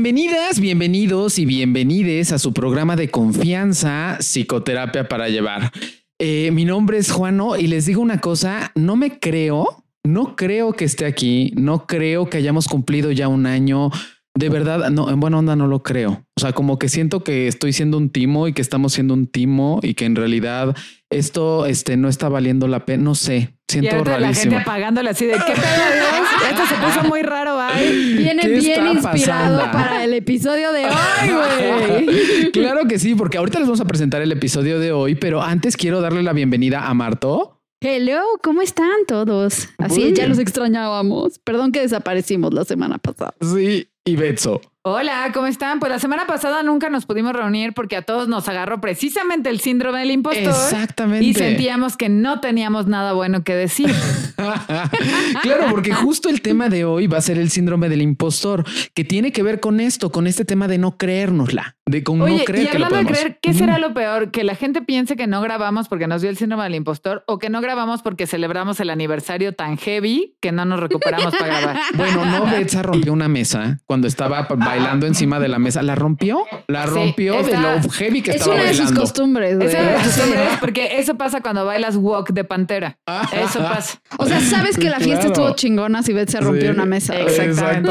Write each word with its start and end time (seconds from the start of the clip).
bienvenidas, 0.00 0.60
bienvenidos 0.60 1.40
y 1.40 1.44
bienvenides 1.44 2.30
a 2.30 2.38
su 2.38 2.52
programa 2.52 2.94
de 2.94 3.10
confianza, 3.10 4.16
Psicoterapia 4.20 5.08
para 5.08 5.28
Llevar. 5.28 5.72
Eh, 6.20 6.52
mi 6.52 6.64
nombre 6.64 6.98
es 6.98 7.10
Juano 7.10 7.56
y 7.56 7.66
les 7.66 7.86
digo 7.86 8.00
una 8.00 8.20
cosa, 8.20 8.70
no 8.76 8.94
me 8.94 9.18
creo, 9.18 9.84
no 10.04 10.36
creo 10.36 10.72
que 10.72 10.84
esté 10.84 11.04
aquí, 11.04 11.52
no 11.56 11.88
creo 11.88 12.30
que 12.30 12.36
hayamos 12.36 12.68
cumplido 12.68 13.10
ya 13.10 13.26
un 13.26 13.46
año. 13.46 13.90
De 14.38 14.50
verdad, 14.50 14.88
no, 14.90 15.10
en 15.10 15.18
buena 15.18 15.40
onda 15.40 15.56
no 15.56 15.66
lo 15.66 15.82
creo. 15.82 16.24
O 16.36 16.40
sea, 16.40 16.52
como 16.52 16.78
que 16.78 16.88
siento 16.88 17.24
que 17.24 17.48
estoy 17.48 17.72
siendo 17.72 17.96
un 17.96 18.08
timo 18.08 18.46
y 18.46 18.52
que 18.52 18.62
estamos 18.62 18.92
siendo 18.92 19.12
un 19.12 19.26
timo 19.26 19.80
y 19.82 19.94
que 19.94 20.04
en 20.04 20.14
realidad 20.14 20.76
esto 21.10 21.66
este, 21.66 21.96
no 21.96 22.08
está 22.08 22.28
valiendo 22.28 22.68
la 22.68 22.84
pena. 22.84 23.02
No 23.02 23.14
sé, 23.16 23.56
siento 23.66 23.96
y 23.96 24.20
la 24.20 24.32
gente 24.32 24.54
apagándole 24.54 25.10
así 25.10 25.26
de 25.26 25.32
qué 25.32 25.54
pedo 25.54 25.54
Dios. 25.56 26.50
Esto 26.52 26.66
se 26.68 26.74
puso 26.76 27.08
muy 27.08 27.22
raro, 27.22 27.58
ay. 27.58 28.14
Viene 28.16 28.46
bien 28.46 28.86
inspirado 28.86 29.72
para 29.72 30.04
el 30.04 30.14
episodio 30.14 30.70
de 30.70 30.84
hoy, 30.84 32.06
güey. 32.06 32.50
claro 32.52 32.86
que 32.86 33.00
sí, 33.00 33.16
porque 33.16 33.38
ahorita 33.38 33.58
les 33.58 33.66
vamos 33.66 33.80
a 33.80 33.86
presentar 33.86 34.22
el 34.22 34.30
episodio 34.30 34.78
de 34.78 34.92
hoy, 34.92 35.16
pero 35.16 35.42
antes 35.42 35.76
quiero 35.76 36.00
darle 36.00 36.22
la 36.22 36.32
bienvenida 36.32 36.86
a 36.86 36.94
Marto. 36.94 37.58
Hello, 37.80 38.20
¿cómo 38.42 38.62
están 38.62 39.04
todos? 39.08 39.68
Así 39.78 40.12
ya 40.12 40.26
los 40.28 40.38
extrañábamos. 40.38 41.38
Perdón 41.40 41.70
que 41.70 41.80
desaparecimos 41.80 42.52
la 42.52 42.64
semana 42.64 42.98
pasada. 42.98 43.34
Sí, 43.40 43.88
y 44.08 44.16
Betso. 44.16 44.60
Hola, 44.82 45.30
¿cómo 45.34 45.46
están? 45.46 45.80
Pues 45.80 45.92
la 45.92 45.98
semana 45.98 46.26
pasada 46.26 46.62
nunca 46.62 46.88
nos 46.88 47.04
pudimos 47.04 47.34
reunir 47.34 47.74
porque 47.74 47.96
a 47.96 48.02
todos 48.02 48.26
nos 48.26 48.48
agarró 48.48 48.80
precisamente 48.80 49.50
el 49.50 49.60
síndrome 49.60 49.98
del 49.98 50.12
impostor. 50.12 50.44
Exactamente. 50.44 51.26
Y 51.26 51.34
sentíamos 51.34 51.98
que 51.98 52.08
no 52.08 52.40
teníamos 52.40 52.86
nada 52.86 53.12
bueno 53.12 53.44
que 53.44 53.54
decir. 53.54 53.92
claro, 55.42 55.66
porque 55.70 55.92
justo 55.92 56.30
el 56.30 56.40
tema 56.40 56.70
de 56.70 56.86
hoy 56.86 57.06
va 57.06 57.18
a 57.18 57.20
ser 57.20 57.38
el 57.38 57.50
síndrome 57.50 57.90
del 57.90 58.00
impostor, 58.00 58.64
que 58.94 59.04
tiene 59.04 59.30
que 59.30 59.42
ver 59.42 59.60
con 59.60 59.80
esto, 59.80 60.10
con 60.10 60.26
este 60.26 60.46
tema 60.46 60.68
de 60.68 60.78
no 60.78 60.96
creérnosla, 60.96 61.76
de 61.88 62.02
con 62.02 62.18
no 62.18 62.26
creer 62.44 62.64
y 62.64 62.68
hablando 62.68 62.96
de 62.96 63.06
creer, 63.06 63.38
¿qué 63.40 63.54
será 63.54 63.78
lo 63.78 63.94
peor? 63.94 64.30
Que 64.30 64.44
la 64.44 64.54
gente 64.54 64.82
piense 64.82 65.16
que 65.16 65.26
no 65.26 65.40
grabamos 65.40 65.88
porque 65.88 66.06
nos 66.06 66.22
dio 66.22 66.30
el 66.30 66.36
síndrome 66.36 66.64
del 66.64 66.74
impostor 66.74 67.24
o 67.26 67.38
que 67.38 67.50
no 67.50 67.60
grabamos 67.60 68.02
porque 68.02 68.26
celebramos 68.26 68.80
el 68.80 68.90
aniversario 68.90 69.54
tan 69.54 69.76
heavy 69.76 70.36
que 70.40 70.52
no 70.52 70.64
nos 70.64 70.80
recuperamos 70.80 71.34
para 71.34 71.60
grabar. 71.60 71.78
Bueno, 71.94 72.24
no, 72.24 72.46
Betsa 72.46 72.82
rompió 72.82 73.12
una 73.12 73.28
mesa 73.28 73.78
cuando 73.86 74.06
estaba 74.06 74.46
bailando 74.56 75.06
encima 75.06 75.40
de 75.40 75.48
la 75.48 75.58
mesa. 75.58 75.82
¿La 75.82 75.94
rompió? 75.94 76.44
La 76.66 76.86
rompió 76.86 77.42
de 77.42 77.56
lo 77.56 77.90
heavy 77.90 78.22
que 78.22 78.32
estaba 78.32 78.54
bailando. 78.54 78.72
Es 78.72 78.78
una 78.78 78.84
de 78.84 78.88
sus 78.88 78.98
costumbres. 78.98 79.60
Es 79.60 79.74
una 79.74 79.82
de 79.82 80.04
sus 80.04 80.14
costumbres 80.14 80.48
porque 80.60 80.98
eso 80.98 81.16
pasa 81.16 81.40
cuando 81.40 81.64
bailas 81.64 81.96
walk 81.96 82.30
de 82.32 82.44
pantera. 82.44 82.98
Eso 83.32 83.60
pasa. 83.60 84.00
O 84.18 84.26
sea, 84.26 84.40
sabes 84.40 84.76
que 84.76 84.90
la 84.90 85.00
fiesta 85.00 85.26
estuvo 85.26 85.54
chingona 85.54 86.02
si 86.02 86.12
Beth 86.12 86.28
se 86.28 86.40
rompió 86.40 86.70
una 86.70 86.84
mesa. 86.84 87.18
Exactamente. 87.18 87.90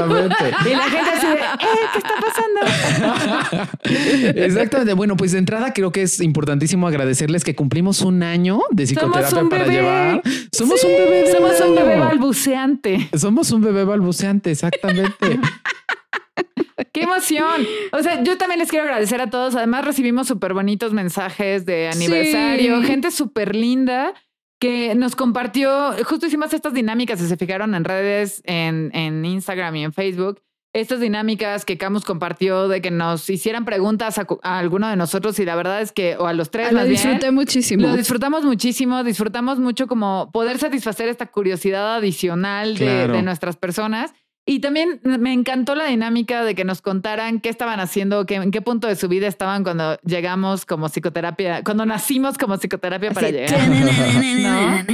y 0.66 0.76
la 0.76 0.84
gente 0.84 1.10
así 1.16 1.28
de, 1.28 1.34
eh, 1.34 1.88
¿qué 1.94 1.98
está 1.98 2.14
pasando? 2.22 3.68
Exactamente. 4.36 4.94
Bueno, 4.94 5.16
pues 5.18 5.32
de 5.32 5.40
entrada 5.40 5.74
creo 5.74 5.92
que 5.92 6.04
es 6.04 6.22
importantísimo 6.22 6.88
agradecerles 6.88 7.44
que 7.44 7.56
cumplimos 7.56 8.02
un 8.02 8.24
año 8.24 8.62
de 8.72 8.86
psicoterapia 8.86 9.44
para 9.50 9.68
llevar. 9.68 10.22
Somos 10.52 10.84
un 10.84 10.92
bebé. 10.92 11.32
Somos 11.32 11.62
un 11.62 11.76
bebé 11.76 12.00
balbuceante. 12.00 13.10
Somos 13.18 13.52
un 13.52 13.62
bebé 13.62 13.84
balbuceante, 13.84 14.52
exactamente. 14.52 15.40
¡Qué 16.94 17.04
emoción! 17.04 17.66
O 17.92 18.02
sea, 18.02 18.24
yo 18.24 18.38
también 18.38 18.60
les 18.60 18.70
quiero 18.70 18.86
agradecer 18.86 19.22
a 19.22 19.30
todos. 19.30 19.56
Además, 19.56 19.86
recibimos 19.86 20.28
súper 20.28 20.54
bonitos 20.54 20.94
mensajes 20.94 21.66
de 21.66 21.90
aniversario, 21.90 22.82
gente 22.84 23.12
súper 23.12 23.56
linda 23.56 24.14
que 24.60 24.96
nos 24.96 25.16
compartió, 25.16 25.94
justo 26.04 26.26
hicimos 26.26 26.54
estas 26.54 26.74
dinámicas, 26.74 27.20
si 27.20 27.28
se 27.28 27.38
fijaron 27.38 27.76
en 27.76 27.84
redes, 27.84 28.42
en, 28.46 28.90
en 28.94 29.24
Instagram 29.24 29.76
y 29.76 29.84
en 29.84 29.94
Facebook, 29.94 30.42
estas 30.74 31.00
dinámicas 31.00 31.66
que 31.66 31.78
Camus 31.78 32.04
compartió 32.04 32.68
de 32.68 32.82
que 32.82 32.92
nos 32.92 33.30
hicieran 33.30 33.66
preguntas 33.66 34.20
a, 34.20 34.28
alguno 34.58 34.88
de 34.90 34.96
nosotros 34.96 35.40
y 35.40 35.46
la 35.46 35.56
verdad 35.56 35.82
es 35.82 35.92
que, 35.92 36.18
o 36.18 36.28
a 36.28 36.34
los 36.34 36.52
tres. 36.52 36.72
Lo 36.72 36.84
disfruté 36.84 37.32
muchísimo. 37.32 37.88
Lo 37.88 37.96
disfrutamos 37.96 38.44
muchísimo, 38.44 39.04
disfrutamos 39.04 39.60
mucho 39.60 39.88
como 39.88 40.30
poder 40.32 40.60
satisfacer 40.60 41.10
esta 41.10 41.28
curiosidad 41.28 41.96
adicional 41.96 42.78
de, 42.78 43.08
de 43.08 43.22
nuestras 43.24 43.58
personas. 43.58 44.14
Y 44.50 44.62
también 44.62 45.02
me 45.04 45.34
encantó 45.34 45.76
la 45.76 45.88
dinámica 45.88 46.46
de 46.46 46.56
que 46.56 46.64
nos 46.64 46.82
contaran 46.82 47.42
qué 47.42 47.50
estaban 47.50 47.82
haciendo, 47.82 48.26
qué, 48.26 48.36
en 48.36 48.52
qué 48.52 48.62
punto 48.62 48.88
de 48.88 48.96
su 48.96 49.10
vida 49.10 49.28
estaban 49.28 49.66
cuando 49.66 50.00
llegamos 50.06 50.66
como 50.66 50.88
psicoterapia, 50.88 51.66
cuando 51.66 51.86
nacimos 51.86 52.38
como 52.38 52.58
psicoterapia 52.58 53.12
para 53.12 53.30
llegar. 53.30 54.88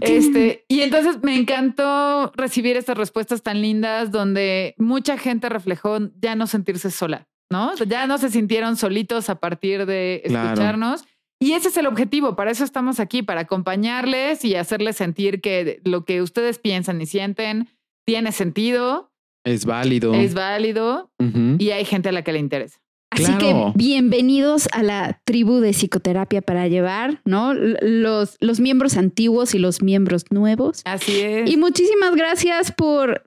Este, 0.00 0.64
y 0.68 0.82
entonces 0.82 1.18
me 1.22 1.36
encantó 1.36 2.30
recibir 2.36 2.76
estas 2.76 2.96
respuestas 2.96 3.42
tan 3.42 3.60
lindas 3.60 4.12
donde 4.12 4.76
mucha 4.78 5.18
gente 5.18 5.48
reflejó 5.48 5.98
ya 6.20 6.36
no 6.36 6.46
sentirse 6.46 6.92
sola, 6.92 7.26
¿no? 7.50 7.74
Ya 7.74 8.06
no 8.06 8.18
se 8.18 8.30
sintieron 8.30 8.76
solitos 8.76 9.28
a 9.30 9.40
partir 9.40 9.84
de 9.84 10.22
escucharnos. 10.24 11.04
Y 11.40 11.54
ese 11.54 11.68
es 11.68 11.76
el 11.76 11.88
objetivo, 11.88 12.36
para 12.36 12.52
eso 12.52 12.62
estamos 12.62 13.00
aquí, 13.00 13.22
para 13.22 13.40
acompañarles 13.40 14.44
y 14.44 14.54
hacerles 14.54 14.94
sentir 14.96 15.40
que 15.40 15.80
lo 15.84 16.04
que 16.04 16.22
ustedes 16.22 16.60
piensan 16.60 17.00
y 17.00 17.06
sienten 17.06 17.68
tiene 18.04 18.32
sentido. 18.32 19.12
Es 19.44 19.64
válido. 19.64 20.14
Es 20.14 20.34
válido 20.34 21.10
y 21.58 21.70
hay 21.70 21.84
gente 21.84 22.10
a 22.10 22.12
la 22.12 22.22
que 22.22 22.32
le 22.32 22.38
interesa. 22.38 22.80
Así 23.10 23.36
que 23.36 23.72
bienvenidos 23.74 24.68
a 24.72 24.82
la 24.82 25.20
tribu 25.24 25.58
de 25.60 25.72
psicoterapia 25.72 26.40
para 26.40 26.66
llevar, 26.68 27.20
¿no? 27.26 27.52
Los, 27.52 28.36
los 28.40 28.58
miembros 28.58 28.96
antiguos 28.96 29.54
y 29.54 29.58
los 29.58 29.82
miembros 29.82 30.24
nuevos. 30.30 30.80
Así 30.86 31.20
es. 31.20 31.50
Y 31.50 31.58
muchísimas 31.58 32.14
gracias 32.14 32.72
por 32.72 33.24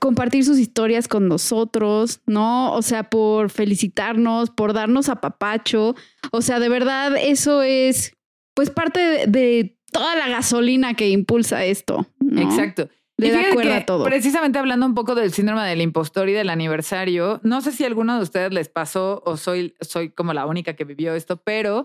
compartir 0.00 0.44
sus 0.44 0.58
historias 0.58 1.06
con 1.06 1.28
nosotros, 1.28 2.20
¿no? 2.26 2.72
O 2.72 2.82
sea, 2.82 3.04
por 3.04 3.50
felicitarnos, 3.50 4.50
por 4.50 4.72
darnos 4.72 5.08
a 5.08 5.20
papacho. 5.20 5.94
O 6.32 6.42
sea, 6.42 6.58
de 6.58 6.68
verdad, 6.68 7.16
eso 7.16 7.62
es 7.62 8.12
pues 8.54 8.70
parte 8.70 8.98
de, 8.98 9.26
de 9.28 9.78
toda 9.92 10.16
la 10.16 10.28
gasolina 10.28 10.94
que 10.94 11.10
impulsa 11.10 11.64
esto. 11.64 12.06
¿no? 12.18 12.42
Exacto. 12.42 12.88
Le 13.18 13.32
da 13.32 13.52
cuerda 13.52 13.76
a 13.78 13.84
todo. 13.84 14.04
Precisamente 14.04 14.58
hablando 14.58 14.86
un 14.86 14.94
poco 14.94 15.14
del 15.14 15.32
síndrome 15.32 15.68
del 15.68 15.82
impostor 15.82 16.28
y 16.28 16.32
del 16.32 16.48
aniversario, 16.50 17.40
no 17.42 17.60
sé 17.60 17.72
si 17.72 17.84
a 17.84 17.88
alguno 17.88 18.16
de 18.16 18.22
ustedes 18.22 18.52
les 18.52 18.68
pasó 18.68 19.22
o 19.26 19.36
soy, 19.36 19.74
soy 19.80 20.10
como 20.10 20.32
la 20.32 20.46
única 20.46 20.74
que 20.74 20.84
vivió 20.84 21.14
esto, 21.14 21.36
pero 21.36 21.84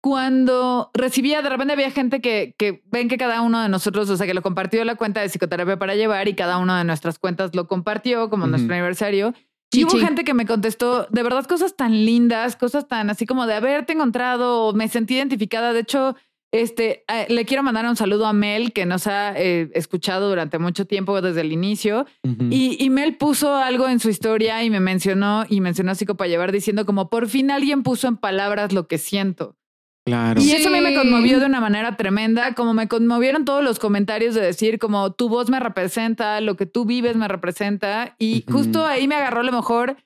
cuando 0.00 0.90
recibía, 0.94 1.42
de 1.42 1.48
repente 1.48 1.72
había 1.72 1.90
gente 1.90 2.20
que, 2.20 2.54
que 2.56 2.82
ven 2.86 3.08
que 3.08 3.18
cada 3.18 3.42
uno 3.42 3.60
de 3.60 3.68
nosotros, 3.68 4.08
o 4.10 4.16
sea, 4.16 4.26
que 4.28 4.34
lo 4.34 4.42
compartió 4.42 4.84
la 4.84 4.94
cuenta 4.94 5.20
de 5.20 5.28
psicoterapia 5.28 5.76
para 5.76 5.96
llevar 5.96 6.28
y 6.28 6.34
cada 6.34 6.58
una 6.58 6.78
de 6.78 6.84
nuestras 6.84 7.18
cuentas 7.18 7.54
lo 7.54 7.66
compartió 7.66 8.30
como 8.30 8.46
nuestro 8.46 8.72
aniversario. 8.72 9.34
Y 9.72 9.84
hubo 9.84 9.98
gente 9.98 10.24
que 10.24 10.32
me 10.34 10.46
contestó 10.46 11.06
de 11.10 11.22
verdad 11.22 11.44
cosas 11.44 11.76
tan 11.76 11.92
lindas, 11.92 12.56
cosas 12.56 12.88
tan 12.88 13.10
así 13.10 13.26
como 13.26 13.46
de 13.46 13.54
haberte 13.54 13.92
encontrado, 13.92 14.72
me 14.72 14.88
sentí 14.88 15.16
identificada. 15.16 15.72
De 15.72 15.80
hecho, 15.80 16.16
este, 16.50 17.04
eh, 17.08 17.26
le 17.28 17.44
quiero 17.44 17.62
mandar 17.62 17.86
un 17.86 17.96
saludo 17.96 18.26
a 18.26 18.32
Mel, 18.32 18.72
que 18.72 18.86
nos 18.86 19.06
ha 19.06 19.34
eh, 19.36 19.70
escuchado 19.74 20.28
durante 20.28 20.58
mucho 20.58 20.86
tiempo 20.86 21.20
desde 21.20 21.42
el 21.42 21.52
inicio. 21.52 22.06
y, 22.22 22.88
Mel 22.90 23.16
puso 23.16 23.54
algo 23.54 23.88
en 23.88 24.00
su 24.00 24.08
historia 24.08 24.64
y 24.64 24.70
me 24.70 24.80
mencionó, 24.80 25.44
y 25.48 25.60
mencionó 25.60 25.94
Psico 25.94 26.16
para 26.16 26.28
llevar 26.28 26.52
diciendo 26.52 26.86
como 26.86 27.10
por 27.10 27.28
fin 27.28 27.50
alguien 27.50 27.82
puso 27.82 28.08
en 28.08 28.16
palabras 28.16 28.72
lo 28.72 28.88
que 28.88 28.98
siento. 28.98 29.56
Claro. 30.06 30.40
Y 30.40 30.52
eso 30.52 30.70
a 30.70 30.72
mí 30.72 30.80
me 30.80 30.94
conmovió 30.94 31.38
de 31.38 31.44
una 31.44 31.60
manera 31.60 31.98
tremenda, 31.98 32.54
como 32.54 32.72
me 32.72 32.88
conmovieron 32.88 33.44
todos 33.44 33.62
los 33.62 33.78
comentarios 33.78 34.34
de 34.34 34.40
decir 34.40 34.78
como 34.78 35.12
tu 35.12 35.28
voz 35.28 35.50
me 35.50 35.60
representa, 35.60 36.40
lo 36.40 36.56
que 36.56 36.64
tú 36.64 36.86
vives 36.86 37.14
me 37.16 37.28
representa. 37.28 38.16
Y 38.18 38.44
justo 38.50 38.86
ahí 38.86 39.06
me 39.06 39.16
agarró 39.16 39.40
a 39.40 39.44
lo 39.44 39.52
mejor 39.52 39.96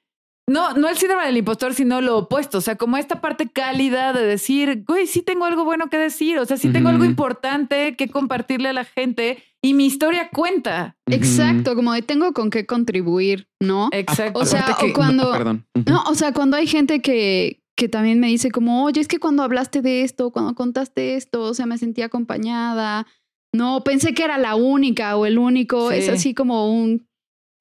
no, 0.48 0.75
no 0.75 0.88
el 0.88 0.97
síndrome 0.97 1.26
del 1.26 1.36
impostor, 1.36 1.72
sino 1.72 2.00
lo 2.00 2.19
opuesto. 2.19 2.58
O 2.58 2.60
sea, 2.60 2.76
como 2.76 2.97
esta 2.97 3.20
parte 3.20 3.48
cálida 3.48 4.12
de 4.12 4.26
decir, 4.26 4.84
güey, 4.86 5.06
sí 5.06 5.22
tengo 5.22 5.44
algo 5.44 5.64
bueno 5.64 5.88
que 5.88 5.98
decir. 5.98 6.38
O 6.38 6.44
sea, 6.44 6.56
sí 6.56 6.70
tengo 6.70 6.88
algo 6.88 7.04
importante 7.04 7.94
que 7.97 8.08
compartirle 8.08 8.69
a 8.69 8.72
la 8.72 8.84
gente 8.84 9.43
y 9.62 9.75
mi 9.75 9.87
historia 9.87 10.31
cuenta. 10.31 10.96
Exacto, 11.06 11.76
como 11.76 11.93
de 11.93 12.02
tengo 12.02 12.32
con 12.32 12.50
qué 12.50 12.67
contribuir, 12.67 13.49
¿no? 13.61 13.88
Exacto. 13.93 14.40
O 14.40 14.44
sea, 14.44 14.76
cuando. 14.94 15.31
Perdón. 15.31 15.67
No, 15.87 16.02
o 16.05 16.14
sea, 16.17 16.32
cuando 16.32 16.56
hay 16.56 16.67
gente 16.67 17.00
que, 17.00 17.62
que 17.76 17.88
también 17.88 18.19
me 18.19 18.26
dice, 18.26 18.50
como, 18.50 18.84
oye, 18.84 19.00
es 19.00 19.06
que 19.06 19.20
cuando 19.20 19.44
hablaste 19.44 19.81
de 19.81 20.02
esto, 20.02 20.32
cuando 20.32 20.56
contaste 20.56 21.14
esto, 21.14 21.43
o 21.43 21.55
sea, 21.55 21.67
me 21.67 21.78
sentí 21.78 22.02
acompañada. 22.02 23.06
No, 23.55 23.84
pensé 23.84 24.14
que 24.14 24.25
era 24.25 24.38
la 24.38 24.56
única 24.56 25.17
o 25.17 25.26
el 25.26 25.38
único. 25.38 25.93
Es 25.93 26.08
así 26.08 26.34
como 26.34 26.72
un 26.72 27.06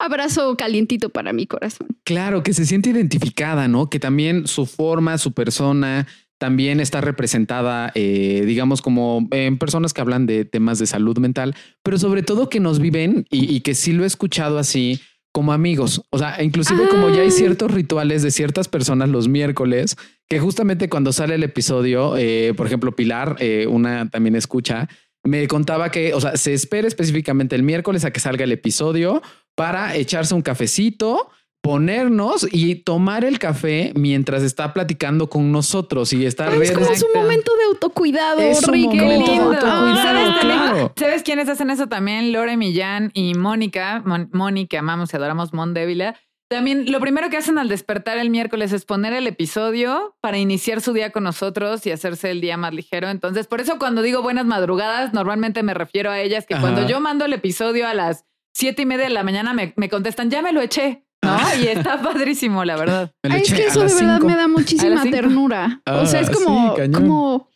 abrazo 0.02 0.56
calientito 0.56 1.08
para 1.10 1.32
mi 1.32 1.46
corazón. 1.46 1.88
Claro, 2.04 2.42
que 2.42 2.52
se 2.52 2.66
siente 2.66 2.90
identificada, 2.90 3.68
¿no? 3.68 3.88
Que 3.88 4.00
también 4.00 4.46
su 4.46 4.66
forma, 4.66 5.16
su 5.18 5.32
persona 5.32 6.06
también 6.38 6.80
está 6.80 7.00
representada, 7.00 7.92
eh, 7.94 8.42
digamos, 8.44 8.82
como 8.82 9.28
en 9.30 9.58
personas 9.58 9.92
que 9.92 10.00
hablan 10.00 10.26
de 10.26 10.44
temas 10.44 10.80
de 10.80 10.86
salud 10.86 11.16
mental, 11.18 11.54
pero 11.84 11.98
sobre 11.98 12.24
todo 12.24 12.48
que 12.48 12.58
nos 12.58 12.80
viven 12.80 13.26
y, 13.30 13.60
que 13.60 13.76
sí 13.76 13.92
lo 13.92 14.02
he 14.02 14.08
escuchado 14.08 14.58
así 14.58 15.00
como 15.32 15.52
amigos. 15.52 16.02
O 16.10 16.18
sea, 16.18 16.42
inclusive 16.42 16.88
como 16.88 17.10
ya 17.10 17.22
hay 17.22 17.28
ah. 17.28 17.30
ciertos 17.30 17.70
rituales 17.70 18.22
de 18.22 18.32
ciertas 18.32 18.66
personas 18.66 19.08
los 19.08 19.28
miércoles, 19.28 19.96
que 20.28 20.40
justamente 20.40 20.88
cuando 20.88 21.12
sale 21.12 21.36
el 21.36 21.44
episodio, 21.44 22.16
eh, 22.16 22.54
por 22.56 22.66
ejemplo, 22.66 22.90
Pilar, 22.96 23.36
eh, 23.38 23.68
una 23.68 24.10
también 24.10 24.34
escucha, 24.34 24.88
me 25.24 25.46
contaba 25.46 25.90
que, 25.90 26.12
o 26.14 26.20
sea, 26.20 26.36
se 26.36 26.52
espera 26.52 26.88
específicamente 26.88 27.54
el 27.54 27.62
miércoles 27.62 28.04
a 28.04 28.10
que 28.10 28.18
salga 28.18 28.42
el 28.42 28.50
episodio 28.50 29.22
para 29.54 29.94
echarse 29.94 30.34
un 30.34 30.42
cafecito, 30.42 31.30
ponernos 31.62 32.46
y 32.50 32.74
tomar 32.74 33.24
el 33.24 33.38
café 33.38 33.92
mientras 33.94 34.42
está 34.42 34.74
platicando 34.74 35.30
con 35.30 35.52
nosotros 35.52 36.12
y 36.12 36.26
estar 36.26 36.52
es 36.54 36.72
como 36.72 36.94
su 36.94 37.06
momento 37.14 37.56
de 37.56 37.64
autocuidado, 37.64 38.40
es 38.40 38.66
un 38.66 38.82
momento 38.82 39.32
de 39.32 39.38
autocuidado, 39.38 40.40
claro. 40.40 40.92
¿Sabes 40.96 41.22
quiénes 41.22 41.48
hacen 41.48 41.70
eso 41.70 41.86
también? 41.86 42.32
Lore 42.32 42.56
Millán 42.56 43.12
y 43.14 43.34
Mónica, 43.34 44.02
Mónica, 44.32 44.80
amamos 44.80 45.12
y 45.12 45.16
adoramos 45.16 45.52
Mon 45.52 45.72
Débila. 45.72 46.16
También 46.50 46.90
lo 46.92 47.00
primero 47.00 47.30
que 47.30 47.38
hacen 47.38 47.56
al 47.56 47.68
despertar 47.68 48.18
el 48.18 48.28
miércoles 48.28 48.72
es 48.72 48.84
poner 48.84 49.14
el 49.14 49.26
episodio 49.26 50.16
para 50.20 50.36
iniciar 50.36 50.82
su 50.82 50.92
día 50.92 51.10
con 51.10 51.24
nosotros 51.24 51.86
y 51.86 51.92
hacerse 51.92 52.30
el 52.30 52.42
día 52.42 52.58
más 52.58 52.74
ligero. 52.74 53.08
Entonces, 53.08 53.46
por 53.46 53.62
eso 53.62 53.78
cuando 53.78 54.02
digo 54.02 54.20
buenas 54.20 54.44
madrugadas, 54.44 55.14
normalmente 55.14 55.62
me 55.62 55.72
refiero 55.72 56.10
a 56.10 56.20
ellas 56.20 56.44
que 56.44 56.54
cuando 56.60 56.86
yo 56.86 57.00
mando 57.00 57.24
el 57.24 57.32
episodio 57.32 57.88
a 57.88 57.94
las 57.94 58.26
siete 58.54 58.82
y 58.82 58.86
media 58.86 59.04
de 59.04 59.10
la 59.10 59.22
mañana 59.22 59.52
me, 59.52 59.72
me 59.76 59.88
contestan, 59.88 60.30
ya 60.30 60.42
me 60.42 60.52
lo 60.52 60.60
eché. 60.60 61.04
¿no? 61.24 61.38
Y 61.62 61.68
está 61.68 62.02
padrísimo, 62.02 62.64
la 62.64 62.76
verdad. 62.76 63.12
es 63.22 63.52
que 63.52 63.66
eso 63.66 63.80
de 63.84 63.94
verdad 63.94 64.20
me 64.20 64.36
da 64.36 64.48
muchísima 64.48 65.02
ternura. 65.04 65.82
o 65.86 66.06
sea, 66.06 66.20
es 66.20 66.28
ah, 66.28 66.32
como, 66.32 66.74
como, 66.92 67.48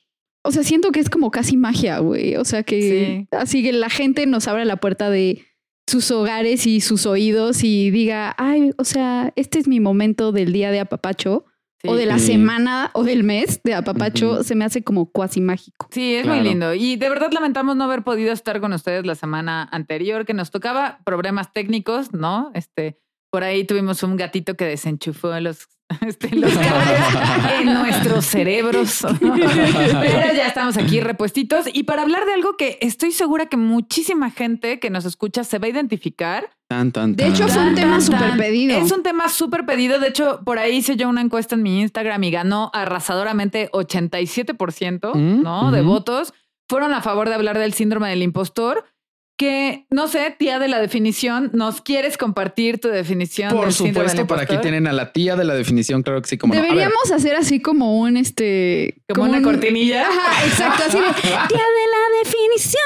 o 0.44 0.52
sea, 0.52 0.62
siento 0.62 0.93
que 0.93 1.00
es 1.00 1.10
como 1.10 1.31
casi 1.31 1.56
magia, 1.56 1.98
güey. 1.98 2.37
O 2.37 2.44
sea, 2.44 2.62
que 2.62 3.26
así 3.32 3.62
que 3.62 3.72
la 3.72 3.90
gente 3.90 4.26
nos 4.26 4.48
abre 4.48 4.64
la 4.64 4.76
puerta 4.76 5.10
de 5.10 5.44
sus 5.88 6.10
hogares 6.10 6.66
y 6.66 6.81
sus 6.81 7.06
oídos 7.06 7.62
y 7.62 7.90
diga, 7.90 8.34
ay, 8.38 8.72
o 8.76 8.84
sea, 8.84 9.32
este 9.37 9.58
es 9.58 9.69
mi 9.69 9.81
momento 9.81 10.32
del 10.32 10.52
día 10.52 10.70
de 10.70 10.81
apapacho. 10.81 11.44
O 11.88 11.96
de 11.96 12.06
la 12.06 12.18
semana 12.18 12.90
o 12.94 13.04
del 13.04 13.24
mes 13.24 13.60
de 13.62 13.74
apapacho 13.74 14.42
se 14.42 14.54
me 14.54 14.64
hace 14.64 14.82
como 14.82 15.10
cuasi 15.10 15.40
mágico. 15.40 15.88
Sí, 15.90 16.14
es 16.14 16.26
muy 16.26 16.40
lindo. 16.40 16.74
Y 16.74 16.96
de 16.96 17.08
verdad 17.08 17.30
lamentamos 17.32 17.76
no 17.76 17.84
haber 17.84 18.02
podido 18.02 18.32
estar 18.32 18.60
con 18.60 18.72
ustedes 18.72 19.06
la 19.06 19.14
semana 19.14 19.68
anterior, 19.70 20.24
que 20.24 20.34
nos 20.34 20.50
tocaba 20.50 20.98
problemas 21.04 21.52
técnicos, 21.52 22.12
¿no? 22.12 22.50
Este, 22.54 22.98
por 23.30 23.44
ahí 23.44 23.64
tuvimos 23.64 24.02
un 24.02 24.16
gatito 24.16 24.56
que 24.56 24.64
desenchufó 24.64 25.38
los, 25.40 25.68
este, 26.06 26.34
los 26.34 26.52
en 27.60 27.74
nuestros 27.74 28.24
cerebros. 28.24 29.04
Pero 29.20 30.34
ya 30.34 30.46
estamos 30.46 30.76
aquí 30.76 31.00
repuestitos. 31.00 31.66
Y 31.72 31.82
para 31.84 32.02
hablar 32.02 32.24
de 32.24 32.32
algo 32.32 32.56
que 32.56 32.78
estoy 32.80 33.12
segura 33.12 33.46
que 33.46 33.56
muchísima 33.56 34.30
gente 34.30 34.80
que 34.80 34.90
nos 34.90 35.04
escucha 35.04 35.44
se 35.44 35.58
va 35.58 35.66
a 35.66 35.70
identificar. 35.70 36.55
De 36.68 37.28
hecho, 37.28 37.46
es 37.46 37.56
un 37.56 37.74
tema 37.76 38.00
súper 38.00 38.36
pedido. 38.36 38.76
Es 38.76 38.90
un 38.90 39.02
tema 39.02 39.28
súper 39.28 39.64
pedido. 39.66 40.00
De 40.00 40.08
hecho, 40.08 40.40
por 40.44 40.58
ahí 40.58 40.76
hice 40.76 40.96
yo 40.96 41.08
una 41.08 41.20
encuesta 41.20 41.54
en 41.54 41.62
mi 41.62 41.80
Instagram 41.80 42.24
y 42.24 42.30
ganó 42.32 42.70
arrasadoramente 42.74 43.70
87% 43.70 45.14
mm, 45.14 45.42
¿no? 45.42 45.70
de 45.70 45.82
votos. 45.82 46.34
Fueron 46.68 46.92
a 46.92 47.02
favor 47.02 47.28
de 47.28 47.36
hablar 47.36 47.58
del 47.58 47.72
síndrome 47.72 48.10
del 48.10 48.22
impostor 48.22 48.84
que, 49.36 49.86
no 49.90 50.08
sé, 50.08 50.34
tía 50.38 50.58
de 50.58 50.68
la 50.68 50.80
definición, 50.80 51.50
¿nos 51.52 51.82
quieres 51.82 52.16
compartir 52.16 52.80
tu 52.80 52.88
definición? 52.88 53.50
Por 53.50 53.72
supuesto, 53.72 54.26
para 54.26 54.42
aquí 54.42 54.56
tienen 54.58 54.86
a 54.86 54.92
la 54.92 55.12
tía 55.12 55.36
de 55.36 55.44
la 55.44 55.54
definición, 55.54 56.02
claro 56.02 56.22
que 56.22 56.28
sí. 56.28 56.38
Como 56.38 56.54
Deberíamos 56.54 57.10
hacer 57.12 57.36
así 57.36 57.60
como 57.60 57.98
un, 57.98 58.16
este... 58.16 59.02
Como, 59.14 59.30
una 59.30 59.42
cortinilla. 59.42 60.06
exacto, 60.46 60.84
así 60.86 60.98
de, 60.98 61.12
tía 61.22 61.36
de 61.48 61.86
la 61.92 62.02
definición. 62.24 62.82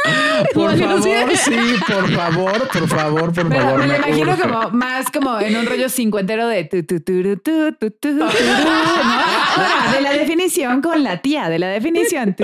Por 0.52 0.76
favor, 0.76 1.36
sí, 1.36 1.52
por 1.86 2.10
favor, 2.10 2.68
por 2.68 2.88
favor, 2.88 3.32
por 3.32 3.54
favor. 3.54 3.78
Me, 3.78 3.86
lo 3.86 3.96
imagino 3.96 4.36
como 4.36 4.70
más 4.70 5.10
como 5.10 5.38
en 5.40 5.56
un 5.56 5.66
rollo 5.66 5.88
cincuentero 5.88 6.48
de 6.48 6.64
tu, 6.64 6.82
tu, 6.82 7.00
tu, 7.00 7.36
tu, 7.36 7.72
tu, 7.74 7.90
tu, 7.92 8.08
de 8.08 10.00
la 10.00 10.12
definición 10.12 10.82
con 10.82 11.04
la 11.04 11.22
tía 11.22 11.48
de 11.48 11.58
la 11.60 11.68
definición. 11.68 12.34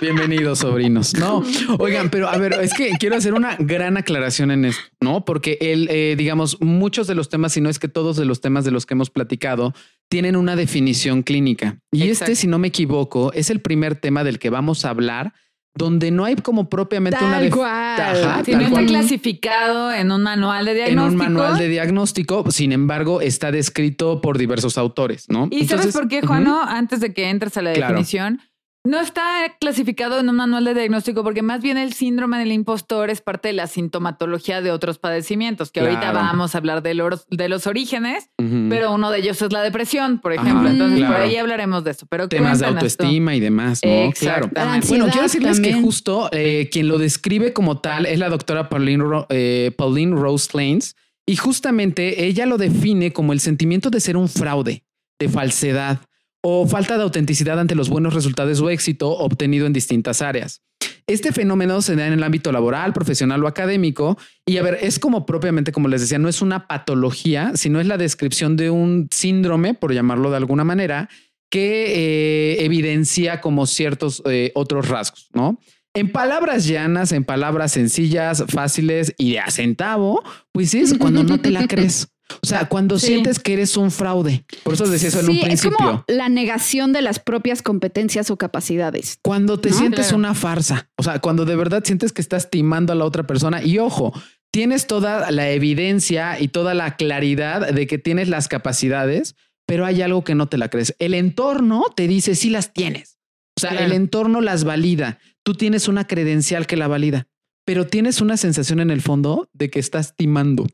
Bienvenidos, 0.00 0.60
sobrinos. 0.60 1.14
No, 1.14 1.44
oigan, 1.78 2.08
pero 2.08 2.28
a 2.28 2.38
ver, 2.38 2.54
es 2.54 2.72
que 2.72 2.90
quiero 2.98 3.16
hacer 3.16 3.34
una 3.34 3.56
gran 3.58 3.98
aclaración 3.98 4.50
en 4.50 4.64
esto, 4.64 4.82
¿no? 5.00 5.26
Porque 5.26 5.58
él, 5.60 5.88
eh, 5.90 6.14
digamos, 6.16 6.58
muchos 6.62 7.06
de 7.06 7.14
los 7.14 7.28
temas, 7.28 7.52
si 7.52 7.60
no 7.60 7.68
es 7.68 7.78
que 7.78 7.88
todos 7.88 8.16
de 8.16 8.24
los 8.24 8.40
temas 8.40 8.64
de 8.64 8.70
los 8.70 8.86
que 8.86 8.94
hemos 8.94 9.10
platicado, 9.10 9.74
tienen 10.08 10.36
una 10.36 10.56
definición 10.56 11.22
clínica. 11.22 11.80
Y 11.92 12.08
este, 12.08 12.34
si 12.34 12.46
no 12.46 12.58
me 12.58 12.68
equivoco, 12.68 13.32
es 13.34 13.50
el 13.50 13.60
primer 13.60 13.94
tema 13.94 14.24
del 14.24 14.38
que 14.38 14.48
vamos 14.48 14.86
a 14.86 14.90
hablar 14.90 15.34
donde 15.74 16.10
no 16.10 16.24
hay 16.24 16.34
como 16.36 16.68
propiamente 16.68 17.18
una 17.22 17.40
definición. 17.40 18.44
Si 18.44 18.52
no 18.52 18.60
está 18.60 18.84
clasificado 18.86 19.92
en 19.92 20.10
un 20.10 20.22
manual 20.22 20.64
de 20.64 20.74
diagnóstico. 20.74 21.22
En 21.22 21.28
un 21.28 21.34
manual 21.34 21.58
de 21.58 21.68
diagnóstico, 21.68 22.50
sin 22.50 22.72
embargo, 22.72 23.20
está 23.20 23.52
descrito 23.52 24.20
por 24.20 24.36
diversos 24.36 24.78
autores, 24.78 25.26
¿no? 25.28 25.48
¿Y 25.50 25.66
sabes 25.66 25.92
por 25.92 26.08
qué, 26.08 26.22
Juano? 26.22 26.62
Antes 26.62 27.00
de 27.00 27.12
que 27.14 27.30
entres 27.30 27.56
a 27.56 27.62
la 27.62 27.70
definición, 27.70 28.40
no 28.84 28.98
está 28.98 29.56
clasificado 29.60 30.18
en 30.18 30.28
un 30.28 30.36
manual 30.36 30.64
de 30.64 30.74
diagnóstico 30.74 31.22
porque 31.22 31.42
más 31.42 31.60
bien 31.60 31.76
el 31.76 31.92
síndrome 31.92 32.38
del 32.38 32.50
impostor 32.50 33.10
es 33.10 33.20
parte 33.20 33.48
de 33.48 33.54
la 33.54 33.66
sintomatología 33.66 34.62
de 34.62 34.70
otros 34.70 34.98
padecimientos, 34.98 35.70
que 35.70 35.80
ahorita 35.80 36.12
vamos 36.12 36.54
a 36.54 36.58
hablar 36.58 36.82
de 36.82 36.94
los, 36.94 37.26
de 37.28 37.48
los 37.48 37.66
orígenes, 37.66 38.30
pero 38.36 38.92
uno 38.92 39.10
de 39.10 39.18
ellos 39.18 39.42
es 39.42 39.52
la 39.52 39.62
depresión, 39.62 40.18
por 40.18 40.32
ejemplo. 40.32 40.68
Entonces, 40.68 41.04
por 41.04 41.16
ahí 41.16 41.36
hablaremos 41.36 41.84
de 41.84 41.90
eso. 41.90 42.06
Pero 42.06 42.28
Temas 42.28 42.60
de 42.60 42.66
autoestima 42.66 43.34
y 43.34 43.40
demás, 43.40 43.80
¿no? 43.84 44.12
Claro. 44.12 44.50
Bueno, 44.88 45.06
quiero 45.06 45.22
decirles 45.22 45.60
que 45.60 45.74
justo 45.74 46.28
eh, 46.32 46.68
quien 46.72 46.88
lo 46.88 46.98
describe 46.98 47.52
como 47.52 47.78
tal 47.78 48.06
es 48.06 48.18
la 48.18 48.28
doctora 48.28 48.68
Pauline, 48.68 49.04
eh, 49.28 49.72
Pauline 49.76 50.16
Rose 50.16 50.50
Lanes 50.54 50.96
y 51.26 51.36
justamente 51.36 52.24
ella 52.24 52.46
lo 52.46 52.56
define 52.56 53.12
como 53.12 53.32
el 53.32 53.40
sentimiento 53.40 53.90
de 53.90 54.00
ser 54.00 54.16
un 54.16 54.28
fraude, 54.28 54.84
de 55.18 55.28
falsedad 55.28 56.00
o 56.42 56.66
falta 56.66 56.96
de 56.96 57.02
autenticidad 57.02 57.58
ante 57.58 57.74
los 57.74 57.88
buenos 57.88 58.14
resultados 58.14 58.60
o 58.60 58.70
éxito 58.70 59.10
obtenido 59.10 59.66
en 59.66 59.72
distintas 59.72 60.22
áreas. 60.22 60.62
Este 61.06 61.32
fenómeno 61.32 61.82
se 61.82 61.96
da 61.96 62.06
en 62.06 62.12
el 62.12 62.22
ámbito 62.22 62.52
laboral, 62.52 62.92
profesional 62.92 63.42
o 63.42 63.48
académico. 63.48 64.16
Y 64.46 64.58
a 64.58 64.62
ver, 64.62 64.78
es 64.80 64.98
como 64.98 65.26
propiamente, 65.26 65.72
como 65.72 65.88
les 65.88 66.02
decía, 66.02 66.18
no 66.18 66.28
es 66.28 66.40
una 66.40 66.68
patología, 66.68 67.52
sino 67.56 67.80
es 67.80 67.86
la 67.86 67.98
descripción 67.98 68.56
de 68.56 68.70
un 68.70 69.08
síndrome, 69.10 69.74
por 69.74 69.92
llamarlo 69.92 70.30
de 70.30 70.36
alguna 70.36 70.62
manera, 70.62 71.08
que 71.50 72.54
eh, 72.54 72.64
evidencia 72.64 73.40
como 73.40 73.66
ciertos 73.66 74.22
eh, 74.24 74.52
otros 74.54 74.88
rasgos, 74.88 75.28
¿no? 75.34 75.58
En 75.92 76.12
palabras 76.12 76.66
llanas, 76.66 77.10
en 77.10 77.24
palabras 77.24 77.72
sencillas, 77.72 78.44
fáciles 78.46 79.12
y 79.18 79.32
de 79.32 79.40
acentavo, 79.40 80.22
pues 80.52 80.74
es 80.74 80.96
cuando 80.96 81.24
no 81.24 81.40
te 81.40 81.50
la 81.50 81.66
crees. 81.66 82.08
O 82.42 82.46
sea, 82.46 82.68
cuando 82.68 82.98
sientes 82.98 83.38
que 83.38 83.52
eres 83.54 83.76
un 83.76 83.90
fraude. 83.90 84.44
Por 84.62 84.74
eso 84.74 84.86
decía 84.88 85.08
eso 85.08 85.20
en 85.20 85.30
un 85.30 85.40
principio. 85.40 85.70
Es 85.70 85.76
como 85.76 86.04
la 86.08 86.28
negación 86.28 86.92
de 86.92 87.02
las 87.02 87.18
propias 87.18 87.62
competencias 87.62 88.30
o 88.30 88.36
capacidades. 88.36 89.18
Cuando 89.22 89.58
te 89.58 89.72
sientes 89.72 90.12
una 90.12 90.34
farsa. 90.34 90.90
O 90.96 91.02
sea, 91.02 91.18
cuando 91.18 91.44
de 91.44 91.56
verdad 91.56 91.82
sientes 91.84 92.12
que 92.12 92.22
estás 92.22 92.50
timando 92.50 92.92
a 92.92 92.96
la 92.96 93.04
otra 93.04 93.26
persona. 93.26 93.62
Y 93.62 93.78
ojo, 93.78 94.12
tienes 94.50 94.86
toda 94.86 95.30
la 95.30 95.50
evidencia 95.50 96.40
y 96.40 96.48
toda 96.48 96.74
la 96.74 96.96
claridad 96.96 97.72
de 97.72 97.86
que 97.86 97.98
tienes 97.98 98.28
las 98.28 98.48
capacidades, 98.48 99.36
pero 99.66 99.84
hay 99.84 100.02
algo 100.02 100.24
que 100.24 100.34
no 100.34 100.48
te 100.48 100.58
la 100.58 100.68
crees. 100.68 100.94
El 100.98 101.14
entorno 101.14 101.84
te 101.94 102.08
dice 102.08 102.34
si 102.34 102.50
las 102.50 102.72
tienes. 102.72 103.18
O 103.56 103.60
sea, 103.60 103.72
el 103.72 103.92
entorno 103.92 104.40
las 104.40 104.64
valida. 104.64 105.18
Tú 105.42 105.54
tienes 105.54 105.88
una 105.88 106.06
credencial 106.06 106.66
que 106.66 106.76
la 106.76 106.88
valida, 106.88 107.26
pero 107.66 107.86
tienes 107.86 108.20
una 108.20 108.36
sensación 108.36 108.80
en 108.80 108.90
el 108.90 109.02
fondo 109.02 109.48
de 109.52 109.70
que 109.70 109.78
estás 109.78 110.16
timando 110.16 110.66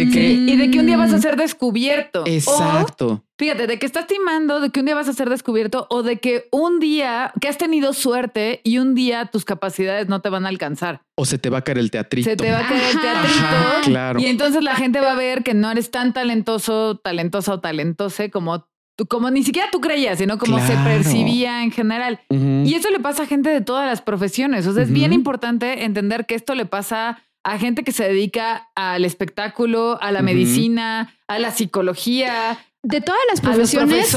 y 0.00 0.56
de 0.56 0.70
que 0.70 0.78
un 0.78 0.86
día 0.86 0.96
vas 0.96 1.12
a 1.12 1.20
ser 1.20 1.36
descubierto. 1.36 2.24
Exacto. 2.26 3.24
fíjate, 3.38 3.66
de 3.66 3.78
que 3.78 3.86
estás 3.86 4.06
timando, 4.06 4.60
de 4.60 4.70
que 4.70 4.80
un 4.80 4.86
día 4.86 4.94
vas 4.94 5.08
a 5.08 5.12
ser 5.12 5.28
descubierto 5.28 5.86
o 5.90 6.02
de 6.02 6.18
que 6.18 6.48
un 6.50 6.80
día 6.80 7.32
que 7.40 7.48
has 7.48 7.58
tenido 7.58 7.92
suerte 7.92 8.60
y 8.64 8.78
un 8.78 8.94
día 8.94 9.26
tus 9.26 9.44
capacidades 9.44 10.08
no 10.08 10.20
te 10.20 10.28
van 10.28 10.46
a 10.46 10.48
alcanzar. 10.48 11.02
O 11.16 11.24
se 11.24 11.38
te 11.38 11.50
va 11.50 11.58
a 11.58 11.62
caer 11.62 11.78
el 11.78 11.90
teatrito. 11.90 12.30
Se 12.30 12.36
te 12.36 12.50
va 12.50 12.60
a 12.60 12.68
caer 12.68 12.82
el 12.82 13.00
teatrito. 13.00 13.46
claro. 13.84 14.20
Y 14.20 14.26
entonces 14.26 14.62
la 14.62 14.76
gente 14.76 15.00
va 15.00 15.12
a 15.12 15.16
ver 15.16 15.42
que 15.42 15.54
no 15.54 15.70
eres 15.70 15.90
tan 15.90 16.12
talentoso, 16.12 16.96
talentosa 16.96 17.54
o 17.54 17.60
talentose 17.60 18.30
como 18.30 18.66
como 19.08 19.30
ni 19.30 19.42
siquiera 19.42 19.68
tú 19.70 19.80
creías, 19.80 20.18
sino 20.18 20.38
como 20.38 20.58
se 20.58 20.76
percibía 20.76 21.62
en 21.62 21.70
general. 21.70 22.20
Y 22.30 22.74
eso 22.74 22.90
le 22.90 23.00
pasa 23.00 23.24
a 23.24 23.26
gente 23.26 23.50
de 23.50 23.60
todas 23.60 23.86
las 23.86 24.02
profesiones. 24.02 24.66
O 24.66 24.74
sea, 24.74 24.82
es 24.82 24.92
bien 24.92 25.12
importante 25.12 25.84
entender 25.84 26.26
que 26.26 26.34
esto 26.34 26.54
le 26.54 26.66
pasa 26.66 27.18
a 27.44 27.58
gente 27.58 27.82
que 27.82 27.92
se 27.92 28.04
dedica 28.04 28.70
al 28.74 29.04
espectáculo, 29.04 29.98
a 30.00 30.12
la 30.12 30.22
medicina, 30.22 31.14
a 31.26 31.38
la 31.38 31.50
psicología. 31.50 32.58
De 32.82 33.00
todas 33.00 33.20
las 33.28 33.40
profesiones. 33.40 34.14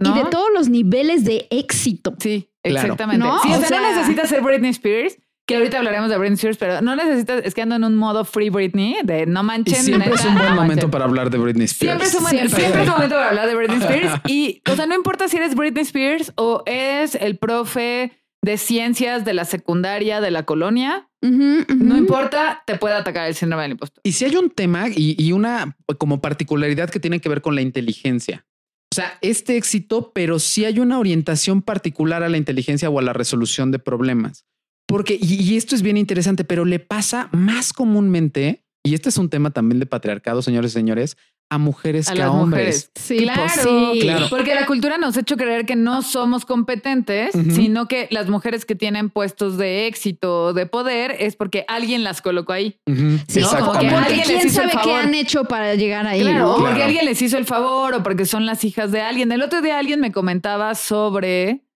Y 0.00 0.12
de 0.12 0.24
todos 0.30 0.48
los 0.54 0.68
niveles 0.68 1.24
de 1.24 1.46
éxito. 1.50 2.14
Sí, 2.18 2.50
exactamente. 2.62 3.24
¿No? 3.24 3.40
Sí, 3.40 3.52
o, 3.52 3.60
sea, 3.60 3.80
no 3.80 3.94
necesitas 3.94 4.28
ser 4.28 4.42
Britney 4.42 4.70
Spears, 4.70 5.16
que 5.46 5.56
ahorita 5.56 5.78
hablaremos 5.78 6.08
de 6.08 6.18
Britney 6.18 6.34
Spears, 6.34 6.56
pero 6.56 6.80
no 6.82 6.94
necesitas, 6.94 7.44
es 7.44 7.54
que 7.54 7.62
ando 7.62 7.76
en 7.76 7.84
un 7.84 7.96
modo 7.96 8.24
free 8.24 8.50
Britney, 8.50 8.96
de 9.02 9.26
no 9.26 9.42
manchen. 9.42 9.82
siempre 9.82 10.14
es 10.14 10.24
un 10.24 10.36
buen 10.36 10.54
momento 10.54 10.90
para 10.90 11.04
hablar 11.04 11.30
de 11.30 11.38
Britney 11.38 11.64
Spears. 11.64 12.00
Siempre 12.00 12.06
es 12.06 12.14
un, 12.14 12.28
siempre. 12.28 12.60
Siempre 12.60 12.82
es 12.82 12.88
un 12.88 12.94
momento 12.94 13.16
para 13.16 13.28
hablar 13.28 13.48
de 13.48 13.54
Britney 13.56 13.78
Spears. 13.78 14.20
Y, 14.28 14.62
o 14.70 14.76
sea, 14.76 14.86
no 14.86 14.94
importa 14.94 15.28
si 15.28 15.36
eres 15.36 15.54
Britney 15.54 15.82
Spears 15.82 16.32
o 16.36 16.62
eres 16.66 17.16
el 17.16 17.38
profe 17.38 18.12
de 18.40 18.56
ciencias 18.56 19.24
de 19.24 19.34
la 19.34 19.44
secundaria 19.44 20.20
de 20.20 20.30
la 20.30 20.44
colonia, 20.44 21.08
no 21.22 21.96
importa, 21.96 22.62
te 22.66 22.76
puede 22.76 22.94
atacar 22.94 23.28
el 23.28 23.34
síndrome 23.34 23.62
del 23.62 23.72
impostor. 23.72 24.00
Y 24.02 24.12
si 24.12 24.24
hay 24.24 24.36
un 24.36 24.50
tema 24.50 24.86
y, 24.88 25.32
una 25.32 25.76
como 25.98 26.20
particularidad 26.20 26.90
que 26.90 27.00
tiene 27.00 27.20
que 27.20 27.28
ver 27.28 27.42
con 27.42 27.54
la 27.54 27.62
inteligencia. 27.62 28.44
O 28.92 28.94
sea, 28.94 29.18
este 29.22 29.56
éxito, 29.56 30.12
pero 30.14 30.38
sí 30.38 30.64
hay 30.64 30.78
una 30.78 30.98
orientación 30.98 31.62
particular 31.62 32.22
a 32.22 32.28
la 32.28 32.36
inteligencia 32.36 32.90
o 32.90 32.98
a 32.98 33.02
la 33.02 33.12
resolución 33.12 33.70
de 33.70 33.78
problemas. 33.78 34.44
Porque, 34.86 35.18
y, 35.20 35.56
esto 35.56 35.74
es 35.74 35.82
bien 35.82 35.96
interesante, 35.96 36.44
pero 36.44 36.64
le 36.64 36.78
pasa 36.78 37.28
más 37.32 37.72
comúnmente, 37.72 38.64
y 38.84 38.94
este 38.94 39.08
es 39.08 39.16
un 39.16 39.30
tema 39.30 39.50
también 39.50 39.78
de 39.78 39.86
patriarcado, 39.86 40.42
señores 40.42 40.72
y 40.72 40.74
señores, 40.74 41.16
a 41.52 41.58
mujeres 41.58 42.10
que 42.10 42.22
a 42.22 42.30
hombres. 42.30 42.90
Sí, 42.94 43.18
claro, 43.18 43.92
claro, 44.00 44.26
Porque 44.30 44.54
la 44.54 44.64
cultura 44.64 44.96
nos 44.96 45.18
ha 45.18 45.20
hecho 45.20 45.36
creer 45.36 45.66
que 45.66 45.76
no 45.76 46.00
somos 46.00 46.46
competentes, 46.46 47.34
sino 47.50 47.88
que 47.88 48.08
las 48.10 48.30
mujeres 48.30 48.64
que 48.64 48.74
tienen 48.74 49.10
puestos 49.10 49.58
de 49.58 49.86
éxito, 49.86 50.54
de 50.54 50.64
poder, 50.64 51.14
es 51.18 51.36
porque 51.36 51.66
alguien 51.68 52.04
las 52.04 52.22
colocó 52.22 52.54
ahí. 52.54 52.80
Sí, 53.28 53.40
¿no? 53.40 53.50
porque 53.66 53.90
quién 54.24 54.50
sabe 54.50 54.72
qué 54.82 54.94
han 54.94 55.14
hecho 55.14 55.44
para 55.44 55.74
llegar 55.74 56.06
ahí. 56.06 56.22
Claro, 56.22 56.56
porque 56.58 56.82
alguien 56.82 57.04
les 57.04 57.20
hizo 57.20 57.36
el 57.36 57.44
favor 57.44 57.92
o 57.96 58.02
porque 58.02 58.24
son 58.24 58.46
las 58.46 58.64
hijas 58.64 58.90
de 58.90 59.02
alguien. 59.02 59.30
El 59.30 59.42
otro 59.42 59.60
día 59.60 59.78
alguien 59.78 60.00
me 60.00 60.10
comentaba 60.10 60.74
sobre. 60.74 61.66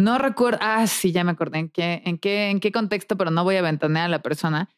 No 0.00 0.18
recuerdo. 0.18 0.58
Ah, 0.62 0.84
sí, 0.88 1.12
ya 1.12 1.22
me 1.22 1.30
acordé 1.30 1.60
en 1.60 1.68
qué, 1.68 2.02
en 2.04 2.18
qué, 2.18 2.50
en 2.50 2.58
qué 2.58 2.72
contexto, 2.72 3.16
pero 3.16 3.30
no 3.30 3.44
voy 3.44 3.54
a 3.54 3.62
ventanear 3.62 4.06
a 4.06 4.08
la 4.08 4.20
persona. 4.20 4.68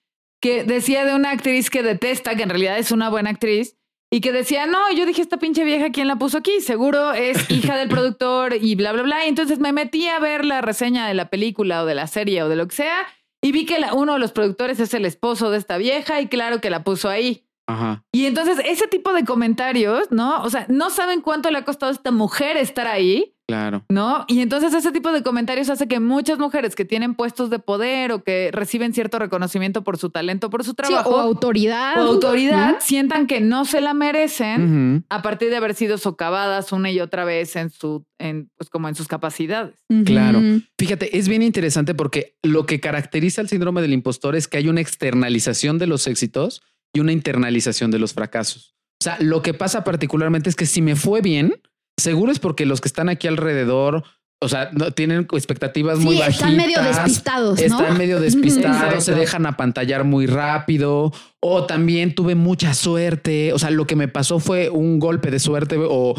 Que 0.43 0.65
decía 0.65 1.07
de 1.07 1.15
una 1.15 1.31
actriz 1.31 1.71
que 1.71 1.83
detesta, 1.83 2.35
que 2.35 2.43
en 2.43 2.51
realidad 2.51 2.79
es 2.79 2.91
una 2.91 3.09
buena 3.09 3.31
actriz 3.31 3.79
y 4.11 4.21
que 4.21 4.33
decía, 4.33 4.67
no, 4.67 4.93
yo 4.93 5.07
dije, 5.07 5.23
esta 5.23 5.39
pinche 5.39 5.65
vieja, 5.65 5.91
¿quién 5.91 6.09
la 6.09 6.17
puso 6.17 6.39
aquí? 6.39 6.61
Seguro 6.61 7.13
es 7.13 7.51
hija 7.51 7.77
del 7.77 7.89
productor 7.89 8.55
y 8.61 8.75
bla, 8.75 8.93
bla, 8.93 9.03
bla. 9.03 9.25
Y 9.25 9.29
entonces 9.29 9.59
me 9.59 9.73
metí 9.73 10.07
a 10.07 10.19
ver 10.21 10.45
la 10.45 10.61
reseña 10.61 11.09
de 11.09 11.15
la 11.15 11.31
película 11.31 11.83
o 11.83 11.87
de 11.87 11.95
la 11.95 12.07
serie 12.07 12.43
o 12.43 12.49
de 12.49 12.57
lo 12.57 12.69
que 12.69 12.77
sea 12.77 13.07
y 13.45 13.53
vi 13.53 13.67
que 13.67 13.77
uno 13.93 14.15
de 14.15 14.19
los 14.19 14.33
productores 14.33 14.81
es 14.81 14.95
el 14.95 15.05
esposo 15.05 15.51
de 15.51 15.59
esta 15.59 15.77
vieja 15.77 16.19
y 16.23 16.29
claro 16.29 16.63
que 16.63 16.71
la 16.71 16.83
puso 16.83 17.11
ahí. 17.11 17.45
Ajá. 17.67 18.03
Y 18.11 18.25
entonces 18.25 18.59
ese 18.65 18.89
tipo 18.89 19.13
de 19.13 19.27
comentarios, 19.27 20.11
¿no? 20.11 20.43
O 20.43 20.49
sea, 20.49 20.65
no 20.71 20.89
saben 20.89 21.21
cuánto 21.21 21.51
le 21.51 21.59
ha 21.59 21.65
costado 21.65 21.93
a 21.93 21.95
esta 21.95 22.11
mujer 22.11 22.57
estar 22.57 22.87
ahí 22.87 23.34
Claro. 23.47 23.85
¿No? 23.91 24.25
Y 24.27 24.41
entonces 24.41 24.73
ese 24.73 24.91
tipo 24.91 25.13
de 25.13 25.23
comentarios 25.23 25.69
hace 25.69 25.87
que 25.87 26.01
muchas 26.01 26.39
mujeres 26.39 26.75
que 26.75 26.87
tienen 26.87 27.15
puestos 27.15 27.51
de 27.51 27.59
poder 27.59 28.13
o 28.13 28.25
que 28.25 28.51
reciben 28.53 28.95
cierto 28.95 29.19
reconocimiento 29.19 29.85
por 29.85 29.99
su 29.99 30.09
talento, 30.09 30.49
por 30.49 30.65
su 30.65 30.73
trabajo. 30.75 31.11
o 31.11 31.19
autoridad. 31.19 31.99
O 31.99 32.13
autoridad, 32.13 32.77
sientan 32.81 33.27
que 33.27 33.41
no 33.41 33.67
se 33.67 33.83
la 33.83 33.93
merecen 33.93 35.05
a 35.11 35.21
partir 35.21 35.51
de 35.51 35.57
haber 35.57 35.75
sido 35.75 35.99
socavadas 35.99 36.73
una 36.73 36.91
y 36.91 37.01
otra 37.01 37.25
vez 37.25 37.55
en 37.57 37.69
su, 37.69 38.07
en, 38.19 38.51
pues 38.57 38.71
como 38.71 38.89
en 38.89 38.95
sus 38.95 39.09
capacidades. 39.09 39.75
Claro. 40.05 40.41
Fíjate, 40.79 41.19
es 41.19 41.29
bien 41.29 41.43
interesante 41.43 41.95
porque 41.95 42.37
lo 42.43 42.65
que 42.65 42.81
caracteriza 42.81 43.43
el 43.43 43.49
síndrome 43.49 43.83
del 43.83 43.93
impostor 43.93 44.37
es 44.37 44.49
que 44.49 44.57
hay 44.57 44.69
una 44.69 44.81
externalización 44.81 45.79
de 45.79 45.87
los 45.87 46.07
éxitos 46.07 46.63
y 46.95 47.01
una 47.01 47.13
internalización 47.13 47.91
de 47.91 47.99
los 47.99 48.15
fracasos. 48.15 48.75
O 49.01 49.05
sea, 49.05 49.19
lo 49.21 49.43
que 49.43 49.53
pasa 49.53 49.85
particularmente 49.85 50.49
es 50.49 50.57
que 50.57 50.65
si 50.65 50.81
me 50.81 50.97
fue 50.97 51.21
bien, 51.21 51.61
Seguro 51.97 52.33
es 52.33 52.39
porque 52.39 52.67
los 52.67 52.81
que 52.81 52.89
están 52.89 53.09
aquí 53.09 53.29
alrededor, 53.29 54.05
o 54.41 54.49
sea, 54.49 54.71
no, 54.73 54.91
tienen 54.91 55.27
expectativas 55.33 55.99
muy 55.99 56.19
bajitas. 56.19 56.41
Están 56.41 56.57
medio 56.57 56.83
despistados. 56.83 57.59
¿no? 57.59 57.65
Están 57.65 57.99
medio 57.99 58.21
despistados, 58.21 59.05
se 59.05 59.15
dejan 59.15 59.47
apantallar 59.47 60.05
muy 60.05 60.27
rápido. 60.27 61.13
O 61.41 61.67
también 61.67 62.15
tuve 62.15 62.35
mucha 62.35 62.75
suerte. 62.75 63.53
O 63.53 63.59
sea, 63.59 63.71
lo 63.71 63.87
que 63.87 63.97
me 63.97 64.09
pasó 64.09 64.41
fue 64.41 64.71
un 64.71 64.99
golpe 64.99 65.31
de 65.31 65.39
suerte 65.39 65.77
o 65.79 66.15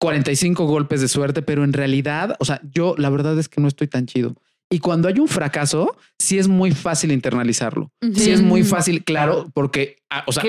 45 0.00 0.66
golpes 0.66 1.00
de 1.00 1.08
suerte, 1.08 1.42
pero 1.42 1.64
en 1.64 1.72
realidad, 1.72 2.36
o 2.38 2.44
sea, 2.44 2.60
yo 2.70 2.94
la 2.98 3.10
verdad 3.10 3.38
es 3.38 3.48
que 3.48 3.60
no 3.60 3.68
estoy 3.68 3.88
tan 3.88 4.06
chido. 4.06 4.34
Y 4.70 4.78
cuando 4.80 5.08
hay 5.08 5.18
un 5.18 5.28
fracaso, 5.28 5.96
sí 6.18 6.38
es 6.38 6.48
muy 6.48 6.72
fácil 6.72 7.12
internalizarlo. 7.12 7.90
Sí 8.14 8.30
es 8.30 8.42
muy 8.42 8.64
fácil, 8.64 9.04
claro, 9.04 9.46
porque, 9.54 9.98
ah, 10.10 10.24
o 10.26 10.32
sea, 10.32 10.42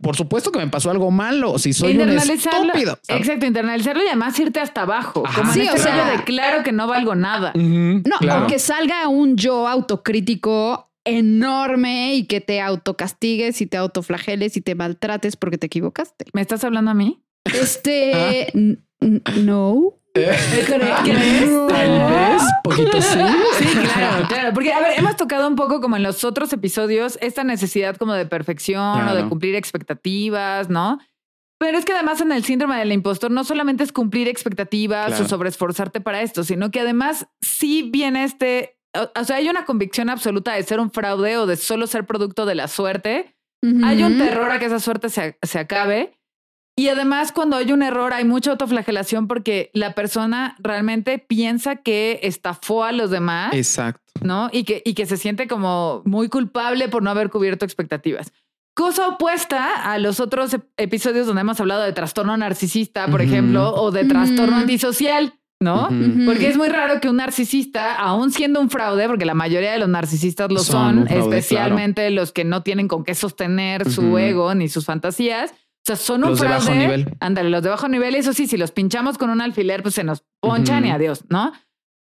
por 0.00 0.16
supuesto 0.16 0.50
que 0.50 0.58
me 0.58 0.68
pasó 0.68 0.90
algo 0.90 1.10
malo, 1.10 1.58
si 1.58 1.72
soy 1.72 1.98
un 1.98 2.08
estúpido. 2.10 2.98
Exacto, 3.08 3.46
internalizarlo 3.46 4.02
y 4.02 4.06
además 4.06 4.38
irte 4.38 4.60
hasta 4.60 4.82
abajo. 4.82 5.24
Como 5.34 5.52
sí, 5.52 5.62
este 5.62 5.74
o 5.74 5.82
sea, 5.82 6.10
de 6.10 6.24
claro 6.24 6.62
que 6.62 6.72
no 6.72 6.86
valgo 6.86 7.14
nada. 7.14 7.52
no, 7.54 8.02
aunque 8.30 8.58
salga 8.58 9.08
un 9.08 9.36
yo 9.36 9.68
autocrítico 9.68 10.90
enorme 11.04 12.14
y 12.14 12.24
que 12.24 12.40
te 12.40 12.60
autocastigues 12.60 13.60
y 13.60 13.66
te 13.66 13.76
autoflageles 13.76 14.56
y 14.56 14.60
te 14.60 14.74
maltrates 14.74 15.36
porque 15.36 15.58
te 15.58 15.66
equivocaste. 15.66 16.26
¿Me 16.32 16.40
estás 16.40 16.64
hablando 16.64 16.90
a 16.90 16.94
mí? 16.94 17.22
Este, 17.44 18.52
¿Ah? 19.02 19.06
no. 19.36 19.99
Tal 20.12 20.80
vez, 22.10 22.42
poquito 22.64 23.00
sí. 23.00 23.18
Sí, 23.58 23.66
claro, 23.94 24.26
claro. 24.28 24.54
Porque, 24.54 24.72
a 24.72 24.80
ver, 24.80 24.98
hemos 24.98 25.16
tocado 25.16 25.46
un 25.46 25.56
poco 25.56 25.80
como 25.80 25.96
en 25.96 26.02
los 26.02 26.24
otros 26.24 26.52
episodios 26.52 27.18
esta 27.20 27.44
necesidad 27.44 27.96
como 27.96 28.14
de 28.14 28.26
perfección 28.26 29.08
o 29.08 29.14
de 29.14 29.28
cumplir 29.28 29.54
expectativas, 29.54 30.68
¿no? 30.68 30.98
Pero 31.58 31.76
es 31.76 31.84
que 31.84 31.92
además 31.92 32.20
en 32.22 32.32
el 32.32 32.42
síndrome 32.42 32.78
del 32.78 32.90
impostor 32.90 33.30
no 33.30 33.44
solamente 33.44 33.84
es 33.84 33.92
cumplir 33.92 34.28
expectativas 34.28 35.20
o 35.20 35.28
sobreesforzarte 35.28 36.00
para 36.00 36.22
esto, 36.22 36.42
sino 36.42 36.70
que 36.70 36.80
además 36.80 37.26
sí 37.42 37.90
viene 37.92 38.24
este, 38.24 38.78
o, 38.94 39.24
sea, 39.24 39.36
hay 39.36 39.48
una 39.48 39.64
convicción 39.64 40.10
absoluta 40.10 40.54
de 40.54 40.62
ser 40.62 40.80
un 40.80 40.90
fraude 40.90 41.36
o 41.36 41.46
de 41.46 41.56
solo 41.56 41.86
ser 41.86 42.06
producto 42.06 42.46
de 42.46 42.54
la 42.54 42.66
suerte. 42.66 43.36
Hay 43.84 44.02
un 44.02 44.16
terror 44.16 44.50
a 44.50 44.58
que 44.58 44.64
esa 44.64 44.80
suerte 44.80 45.10
se, 45.10 45.38
se 45.42 45.58
acabe. 45.58 46.18
Y 46.80 46.88
además, 46.88 47.30
cuando 47.30 47.58
hay 47.58 47.72
un 47.72 47.82
error, 47.82 48.14
hay 48.14 48.24
mucha 48.24 48.52
autoflagelación 48.52 49.28
porque 49.28 49.70
la 49.74 49.94
persona 49.94 50.56
realmente 50.60 51.18
piensa 51.18 51.76
que 51.76 52.20
estafó 52.22 52.84
a 52.84 52.92
los 52.92 53.10
demás. 53.10 53.52
Exacto. 53.52 54.00
¿No? 54.22 54.48
Y 54.50 54.64
que, 54.64 54.80
y 54.82 54.94
que 54.94 55.04
se 55.04 55.18
siente 55.18 55.46
como 55.46 56.00
muy 56.06 56.30
culpable 56.30 56.88
por 56.88 57.02
no 57.02 57.10
haber 57.10 57.28
cubierto 57.28 57.66
expectativas. 57.66 58.32
Cosa 58.72 59.08
opuesta 59.08 59.92
a 59.92 59.98
los 59.98 60.20
otros 60.20 60.56
episodios 60.78 61.26
donde 61.26 61.42
hemos 61.42 61.60
hablado 61.60 61.82
de 61.82 61.92
trastorno 61.92 62.34
narcisista, 62.38 63.08
por 63.08 63.20
ejemplo, 63.20 63.74
o 63.74 63.90
de 63.90 64.06
trastorno 64.06 64.56
antisocial. 64.56 65.34
¿no? 65.62 65.90
Porque 66.24 66.48
es 66.48 66.56
muy 66.56 66.70
raro 66.70 66.98
que 67.02 67.10
un 67.10 67.16
narcisista, 67.16 67.94
aún 67.96 68.32
siendo 68.32 68.58
un 68.58 68.70
fraude, 68.70 69.06
porque 69.06 69.26
la 69.26 69.34
mayoría 69.34 69.72
de 69.72 69.78
los 69.78 69.90
narcisistas 69.90 70.50
lo 70.50 70.60
son, 70.60 71.06
especialmente 71.08 72.10
los 72.10 72.32
que 72.32 72.44
no 72.44 72.62
tienen 72.62 72.88
con 72.88 73.04
qué 73.04 73.14
sostener 73.14 73.90
su 73.90 74.16
ego 74.16 74.54
ni 74.54 74.70
sus 74.70 74.86
fantasías, 74.86 75.52
o 75.80 75.82
sea, 75.82 75.96
son 75.96 76.24
un 76.24 76.30
los 76.30 76.38
fraude. 76.38 76.54
De 76.54 76.60
bajo 76.66 76.78
nivel. 76.78 77.16
Ándale, 77.20 77.48
los 77.48 77.62
de 77.62 77.70
bajo 77.70 77.88
nivel, 77.88 78.14
eso 78.14 78.32
sí, 78.32 78.46
si 78.46 78.56
los 78.56 78.70
pinchamos 78.70 79.16
con 79.16 79.30
un 79.30 79.40
alfiler, 79.40 79.82
pues 79.82 79.94
se 79.94 80.04
nos 80.04 80.24
ponchan 80.40 80.84
y 80.84 80.90
adiós, 80.90 81.24
¿no? 81.30 81.52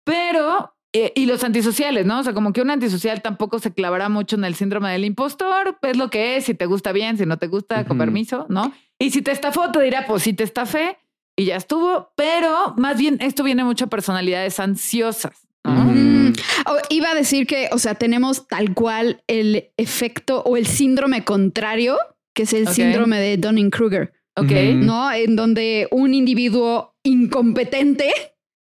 Pero, 0.03 0.75
eh, 0.93 1.11
y 1.15 1.25
los 1.25 1.43
antisociales, 1.43 2.05
¿no? 2.05 2.19
O 2.19 2.23
sea, 2.23 2.33
como 2.33 2.53
que 2.53 2.61
un 2.61 2.69
antisocial 2.69 3.21
tampoco 3.23 3.57
se 3.57 3.73
clavará 3.73 4.09
mucho 4.09 4.35
en 4.35 4.43
el 4.43 4.53
síndrome 4.53 4.91
del 4.91 5.05
impostor, 5.05 5.77
es 5.81 5.97
lo 5.97 6.09
que 6.11 6.37
es, 6.37 6.45
si 6.45 6.53
te 6.53 6.67
gusta 6.67 6.91
bien, 6.91 7.17
si 7.17 7.25
no 7.25 7.37
te 7.37 7.47
gusta, 7.47 7.85
con 7.85 7.97
permiso, 7.97 8.45
¿no? 8.49 8.71
Y 8.99 9.09
si 9.09 9.21
te 9.21 9.31
estafó, 9.31 9.71
te 9.71 9.81
dirá, 9.81 10.05
pues 10.05 10.23
sí 10.23 10.33
te 10.33 10.43
estafé 10.43 10.99
y 11.35 11.45
ya 11.45 11.55
estuvo, 11.55 12.11
pero 12.15 12.75
más 12.77 12.97
bien 12.97 13.17
esto 13.21 13.43
viene 13.43 13.63
mucho 13.63 13.85
a 13.85 13.87
personalidades 13.89 14.59
ansiosas. 14.59 15.47
¿no? 15.63 15.93
iba 16.89 17.11
a 17.11 17.15
decir 17.15 17.47
que, 17.47 17.69
o 17.71 17.77
sea, 17.77 17.95
tenemos 17.95 18.47
tal 18.47 18.73
cual 18.73 19.23
el 19.27 19.71
efecto 19.77 20.41
o 20.41 20.57
el 20.57 20.67
síndrome 20.67 21.23
contrario 21.23 21.97
que 22.33 22.43
es 22.43 22.53
el 22.53 22.67
síndrome 22.67 23.19
de 23.19 23.37
Dunning-Kruger. 23.37 24.11
Ok. 24.35 24.51
¿No? 24.75 25.11
En 25.11 25.35
donde 25.35 25.87
un 25.91 26.13
individuo 26.13 26.95
incompetente 27.03 28.11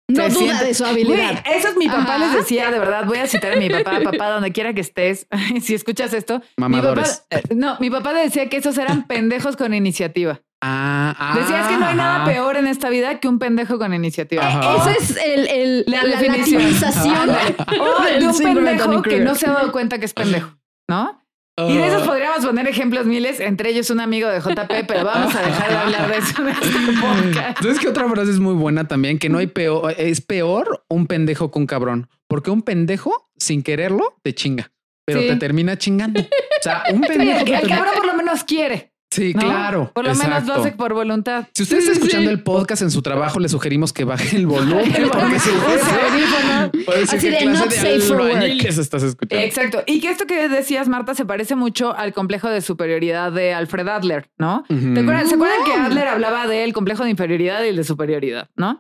no 0.09 0.29
duda 0.31 0.63
de 0.63 0.73
su 0.73 0.87
habilidad. 0.87 1.45
eso 1.55 1.69
es 1.69 1.77
mi 1.77 1.87
papá 1.87 2.17
les 2.17 2.33
decía, 2.33 2.71
de 2.71 2.79
verdad, 2.79 3.05
voy 3.05 3.19
a 3.19 3.27
citar 3.27 3.53
a 3.53 3.57
mi 3.57 3.69
papá, 3.69 4.01
papá, 4.05 4.31
donde 4.31 4.53
quiera 4.53 4.73
que 4.73 4.81
estés, 4.81 5.27
si 5.63 5.75
escuchas 5.75 6.15
esto. 6.15 6.41
Mamadores. 6.57 7.25
Mi 7.31 7.37
papá, 7.37 7.49
eh, 7.51 7.55
no, 7.55 7.77
mi 7.79 7.91
papá 7.91 8.13
le 8.15 8.21
decía 8.21 8.49
que 8.49 8.57
esos 8.57 8.79
eran 8.79 9.07
pendejos 9.07 9.57
con 9.57 9.75
iniciativa. 9.75 10.41
Ah, 10.61 11.15
ah, 11.17 11.39
Decías 11.39 11.69
que 11.69 11.77
no 11.77 11.87
hay 11.87 11.95
nada 11.95 12.25
peor 12.25 12.57
en 12.57 12.67
esta 12.67 12.89
vida 12.89 13.21
que 13.21 13.29
un 13.29 13.39
pendejo 13.39 13.79
con 13.79 13.95
iniciativa. 13.95 14.49
Esa 14.49 14.93
es 14.93 15.17
el, 15.25 15.85
la, 15.87 16.03
la, 16.03 16.21
latinización 16.21 17.29
de 18.19 18.27
un 18.27 18.39
pendejo 18.39 19.03
que 19.03 19.21
no 19.21 19.35
se 19.37 19.47
ha 19.47 19.53
dado 19.53 19.71
cuenta 19.71 19.99
que 19.99 20.07
es 20.07 20.15
pendejo, 20.15 20.57
¿no? 20.89 21.23
Y 21.67 21.77
de 21.77 21.89
esos 21.89 22.03
ah. 22.03 22.07
podríamos 22.07 22.45
poner 22.45 22.69
ejemplos 22.69 23.05
miles, 23.07 23.41
entre 23.41 23.71
ellos 23.71 23.91
un 23.91 24.01
amigo 24.01 24.29
de 24.29 24.41
JP, 24.41 24.87
pero 24.87 25.05
vamos 25.05 25.35
a 25.35 25.43
dejar 25.43 25.69
de 25.71 25.77
hablar 25.77 26.09
de 26.11 26.19
eso 26.19 26.43
en 26.43 26.49
este 26.49 26.69
podcast. 27.01 27.59
¿Sabes 27.63 27.79
qué 27.81 27.89
otra 27.89 28.09
frase 28.09 28.31
es 28.31 28.39
muy 28.39 28.55
buena 28.55 28.87
también? 28.87 29.19
Que 29.19 29.29
no 29.29 29.39
hay 29.39 29.49
peor, 29.49 29.95
es 29.99 30.21
peor 30.21 30.85
un 30.89 31.07
pendejo 31.07 31.51
que 31.51 31.59
un 31.59 31.67
cabrón, 31.67 32.09
porque 32.29 32.51
un 32.51 32.63
pendejo 32.63 33.29
sin 33.37 33.63
quererlo 33.63 34.19
te 34.23 34.35
chinga, 34.35 34.71
pero 35.05 35.21
te 35.21 35.35
termina 35.37 35.77
chingando. 35.77 36.21
O 36.21 36.63
sea, 36.63 36.85
un 36.93 37.01
pendejo. 37.09 37.41
el 37.41 37.69
cabrón 37.69 37.95
por 37.97 38.07
lo 38.07 38.15
menos 38.15 38.45
quiere. 38.45 38.93
Sí, 39.11 39.33
claro. 39.33 39.91
Por 39.95 40.07
lo 40.07 40.15
menos 40.15 40.47
lo 40.47 40.55
hace 40.55 40.73
por 40.73 40.93
voluntad. 40.93 41.47
Si 41.55 41.63
usted 41.63 41.79
está 41.79 41.93
escuchando 41.93 42.31
el 42.31 42.43
podcast 42.43 42.83
en 42.83 42.91
su 42.91 43.01
trabajo, 43.01 43.41
le 43.41 43.49
sugerimos 43.49 43.93
que 43.93 44.05
baje 44.05 44.37
el 44.37 44.47
volumen. 44.47 44.93
porque 45.13 45.39
se 45.39 47.17
Así 47.17 47.31
de 47.31 47.47
not 47.47 47.71
safe 47.71 48.01
for 48.01 48.21
work. 48.21 48.65
estás 48.65 49.03
escuchando. 49.03 49.45
Exacto. 49.45 49.83
Y 49.87 50.01
que 50.01 50.11
esto 50.11 50.27
que 50.27 50.49
decías, 50.49 50.89
Marta, 50.89 51.15
se 51.15 51.25
parece 51.25 51.57
mucho 51.57 51.97
al 51.97 52.13
complejo 52.13 52.49
de 52.49 52.61
superioridad 52.61 53.33
de 53.33 53.55
Alfred 53.55 53.89
Adler, 53.89 54.29
¿no? 54.39 54.65
¿Te 54.69 54.75
acuerdan? 55.01 55.27
¿Se 55.27 55.35
acuerdan 55.35 55.65
que 55.65 55.73
Adler 55.73 56.09
hablaba 56.09 56.47
del 56.47 56.73
complejo 56.73 57.05
de 57.05 57.11
inferioridad 57.11 57.65
y 57.65 57.69
el 57.69 57.77
de 57.77 57.85
superioridad, 57.85 58.51
no? 58.57 58.79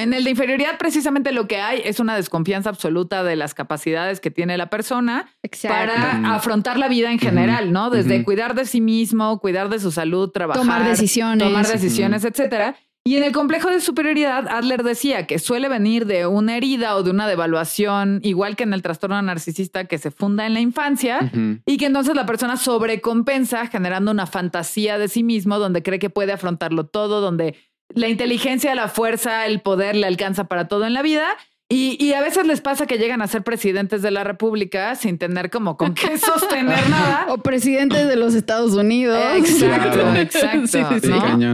En 0.00 0.14
el 0.14 0.24
de 0.24 0.30
inferioridad, 0.30 0.78
precisamente 0.78 1.30
lo 1.30 1.46
que 1.46 1.60
hay 1.60 1.82
es 1.84 2.00
una 2.00 2.16
desconfianza 2.16 2.70
absoluta 2.70 3.22
de 3.22 3.36
las 3.36 3.54
capacidades 3.54 4.20
que 4.20 4.30
tiene 4.30 4.56
la 4.56 4.70
persona 4.70 5.28
para 5.62 6.34
afrontar 6.34 6.78
la 6.78 6.88
vida 6.88 7.12
en 7.12 7.18
general, 7.18 7.72
¿no? 7.72 7.90
Desde 7.90 8.24
cuidar 8.24 8.54
de 8.54 8.64
sí 8.64 8.80
mismo, 8.80 9.38
cuidar 9.40 9.68
de 9.68 9.78
su 9.78 9.90
salud, 9.90 10.30
trabajar, 10.30 10.62
tomar 10.62 10.88
decisiones, 10.88 11.46
tomar 11.46 11.66
decisiones, 11.66 12.24
etcétera. 12.24 12.76
Y 13.02 13.16
en 13.16 13.24
el 13.24 13.32
complejo 13.32 13.70
de 13.70 13.80
superioridad, 13.80 14.46
Adler 14.48 14.82
decía 14.82 15.26
que 15.26 15.38
suele 15.38 15.70
venir 15.70 16.04
de 16.04 16.26
una 16.26 16.58
herida 16.58 16.96
o 16.96 17.02
de 17.02 17.10
una 17.10 17.26
devaluación, 17.26 18.20
igual 18.22 18.56
que 18.56 18.64
en 18.64 18.74
el 18.74 18.82
trastorno 18.82 19.20
narcisista 19.22 19.86
que 19.86 19.96
se 19.96 20.10
funda 20.10 20.46
en 20.46 20.52
la 20.52 20.60
infancia, 20.60 21.32
y 21.64 21.78
que 21.78 21.86
entonces 21.86 22.14
la 22.14 22.26
persona 22.26 22.58
sobrecompensa 22.58 23.66
generando 23.68 24.10
una 24.10 24.26
fantasía 24.26 24.98
de 24.98 25.08
sí 25.08 25.22
mismo 25.22 25.58
donde 25.58 25.82
cree 25.82 25.98
que 25.98 26.10
puede 26.10 26.32
afrontarlo 26.32 26.86
todo, 26.86 27.22
donde 27.22 27.56
la 27.94 28.08
inteligencia, 28.08 28.74
la 28.74 28.88
fuerza, 28.88 29.46
el 29.46 29.60
poder 29.60 29.96
le 29.96 30.06
alcanza 30.06 30.44
para 30.44 30.68
todo 30.68 30.86
en 30.86 30.94
la 30.94 31.02
vida 31.02 31.36
y, 31.72 32.12
a 32.14 32.20
veces 32.20 32.48
les 32.48 32.60
pasa 32.60 32.88
que 32.88 32.98
llegan 32.98 33.22
a 33.22 33.28
ser 33.28 33.44
presidentes 33.44 34.02
de 34.02 34.10
la 34.10 34.24
República 34.24 34.96
sin 34.96 35.18
tener 35.18 35.50
como 35.50 35.76
con 35.76 35.94
qué 35.94 36.18
sostener 36.18 36.90
nada. 36.90 37.26
O 37.28 37.38
presidentes 37.38 38.08
de 38.08 38.16
los 38.16 38.34
Estados 38.34 38.72
Unidos. 38.72 39.16
Exacto, 39.36 40.16
exacto. 40.16 41.08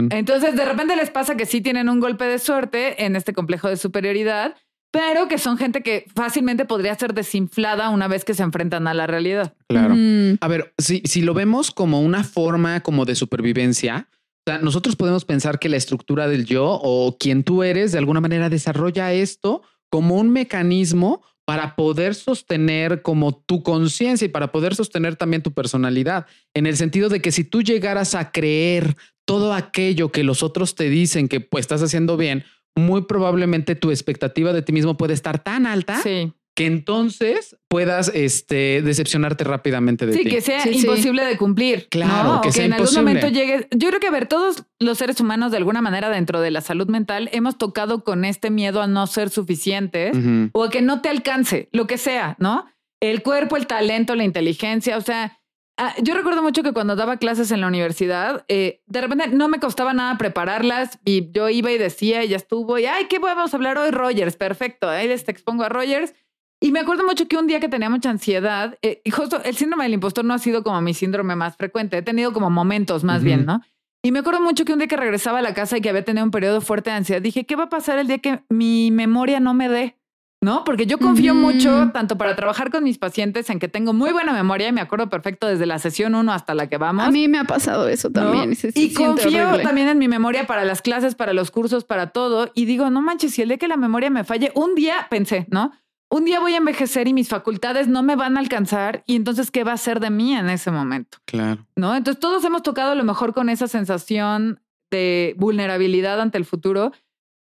Entonces, 0.09 0.55
de 0.55 0.65
repente 0.65 0.95
les 0.95 1.11
pasa 1.11 1.37
que 1.37 1.45
sí 1.45 1.61
tienen 1.61 1.87
un 1.87 1.99
golpe 1.99 2.25
de 2.25 2.39
suerte 2.39 3.05
en 3.05 3.15
este 3.15 3.31
complejo 3.33 3.69
de 3.69 3.77
superioridad, 3.77 4.55
pero 4.89 5.27
que 5.27 5.37
son 5.37 5.55
gente 5.55 5.83
que 5.83 6.07
fácilmente 6.15 6.65
podría 6.65 6.95
ser 6.95 7.13
desinflada 7.13 7.89
una 7.89 8.07
vez 8.07 8.25
que 8.25 8.33
se 8.33 8.41
enfrentan 8.41 8.87
a 8.87 8.95
la 8.95 9.05
realidad. 9.05 9.53
Claro. 9.69 9.93
A 10.41 10.47
ver, 10.47 10.73
si, 10.79 11.03
si 11.05 11.21
lo 11.21 11.35
vemos 11.35 11.69
como 11.69 12.01
una 12.01 12.23
forma 12.23 12.79
como 12.79 13.05
de 13.05 13.13
supervivencia, 13.13 14.07
sea, 14.47 14.59
nosotros 14.59 14.95
podemos 14.95 15.25
pensar 15.25 15.59
que 15.59 15.69
la 15.69 15.77
estructura 15.77 16.27
del 16.27 16.45
yo 16.45 16.79
o 16.81 17.17
quien 17.17 17.43
tú 17.43 17.63
eres 17.63 17.91
de 17.91 17.97
alguna 17.97 18.21
manera 18.21 18.49
desarrolla 18.49 19.13
esto 19.13 19.61
como 19.89 20.15
un 20.15 20.31
mecanismo 20.31 21.21
para 21.45 21.75
poder 21.75 22.13
sostener 22.13 23.01
como 23.01 23.33
tu 23.33 23.63
conciencia 23.63 24.25
y 24.25 24.29
para 24.29 24.51
poder 24.51 24.75
sostener 24.75 25.15
también 25.15 25.41
tu 25.41 25.53
personalidad, 25.53 26.25
en 26.53 26.65
el 26.65 26.75
sentido 26.75 27.07
de 27.07 27.21
que 27.21 27.31
si 27.31 27.45
tú 27.45 27.61
llegaras 27.61 28.15
a 28.15 28.31
creer 28.31 28.97
todo 29.25 29.53
aquello 29.53 30.11
que 30.11 30.23
los 30.23 30.43
otros 30.43 30.75
te 30.75 30.89
dicen 30.89 31.29
que 31.29 31.39
pues 31.39 31.61
estás 31.61 31.81
haciendo 31.81 32.17
bien, 32.17 32.43
muy 32.75 33.03
probablemente 33.03 33.75
tu 33.75 33.91
expectativa 33.91 34.51
de 34.51 34.61
ti 34.61 34.73
mismo 34.73 34.97
puede 34.97 35.13
estar 35.13 35.41
tan 35.41 35.65
alta 35.65 36.01
sí 36.01 36.33
que 36.57 36.65
entonces 36.65 37.55
puedas 37.67 38.09
este, 38.15 38.81
decepcionarte 38.81 39.43
rápidamente 39.43 40.07
de 40.07 40.13
ti. 40.13 40.23
Sí, 40.23 40.29
que 40.29 40.41
sea 40.41 40.67
imposible 40.67 41.23
de 41.23 41.37
cumplir. 41.37 41.87
Claro, 41.87 42.41
que, 42.41 42.51
sea 42.51 42.65
en 42.65 42.73
algún 42.73 42.95
momento 42.95 43.27
llegue. 43.27 43.67
Yo 43.75 43.89
creo 43.89 43.99
que, 43.99 44.07
a 44.07 44.11
ver, 44.11 44.25
todos 44.25 44.63
los 44.79 44.97
seres 44.97 45.21
humanos, 45.21 45.51
de 45.51 45.57
alguna 45.57 45.83
manera, 45.83 46.09
dentro 46.09 46.41
de 46.41 46.49
la 46.49 46.61
salud 46.61 46.87
mental, 46.87 47.29
hemos 47.31 47.59
tocado 47.59 48.03
con 48.03 48.25
este 48.25 48.49
miedo 48.49 48.81
a 48.81 48.87
no 48.87 49.05
ser 49.05 49.29
suficientes 49.29 50.17
o 50.51 50.63
a 50.63 50.71
que 50.71 50.81
no 50.81 51.01
te 51.01 51.09
alcance, 51.09 51.69
lo 51.73 51.85
que 51.85 51.99
sea, 51.99 52.35
¿no? 52.39 52.65
El 52.99 53.21
cuerpo, 53.21 53.55
el 53.55 53.67
talento, 53.67 54.15
la 54.15 54.23
inteligencia, 54.23 54.97
o 54.97 55.01
sea. 55.01 55.37
Ah, 55.79 55.93
yo 56.01 56.15
recuerdo 56.15 56.41
mucho 56.41 56.63
que 56.63 56.73
cuando 56.73 56.95
daba 56.95 57.17
clases 57.17 57.51
en 57.51 57.61
la 57.61 57.67
universidad, 57.67 58.45
eh, 58.47 58.81
de 58.87 58.99
repente 58.99 59.27
no 59.27 59.47
me 59.47 59.59
costaba 59.59 59.93
nada 59.93 60.17
prepararlas 60.17 60.97
y 61.05 61.29
yo 61.31 61.49
iba 61.49 61.69
y 61.71 61.77
decía, 61.77 62.23
y 62.23 62.29
ya 62.29 62.37
estuvo, 62.37 62.79
y 62.79 62.87
ay, 62.87 63.05
¿qué 63.07 63.19
podemos 63.19 63.53
hablar 63.53 63.77
hoy, 63.77 63.91
Rogers? 63.91 64.37
Perfecto, 64.37 64.89
ahí 64.89 65.07
te 65.07 65.31
expongo 65.31 65.65
a 65.65 65.69
Rogers 65.69 66.15
y 66.59 66.71
me 66.71 66.79
acuerdo 66.79 67.05
mucho 67.05 67.27
que 67.27 67.37
un 67.37 67.47
día 67.47 67.59
que 67.59 67.69
tenía 67.69 67.89
mucha 67.89 68.09
ansiedad, 68.09 68.77
eh, 68.81 69.01
y 69.03 69.11
justo 69.11 69.41
el 69.43 69.55
síndrome 69.55 69.83
del 69.83 69.93
impostor 69.93 70.25
no 70.25 70.33
ha 70.33 70.39
sido 70.39 70.63
como 70.63 70.81
mi 70.81 70.93
síndrome 70.93 71.35
más 71.35 71.55
frecuente, 71.55 71.97
he 71.97 72.01
tenido 72.01 72.33
como 72.33 72.49
momentos 72.49 73.03
más 73.03 73.23
bien, 73.23 73.45
¿no? 73.45 73.61
Y 74.03 74.11
me 74.11 74.19
acuerdo 74.19 74.41
mucho 74.41 74.63
que 74.63 74.73
un 74.73 74.79
día 74.79 74.87
que 74.87 74.97
regresaba 74.97 75.39
a 75.39 75.41
la 75.41 75.53
casa 75.53 75.77
y 75.77 75.81
que 75.81 75.89
había 75.89 76.03
tenido 76.03 76.23
un 76.23 76.31
periodo 76.31 76.61
fuerte 76.61 76.89
de 76.89 76.95
ansiedad, 76.95 77.21
dije, 77.21 77.45
¿qué 77.45 77.55
va 77.55 77.65
a 77.65 77.69
pasar 77.69 77.99
el 77.99 78.07
día 78.07 78.19
que 78.19 78.41
mi 78.49 78.89
memoria 78.91 79.39
no 79.39 79.53
me 79.53 79.69
dé? 79.69 79.97
¿No? 80.39 80.63
Porque 80.63 80.85
yo 80.85 80.99
confío 80.99 81.33
mucho, 81.33 81.89
tanto 81.93 82.15
para 82.15 82.35
trabajar 82.35 82.69
con 82.69 82.83
mis 82.83 82.99
pacientes, 82.99 83.49
en 83.49 83.57
que 83.57 83.67
tengo 83.67 83.93
muy 83.93 84.11
buena 84.11 84.33
memoria 84.33 84.67
y 84.67 84.71
me 84.71 84.81
acuerdo 84.81 85.09
perfecto 85.09 85.47
desde 85.47 85.65
la 85.65 85.79
sesión 85.79 86.13
1 86.13 86.31
hasta 86.31 86.53
la 86.53 86.67
que 86.67 86.77
vamos. 86.77 87.05
A 87.05 87.11
mí 87.11 87.27
me 87.27 87.39
ha 87.39 87.43
pasado 87.43 87.87
eso 87.87 88.11
también. 88.11 88.55
Y, 88.75 88.93
confío 88.93 89.59
también 89.63 89.87
en 89.87 89.97
mi 89.97 90.07
memoria 90.07 90.45
para 90.45 90.63
las 90.63 90.83
clases, 90.83 91.15
para 91.15 91.33
los 91.33 91.49
cursos, 91.49 91.85
para 91.85 92.11
todo. 92.11 92.51
Y 92.53 92.65
digo, 92.65 92.91
no 92.91 93.01
manches, 93.01 93.33
si 93.33 93.41
el 93.41 93.47
día 93.47 93.57
que 93.57 93.67
la 93.67 93.77
memoria 93.77 94.11
me 94.11 94.23
falle, 94.23 94.51
un 94.53 94.75
día 94.75 95.07
pensé, 95.09 95.47
¿no? 95.49 95.71
Un 96.09 96.25
día 96.25 96.39
voy 96.39 96.53
a 96.53 96.57
envejecer 96.57 97.07
y 97.07 97.13
mis 97.13 97.29
facultades 97.29 97.87
no 97.87 98.03
me 98.03 98.15
van 98.15 98.37
a 98.37 98.39
alcanzar 98.39 99.03
y 99.05 99.15
entonces 99.15 99.51
qué 99.51 99.63
va 99.63 99.73
a 99.73 99.77
ser 99.77 99.99
de 99.99 100.09
mí 100.09 100.33
en 100.33 100.49
ese 100.49 100.71
momento. 100.71 101.17
Claro. 101.25 101.65
¿No? 101.75 101.95
Entonces 101.95 102.19
todos 102.19 102.43
hemos 102.45 102.63
tocado 102.63 102.91
a 102.91 102.95
lo 102.95 103.03
mejor 103.03 103.33
con 103.33 103.49
esa 103.49 103.67
sensación 103.67 104.61
de 104.89 105.35
vulnerabilidad 105.37 106.21
ante 106.21 106.37
el 106.37 106.45
futuro, 106.45 106.93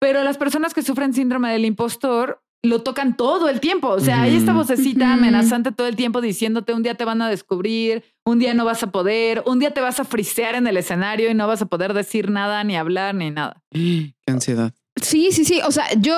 pero 0.01 0.23
las 0.23 0.39
personas 0.39 0.73
que 0.73 0.83
sufren 0.83 1.13
síndrome 1.13 1.53
del 1.53 1.65
impostor 1.65 2.43
lo 2.63 2.83
tocan 2.83 3.17
todo 3.17 3.51
el 3.51 3.61
tiempo. 3.61 3.89
O 3.89 4.01
sea, 4.01 4.23
hay 4.23 4.37
esta 4.37 4.55
vocecita 4.55 5.13
amenazante 5.13 5.71
todo 5.71 5.87
el 5.87 5.97
tiempo 5.97 6.23
diciéndote 6.23 6.73
un 6.73 6.83
día 6.83 6.95
te 6.95 7.05
van 7.05 7.21
a 7.21 7.29
descubrir, 7.29 8.03
un 8.25 8.39
día 8.39 8.55
no 8.55 8.65
vas 8.65 8.83
a 8.83 8.91
poder, 8.91 9.43
un 9.47 9.59
día 9.59 9.73
te 9.75 9.83
vas 9.83 10.01
a 10.01 10.05
frisear 10.05 10.55
en 10.55 10.67
el 10.67 10.79
escenario 10.79 11.31
y 11.31 11.35
no 11.35 11.47
vas 11.47 11.61
a 11.61 11.67
poder 11.67 11.93
decir 11.93 12.31
nada, 12.31 12.65
ni 12.65 12.77
hablar, 12.77 13.15
ni 13.15 13.31
nada. 13.31 13.63
Qué 13.71 14.15
ansiedad. 14.27 14.73
Sí, 15.01 15.33
sí, 15.33 15.45
sí. 15.45 15.61
O 15.67 15.73
sea, 15.73 15.93
yo 15.99 16.15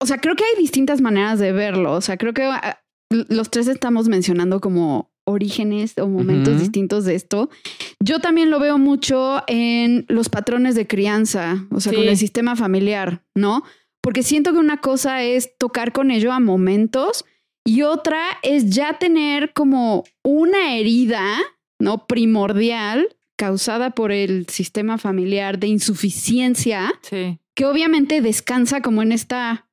o 0.00 0.06
sea, 0.06 0.18
creo 0.18 0.36
que 0.36 0.44
hay 0.44 0.60
distintas 0.60 1.00
maneras 1.00 1.38
de 1.38 1.52
verlo. 1.52 1.92
O 1.92 2.00
sea, 2.00 2.16
creo 2.16 2.34
que 2.34 2.44
ah, 2.44 2.80
los 3.10 3.50
tres 3.50 3.68
estamos 3.68 4.08
mencionando 4.08 4.60
como 4.60 5.10
orígenes 5.24 5.96
o 5.98 6.06
momentos 6.06 6.60
distintos 6.60 7.04
de 7.04 7.14
esto. 7.14 7.48
Yo 8.00 8.20
también 8.20 8.50
lo 8.50 8.60
veo 8.60 8.78
mucho 8.78 9.42
en 9.46 10.04
los 10.08 10.28
patrones 10.28 10.74
de 10.74 10.86
crianza, 10.86 11.66
o 11.70 11.80
sea, 11.80 11.92
con 11.94 12.04
el 12.04 12.16
sistema 12.16 12.56
familiar, 12.56 13.22
¿no? 13.34 13.62
Porque 14.02 14.22
siento 14.22 14.52
que 14.52 14.58
una 14.58 14.82
cosa 14.82 15.22
es 15.22 15.56
tocar 15.56 15.92
con 15.92 16.10
ello 16.10 16.30
a 16.32 16.40
momentos 16.40 17.24
y 17.64 17.82
otra 17.82 18.22
es 18.42 18.68
ya 18.68 18.98
tener 18.98 19.54
como 19.54 20.04
una 20.22 20.76
herida, 20.76 21.38
¿no? 21.78 22.06
Primordial 22.06 23.08
causada 23.36 23.90
por 23.90 24.12
el 24.12 24.46
sistema 24.48 24.98
familiar 24.98 25.58
de 25.58 25.68
insuficiencia, 25.68 26.92
que 27.10 27.64
obviamente 27.64 28.20
descansa 28.20 28.80
como 28.82 29.02
en 29.02 29.12
esta 29.12 29.66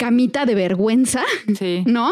camita 0.00 0.46
de 0.46 0.54
vergüenza, 0.54 1.22
¿no? 1.84 2.10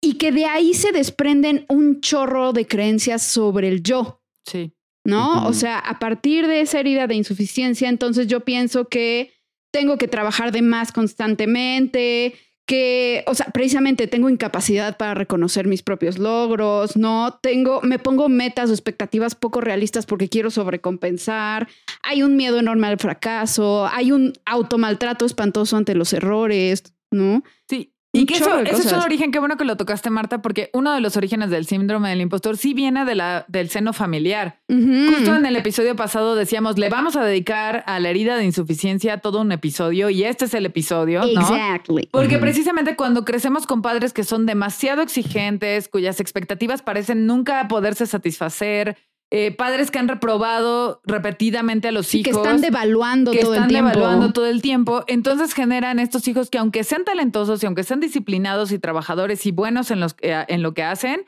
Y 0.00 0.14
que 0.14 0.32
de 0.32 0.46
ahí 0.46 0.74
se 0.74 0.90
desprenden 0.90 1.64
un 1.68 2.00
chorro 2.00 2.52
de 2.52 2.66
creencias 2.66 3.22
sobre 3.22 3.68
el 3.68 3.84
yo. 3.84 4.20
Sí. 4.44 4.72
¿No? 5.04 5.46
O 5.46 5.52
sea, 5.52 5.78
a 5.78 5.98
partir 5.98 6.46
de 6.46 6.60
esa 6.60 6.80
herida 6.80 7.06
de 7.06 7.14
insuficiencia, 7.14 7.88
entonces 7.88 8.26
yo 8.26 8.40
pienso 8.40 8.88
que 8.88 9.32
tengo 9.72 9.96
que 9.96 10.08
trabajar 10.08 10.52
de 10.52 10.60
más 10.60 10.92
constantemente, 10.92 12.34
que, 12.66 13.24
o 13.26 13.34
sea, 13.34 13.46
precisamente 13.46 14.08
tengo 14.08 14.28
incapacidad 14.28 14.96
para 14.96 15.14
reconocer 15.14 15.66
mis 15.66 15.82
propios 15.82 16.18
logros, 16.18 16.96
¿no? 16.96 17.38
Tengo, 17.40 17.80
me 17.82 17.98
pongo 17.98 18.28
metas 18.28 18.70
o 18.70 18.72
expectativas 18.72 19.34
poco 19.34 19.60
realistas 19.60 20.04
porque 20.04 20.28
quiero 20.28 20.50
sobrecompensar, 20.50 21.68
hay 22.02 22.22
un 22.22 22.36
miedo 22.36 22.58
enorme 22.58 22.88
al 22.88 22.98
fracaso, 22.98 23.86
hay 23.86 24.12
un 24.12 24.34
automaltrato 24.44 25.24
espantoso 25.24 25.76
ante 25.76 25.94
los 25.94 26.12
errores, 26.12 26.94
¿no? 27.10 27.42
Sí. 27.68 27.92
Y 28.12 28.26
que 28.26 28.34
eso, 28.34 28.58
ese 28.58 28.88
es 28.88 28.92
un 28.92 29.02
origen, 29.02 29.30
qué 29.30 29.38
bueno 29.38 29.56
que 29.56 29.64
lo 29.64 29.76
tocaste, 29.76 30.10
Marta, 30.10 30.42
porque 30.42 30.68
uno 30.72 30.92
de 30.92 31.00
los 31.00 31.16
orígenes 31.16 31.50
del 31.50 31.64
síndrome 31.64 32.08
del 32.08 32.20
impostor 32.20 32.56
sí 32.56 32.74
viene 32.74 33.04
de 33.04 33.14
la, 33.14 33.44
del 33.46 33.70
seno 33.70 33.92
familiar. 33.92 34.58
Justo 34.68 35.36
en 35.36 35.46
el 35.46 35.54
episodio 35.54 35.94
pasado 35.94 36.34
decíamos, 36.34 36.76
le 36.76 36.88
vamos 36.88 37.14
a 37.14 37.22
dedicar 37.22 37.84
a 37.86 38.00
la 38.00 38.10
herida 38.10 38.36
de 38.36 38.44
insuficiencia 38.44 39.18
todo 39.18 39.40
un 39.40 39.52
episodio 39.52 40.10
y 40.10 40.24
este 40.24 40.46
es 40.46 40.54
el 40.54 40.66
episodio, 40.66 41.20
¿no? 41.20 41.40
Exactly. 41.40 42.08
Porque 42.10 42.38
precisamente 42.38 42.96
cuando 42.96 43.24
crecemos 43.24 43.68
con 43.68 43.80
padres 43.80 44.12
que 44.12 44.24
son 44.24 44.44
demasiado 44.44 45.02
exigentes, 45.02 45.88
cuyas 45.88 46.18
expectativas 46.18 46.82
parecen 46.82 47.26
nunca 47.26 47.68
poderse 47.68 48.06
satisfacer, 48.06 48.96
eh, 49.32 49.52
padres 49.52 49.92
que 49.92 49.98
han 50.00 50.08
reprobado 50.08 51.00
repetidamente 51.04 51.88
a 51.88 51.92
los 51.92 52.12
hijos. 52.16 52.24
Que 52.24 52.30
están 52.36 52.60
devaluando 52.60 53.30
todo 53.32 53.54
el 53.54 53.68
tiempo. 53.68 53.90
devaluando 53.90 54.32
todo 54.32 54.46
el 54.46 54.60
tiempo. 54.60 55.04
Entonces 55.06 55.54
generan 55.54 56.00
estos 56.00 56.26
hijos 56.26 56.50
que 56.50 56.58
aunque 56.58 56.82
sean 56.82 57.04
talentosos 57.04 57.62
y 57.62 57.66
aunque 57.66 57.84
sean 57.84 58.00
disciplinados 58.00 58.72
y 58.72 58.80
trabajadores 58.80 59.46
y 59.46 59.52
buenos 59.52 59.92
en, 59.92 60.00
los, 60.00 60.16
eh, 60.22 60.44
en 60.48 60.62
lo 60.62 60.74
que 60.74 60.82
hacen, 60.82 61.24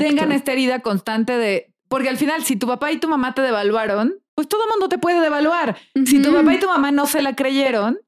tengan 0.00 0.32
esta 0.32 0.52
herida 0.52 0.80
constante 0.80 1.36
de... 1.36 1.72
Porque 1.86 2.08
al 2.08 2.16
final, 2.16 2.42
si 2.42 2.56
tu 2.56 2.66
papá 2.66 2.90
y 2.90 2.98
tu 2.98 3.08
mamá 3.08 3.34
te 3.34 3.42
devaluaron, 3.42 4.14
pues 4.34 4.48
todo 4.48 4.66
mundo 4.68 4.88
te 4.88 4.98
puede 4.98 5.20
devaluar. 5.20 5.76
Si 6.06 6.20
tu 6.20 6.32
papá 6.32 6.54
y 6.54 6.58
tu 6.58 6.66
mamá 6.66 6.90
no 6.90 7.06
se 7.06 7.22
la 7.22 7.36
creyeron, 7.36 8.00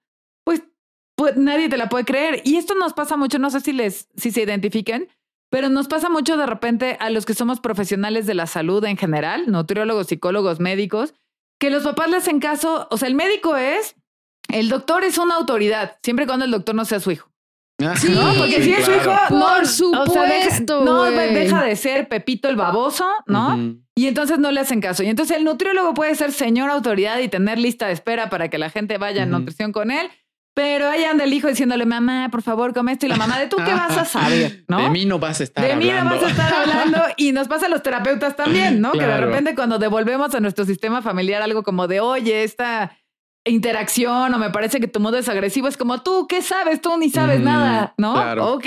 pues, 0.42 0.64
pues 1.14 1.36
nadie 1.36 1.68
te 1.68 1.76
la 1.76 1.88
puede 1.88 2.04
creer. 2.04 2.42
Y 2.44 2.56
esto 2.56 2.74
nos 2.74 2.94
pasa 2.94 3.16
mucho, 3.16 3.38
no 3.38 3.50
sé 3.50 3.60
si 3.60 3.72
les, 3.72 4.08
si 4.16 4.32
se 4.32 4.42
identifiquen, 4.42 5.08
pero 5.56 5.70
nos 5.70 5.88
pasa 5.88 6.10
mucho 6.10 6.36
de 6.36 6.44
repente 6.44 6.98
a 7.00 7.08
los 7.08 7.24
que 7.24 7.32
somos 7.32 7.60
profesionales 7.60 8.26
de 8.26 8.34
la 8.34 8.46
salud 8.46 8.84
en 8.84 8.98
general, 8.98 9.50
nutriólogos, 9.50 10.08
psicólogos, 10.08 10.60
médicos, 10.60 11.14
que 11.58 11.70
los 11.70 11.82
papás 11.82 12.10
le 12.10 12.18
hacen 12.18 12.40
caso, 12.40 12.86
o 12.90 12.98
sea, 12.98 13.08
el 13.08 13.14
médico 13.14 13.56
es, 13.56 13.96
el 14.48 14.68
doctor 14.68 15.02
es 15.02 15.16
una 15.16 15.34
autoridad, 15.34 15.96
siempre 16.02 16.24
y 16.24 16.26
cuando 16.26 16.44
el 16.44 16.50
doctor 16.50 16.74
no 16.74 16.84
sea 16.84 17.00
su 17.00 17.10
hijo. 17.10 17.30
Ah, 17.82 17.96
sí, 17.96 18.10
¿no? 18.10 18.34
porque 18.34 18.62
si 18.62 18.70
es 18.70 18.84
su 18.84 18.90
hijo, 18.90 19.10
por 19.30 19.66
supuesto, 19.66 20.84
no 20.84 21.04
deja 21.04 21.64
de 21.64 21.74
ser 21.74 22.06
Pepito 22.06 22.50
el 22.50 22.56
baboso, 22.56 23.08
¿no? 23.26 23.58
Y 23.94 24.08
entonces 24.08 24.38
no 24.38 24.50
le 24.50 24.60
hacen 24.60 24.82
caso. 24.82 25.04
Y 25.04 25.06
entonces 25.06 25.38
el 25.38 25.44
nutriólogo 25.44 25.94
puede 25.94 26.14
ser 26.16 26.32
señor 26.32 26.68
autoridad 26.68 27.18
y 27.20 27.28
tener 27.28 27.58
lista 27.58 27.86
de 27.86 27.94
espera 27.94 28.28
para 28.28 28.50
que 28.50 28.58
la 28.58 28.68
gente 28.68 28.98
vaya 28.98 29.22
a 29.22 29.26
nutrición 29.26 29.72
con 29.72 29.90
él. 29.90 30.10
Pero 30.56 30.88
ahí 30.88 31.04
anda 31.04 31.24
el 31.24 31.34
hijo 31.34 31.48
diciéndole, 31.48 31.84
mamá, 31.84 32.30
por 32.30 32.40
favor, 32.40 32.72
come 32.72 32.92
esto. 32.92 33.04
Y 33.04 33.10
la 33.10 33.16
mamá, 33.16 33.38
¿de 33.38 33.46
tú 33.46 33.58
qué 33.58 33.74
vas 33.74 33.94
a 33.94 34.06
saber? 34.06 34.64
¿no? 34.68 34.78
De 34.78 34.88
mí 34.88 35.04
no 35.04 35.18
vas 35.18 35.42
a 35.42 35.44
estar 35.44 35.62
hablando. 35.62 35.84
De 35.84 35.92
mí 35.92 35.98
no 36.00 36.10
vas 36.10 36.22
a 36.22 36.28
estar 36.30 36.54
hablando. 36.54 37.02
Y 37.18 37.32
nos 37.32 37.46
pasa 37.46 37.66
a 37.66 37.68
los 37.68 37.82
terapeutas 37.82 38.36
también, 38.36 38.80
¿no? 38.80 38.92
Que 38.92 39.06
de 39.06 39.18
repente 39.18 39.54
cuando 39.54 39.78
devolvemos 39.78 40.34
a 40.34 40.40
nuestro 40.40 40.64
sistema 40.64 41.02
familiar 41.02 41.42
algo 41.42 41.62
como 41.62 41.86
de, 41.88 42.00
oye, 42.00 42.42
esta 42.42 42.96
interacción 43.44 44.32
o 44.32 44.38
me 44.38 44.48
parece 44.48 44.80
que 44.80 44.88
tu 44.88 44.98
modo 44.98 45.18
es 45.18 45.28
agresivo, 45.28 45.68
es 45.68 45.76
como 45.76 46.02
tú, 46.02 46.26
¿qué 46.26 46.40
sabes? 46.40 46.80
Tú 46.80 46.96
ni 46.96 47.10
sabes 47.10 47.40
nada, 47.40 47.92
¿no? 47.98 48.14
claro. 48.14 48.54
Ok, 48.54 48.66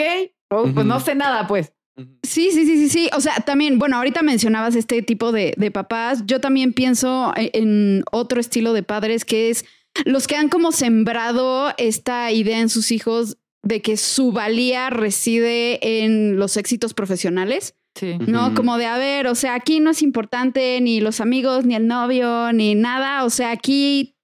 oh, 0.52 0.68
pues 0.72 0.86
no 0.86 1.00
sé 1.00 1.16
nada, 1.16 1.48
pues. 1.48 1.74
Sí, 2.22 2.52
sí, 2.52 2.68
sí, 2.68 2.78
sí, 2.78 2.90
sí. 2.90 3.10
O 3.14 3.20
sea, 3.20 3.34
también, 3.38 3.80
bueno, 3.80 3.98
ahorita 3.98 4.22
mencionabas 4.22 4.76
este 4.76 5.02
tipo 5.02 5.32
de, 5.32 5.56
de 5.58 5.72
papás. 5.72 6.24
Yo 6.28 6.40
también 6.40 6.72
pienso 6.72 7.34
e- 7.36 7.50
en 7.54 8.04
otro 8.12 8.40
estilo 8.40 8.74
de 8.74 8.84
padres 8.84 9.26
que 9.26 9.50
es 9.50 9.66
los 10.06 10.28
que 10.28 10.36
han 10.36 10.50
como 10.50 10.72
sembrado 10.72 11.74
esta 11.78 12.32
idea 12.32 12.60
en 12.60 12.70
sus 12.70 12.92
hijos 12.92 13.38
de 13.64 13.82
que 13.82 13.98
su 13.98 14.32
valía 14.32 14.90
reside 14.90 16.04
en 16.04 16.38
los 16.38 16.58
éxitos 16.58 16.94
profesionales. 16.94 17.76
Sí. 17.96 18.18
¿no? 18.28 18.54
Como 18.54 18.78
de, 18.78 18.86
a 18.86 18.98
ver, 18.98 19.28
o 19.28 19.36
sea, 19.36 19.56
aquí 19.56 19.80
no 19.82 19.90
es 19.92 20.02
importante 20.02 20.80
ni 20.80 21.02
los 21.02 21.20
amigos, 21.20 21.66
ni 21.66 21.76
el 21.76 21.88
novio, 21.88 22.54
ni 22.54 22.76
nada. 22.76 23.26
O 23.26 23.30
sea, 23.30 23.52
aquí, 23.52 24.16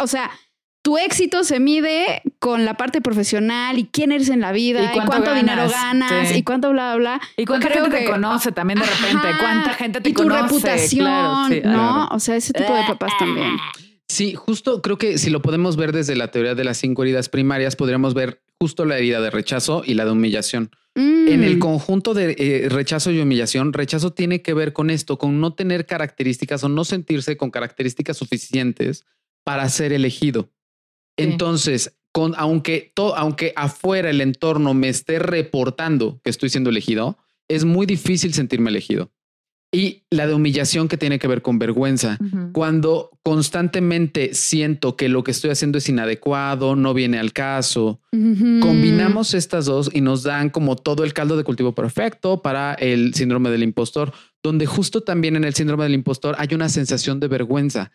o 0.00 0.06
sea, 0.06 0.30
tu 0.84 0.98
éxito 0.98 1.42
se 1.42 1.58
mide 1.58 2.22
con 2.38 2.64
la 2.66 2.74
parte 2.76 3.00
profesional 3.00 3.78
y 3.78 3.86
quién 3.86 4.12
eres 4.12 4.28
en 4.28 4.40
la 4.40 4.52
vida 4.52 4.92
Y 4.94 4.98
y 4.98 5.00
cuánto 5.00 5.34
dinero 5.34 5.68
ganas, 5.68 6.28
sí. 6.28 6.36
y 6.36 6.42
cuánto 6.42 6.70
bla, 6.70 6.94
bla, 6.94 7.16
bla. 7.16 7.20
Y 7.38 7.46
cuánta 7.46 7.68
Creo 7.68 7.84
gente 7.84 7.98
te 8.00 8.04
conoce 8.10 8.52
también 8.52 8.78
de 8.78 8.84
repente, 8.86 9.26
Ajá. 9.28 9.38
cuánta 9.40 9.70
gente 9.70 10.00
te 10.02 10.10
y 10.10 10.12
tu 10.12 10.22
conoce. 10.22 10.42
reputación, 10.42 11.06
claro, 11.06 11.46
sí. 11.48 11.54
¿no? 11.64 11.72
Claro. 11.72 12.08
O 12.12 12.20
sea, 12.20 12.36
ese 12.36 12.52
tipo 12.52 12.74
de 12.74 12.82
papás 12.84 13.12
también. 13.18 13.56
Sí, 14.08 14.34
justo 14.34 14.82
creo 14.82 14.98
que 14.98 15.18
si 15.18 15.30
lo 15.30 15.40
podemos 15.42 15.76
ver 15.76 15.92
desde 15.92 16.14
la 16.14 16.30
teoría 16.30 16.54
de 16.54 16.64
las 16.64 16.78
cinco 16.78 17.02
heridas 17.02 17.28
primarias, 17.28 17.74
podríamos 17.76 18.14
ver 18.14 18.42
justo 18.60 18.84
la 18.84 18.98
herida 18.98 19.20
de 19.20 19.30
rechazo 19.30 19.82
y 19.84 19.94
la 19.94 20.04
de 20.04 20.10
humillación. 20.12 20.70
En 20.94 21.42
el 21.42 21.56
Mm. 21.56 21.58
conjunto 21.58 22.14
de 22.14 22.36
eh, 22.38 22.68
rechazo 22.68 23.10
y 23.10 23.18
humillación, 23.18 23.72
rechazo 23.72 24.12
tiene 24.12 24.42
que 24.42 24.54
ver 24.54 24.72
con 24.72 24.90
esto, 24.90 25.18
con 25.18 25.40
no 25.40 25.54
tener 25.54 25.86
características 25.86 26.62
o 26.62 26.68
no 26.68 26.84
sentirse 26.84 27.36
con 27.36 27.50
características 27.50 28.16
suficientes 28.16 29.04
para 29.42 29.68
ser 29.68 29.92
elegido. 29.92 30.52
Sí. 31.18 31.24
Entonces, 31.24 31.96
con, 32.12 32.34
aunque, 32.36 32.92
to- 32.94 33.16
aunque 33.16 33.52
afuera 33.56 34.10
el 34.10 34.20
entorno 34.20 34.72
me 34.74 34.88
esté 34.88 35.18
reportando 35.18 36.20
que 36.22 36.30
estoy 36.30 36.48
siendo 36.50 36.70
elegido, 36.70 37.18
es 37.48 37.64
muy 37.64 37.86
difícil 37.86 38.32
sentirme 38.34 38.70
elegido. 38.70 39.10
Y 39.74 40.04
la 40.08 40.28
de 40.28 40.34
humillación 40.34 40.86
que 40.86 40.96
tiene 40.96 41.18
que 41.18 41.26
ver 41.26 41.42
con 41.42 41.58
vergüenza. 41.58 42.16
Cuando 42.52 43.10
constantemente 43.24 44.32
siento 44.32 44.94
que 44.96 45.08
lo 45.08 45.24
que 45.24 45.32
estoy 45.32 45.50
haciendo 45.50 45.78
es 45.78 45.88
inadecuado, 45.88 46.76
no 46.76 46.94
viene 46.94 47.18
al 47.18 47.32
caso, 47.32 48.00
combinamos 48.12 49.34
estas 49.34 49.66
dos 49.66 49.90
y 49.92 50.00
nos 50.00 50.22
dan 50.22 50.50
como 50.50 50.76
todo 50.76 51.02
el 51.02 51.12
caldo 51.12 51.36
de 51.36 51.42
cultivo 51.42 51.74
perfecto 51.74 52.40
para 52.40 52.74
el 52.74 53.14
síndrome 53.14 53.50
del 53.50 53.64
impostor, 53.64 54.12
donde 54.44 54.66
justo 54.66 55.00
también 55.00 55.34
en 55.34 55.42
el 55.42 55.54
síndrome 55.54 55.82
del 55.82 55.94
impostor 55.94 56.36
hay 56.38 56.54
una 56.54 56.68
sensación 56.68 57.18
de 57.18 57.26
vergüenza. 57.26 57.90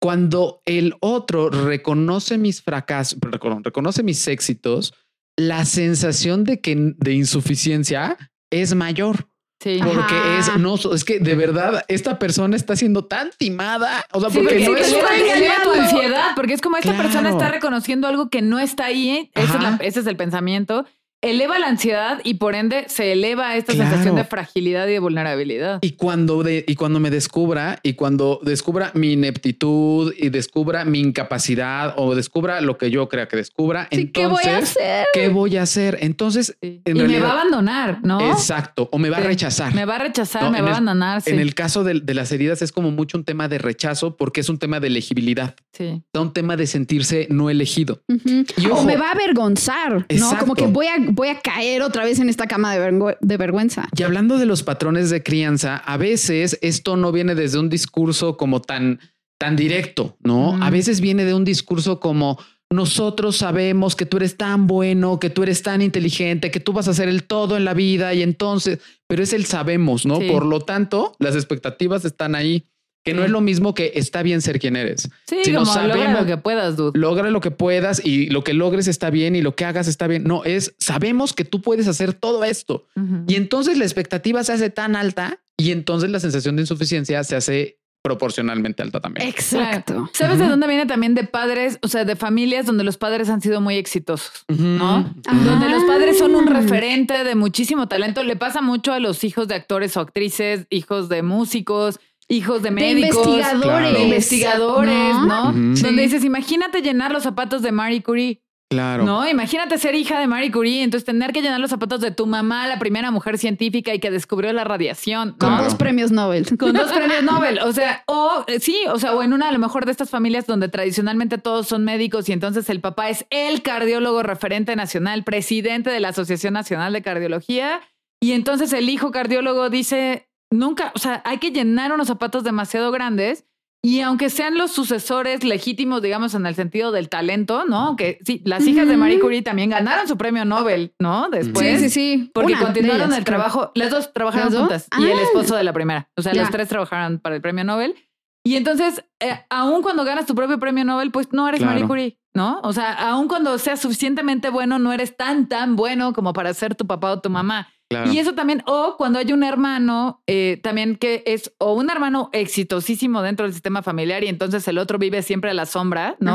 Cuando 0.00 0.60
el 0.66 0.94
otro 1.00 1.48
reconoce 1.48 2.36
mis 2.36 2.60
fracasos, 2.60 3.18
reconoce 3.62 4.02
mis 4.02 4.28
éxitos, 4.28 4.92
la 5.38 5.64
sensación 5.64 6.44
de 6.44 6.60
que 6.60 6.94
de 6.98 7.12
insuficiencia 7.14 8.18
es 8.50 8.74
mayor. 8.74 9.28
Sí. 9.64 9.80
Ajá. 9.80 9.90
Porque 9.92 10.14
es, 10.38 10.58
no, 10.58 10.74
es 10.94 11.04
que 11.04 11.18
de 11.20 11.34
verdad 11.34 11.84
esta 11.88 12.18
persona 12.18 12.54
está 12.54 12.76
siendo 12.76 13.06
tan 13.06 13.30
timada. 13.38 14.04
O 14.12 14.20
sea, 14.20 14.28
Sí, 14.28 14.38
porque 14.38 14.56
porque 14.66 14.70
no 14.70 14.76
es 14.76 14.92
te 14.92 15.62
tu 15.64 15.72
ansiedad, 15.72 16.26
porque 16.36 16.52
es 16.52 16.60
como 16.60 16.76
esta 16.76 16.90
Claro. 16.92 17.02
persona 17.04 17.30
está 17.30 17.48
reconociendo 17.50 18.06
algo 18.06 18.28
que 18.28 18.42
no 18.42 18.58
está 18.58 18.84
ahí, 18.84 19.30
ese 19.34 19.44
es, 19.46 19.50
Ajá. 19.54 19.70
la- 19.70 19.76
ese 19.84 20.00
es 20.00 20.06
el 20.06 20.16
pensamiento, 20.16 20.84
eleva 21.30 21.58
la 21.58 21.68
ansiedad 21.68 22.20
y 22.24 22.34
por 22.34 22.54
ende 22.54 22.84
se 22.88 23.12
eleva 23.12 23.56
esta 23.56 23.72
Claro. 23.72 23.90
sensación 23.90 24.16
de 24.16 24.24
fragilidad 24.24 24.86
y 24.88 24.92
de 24.92 24.98
vulnerabilidad. 24.98 25.78
Y 25.82 25.92
cuando, 25.92 26.42
de, 26.42 26.64
y 26.68 26.74
cuando 26.74 27.00
me 27.00 27.10
descubra 27.10 27.78
y 27.82 27.94
cuando 27.94 28.40
descubra 28.42 28.90
mi 28.94 29.12
ineptitud 29.12 30.12
y 30.16 30.28
descubra 30.30 30.84
mi 30.84 31.00
incapacidad 31.00 31.94
o 31.96 32.14
descubra 32.14 32.60
lo 32.60 32.78
que 32.78 32.90
yo 32.90 33.08
crea 33.08 33.26
que 33.28 33.36
descubra, 33.36 33.88
Sí, 33.90 34.08
¿qué 34.08 34.26
voy 34.26 34.42
a 34.44 34.50
entonces, 34.50 34.76
hacer? 34.76 35.06
¿qué 35.12 35.28
voy 35.28 35.56
a 35.56 35.62
hacer? 35.62 35.98
Entonces, 36.00 36.56
Sí. 36.60 36.80
en 36.84 36.96
y 36.96 37.00
me 37.00 37.06
realidad- 37.06 37.24
va 37.24 37.28
a 37.28 37.32
abandonar, 37.40 37.98
¿no? 38.02 38.32
exacto, 38.32 38.88
o 38.92 38.98
me 38.98 39.10
va 39.10 39.18
Sí. 39.18 39.22
a 39.22 39.26
rechazar. 39.26 39.74
Me 39.74 39.84
va 39.84 39.96
a 39.96 39.98
rechazar, 39.98 40.42
No, 40.44 40.50
me 40.50 40.58
en 40.58 40.64
va 40.64 40.68
a 40.68 40.72
abandonar. 40.72 41.22
Sí. 41.22 41.30
En 41.30 41.38
el 41.40 41.54
caso 41.54 41.84
de, 41.84 42.00
de 42.00 42.14
las 42.14 42.30
heridas 42.32 42.62
es 42.62 42.72
como 42.72 42.90
mucho 42.90 43.18
un 43.18 43.24
tema 43.24 43.48
de 43.48 43.58
rechazo 43.58 44.16
porque 44.16 44.40
es 44.40 44.48
un 44.48 44.58
tema 44.58 44.80
de 44.80 44.88
elegibilidad, 44.88 45.54
sí. 45.72 46.02
es 46.12 46.20
un 46.20 46.32
tema 46.32 46.56
de 46.56 46.66
sentirse 46.66 47.26
no 47.30 47.50
elegido. 47.50 48.00
Ujú. 48.08 48.44
Y 48.56 48.66
o 48.66 48.72
ojo- 48.74 48.84
me 48.84 48.96
va 48.96 49.08
a 49.08 49.12
avergonzar, 49.12 49.92
¿no? 49.92 50.04
Exacto. 50.08 50.38
Como 50.40 50.54
que 50.54 50.66
voy 50.66 50.86
a, 50.86 50.96
voy 51.14 51.28
a 51.28 51.40
caer 51.40 51.82
otra 51.82 52.04
vez 52.04 52.18
en 52.18 52.28
esta 52.28 52.46
cama 52.46 52.74
de, 52.74 52.90
vergü- 52.90 53.16
de 53.20 53.36
vergüenza. 53.36 53.88
Y 53.96 54.02
hablando 54.02 54.36
de 54.38 54.46
los 54.46 54.62
patrones 54.62 55.10
de 55.10 55.22
crianza, 55.22 55.76
a 55.76 55.96
veces 55.96 56.58
esto 56.60 56.96
no 56.96 57.12
viene 57.12 57.34
desde 57.34 57.58
un 57.58 57.68
discurso 57.68 58.36
como 58.36 58.60
tan, 58.60 58.98
tan 59.38 59.56
directo, 59.56 60.16
¿no? 60.20 60.52
Mm. 60.54 60.62
A 60.62 60.70
veces 60.70 61.00
viene 61.00 61.24
de 61.24 61.34
un 61.34 61.44
discurso 61.44 62.00
como 62.00 62.38
nosotros 62.70 63.36
sabemos 63.36 63.94
que 63.94 64.06
tú 64.06 64.16
eres 64.16 64.36
tan 64.36 64.66
bueno, 64.66 65.20
que 65.20 65.30
tú 65.30 65.42
eres 65.44 65.62
tan 65.62 65.80
inteligente, 65.80 66.50
que 66.50 66.60
tú 66.60 66.72
vas 66.72 66.88
a 66.88 66.90
hacer 66.90 67.08
el 67.08 67.22
todo 67.24 67.56
en 67.56 67.64
la 67.64 67.74
vida 67.74 68.14
y 68.14 68.22
entonces, 68.22 68.80
pero 69.06 69.22
es 69.22 69.32
el 69.32 69.44
sabemos, 69.44 70.04
¿no? 70.06 70.16
Sí. 70.16 70.28
Por 70.28 70.44
lo 70.44 70.60
tanto, 70.60 71.14
las 71.20 71.36
expectativas 71.36 72.04
están 72.04 72.34
ahí, 72.34 72.64
que 73.04 73.12
no 73.14 73.20
Sí. 73.20 73.26
es 73.26 73.30
lo 73.30 73.40
mismo 73.40 73.74
que 73.74 73.92
está 73.96 74.22
bien 74.22 74.40
ser 74.42 74.58
quien 74.58 74.76
eres. 74.76 75.08
Sí, 75.26 75.36
Si 75.44 75.52
no 75.52 75.60
como 75.64 75.74
logra 75.74 75.94
sabemos- 75.94 76.20
lo 76.20 76.26
que 76.26 76.36
puedas, 76.38 76.76
dude. 76.76 76.98
Logra 76.98 77.30
lo 77.30 77.40
que 77.40 77.50
puedas 77.50 78.04
y 78.04 78.30
lo 78.30 78.42
que 78.42 78.54
logres 78.54 78.88
está 78.88 79.10
bien 79.10 79.36
y 79.36 79.42
lo 79.42 79.54
que 79.54 79.64
hagas 79.64 79.88
está 79.88 80.06
bien. 80.06 80.24
No, 80.24 80.42
es 80.44 80.74
sabemos 80.78 81.32
que 81.34 81.44
tú 81.44 81.60
puedes 81.60 81.86
hacer 81.86 82.14
todo 82.14 82.44
esto. 82.44 82.86
Y 83.26 83.34
entonces 83.36 83.76
la 83.78 83.84
expectativa 83.84 84.42
se 84.44 84.52
hace 84.52 84.70
tan 84.70 84.96
alta 84.96 85.38
y 85.56 85.70
entonces 85.72 86.10
la 86.10 86.18
sensación 86.20 86.56
de 86.56 86.62
insuficiencia 86.62 87.22
se 87.24 87.36
hace 87.36 87.78
proporcionalmente 88.02 88.82
alta 88.82 89.00
también. 89.00 89.26
Exacto. 89.26 90.10
¿Sabes 90.12 90.38
de 90.38 90.46
dónde 90.46 90.66
viene 90.66 90.84
también 90.84 91.14
de 91.14 91.24
padres, 91.24 91.78
o 91.82 91.88
sea, 91.88 92.04
de 92.04 92.16
familias 92.16 92.66
donde 92.66 92.84
los 92.84 92.98
padres 92.98 93.30
han 93.30 93.40
sido 93.40 93.62
muy 93.62 93.76
exitosos? 93.76 94.44
¿no? 94.48 95.10
Ajá. 95.26 95.38
Donde 95.44 95.70
los 95.70 95.84
padres 95.84 96.18
son 96.18 96.34
un 96.34 96.46
Ah. 96.48 96.60
referente 96.60 97.24
de 97.24 97.34
muchísimo 97.34 97.88
talento. 97.88 98.22
Le 98.22 98.36
pasa 98.36 98.60
mucho 98.60 98.92
a 98.92 99.00
los 99.00 99.24
hijos 99.24 99.48
de 99.48 99.54
actores 99.54 99.96
o 99.96 100.00
actrices, 100.00 100.66
hijos 100.68 101.08
de 101.08 101.22
músicos, 101.22 101.98
hijos 102.28 102.62
de 102.62 102.70
De 102.70 102.74
médicos. 102.74 103.26
investigadores. 103.26 103.90
Claro. 103.90 103.98
investigadores, 104.02 105.14
¿no? 105.26 105.44
Donde 105.52 105.76
Sí. 105.76 105.88
dices, 105.96 106.24
imagínate 106.24 106.82
llenar 106.82 107.12
los 107.12 107.22
zapatos 107.22 107.62
de 107.62 107.72
Marie 107.72 108.02
Curie, 108.02 108.40
Claro. 108.70 109.04
¿no? 109.04 109.28
Imagínate 109.28 109.78
ser 109.78 109.94
hija 109.94 110.18
de 110.18 110.26
Marie 110.26 110.50
Curie, 110.50 110.82
entonces 110.82 111.04
tener 111.04 111.32
que 111.32 111.42
llenar 111.42 111.60
los 111.60 111.70
zapatos 111.70 112.00
de 112.00 112.10
tu 112.10 112.26
mamá, 112.26 112.66
la 112.66 112.78
primera 112.78 113.10
mujer 113.10 113.38
científica 113.38 113.94
y 113.94 114.00
que 114.00 114.10
descubrió 114.10 114.52
la 114.52 114.64
radiación, 114.64 115.28
¿no? 115.28 115.36
Con 115.38 115.58
dos 115.58 115.74
premios 115.76 116.10
Nobel. 116.10 116.46
Con 116.58 116.72
dos 116.72 116.90
premios 116.92 117.22
Nobel. 117.22 117.60
O 117.60 117.72
sea, 117.72 118.02
o 118.06 118.42
eh, 118.48 118.58
sí, 118.58 118.76
o 118.90 118.98
sea, 118.98 119.12
o 119.14 119.22
en 119.22 119.32
una 119.32 119.48
a 119.48 119.52
lo 119.52 119.58
mejor 119.58 119.84
de 119.84 119.92
estas 119.92 120.10
familias 120.10 120.46
donde 120.46 120.68
tradicionalmente 120.68 121.38
todos 121.38 121.68
son 121.68 121.84
médicos 121.84 122.28
y 122.28 122.32
entonces 122.32 122.68
el 122.70 122.80
papá 122.80 123.10
es 123.10 123.26
el 123.30 123.62
cardiólogo 123.62 124.22
referente 124.24 124.74
nacional, 124.74 125.22
presidente 125.24 125.90
de 125.90 126.00
la 126.00 126.08
Asociación 126.08 126.54
Nacional 126.54 126.94
de 126.94 127.02
Cardiología. 127.02 127.80
Y 128.20 128.32
entonces 128.32 128.72
el 128.72 128.88
hijo 128.88 129.10
cardiólogo 129.12 129.68
dice, 129.68 130.28
nunca, 130.54 130.92
o 130.94 130.98
sea, 130.98 131.20
hay 131.24 131.38
que 131.38 131.50
llenar 131.50 131.92
unos 131.92 132.06
zapatos 132.06 132.44
demasiado 132.44 132.90
grandes. 132.92 133.44
Y 133.82 134.00
aunque 134.00 134.30
sean 134.30 134.56
los 134.56 134.70
sucesores 134.72 135.44
legítimos, 135.44 136.00
digamos, 136.00 136.32
en 136.34 136.46
el 136.46 136.54
sentido 136.54 136.90
del 136.90 137.10
talento, 137.10 137.66
¿no? 137.66 137.96
Que 137.96 138.18
sí, 138.24 138.40
las 138.46 138.66
hijas 138.66 138.88
de 138.88 138.96
Marie 138.96 139.20
Curie 139.20 139.42
también 139.42 139.68
ganaron 139.68 140.08
su 140.08 140.16
premio 140.16 140.46
Nobel, 140.46 140.94
¿no? 140.98 141.28
Después. 141.28 141.80
sí, 141.82 141.90
sí, 141.90 141.90
sí. 141.90 142.30
Porque 142.32 142.54
Una 142.54 142.62
continuaron 142.62 143.08
ellas, 143.08 143.18
el 143.18 143.24
creo. 143.24 143.36
trabajo, 143.36 143.72
las 143.74 143.90
dos 143.90 144.10
trabajaron 144.14 144.46
¿Las 144.46 144.52
dos? 144.54 144.60
juntas 144.62 144.88
y 144.98 145.04
el 145.04 145.18
Ah. 145.18 145.22
esposo 145.22 145.54
de 145.54 145.64
la 145.64 145.74
primera. 145.74 146.08
O 146.16 146.22
sea, 146.22 146.32
los 146.32 146.48
tres 146.48 146.66
trabajaron 146.68 147.18
para 147.18 147.36
el 147.36 147.42
premio 147.42 147.62
Nobel. 147.64 147.94
Y 148.42 148.56
entonces, 148.56 149.04
eh, 149.20 149.40
aún 149.50 149.82
cuando 149.82 150.04
ganas 150.04 150.24
tu 150.24 150.34
propio 150.34 150.58
premio 150.58 150.84
Nobel, 150.86 151.10
pues 151.10 151.28
no 151.32 151.46
eres 151.46 151.58
Claro. 151.60 151.72
Marie 151.74 151.86
Curie, 151.86 152.18
¿no? 152.34 152.60
O 152.62 152.72
sea, 152.72 152.92
aún 152.92 153.28
cuando 153.28 153.58
seas 153.58 153.80
suficientemente 153.80 154.48
bueno, 154.48 154.78
no 154.78 154.94
eres 154.94 155.14
tan, 155.14 155.46
tan 155.46 155.76
bueno 155.76 156.14
como 156.14 156.32
para 156.32 156.54
ser 156.54 156.74
tu 156.74 156.86
papá 156.86 157.10
o 157.12 157.20
tu 157.20 157.28
mamá. 157.28 157.68
Claro. 157.88 158.10
Y 158.12 158.18
eso 158.18 158.34
también, 158.34 158.62
o 158.66 158.96
cuando 158.96 159.18
hay 159.18 159.32
un 159.32 159.42
hermano, 159.44 160.22
eh, 160.26 160.58
también 160.62 160.96
que 160.96 161.22
es 161.26 161.52
o 161.58 161.74
un 161.74 161.90
hermano 161.90 162.30
exitosísimo 162.32 163.20
dentro 163.22 163.44
del 163.46 163.52
sistema 163.52 163.82
familiar 163.82 164.24
y 164.24 164.28
entonces 164.28 164.66
el 164.68 164.78
otro 164.78 164.98
vive 164.98 165.22
siempre 165.22 165.50
a 165.50 165.54
la 165.54 165.66
sombra, 165.66 166.16
¿no? 166.18 166.32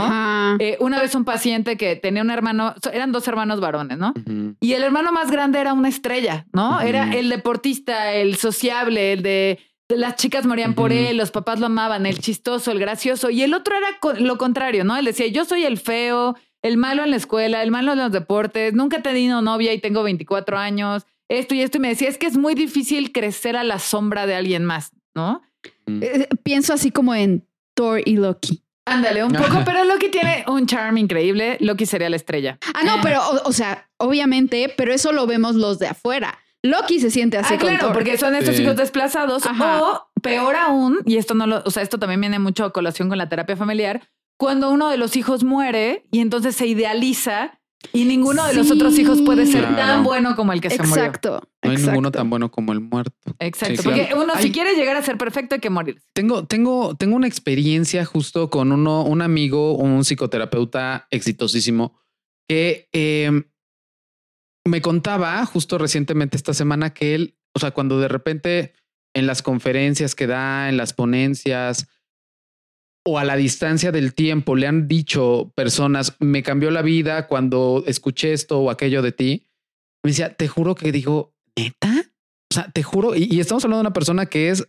Eh, 0.59 0.77
una 0.79 1.01
vez 1.01 1.15
un 1.15 1.25
paciente 1.25 1.75
que 1.77 1.95
tenía 1.95 2.21
un 2.21 2.29
hermano, 2.29 2.75
eran 2.93 3.11
dos 3.11 3.27
hermanos 3.27 3.59
varones, 3.59 3.97
¿no? 3.97 4.13
Y 4.59 4.73
el 4.73 4.83
hermano 4.83 5.11
más 5.11 5.31
grande 5.31 5.59
era 5.59 5.73
una 5.73 5.89
estrella, 5.89 6.45
¿no? 6.53 6.81
Era 6.81 7.11
el 7.13 7.29
deportista, 7.29 8.13
el 8.13 8.35
sociable, 8.35 9.13
el 9.13 9.23
de 9.23 9.59
de 9.89 9.97
las 9.97 10.17
chicas 10.17 10.45
morían 10.45 10.75
por 10.75 10.91
él, 10.93 11.17
los 11.17 11.31
papás 11.31 11.59
lo 11.59 11.65
amaban, 11.65 12.05
el 12.05 12.19
chistoso, 12.19 12.69
el 12.71 12.77
gracioso. 12.77 13.31
Y 13.31 13.41
el 13.41 13.55
otro 13.55 13.75
era 13.75 13.87
co- 13.99 14.13
lo 14.13 14.37
contrario, 14.37 14.83
¿no? 14.83 14.95
Él 14.95 15.05
decía, 15.05 15.25
yo 15.29 15.45
soy 15.45 15.63
el 15.65 15.79
feo, 15.79 16.35
el 16.61 16.77
malo 16.77 17.03
en 17.03 17.09
la 17.09 17.15
escuela, 17.15 17.63
el 17.63 17.71
malo 17.71 17.93
en 17.93 17.97
los 17.97 18.11
deportes, 18.11 18.75
nunca 18.75 18.97
he 18.97 19.01
tenido 19.01 19.41
novia 19.41 19.73
y 19.73 19.79
tengo 19.79 20.03
24 20.03 20.59
años, 20.59 21.07
esto 21.29 21.55
y 21.55 21.61
esto. 21.61 21.77
Y 21.77 21.81
me 21.81 21.87
decía, 21.89 22.09
es 22.09 22.17
que 22.17 22.27
es 22.27 22.37
muy 22.37 22.55
difícil 22.55 23.11
crecer 23.11 23.55
a 23.55 23.63
la 23.63 23.79
sombra 23.79 24.25
de 24.25 24.35
alguien 24.35 24.65
más, 24.65 24.91
¿no? 25.15 25.41
Eh, 25.87 26.27
Pienso 26.43 26.73
así 26.73 26.91
como 26.91 27.15
en 27.15 27.47
Thor 27.75 28.01
y 28.05 28.17
Loki. 28.17 28.63
Ándale, 28.85 29.23
un 29.23 29.31
poco, 29.33 29.61
pero 29.65 29.83
Loki 29.83 30.09
tiene 30.09 30.43
un 30.47 30.65
charm 30.65 30.97
increíble. 30.97 31.57
Loki 31.59 31.85
sería 31.85 32.09
la 32.09 32.15
estrella. 32.15 32.57
Ah, 32.73 32.81
no, 32.83 32.95
Eh. 32.95 32.99
pero, 33.03 33.21
o, 33.21 33.49
o 33.49 33.51
sea, 33.53 33.87
obviamente, 33.97 34.73
pero 34.75 34.91
eso 34.93 35.11
lo 35.11 35.27
vemos 35.27 35.55
los 35.55 35.77
de 35.79 35.87
afuera. 35.87 36.39
Loki 36.63 36.99
se 36.99 37.11
siente 37.11 37.37
así 37.37 37.53
Ah, 37.53 37.57
con 37.59 37.69
claro, 37.69 37.85
Thor. 37.87 37.93
porque 37.93 38.17
son 38.17 38.35
estos 38.35 38.55
Sí. 38.55 38.63
hijos 38.63 38.75
desplazados. 38.75 39.45
Ajá. 39.45 39.83
O 39.83 40.09
peor 40.21 40.55
aún, 40.55 40.99
y 41.05 41.17
esto 41.17 41.33
no 41.35 41.45
lo, 41.47 41.61
o 41.65 41.71
sea, 41.71 41.83
esto 41.83 41.99
también 41.99 42.19
viene 42.19 42.39
mucho 42.39 42.65
a 42.65 42.73
colación 42.73 43.07
con 43.09 43.17
la 43.19 43.29
terapia 43.29 43.55
familiar, 43.55 44.09
cuando 44.37 44.69
uno 44.71 44.89
de 44.89 44.97
los 44.97 45.15
hijos 45.15 45.43
muere 45.43 46.07
y 46.11 46.19
entonces 46.19 46.55
se 46.55 46.65
idealiza 46.65 47.58
y 47.93 48.05
ninguno 48.05 48.45
de 48.45 48.53
los 48.53 48.69
otros 48.71 48.97
hijos 48.99 49.21
puede 49.21 49.45
ser 49.45 49.63
tan 49.75 50.03
bueno 50.03 50.35
como 50.35 50.51
el 50.53 50.61
que 50.61 50.69
se 50.69 50.77
murió. 50.83 50.95
Exacto. 50.95 51.41
No 51.63 51.71
hay 51.71 51.77
ninguno 51.77 52.11
tan 52.11 52.29
bueno 52.29 52.51
como 52.51 52.73
el 52.73 52.81
muerto. 52.81 53.35
Exacto. 53.39 53.83
porque 53.83 54.09
uno, 54.15 54.33
si 54.39 54.51
quiere 54.51 54.75
llegar 54.75 54.97
a 54.97 55.01
ser 55.01 55.17
perfecto, 55.17 55.55
hay 55.55 55.61
que 55.61 55.69
morir. 55.69 56.01
Tengo, 56.13 56.45
tengo, 56.45 56.95
tengo 56.95 57.15
una 57.15 57.27
experiencia 57.27 58.05
justo 58.05 58.49
con 58.49 58.71
uno, 58.71 59.03
un 59.03 59.21
amigo, 59.21 59.75
un 59.75 60.03
psicoterapeuta 60.03 61.07
exitosísimo 61.09 61.97
que 62.47 62.89
em, 62.91 63.43
me 64.65 64.81
contaba 64.81 65.45
justo 65.45 65.77
recientemente 65.77 66.35
esta 66.35 66.53
semana 66.53 66.93
que 66.93 67.15
él, 67.15 67.37
o 67.53 67.59
sea, 67.59 67.71
cuando 67.71 67.99
de 67.99 68.07
repente 68.07 68.73
en 69.13 69.25
las 69.25 69.41
conferencias 69.41 70.15
que 70.15 70.27
da, 70.27 70.69
en 70.69 70.77
las 70.77 70.93
ponencias 70.93 71.87
o 73.09 73.19
a 73.19 73.23
la 73.23 73.35
distancia 73.35 73.91
del 73.91 74.13
tiempo 74.13 74.55
le 74.55 74.67
han 74.67 74.87
dicho 74.87 75.51
personas, 75.55 76.15
me 76.19 76.43
cambió 76.43 76.71
la 76.71 76.81
vida 76.81 77.27
cuando 77.27 77.83
escuché 77.87 78.33
esto 78.33 78.59
o 78.59 78.69
aquello 78.69 79.01
de 79.01 79.11
ti, 79.11 79.47
me 80.03 80.11
decía, 80.11 80.33
te 80.33 80.47
juro 80.47 80.75
que 80.75 80.91
digo, 80.91 81.33
neta, 81.55 82.05
o 82.51 82.53
sea, 82.53 82.71
te 82.71 82.83
juro, 82.83 83.15
y, 83.15 83.39
estamos 83.39 83.63
hablando 83.65 83.79
de 83.79 83.87
una 83.87 83.93
persona 83.93 84.27
que 84.27 84.49
es 84.49 84.67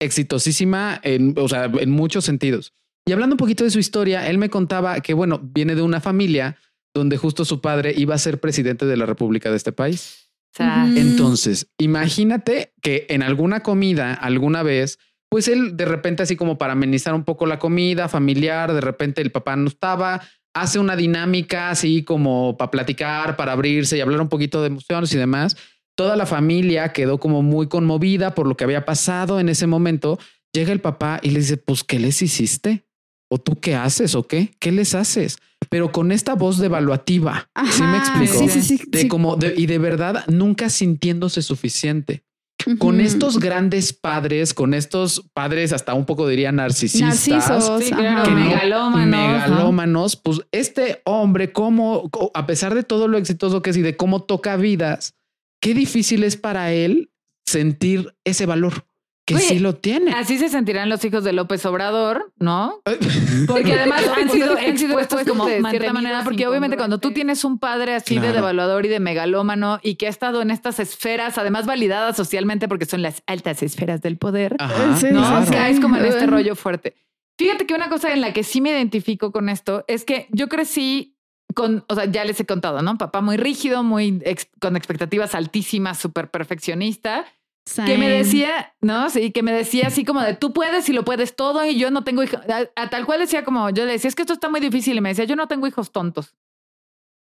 exitosísima 0.00 1.00
en, 1.02 1.34
o 1.38 1.48
sea, 1.48 1.64
en 1.64 1.90
muchos 1.90 2.24
sentidos. 2.24 2.72
Y 3.06 3.12
hablando 3.12 3.34
un 3.34 3.38
poquito 3.38 3.64
de 3.64 3.70
su 3.70 3.78
historia, 3.78 4.28
él 4.28 4.38
me 4.38 4.48
contaba 4.48 5.00
que, 5.00 5.14
bueno, 5.14 5.40
viene 5.42 5.74
de 5.74 5.82
una 5.82 6.00
familia 6.00 6.56
donde 6.94 7.16
justo 7.16 7.44
su 7.44 7.60
padre 7.60 7.94
iba 7.96 8.14
a 8.14 8.18
ser 8.18 8.40
presidente 8.40 8.86
de 8.86 8.96
la 8.96 9.06
República 9.06 9.50
de 9.50 9.56
este 9.56 9.72
país. 9.72 10.30
Entonces, 10.58 11.68
imagínate 11.78 12.74
que 12.82 13.06
en 13.08 13.22
alguna 13.22 13.60
comida, 13.60 14.12
alguna 14.12 14.62
vez, 14.62 14.98
pues 15.32 15.48
él 15.48 15.78
de 15.78 15.86
repente 15.86 16.22
así 16.22 16.36
como 16.36 16.58
para 16.58 16.74
amenizar 16.74 17.14
un 17.14 17.24
poco 17.24 17.46
la 17.46 17.58
comida 17.58 18.06
familiar, 18.06 18.74
de 18.74 18.82
repente 18.82 19.22
el 19.22 19.32
papá 19.32 19.56
no 19.56 19.66
estaba, 19.66 20.20
hace 20.52 20.78
una 20.78 20.94
dinámica 20.94 21.70
así 21.70 22.02
como 22.02 22.58
para 22.58 22.70
platicar, 22.70 23.34
para 23.34 23.52
abrirse 23.52 23.96
y 23.96 24.02
hablar 24.02 24.20
un 24.20 24.28
poquito 24.28 24.60
de 24.60 24.66
emociones 24.66 25.10
y 25.14 25.16
demás. 25.16 25.56
Toda 25.96 26.16
la 26.16 26.26
familia 26.26 26.92
quedó 26.92 27.16
como 27.16 27.40
muy 27.40 27.66
conmovida 27.66 28.34
por 28.34 28.46
lo 28.46 28.58
que 28.58 28.64
había 28.64 28.84
pasado 28.84 29.40
en 29.40 29.48
ese 29.48 29.66
momento. 29.66 30.18
Llega 30.52 30.70
el 30.70 30.82
papá 30.82 31.18
y 31.22 31.30
le 31.30 31.38
dice, 31.40 31.56
pues, 31.56 31.82
¿qué 31.82 31.98
les 31.98 32.20
hiciste? 32.20 32.84
¿O 33.30 33.38
tú 33.38 33.58
qué 33.58 33.74
haces 33.74 34.14
o 34.14 34.26
qué? 34.26 34.50
¿Qué 34.58 34.70
les 34.70 34.94
haces? 34.94 35.38
Pero 35.70 35.92
con 35.92 36.12
esta 36.12 36.34
voz 36.34 36.58
devaluativa. 36.58 37.48
¿Sí 37.70 37.82
me 37.82 37.96
explico? 37.96 38.38
Sí, 38.38 38.50
sí, 38.50 38.60
sí, 38.60 38.84
de 38.86 39.08
como 39.08 39.38
y 39.56 39.64
de 39.64 39.78
verdad 39.78 40.26
nunca 40.28 40.68
sintiéndose 40.68 41.40
suficiente. 41.40 42.22
Con 42.78 43.00
estos 43.00 43.38
grandes 43.38 43.92
padres, 43.92 44.54
con 44.54 44.74
estos 44.74 45.28
padres 45.32 45.72
hasta 45.72 45.94
un 45.94 46.06
poco 46.06 46.28
diría 46.28 46.52
narcisistas, 46.52 47.70
megalómanos, 47.90 49.06
megalómanos, 49.06 50.16
pues 50.16 50.40
este 50.52 51.02
hombre, 51.04 51.52
como 51.52 52.10
a 52.34 52.46
pesar 52.46 52.74
de 52.74 52.82
todo 52.82 53.08
lo 53.08 53.18
exitoso 53.18 53.62
que 53.62 53.70
es 53.70 53.76
y 53.76 53.82
de 53.82 53.96
cómo 53.96 54.22
toca 54.22 54.56
vidas, 54.56 55.14
qué 55.60 55.74
difícil 55.74 56.24
es 56.24 56.36
para 56.36 56.72
él 56.72 57.10
sentir 57.46 58.14
ese 58.24 58.46
valor 58.46 58.86
que 59.24 59.38
sí 59.38 59.58
lo 59.60 59.74
tiene. 59.76 60.12
Así 60.12 60.38
se 60.38 60.48
sentirán 60.48 60.88
los 60.88 61.04
hijos 61.04 61.22
de 61.22 61.32
López 61.32 61.64
Obrador, 61.66 62.32
¿no? 62.38 62.80
Porque 63.46 63.72
además 63.78 64.04
han 64.16 64.30
sido, 64.30 64.58
han 64.58 64.76
sido 64.76 64.98
expuestos 64.98 65.28
como 65.28 65.46
de 65.46 65.62
cierta 65.70 65.92
manera, 65.92 66.24
porque 66.24 66.46
obviamente 66.46 66.76
cuando 66.76 66.98
tú 66.98 67.12
tienes 67.12 67.44
un 67.44 67.58
padre 67.58 67.94
así 67.94 68.18
de 68.18 68.32
devaluador 68.32 68.84
y 68.86 68.88
de 68.88 69.00
megalómano 69.00 69.78
y 69.82 69.94
que 69.94 70.06
ha 70.06 70.10
estado 70.10 70.42
en 70.42 70.50
estas 70.50 70.80
esferas, 70.80 71.38
además 71.38 71.66
validadas 71.66 72.16
socialmente 72.16 72.68
porque 72.68 72.86
son 72.86 73.02
las 73.02 73.22
altas 73.26 73.62
esferas 73.62 74.02
del 74.02 74.18
poder, 74.18 74.56
¿no? 74.58 75.40
O 75.40 75.46
sea, 75.46 75.68
es 75.68 75.78
como 75.80 75.96
en 75.96 76.04
este 76.04 76.26
rollo 76.26 76.56
fuerte. 76.56 76.94
Fíjate 77.38 77.66
que 77.66 77.74
una 77.74 77.88
cosa 77.88 78.12
en 78.12 78.20
la 78.20 78.32
que 78.32 78.42
sí 78.42 78.60
me 78.60 78.70
identifico 78.70 79.32
con 79.32 79.48
esto 79.48 79.84
es 79.88 80.04
que 80.04 80.28
yo 80.30 80.48
crecí 80.48 81.16
con, 81.54 81.84
o 81.88 81.94
sea, 81.94 82.06
ya 82.06 82.24
les 82.24 82.40
he 82.40 82.46
contado, 82.46 82.82
¿no? 82.82 82.98
Papá 82.98 83.20
muy 83.20 83.36
rígido, 83.36 83.82
muy 83.82 84.22
con 84.60 84.76
expectativas 84.76 85.34
altísimas, 85.34 85.98
súper 85.98 86.30
perfeccionista 86.30 87.26
que 87.64 87.96
me 87.96 88.08
decía, 88.08 88.74
¿no? 88.80 89.08
Sí, 89.08 89.30
que 89.30 89.42
me 89.42 89.52
decía 89.52 89.86
así 89.86 90.04
como 90.04 90.20
de 90.20 90.34
tú 90.34 90.52
puedes 90.52 90.88
y 90.88 90.92
lo 90.92 91.04
puedes 91.04 91.36
todo 91.36 91.64
y 91.64 91.78
yo 91.78 91.90
no 91.90 92.02
tengo 92.04 92.22
hijos. 92.22 92.40
A, 92.76 92.90
tal 92.90 93.06
cual 93.06 93.20
decía 93.20 93.44
como, 93.44 93.70
yo 93.70 93.84
le 93.84 93.92
decía, 93.92 94.08
es 94.08 94.14
que 94.14 94.22
esto 94.22 94.34
está 94.34 94.48
muy 94.48 94.60
difícil 94.60 94.96
y 94.96 95.00
me 95.00 95.10
decía, 95.10 95.24
yo 95.24 95.36
no 95.36 95.46
tengo 95.46 95.66
hijos 95.66 95.92
tontos. 95.92 96.34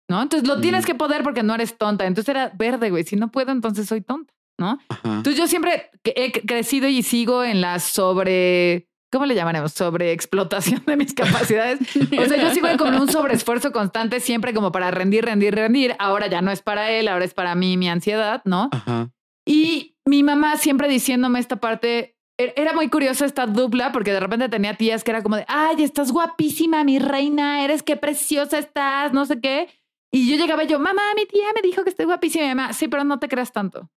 ¿No? 0.09 0.21
Entonces 0.21 0.47
lo 0.47 0.59
tienes 0.59 0.83
mm. 0.83 0.87
que 0.87 0.95
poder 0.95 1.23
porque 1.23 1.43
no 1.43 1.55
eres 1.55 1.77
tonta. 1.77 2.05
Entonces 2.05 2.29
era 2.29 2.51
verde, 2.55 2.89
güey. 2.89 3.03
Si 3.03 3.15
no 3.15 3.31
puedo, 3.31 3.51
entonces 3.51 3.87
soy 3.87 4.01
tonta, 4.01 4.33
¿no? 4.59 4.79
Entonces 5.03 5.37
yo 5.37 5.47
siempre 5.47 5.91
he 6.03 6.31
crecido 6.31 6.87
y 6.87 7.03
sigo 7.03 7.43
en 7.43 7.61
la 7.61 7.79
sobre. 7.79 8.89
¿Cómo 9.11 9.25
le 9.27 9.35
llamaremos? 9.35 9.71
Sobre 9.71 10.11
explotación 10.11 10.83
de 10.87 10.97
mis 10.97 11.13
capacidades. 11.13 11.79
o 11.95 12.25
sea, 12.25 12.37
yo 12.37 12.53
sigo 12.53 12.67
con 12.77 12.95
un 12.95 13.07
sobreesfuerzo 13.07 13.71
constante, 13.71 14.19
siempre 14.19 14.53
como 14.53 14.71
para 14.71 14.91
rendir, 14.91 15.23
rendir, 15.23 15.55
rendir. 15.55 15.95
Ahora 15.99 16.27
ya 16.27 16.41
no 16.41 16.51
es 16.51 16.61
para 16.61 16.91
él, 16.91 17.07
ahora 17.07 17.23
es 17.23 17.33
para 17.33 17.55
mí, 17.55 17.77
mi 17.77 17.87
ansiedad, 17.87 18.41
¿no? 18.43 18.69
Ajá. 18.71 19.09
Y 19.45 19.92
mi 20.05 20.23
mamá 20.23 20.57
siempre 20.57 20.87
diciéndome 20.87 21.39
esta 21.39 21.57
parte, 21.57 22.17
e-, 22.37 22.53
era 22.55 22.73
muy 22.73 22.89
curiosa 22.89 23.25
esta 23.25 23.45
dupla 23.45 23.91
porque 23.91 24.11
de 24.11 24.19
repente 24.19 24.49
tenía 24.49 24.75
tías 24.75 25.03
que 25.03 25.11
era 25.11 25.23
como 25.23 25.37
de, 25.37 25.45
ay, 25.47 25.81
estás 25.83 26.11
guapísima, 26.11 26.83
mi 26.83 26.99
reina, 26.99 27.63
eres 27.63 27.83
qué 27.83 27.95
preciosa 27.95 28.57
estás, 28.57 29.13
no 29.13 29.25
sé 29.25 29.39
qué. 29.39 29.69
Y 30.11 30.29
yo 30.29 30.37
llegaba 30.37 30.63
y 30.63 30.67
yo, 30.67 30.79
mamá, 30.79 31.01
mi 31.15 31.25
tía 31.25 31.45
me 31.55 31.61
dijo 31.61 31.83
que 31.83 31.89
estoy 31.89 32.05
guapísima. 32.05 32.45
Y 32.45 32.49
mamá, 32.49 32.73
sí, 32.73 32.87
pero 32.87 33.03
no 33.03 33.19
te 33.19 33.27
creas 33.27 33.51
tanto. 33.51 33.89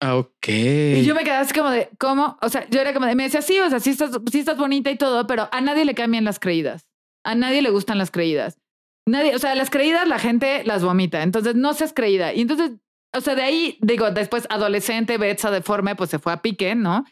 Ah, 0.00 0.16
ok. 0.16 0.48
Y 0.48 1.04
yo 1.04 1.14
me 1.14 1.22
quedaba 1.22 1.40
así 1.40 1.54
como 1.54 1.70
de, 1.70 1.90
¿cómo? 1.98 2.38
O 2.40 2.48
sea, 2.48 2.68
yo 2.70 2.80
era 2.80 2.92
como 2.92 3.06
de, 3.06 3.14
me 3.14 3.24
decía, 3.24 3.42
sí, 3.42 3.60
o 3.60 3.68
sea, 3.68 3.78
sí 3.78 3.90
estás, 3.90 4.10
sí 4.32 4.40
estás 4.40 4.56
bonita 4.56 4.90
y 4.90 4.96
todo, 4.96 5.26
pero 5.26 5.48
a 5.52 5.60
nadie 5.60 5.84
le 5.84 5.94
cambian 5.94 6.24
las 6.24 6.40
creídas. 6.40 6.88
A 7.24 7.34
nadie 7.34 7.62
le 7.62 7.70
gustan 7.70 7.98
las 7.98 8.10
creídas. 8.10 8.58
Nadie, 9.06 9.36
o 9.36 9.38
sea, 9.38 9.54
las 9.54 9.70
creídas 9.70 10.08
la 10.08 10.18
gente 10.18 10.64
las 10.64 10.82
vomita. 10.82 11.22
Entonces 11.22 11.54
no 11.54 11.74
seas 11.74 11.92
creída. 11.92 12.32
Y 12.32 12.40
entonces 12.40 12.72
o 13.14 13.20
sea, 13.20 13.34
de 13.34 13.42
ahí, 13.42 13.78
digo, 13.80 14.10
después 14.10 14.46
adolescente, 14.50 15.18
Betsa 15.18 15.50
deforme, 15.50 15.94
pues 15.94 16.10
se 16.10 16.18
fue 16.18 16.32
a 16.32 16.42
pique, 16.42 16.74
¿no? 16.74 17.04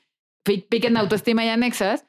Pique 0.45 0.89
en 0.89 0.97
autoestima 0.97 1.45
y 1.45 1.49
anexas. 1.49 2.07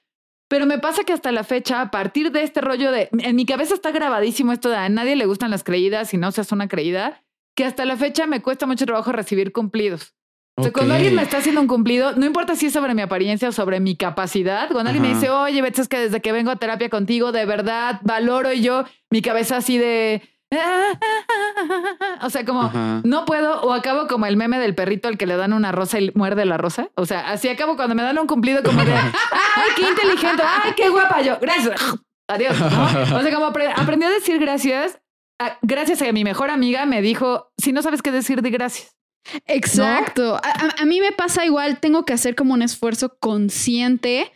Pero 0.49 0.65
me 0.65 0.79
pasa 0.79 1.03
que 1.03 1.13
hasta 1.13 1.31
la 1.31 1.43
fecha, 1.43 1.79
a 1.81 1.91
partir 1.91 2.31
de 2.31 2.43
este 2.43 2.59
rollo 2.59 2.91
de. 2.91 3.09
En 3.19 3.35
mi 3.35 3.45
cabeza 3.45 3.73
está 3.73 3.91
grabadísimo 3.91 4.51
esto 4.51 4.69
de 4.69 4.75
a 4.75 4.89
nadie 4.89 5.15
le 5.15 5.25
gustan 5.25 5.51
las 5.51 5.63
creídas 5.63 6.13
y 6.13 6.17
no 6.17 6.31
seas 6.31 6.51
una 6.51 6.67
creída, 6.67 7.23
que 7.55 7.63
hasta 7.63 7.85
la 7.85 7.95
fecha 7.95 8.27
me 8.27 8.41
cuesta 8.41 8.65
mucho 8.65 8.85
trabajo 8.85 9.11
recibir 9.11 9.53
cumplidos. 9.53 10.13
O 10.57 10.63
sea, 10.63 10.73
cuando 10.73 10.93
alguien 10.93 11.15
me 11.15 11.21
está 11.21 11.37
haciendo 11.37 11.61
un 11.61 11.67
cumplido, 11.67 12.11
no 12.17 12.25
importa 12.25 12.55
si 12.55 12.65
es 12.65 12.73
sobre 12.73 12.93
mi 12.93 13.01
apariencia 13.01 13.47
o 13.47 13.51
sobre 13.53 13.79
mi 13.79 13.95
capacidad, 13.95 14.69
cuando 14.69 14.89
alguien 14.89 15.07
me 15.07 15.15
dice, 15.15 15.29
oye, 15.29 15.61
Betsa, 15.61 15.81
es 15.81 15.87
que 15.87 15.97
desde 15.97 16.21
que 16.21 16.33
vengo 16.33 16.51
a 16.51 16.57
terapia 16.57 16.89
contigo, 16.89 17.31
de 17.31 17.45
verdad 17.45 17.99
valoro 18.03 18.51
y 18.51 18.61
yo, 18.61 18.83
mi 19.09 19.21
cabeza 19.21 19.57
así 19.57 19.77
de 19.77 20.21
o 22.21 22.29
sea, 22.29 22.45
como 22.45 22.71
no 23.03 23.25
puedo, 23.25 23.61
o 23.61 23.73
acabo 23.73 24.07
como 24.07 24.25
el 24.25 24.35
meme 24.35 24.59
del 24.59 24.75
perrito 24.75 25.07
al 25.07 25.17
que 25.17 25.25
le 25.25 25.37
dan 25.37 25.53
una 25.53 25.71
rosa 25.71 25.99
y 25.99 26.11
muerde 26.13 26.45
la 26.45 26.57
rosa. 26.57 26.89
O 26.95 27.05
sea, 27.05 27.31
así 27.31 27.47
acabo 27.47 27.75
cuando 27.75 27.95
me 27.95 28.03
dan 28.03 28.19
un 28.19 28.27
cumplido 28.27 28.61
como 28.63 28.83
de, 28.83 28.93
ay, 28.93 29.69
qué 29.75 29.89
inteligente, 29.89 30.43
ay, 30.45 30.73
qué 30.75 30.89
guapa 30.89 31.21
yo, 31.21 31.37
gracias, 31.39 31.79
adiós. 32.27 32.55
O 32.59 33.21
sea, 33.21 33.33
como 33.33 33.45
aprendí 33.45 34.05
a 34.05 34.09
decir 34.09 34.39
gracias, 34.39 34.99
gracias 35.61 36.01
a 36.01 36.11
mi 36.11 36.23
mejor 36.23 36.49
amiga 36.49 36.85
me 36.85 37.01
dijo, 37.01 37.51
si 37.57 37.71
no 37.71 37.81
sabes 37.81 38.01
qué 38.01 38.11
decir, 38.11 38.41
de 38.41 38.49
gracias. 38.49 38.95
Exacto. 39.45 40.35
A, 40.35 40.81
a 40.81 40.85
mí 40.85 40.99
me 40.99 41.11
pasa 41.11 41.45
igual, 41.45 41.79
tengo 41.79 42.05
que 42.05 42.13
hacer 42.13 42.35
como 42.35 42.53
un 42.53 42.61
esfuerzo 42.61 43.17
consciente 43.19 44.31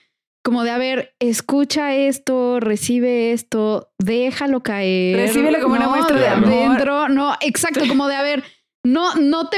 como 0.46 0.64
de, 0.64 0.70
a 0.70 0.78
ver, 0.78 1.16
escucha 1.20 1.96
esto, 1.96 2.60
recibe 2.60 3.34
esto, 3.34 3.90
déjalo 3.98 4.62
caer. 4.62 5.18
Recíbelo 5.18 5.60
como 5.60 5.74
una 5.74 5.90
muestra 5.90 6.20
de 6.20 6.28
amor. 6.28 7.10
no, 7.10 7.34
exacto, 7.42 7.82
como 7.88 8.08
de, 8.08 8.16
a 8.16 8.22
ver, 8.22 8.44
no, 8.86 9.16
no 9.16 9.50
te, 9.50 9.58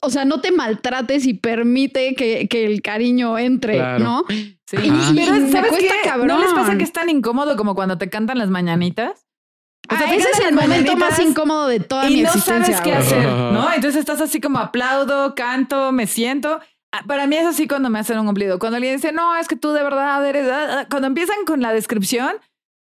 o 0.00 0.08
sea, 0.08 0.24
no 0.24 0.40
te 0.40 0.52
maltrates 0.52 1.26
y 1.26 1.34
permite 1.34 2.14
que, 2.14 2.46
que 2.46 2.64
el 2.64 2.80
cariño 2.80 3.38
entre, 3.38 3.98
¿no? 3.98 4.24
Sí. 4.28 4.56
Y, 4.72 5.16
Pero, 5.16 5.50
¿sabes 5.50 5.72
qué? 5.80 5.90
Cabrón. 6.04 6.28
¿No 6.28 6.38
les 6.38 6.52
pasa 6.52 6.78
que 6.78 6.84
es 6.84 6.92
tan 6.92 7.08
incómodo 7.08 7.56
como 7.56 7.74
cuando 7.74 7.98
te 7.98 8.08
cantan 8.08 8.38
las 8.38 8.50
mañanitas? 8.50 9.26
O 9.90 9.96
sea, 9.96 10.06
ah, 10.08 10.14
ese 10.14 10.30
es 10.30 10.38
el 10.46 10.54
momento 10.54 10.96
más 10.96 11.18
incómodo 11.18 11.66
de 11.66 11.80
toda 11.80 12.08
mi 12.08 12.20
existencia. 12.20 12.56
Y 12.56 12.60
no 12.60 12.66
sabes 12.66 12.80
qué 12.82 12.94
hacer, 12.94 13.26
¿no? 13.26 13.72
Entonces 13.72 13.98
estás 13.98 14.20
así 14.20 14.40
como 14.40 14.60
aplaudo, 14.60 15.34
canto, 15.34 15.90
me 15.90 16.06
siento 16.06 16.60
para 17.06 17.26
mí 17.26 17.36
es 17.36 17.46
así 17.46 17.68
cuando 17.68 17.90
me 17.90 17.98
hacen 17.98 18.18
un 18.18 18.26
cumplido. 18.26 18.58
Cuando 18.58 18.76
alguien 18.76 18.96
dice, 18.96 19.12
no, 19.12 19.36
es 19.36 19.48
que 19.48 19.56
tú 19.56 19.72
de 19.72 19.82
verdad 19.82 20.26
eres. 20.26 20.48
Ah, 20.50 20.80
ah", 20.80 20.86
Cuando 20.90 21.06
empiezan 21.06 21.44
con 21.46 21.60
la 21.60 21.72
descripción, 21.72 22.32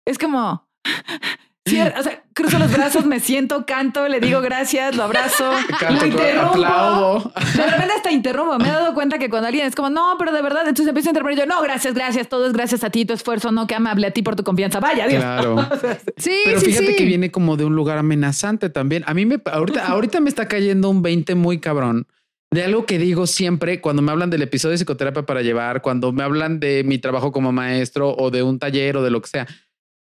es 0.07 0.19
como. 0.19 0.69
o 1.69 2.03
sea, 2.03 2.25
cruzo 2.33 2.59
los 2.59 2.73
brazos, 2.73 3.05
me 3.05 3.21
siento, 3.21 3.67
canto, 3.67 4.09
le 4.09 4.21
digo 4.21 4.41
gracias, 4.41 4.97
lo 4.97 5.03
abrazo, 5.03 5.51
canto, 5.81 6.07
lo 6.07 6.07
interrumpo. 6.07 7.33
De 7.35 7.67
repente 7.67 7.93
hasta 7.95 8.11
interrumpo. 8.11 8.59
Me 8.59 8.69
he 8.69 8.73
dado 8.73 8.95
cuenta 8.95 9.19
que 9.19 9.29
cuando 9.29 9.49
alguien 9.49 9.67
es 9.67 9.75
como, 9.75 9.91
no, 9.91 10.15
pero 10.19 10.33
de 10.33 10.41
verdad, 10.41 10.63
entonces 10.63 10.89
empiezo 10.89 11.11
a 11.11 11.11
interrumpir 11.11 11.39
yo, 11.39 11.47
no, 11.47 11.61
gracias, 11.61 11.93
gracias, 11.93 12.29
todo 12.29 12.47
es 12.47 12.53
gracias 12.53 12.85
a 12.85 12.91
ti, 12.91 13.05
tu 13.05 13.13
esfuerzo, 13.13 13.53
no, 13.53 13.67
que 13.67 13.75
amable 13.75 14.07
a 14.07 14.13
ti 14.13 14.23
por 14.23 14.37
tu 14.37 14.45
confianza. 14.45 14.81
Vaya, 14.81 15.07
Dios. 15.07 15.23
Claro. 15.23 15.57
sí, 16.17 16.41
pero 16.45 16.61
fíjate 16.61 16.97
que 16.97 17.05
viene 17.05 17.31
como 17.31 17.57
de 17.57 17.65
un 17.65 17.77
lugar 17.77 17.99
amenazante 17.99 18.71
también. 18.71 19.05
A 19.07 19.13
mí 19.13 19.27
me, 19.27 19.41
ahorita, 19.45 19.87
ahorita 19.89 20.21
me 20.21 20.31
está 20.31 20.49
cayendo 20.49 20.89
un 20.89 21.03
20 21.03 21.35
muy 21.35 21.59
cabrón 21.59 22.07
de 22.51 22.65
algo 22.65 22.87
que 22.87 22.99
digo 22.99 23.27
siempre 23.27 23.81
cuando 23.81 24.01
me 24.03 24.11
hablan 24.13 24.31
del 24.31 24.43
episodio 24.43 24.73
de 24.73 24.79
psicoterapia 24.79 25.25
para 25.27 25.43
llevar, 25.43 25.83
cuando 25.83 26.13
me 26.13 26.23
hablan 26.23 26.61
de 26.61 26.83
mi 26.85 26.99
trabajo 26.99 27.31
como 27.33 27.53
maestro 27.53 28.15
o 28.17 28.31
de 28.31 28.43
un 28.43 28.59
taller 28.59 28.97
o 28.97 29.03
de 29.03 29.11
lo 29.11 29.21
que 29.21 29.29
sea. 29.29 29.47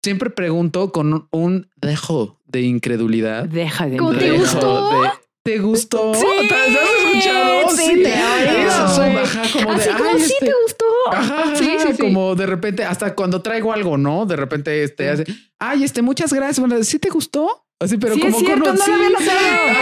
siempre 0.04 0.28
pregunto 0.28 0.92
con 0.92 1.28
un 1.30 1.70
dejo 1.76 2.38
de 2.44 2.60
incredulidad. 2.60 3.44
Deja 3.46 3.86
de 3.86 3.96
¿Cómo 3.96 4.12
te 4.14 4.32
gustó? 4.32 4.90
de- 5.02 5.08
¿Te 5.42 5.58
gustó? 5.58 6.14
Sí, 6.14 6.24
¿Te 6.48 6.54
has 6.54 6.68
escuchado? 6.68 7.68
sí, 7.70 8.02
te 8.02 8.12
oigo. 8.12 8.68
Eso, 8.68 9.02
ajá, 9.02 9.42
como 9.52 9.74
de, 9.74 9.82
Así 9.82 9.90
como 9.92 10.10
"Ay, 10.10 10.20
sí 10.20 10.32
este- 10.32 10.46
te 10.46 10.52
gustó. 10.62 10.84
Ajá, 11.10 11.56
Sí, 11.56 11.70
ajá, 11.70 11.86
sí, 11.86 11.92
sí. 11.96 12.02
como 12.02 12.34
de 12.34 12.46
repente, 12.46 12.84
hasta 12.84 13.14
cuando 13.14 13.40
traigo 13.42 13.72
algo, 13.72 13.96
¿no? 13.98 14.24
De 14.26 14.36
repente, 14.36 14.82
este, 14.84 15.08
hace, 15.10 15.24
ay, 15.58 15.84
este, 15.84 16.00
muchas 16.02 16.32
gracias. 16.32 16.60
Bueno, 16.60 16.82
¿sí 16.84 16.98
te 16.98 17.08
gustó? 17.10 17.63
Así, 17.80 17.98
pero 17.98 18.14
Sí, 18.14 18.20
como 18.20 18.36
es 18.38 18.44
cierto, 18.44 18.64
con- 18.64 18.76
no 18.78 18.86
lo 18.86 18.94
había 18.94 19.08
notado. 19.10 19.28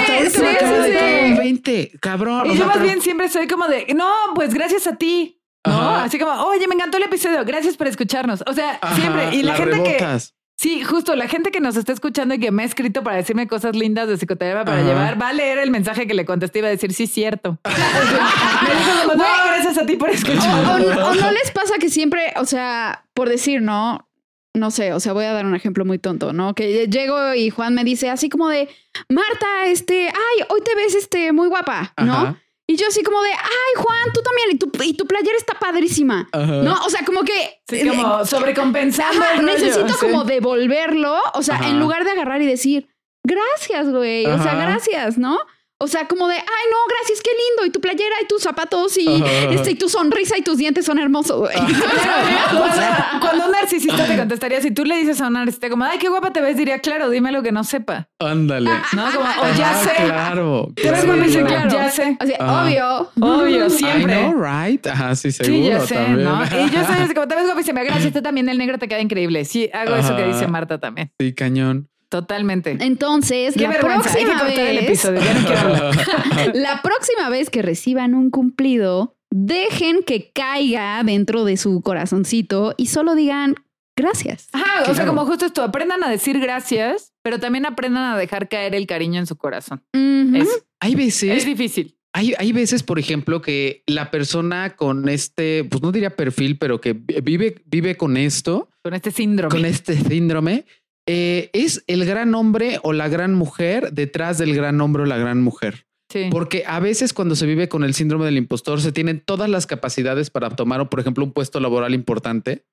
Sí, 0.06 0.30
sí, 0.30 0.40
de 0.42 0.54
sí. 0.58 0.58
caer 0.98 1.24
un 1.32 1.36
20, 1.38 1.92
cabrón. 2.00 2.50
Y 2.50 2.56
yo 2.56 2.66
más 2.66 2.82
bien 2.82 3.00
siempre 3.02 3.28
soy 3.28 3.46
como 3.46 3.66
de, 3.68 3.86
no, 3.94 4.10
pues 4.34 4.52
gracias 4.54 4.86
a 4.86 4.96
ti. 4.96 5.38
¿No? 5.64 5.72
Ajá. 5.72 6.04
Así 6.04 6.18
como, 6.18 6.32
oye, 6.46 6.66
me 6.66 6.74
encantó 6.74 6.96
el 6.96 7.04
episodio, 7.04 7.44
gracias 7.44 7.76
por 7.76 7.86
escucharnos. 7.86 8.42
O 8.46 8.52
sea, 8.52 8.78
Ajá, 8.82 8.96
siempre. 8.96 9.34
Y 9.36 9.42
la, 9.44 9.54
gente 9.54 9.82
que. 9.84 10.18
Sí, 10.58 10.82
justo, 10.84 11.14
la 11.16 11.28
gente 11.28 11.50
que 11.50 11.60
nos 11.60 11.76
está 11.76 11.92
escuchando 11.92 12.34
y 12.34 12.38
que 12.38 12.50
me 12.50 12.62
ha 12.62 12.66
escrito 12.66 13.02
para 13.02 13.16
decirme 13.16 13.46
cosas 13.48 13.74
lindas 13.76 14.08
de 14.08 14.16
psicoterapia 14.16 14.64
para 14.64 14.78
Ajá. 14.78 14.86
llevar, 14.88 15.20
va 15.22 15.28
a 15.28 15.32
leer 15.32 15.58
el 15.58 15.70
mensaje 15.70 16.06
que 16.06 16.14
le 16.14 16.24
contesté 16.24 16.58
y 16.60 16.62
va 16.62 16.68
a 16.68 16.70
decir, 16.72 16.92
sí, 16.92 17.06
cierto. 17.06 17.58
me 17.64 18.74
dijo 18.74 19.02
como, 19.02 19.14
no, 19.14 19.24
gracias 19.46 19.78
a 19.78 19.86
ti 19.86 19.96
por 19.96 20.10
O, 20.10 20.12
escuchar. 20.12 20.64
o- 20.80 21.08
o 21.10 21.14
no 21.14 21.30
les 21.32 21.50
pasa 21.52 21.74
que 21.78 21.88
siempre, 21.88 22.32
o 22.36 22.44
sea, 22.44 23.04
por 23.14 23.28
decir, 23.28 23.60
¿no? 23.62 24.08
No 24.54 24.70
sé, 24.70 24.92
o 24.92 25.00
sea, 25.00 25.14
voy 25.14 25.24
a 25.24 25.32
dar 25.32 25.46
un 25.46 25.54
ejemplo 25.54 25.84
muy 25.86 25.98
tonto, 25.98 26.32
¿no? 26.34 26.54
Que 26.54 26.86
llego 26.86 27.32
y 27.34 27.48
Juan 27.50 27.74
me 27.74 27.84
dice 27.84 28.10
así 28.10 28.28
como 28.28 28.48
de, 28.48 28.68
Marta, 29.08 29.66
este, 29.66 30.08
ay, 30.08 30.44
hoy 30.50 30.60
te 30.60 30.74
ves, 30.74 30.94
este, 30.94 31.32
muy 31.32 31.48
guapa, 31.48 31.94
¿no? 32.04 32.12
Ajá, 32.12 32.42
Y 32.66 32.76
yo 32.76 32.86
así 32.88 33.02
como 33.02 33.22
de, 33.22 33.30
ay, 33.30 33.74
Juan, 33.82 34.12
tú 34.12 34.20
también, 34.22 34.48
y 34.52 34.58
tu, 34.58 34.70
y 34.84 34.94
tu 34.94 35.06
playera 35.06 35.36
está 35.38 35.54
padrísima, 35.58 36.28
ajá. 36.32 36.52
¿no? 36.62 36.74
O 36.84 36.90
sea, 36.90 37.02
como 37.04 37.22
que... 37.22 37.62
Sí, 37.66 37.86
como 37.88 38.26
sobrecompensando. 38.26 39.22
Ajá, 39.22 39.32
el 39.34 39.40
rollo. 39.40 39.52
necesito 39.54 39.88
Sí. 39.88 39.94
como 40.00 40.24
devolverlo, 40.24 41.18
o 41.32 41.42
sea, 41.42 41.54
Ajá. 41.56 41.70
en 41.70 41.80
lugar 41.80 42.04
de 42.04 42.10
agarrar 42.10 42.42
y 42.42 42.46
decir, 42.46 42.88
gracias, 43.24 43.88
güey, 43.90 44.26
o 44.26 44.42
sea, 44.42 44.54
gracias, 44.54 45.16
¿no? 45.16 45.38
O 45.82 45.88
sea, 45.88 46.06
como 46.06 46.28
de, 46.28 46.36
ay, 46.36 46.64
no, 46.70 46.76
gracias, 46.96 47.20
qué 47.20 47.30
lindo, 47.30 47.66
y 47.66 47.70
tu 47.70 47.80
playera, 47.80 48.14
y 48.22 48.26
tus 48.28 48.40
zapatos, 48.40 48.96
y, 48.96 49.20
Ajá. 49.20 49.50
este, 49.50 49.72
y 49.72 49.74
tu 49.74 49.88
sonrisa, 49.88 50.38
y 50.38 50.42
tus 50.42 50.56
dientes 50.56 50.84
son 50.84 51.00
hermosos, 51.00 51.40
güey. 51.40 51.56
Cuando, 51.56 52.72
cuando 53.20 53.46
un 53.46 53.50
narcisista 53.50 54.06
te 54.06 54.16
contestaría, 54.16 54.60
si 54.60 54.70
tú 54.70 54.84
le 54.84 54.96
dices 54.98 55.20
a 55.20 55.26
un 55.26 55.32
narcisista 55.32 55.68
como, 55.68 55.84
ay, 55.84 55.98
qué 55.98 56.08
guapa 56.08 56.32
te 56.32 56.40
ves, 56.40 56.56
diría, 56.56 56.78
claro, 56.78 57.10
dime 57.10 57.32
lo 57.32 57.42
que 57.42 57.50
no 57.50 57.64
sepa. 57.64 58.08
Ándale. 58.20 58.70
¿No? 58.94 59.10
Como, 59.12 59.24
o 59.28 59.54
ya 59.58 59.70
Ajá, 59.70 59.82
sé. 59.82 60.04
Claro. 60.04 60.68
Te 60.76 60.82
ves 60.88 61.00
claro, 61.02 61.16
guapísima, 61.16 61.48
claro. 61.48 61.70
ya 61.70 61.90
sé. 61.90 62.16
Así, 62.20 62.32
Ajá. 62.38 62.62
obvio. 62.62 63.10
Obvio, 63.20 63.66
I 63.66 63.70
siempre. 63.70 64.14
know, 64.22 64.34
right? 64.40 64.86
Ajá, 64.86 65.16
sí, 65.16 65.32
seguro. 65.32 65.56
Sí, 65.56 65.64
ya 65.68 65.80
sé, 65.80 65.94
también. 65.96 66.24
¿no? 66.24 66.44
Y 66.44 66.70
yo 66.70 66.84
soy 66.84 66.96
así 67.00 67.12
como, 67.12 67.26
te 67.26 67.34
ves 67.34 67.46
guapísima, 67.46 67.82
gracias, 67.82 68.12
tú 68.12 68.22
también, 68.22 68.48
el 68.48 68.56
negro 68.56 68.78
te 68.78 68.86
queda 68.86 69.00
increíble. 69.00 69.44
Sí, 69.44 69.68
hago 69.72 69.96
eso 69.96 70.14
que 70.14 70.26
dice 70.28 70.46
Marta 70.46 70.78
también. 70.78 71.12
Sí, 71.18 71.34
cañón. 71.34 71.88
Totalmente. 72.12 72.76
Entonces, 72.78 73.54
Qué 73.54 73.62
la 73.62 73.70
vergüenza, 73.70 74.10
hay 74.14 74.24
que 74.24 74.30
próxima 74.30 74.68
el 74.70 74.76
vez, 74.76 74.84
episodio, 74.86 75.20
ya 75.20 75.34
no 75.34 75.46
quiero 75.46 75.60
hablar. 75.60 75.96
la 76.54 76.82
próxima 76.82 77.30
vez 77.30 77.48
que 77.50 77.62
reciban 77.62 78.14
un 78.14 78.30
cumplido, 78.30 79.16
dejen 79.30 80.02
que 80.02 80.30
caiga 80.30 81.02
dentro 81.04 81.44
de 81.46 81.56
su 81.56 81.80
corazoncito 81.80 82.74
y 82.76 82.86
solo 82.88 83.14
digan 83.14 83.54
gracias. 83.96 84.48
Ajá, 84.52 84.90
o 84.90 84.94
sea, 84.94 85.06
como 85.06 85.24
justo 85.24 85.46
esto, 85.46 85.62
aprendan 85.62 86.04
a 86.04 86.10
decir 86.10 86.38
gracias, 86.38 87.12
pero 87.22 87.40
también 87.40 87.64
aprendan 87.64 88.12
a 88.12 88.18
dejar 88.18 88.48
caer 88.50 88.74
el 88.74 88.86
cariño 88.86 89.18
en 89.18 89.26
su 89.26 89.36
corazón. 89.36 89.82
Es, 89.94 90.64
Hay 90.80 90.92
es 90.92 90.96
veces, 90.98 91.46
difícil. 91.46 91.96
hay, 92.12 92.34
hay 92.38 92.52
veces, 92.52 92.82
por 92.82 92.98
ejemplo, 92.98 93.40
que 93.40 93.84
la 93.86 94.10
persona 94.10 94.76
con 94.76 95.08
este, 95.08 95.64
pues 95.64 95.82
no 95.82 95.92
diría 95.92 96.14
perfil, 96.14 96.58
pero 96.58 96.78
que 96.80 96.92
vive, 96.92 97.62
vive 97.64 97.96
con 97.96 98.16
esto, 98.18 98.68
Con 98.82 98.92
este 98.94 99.10
síndrome. 99.10 99.50
con 99.54 99.64
este 99.64 99.94
síndrome, 99.96 100.66
eh, 101.06 101.50
es 101.52 101.84
el 101.86 102.04
gran 102.04 102.34
hombre 102.34 102.78
o 102.82 102.92
la 102.92 103.08
gran 103.08 103.34
mujer 103.34 103.92
detrás 103.92 104.38
del 104.38 104.54
gran 104.54 104.80
hombre 104.80 105.02
o 105.02 105.06
la 105.06 105.16
gran 105.16 105.42
mujer. 105.42 105.86
Sí. 106.10 106.28
Porque 106.30 106.64
a 106.66 106.78
veces 106.78 107.12
cuando 107.14 107.34
se 107.36 107.46
vive 107.46 107.68
con 107.68 107.84
el 107.84 107.94
síndrome 107.94 108.26
del 108.26 108.36
impostor 108.36 108.80
se 108.80 108.92
tienen 108.92 109.22
todas 109.24 109.48
las 109.48 109.66
capacidades 109.66 110.30
para 110.30 110.50
tomar, 110.50 110.88
por 110.88 111.00
ejemplo, 111.00 111.24
un 111.24 111.32
puesto 111.32 111.58
laboral 111.58 111.94
importante, 111.94 112.66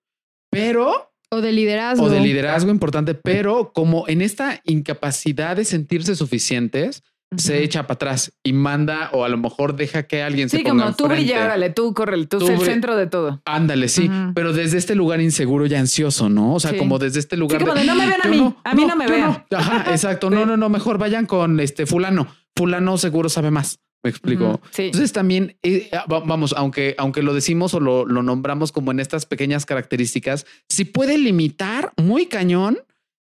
pero 0.52 1.14
O 1.32 1.42
de 1.42 1.52
liderazgo. 1.54 2.06
o 2.06 2.10
de 2.10 2.20
liderazgo 2.20 2.70
importante, 2.70 3.14
pero 3.16 3.72
como 3.74 4.08
en 4.08 4.22
esta 4.22 4.62
incapacidad 4.66 5.56
de 5.56 5.64
sentirse 5.64 6.16
suficientes, 6.16 7.04
se 7.38 7.64
echa 7.64 7.84
para 7.84 7.94
atrás 7.96 8.34
y 8.44 8.54
manda 8.54 9.10
o 9.14 9.24
a 9.24 9.30
lo 9.30 9.38
mejor 9.38 9.76
deja 9.76 10.04
que 10.04 10.24
alguien 10.24 10.50
Sí, 10.50 10.58
se 10.58 10.64
ponga 10.64 10.86
como 10.86 10.96
tú 10.96 11.04
enfrente. 11.06 11.24
brilla, 11.26 11.46
órale, 11.46 11.70
tú 11.70 11.94
corre, 11.94 12.18
tú, 12.26 12.40
Tú 12.40 12.48
sé 12.48 12.54
el 12.56 12.62
centro 12.62 12.96
de 12.96 13.08
todo. 13.08 13.42
Ándale, 13.46 13.88
sí, 13.88 14.10
pero 14.34 14.52
desde 14.54 14.78
este 14.78 14.96
lugar 14.96 15.22
inseguro 15.22 15.66
y 15.68 15.76
ansioso, 15.76 16.28
¿no? 16.30 16.56
O 16.56 16.60
sea, 16.60 16.72
Sí. 16.72 16.78
como 16.78 16.98
desde 16.98 17.20
este 17.20 17.38
lugar. 17.38 17.60
Sí, 17.62 17.66
como 17.68 17.78
de, 17.80 17.86
"No 17.86 17.96
me 17.96 18.08
vean 18.08 18.22
a 18.22 18.24
"Yo 18.26 18.30
mí, 18.32 18.56
a 18.64 18.74
mí 18.76 18.86
no 18.86 18.96
me 18.96 19.08
vean". 19.08 19.46
Ajá, 19.56 19.86
exacto. 19.92 20.30
No, 20.30 20.46
no, 20.46 20.58
no, 20.58 20.70
mejor 20.70 20.98
vayan 20.98 21.26
con 21.28 21.60
este 21.60 21.86
fulano. 21.86 22.28
Fulano 22.56 22.98
seguro 22.98 23.30
sabe 23.30 23.52
más. 23.52 23.80
Me 24.02 24.10
explico. 24.10 24.62
Sí. 24.72 24.84
Entonces 24.84 25.12
también, 25.12 25.58
eh, 25.62 25.90
va- 26.12 26.22
vamos, 26.22 26.54
aunque, 26.58 26.96
aunque 26.98 27.22
lo 27.22 27.34
decimos 27.34 27.74
o 27.74 27.82
lo, 27.82 28.06
lo 28.06 28.24
nombramos 28.24 28.72
como 28.72 28.92
en 28.92 29.00
estas 29.02 29.26
pequeñas 29.26 29.66
características, 29.66 30.46
si 30.70 30.86
puede 30.86 31.18
limitar 31.18 31.92
muy 31.98 32.26
cañón 32.28 32.78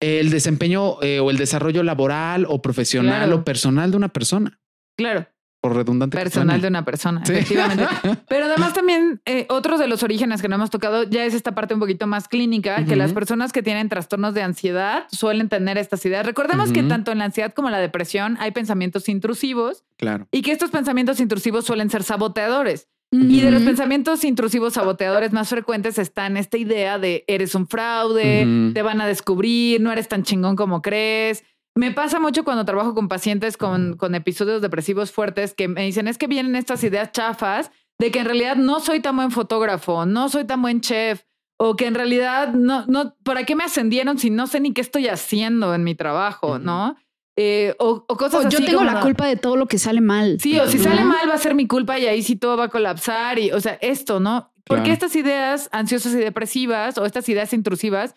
el 0.03 0.31
desempeño 0.31 1.01
eh, 1.03 1.21
o 1.21 1.31
el 1.31 1.37
desarrollo 1.39 1.83
laboral 1.83 2.47
o 2.49 2.61
profesional 2.61 3.25
Claro. 3.25 3.37
o 3.37 3.45
personal 3.45 3.91
de 3.91 3.97
una 3.97 4.09
persona, 4.09 4.59
Claro, 4.97 5.27
por 5.61 5.77
redundante. 5.77 6.17
personal 6.19 6.61
de 6.61 6.67
una 6.69 6.85
persona, 6.85 7.25
Sí. 7.25 7.33
efectivamente. 7.35 7.85
Pero 8.29 8.47
además 8.47 8.73
también 8.75 9.21
eh, 9.27 9.47
otros 9.49 9.79
de 9.79 9.87
los 9.87 10.03
orígenes 10.03 10.43
que 10.43 10.49
no 10.49 10.57
hemos 10.57 10.71
tocado 10.71 11.05
ya 11.05 11.25
es 11.25 11.35
esta 11.35 11.55
parte 11.55 11.75
un 11.75 11.81
poquito 11.81 12.07
más 12.09 12.27
clínica, 12.27 12.85
que 12.85 12.97
las 12.97 13.13
personas 13.13 13.53
que 13.53 13.63
tienen 13.63 13.89
trastornos 13.89 14.35
de 14.35 14.43
ansiedad 14.43 15.05
suelen 15.13 15.49
tener 15.49 15.79
estas 15.79 16.05
ideas. 16.05 16.27
Recordemos 16.27 16.73
que 16.73 16.83
tanto 16.83 17.13
en 17.13 17.19
la 17.19 17.27
ansiedad 17.27 17.53
como 17.55 17.69
en 17.69 17.73
la 17.73 17.79
depresión 17.81 18.37
hay 18.41 18.51
pensamientos 18.51 19.09
intrusivos 19.09 19.85
Claro. 19.97 20.27
y 20.33 20.43
que 20.43 20.51
estos 20.53 20.71
pensamientos 20.71 21.21
intrusivos 21.21 21.65
suelen 21.65 21.91
ser 21.91 22.03
saboteadores. 22.03 22.89
Y 23.13 23.41
de 23.41 23.51
los 23.51 23.63
pensamientos 23.63 24.25
intrusivos 24.25 24.73
saboteadores 24.73 25.33
más 25.33 25.51
frecuentes 25.51 25.99
están 25.99 26.39
esta 26.39 26.57
idea 26.57 26.99
de 26.99 27.25
eres 27.27 27.55
un 27.55 27.69
fraude, 27.69 28.73
te 28.73 28.81
van 28.81 29.03
a 29.03 29.07
descubrir, 29.07 29.83
no 29.83 29.93
eres 29.93 30.09
tan 30.09 30.23
chingón 30.23 30.57
como 30.57 30.81
crees. 30.81 31.45
Me 31.75 31.91
pasa 31.91 32.21
mucho 32.21 32.43
cuando 32.43 32.65
trabajo 32.65 32.95
con 32.95 33.09
pacientes 33.09 33.59
con, 33.59 33.97
con 33.99 34.15
episodios 34.15 34.63
depresivos 34.63 35.13
fuertes 35.13 35.55
que 35.55 35.69
me 35.69 35.85
dicen 35.85 36.09
es 36.09 36.17
que 36.17 36.27
vienen 36.27 36.57
estas 36.57 36.83
ideas 36.85 37.13
chafas 37.13 37.71
de 37.99 38.11
que 38.11 38.21
en 38.21 38.25
realidad 38.25 38.57
no 38.57 38.81
soy 38.81 39.01
tan 39.01 39.17
buen 39.17 39.31
fotógrafo, 39.31 40.07
no 40.07 40.29
soy 40.29 40.45
tan 40.45 40.63
buen 40.63 40.81
chef, 40.81 41.23
o 41.59 41.77
que 41.77 41.87
en 41.87 41.95
realidad 41.95 42.53
no, 42.55 42.87
no, 42.87 43.15
¿para 43.23 43.45
qué 43.45 43.55
me 43.55 43.65
ascendieron 43.65 44.19
si 44.19 44.31
no 44.31 44.47
sé 44.47 44.59
ni 44.59 44.73
qué 44.73 44.81
estoy 44.81 45.09
haciendo 45.09 45.75
en 45.75 45.85
mi 45.85 45.95
trabajo, 45.95 46.59
no? 46.59 46.97
Eh, 47.37 47.75
o, 47.79 48.05
o 48.09 48.17
cosas 48.17 48.45
O 48.45 48.49
así. 48.49 48.57
yo 48.59 48.65
tengo 48.65 48.81
como- 48.81 48.91
la 48.91 49.01
culpa 49.01 49.27
de 49.27 49.37
todo 49.37 49.57
lo 49.57 49.67
que 49.67 49.79
sale 49.79 50.01
mal. 50.01 50.39
Sí, 50.41 50.59
o 50.59 50.67
si 50.69 50.77
¿no? 50.79 50.85
sale 50.85 51.05
mal 51.05 51.29
va 51.29 51.35
a 51.35 51.39
ser 51.39 51.55
mi 51.55 51.67
culpa 51.67 51.99
y 51.99 52.07
ahí 52.07 52.23
sí 52.23 52.37
todo 52.37 52.57
va 52.57 52.65
a 52.65 52.69
colapsar 52.69 53.39
y, 53.39 53.51
o 53.53 53.61
sea, 53.61 53.79
esto, 53.81 54.21
¿no? 54.21 54.53
Porque 54.65 54.83
Claro. 54.85 54.93
estas 54.95 55.17
ideas 55.17 55.69
ansiosas 55.73 56.13
y 56.15 56.19
depresivas 56.19 56.99
o 56.99 57.05
estas 57.07 57.29
ideas 57.29 57.53
intrusivas 57.53 58.15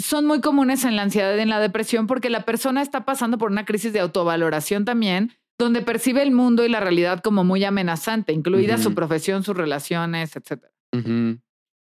son 0.00 0.24
muy 0.26 0.40
comunes 0.40 0.84
en 0.84 0.96
la 0.96 1.02
ansiedad 1.02 1.36
y 1.36 1.40
en 1.40 1.48
la 1.50 1.60
depresión 1.60 2.06
porque 2.06 2.30
la 2.30 2.44
persona 2.44 2.80
está 2.82 3.04
pasando 3.04 3.38
por 3.38 3.50
una 3.50 3.64
crisis 3.64 3.92
de 3.92 4.00
autovaloración 4.00 4.84
también, 4.84 5.32
donde 5.58 5.82
percibe 5.82 6.22
el 6.22 6.32
mundo 6.32 6.64
y 6.64 6.68
la 6.68 6.80
realidad 6.80 7.20
como 7.20 7.44
muy 7.44 7.62
amenazante, 7.64 8.32
incluida 8.32 8.78
su 8.78 8.94
profesión, 8.94 9.42
sus 9.44 9.56
relaciones, 9.56 10.34
etcétera. 10.36 10.72
Ujú. 10.92 11.38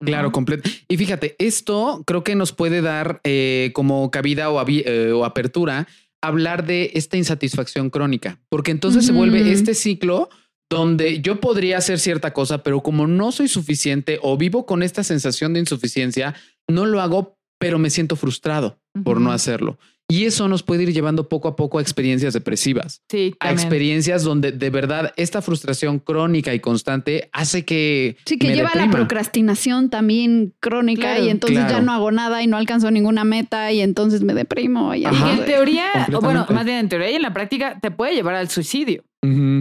Claro, 0.04 0.32
completo. 0.32 0.70
Y 0.88 0.96
fíjate, 0.96 1.36
esto 1.38 2.02
creo 2.06 2.24
que 2.24 2.34
nos 2.34 2.52
puede 2.52 2.80
dar 2.80 3.20
eh, 3.22 3.70
como 3.74 4.10
cabida 4.10 4.50
o, 4.50 4.64
eh, 4.66 5.12
o 5.12 5.24
apertura 5.24 5.86
hablar 6.22 6.66
de 6.66 6.92
esta 6.94 7.16
insatisfacción 7.16 7.90
crónica, 7.90 8.40
porque 8.48 8.70
entonces 8.70 9.06
se 9.06 9.12
vuelve 9.12 9.50
este 9.52 9.74
ciclo 9.74 10.28
donde 10.70 11.20
yo 11.20 11.40
podría 11.40 11.78
hacer 11.78 11.98
cierta 11.98 12.32
cosa, 12.32 12.62
pero 12.62 12.82
como 12.82 13.06
no 13.06 13.32
soy 13.32 13.48
suficiente 13.48 14.18
o 14.22 14.36
vivo 14.36 14.66
con 14.66 14.82
esta 14.82 15.02
sensación 15.02 15.52
de 15.52 15.60
insuficiencia, 15.60 16.34
no 16.68 16.86
lo 16.86 17.00
hago, 17.00 17.38
pero 17.58 17.78
me 17.78 17.90
siento 17.90 18.14
frustrado 18.14 18.80
por 19.04 19.20
no 19.20 19.32
hacerlo. 19.32 19.78
Y 20.10 20.24
eso 20.26 20.48
nos 20.48 20.62
puede 20.62 20.82
ir 20.82 20.92
llevando 20.92 21.28
poco 21.28 21.48
a 21.48 21.56
poco 21.56 21.78
a 21.78 21.82
experiencias 21.82 22.34
depresivas, 22.34 23.02
Sí, 23.08 23.34
a 23.40 23.52
experiencias 23.52 24.24
donde 24.24 24.52
de 24.52 24.70
verdad 24.70 25.12
esta 25.16 25.40
frustración 25.40 25.98
crónica 26.00 26.52
y 26.52 26.60
constante 26.60 27.30
hace 27.32 27.64
que 27.64 28.16
Sí, 28.26 28.36
que 28.38 28.48
me 28.48 28.54
lleva 28.56 28.70
a 28.70 28.76
la 28.78 28.90
procrastinación 28.90 29.90
también 29.90 30.54
crónica 30.60 31.02
Claro. 31.14 31.24
y 31.24 31.28
entonces 31.30 31.58
ya 31.68 31.80
no 31.80 31.92
hago 31.92 32.10
nada 32.10 32.42
y 32.42 32.46
no 32.46 32.56
alcanzo 32.56 32.90
ninguna 32.90 33.24
meta 33.24 33.72
y 33.72 33.80
entonces 33.80 34.22
me 34.22 34.34
deprimo. 34.34 34.94
Y 34.94 35.02
Y 35.02 35.04
Ajá. 35.04 35.32
en 35.32 35.44
teoría, 35.44 35.86
o 36.12 36.20
bueno, 36.20 36.46
más 36.50 36.64
bien 36.64 36.78
en 36.78 36.88
teoría 36.88 37.10
y 37.10 37.14
en 37.14 37.22
la 37.22 37.32
práctica, 37.32 37.78
te 37.80 37.90
puede 37.90 38.14
llevar 38.14 38.34
al 38.34 38.48
suicidio. 38.50 39.04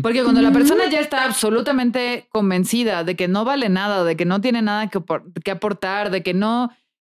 Porque 0.01 0.23
cuando 0.23 0.41
la 0.41 0.53
persona 0.53 0.89
ya 0.89 1.01
está 1.01 1.25
absolutamente 1.25 2.27
convencida 2.31 3.03
de 3.03 3.15
que 3.17 3.27
no 3.27 3.43
vale 3.43 3.67
nada, 3.67 4.05
de 4.05 4.15
que 4.15 4.23
no 4.23 4.39
tiene 4.39 4.61
nada 4.61 4.89
que 4.89 5.51
aportar, 5.51 6.11
de 6.11 6.23
que 6.23 6.33
no... 6.33 6.71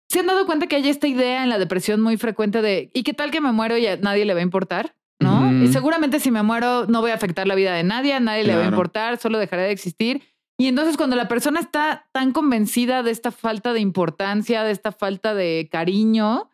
¿Se 0.10 0.20
han 0.20 0.28
dado 0.28 0.46
cuenta 0.46 0.68
que 0.68 0.78
hay 0.78 0.88
esta 0.88 1.08
idea 1.08 1.44
en 1.44 1.50
la 1.50 1.58
depresión 1.58 2.02
muy 2.02 2.18
frecuente 2.18 2.62
de 2.62 2.90
¿y 2.94 3.04
qué 3.04 3.14
tal 3.14 3.32
que 3.32 3.42
me 3.42 3.52
muero 3.52 3.78
y 3.78 3.88
a 3.88 3.98
nadie 3.98 4.26
le 4.26 4.34
va 4.34 4.40
a 4.40 4.44
importar? 4.44 4.96
¿No? 5.20 5.64
Y 5.64 5.68
seguramente 5.70 6.20
si 6.20 6.32
me 6.32 6.44
muero 6.44 6.86
no 6.86 7.02
voy 7.02 7.12
a 7.12 7.16
afectar 7.16 7.48
la 7.48 7.56
vida 7.56 7.74
de 7.74 7.84
nadie, 7.84 8.14
a 8.14 8.20
nadie 8.20 8.44
le 8.44 8.56
va 8.56 8.64
a 8.64 8.68
importar, 8.68 9.18
solo 9.18 9.40
dejaré 9.40 9.64
de 9.64 9.72
existir. 9.72 10.22
Y 10.58 10.68
entonces 10.68 10.98
cuando 10.98 11.16
la 11.16 11.28
persona 11.28 11.60
está 11.60 12.08
tan 12.12 12.32
convencida 12.32 13.04
de 13.04 13.12
esta 13.12 13.32
falta 13.32 13.74
de 13.74 13.80
importancia, 13.80 14.64
de 14.64 14.72
esta 14.72 14.92
falta 14.92 15.34
de 15.34 15.70
cariño, 15.72 16.50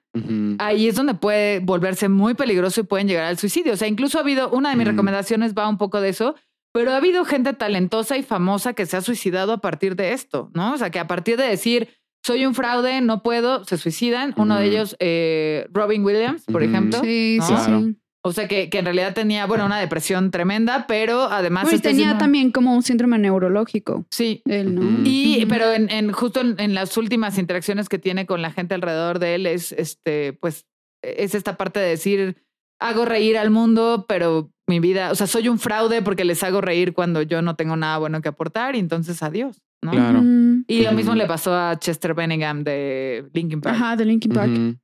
ahí 0.59 0.87
es 0.87 0.95
donde 0.95 1.13
puede 1.13 1.59
volverse 1.59 2.09
muy 2.09 2.33
peligroso 2.33 2.81
y 2.81 2.83
pueden 2.83 3.07
llegar 3.07 3.25
al 3.25 3.37
suicidio. 3.37 3.73
O 3.73 3.77
sea, 3.77 3.87
incluso 3.87 4.17
ha 4.17 4.21
habido, 4.21 4.49
una 4.51 4.69
de 4.69 4.75
mis 4.75 4.87
recomendaciones 4.87 5.53
va 5.53 5.69
un 5.69 5.77
poco 5.77 6.01
de 6.01 6.09
eso, 6.09 6.35
pero 6.73 6.91
ha 6.91 6.97
habido 6.97 7.23
gente 7.23 7.53
talentosa 7.53 8.17
y 8.17 8.23
famosa 8.23 8.73
que 8.73 8.85
se 8.85 8.97
ha 8.97 9.01
suicidado 9.01 9.53
a 9.53 9.61
partir 9.61 9.95
de 9.95 10.13
esto, 10.13 10.49
¿no? 10.53 10.73
O 10.73 10.77
sea, 10.77 10.89
que 10.89 10.99
a 10.99 11.07
partir 11.07 11.37
de 11.37 11.47
decir, 11.47 11.89
soy 12.23 12.45
un 12.45 12.55
fraude, 12.55 13.01
no 13.01 13.21
puedo, 13.21 13.65
se 13.65 13.77
suicidan. 13.77 14.33
Uno 14.37 14.57
de 14.57 14.65
ellos, 14.65 14.95
eh, 14.99 15.67
Robin 15.71 16.03
Williams, 16.03 16.43
por 16.45 16.63
ejemplo. 16.63 16.99
Sí, 17.01 17.39
sí, 17.41 17.53
sí. 17.65 17.97
O 18.25 18.31
sea, 18.31 18.47
que, 18.47 18.69
que, 18.69 18.79
en 18.79 18.85
realidad 18.85 19.13
tenía, 19.13 19.45
bueno, 19.45 19.65
una 19.65 19.77
depresión 19.79 20.31
tremenda, 20.31 20.85
pero 20.87 21.23
además... 21.23 21.65
Pues 21.69 21.81
tenía 21.81 22.17
también 22.17 22.51
como 22.51 22.73
un 22.73 22.81
síndrome 22.81 23.17
neurológico. 23.17 24.05
Sí. 24.11 24.41
Él, 24.45 24.75
¿no? 24.75 25.01
Y, 25.03 25.45
pero 25.47 25.73
en, 25.73 25.89
en 25.91 26.13
justo 26.13 26.39
en, 26.39 26.73
las 26.73 26.95
últimas 26.95 27.37
interacciones 27.37 27.89
que 27.89 27.99
tiene 27.99 28.25
con 28.25 28.41
la 28.41 28.51
gente 28.51 28.75
alrededor 28.75 29.19
de 29.19 29.35
él 29.35 29.45
es, 29.45 29.73
este, 29.73 30.31
pues, 30.31 30.65
es 31.01 31.35
esta 31.35 31.57
parte 31.57 31.81
de 31.81 31.89
decir, 31.89 32.37
hago 32.79 33.03
reír 33.03 33.37
al 33.37 33.49
mundo, 33.49 34.05
pero 34.07 34.49
mi 34.67 34.79
vida, 34.79 35.11
o 35.11 35.15
sea, 35.15 35.27
soy 35.27 35.49
un 35.49 35.59
fraude 35.59 36.01
porque 36.01 36.23
les 36.23 36.43
hago 36.43 36.61
reír 36.61 36.93
cuando 36.93 37.21
yo 37.23 37.41
no 37.41 37.57
tengo 37.57 37.75
nada 37.75 37.97
bueno 37.97 38.21
que 38.21 38.29
aportar 38.29 38.77
y 38.77 38.79
entonces 38.79 39.21
adiós, 39.21 39.61
¿no? 39.83 39.91
Claro. 39.91 40.23
Y 40.67 40.83
lo 40.83 40.91
mismo 40.93 41.15
le 41.15 41.25
pasó 41.25 41.53
a 41.55 41.77
Chester 41.77 42.13
Benningham 42.13 42.63
de 42.63 43.29
Linkin 43.33 43.61
Park. 43.61 43.75
Ajá, 43.75 43.95
de 43.95 44.05
Linkin 44.05 44.31
Park. 44.31 44.77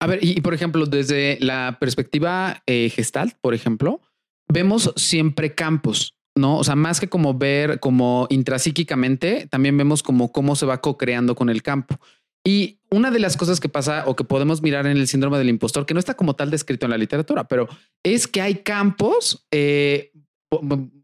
A 0.00 0.06
ver, 0.06 0.18
y, 0.22 0.40
por 0.40 0.54
ejemplo, 0.54 0.86
desde 0.86 1.38
la 1.40 1.78
perspectiva 1.80 2.62
eh, 2.66 2.90
gestalt, 2.90 3.34
por 3.40 3.54
ejemplo, 3.54 4.00
vemos 4.48 4.92
siempre 4.96 5.54
campos, 5.54 6.16
¿no? 6.36 6.58
O 6.58 6.64
sea, 6.64 6.76
más 6.76 7.00
que 7.00 7.08
como 7.08 7.34
ver 7.34 7.80
como 7.80 8.26
intrapsíquicamente, 8.28 9.46
también 9.50 9.76
vemos 9.78 10.02
como 10.02 10.30
cómo 10.30 10.56
se 10.56 10.66
va 10.66 10.80
co-creando 10.80 11.34
con 11.34 11.48
el 11.48 11.62
campo. 11.62 11.98
Y 12.46 12.80
una 12.90 13.10
de 13.10 13.18
las 13.18 13.38
cosas 13.38 13.58
que 13.58 13.70
pasa 13.70 14.04
o 14.06 14.14
que 14.14 14.24
podemos 14.24 14.60
mirar 14.60 14.86
en 14.86 14.98
el 14.98 15.08
síndrome 15.08 15.38
del 15.38 15.48
impostor, 15.48 15.86
que 15.86 15.94
no 15.94 16.00
está 16.00 16.14
como 16.14 16.34
tal 16.34 16.50
descrito 16.50 16.84
en 16.84 16.90
la 16.90 16.98
literatura, 16.98 17.44
pero 17.44 17.68
es 18.02 18.28
que 18.28 18.42
hay 18.42 18.56
campos, 18.56 19.46
eh, 19.50 20.12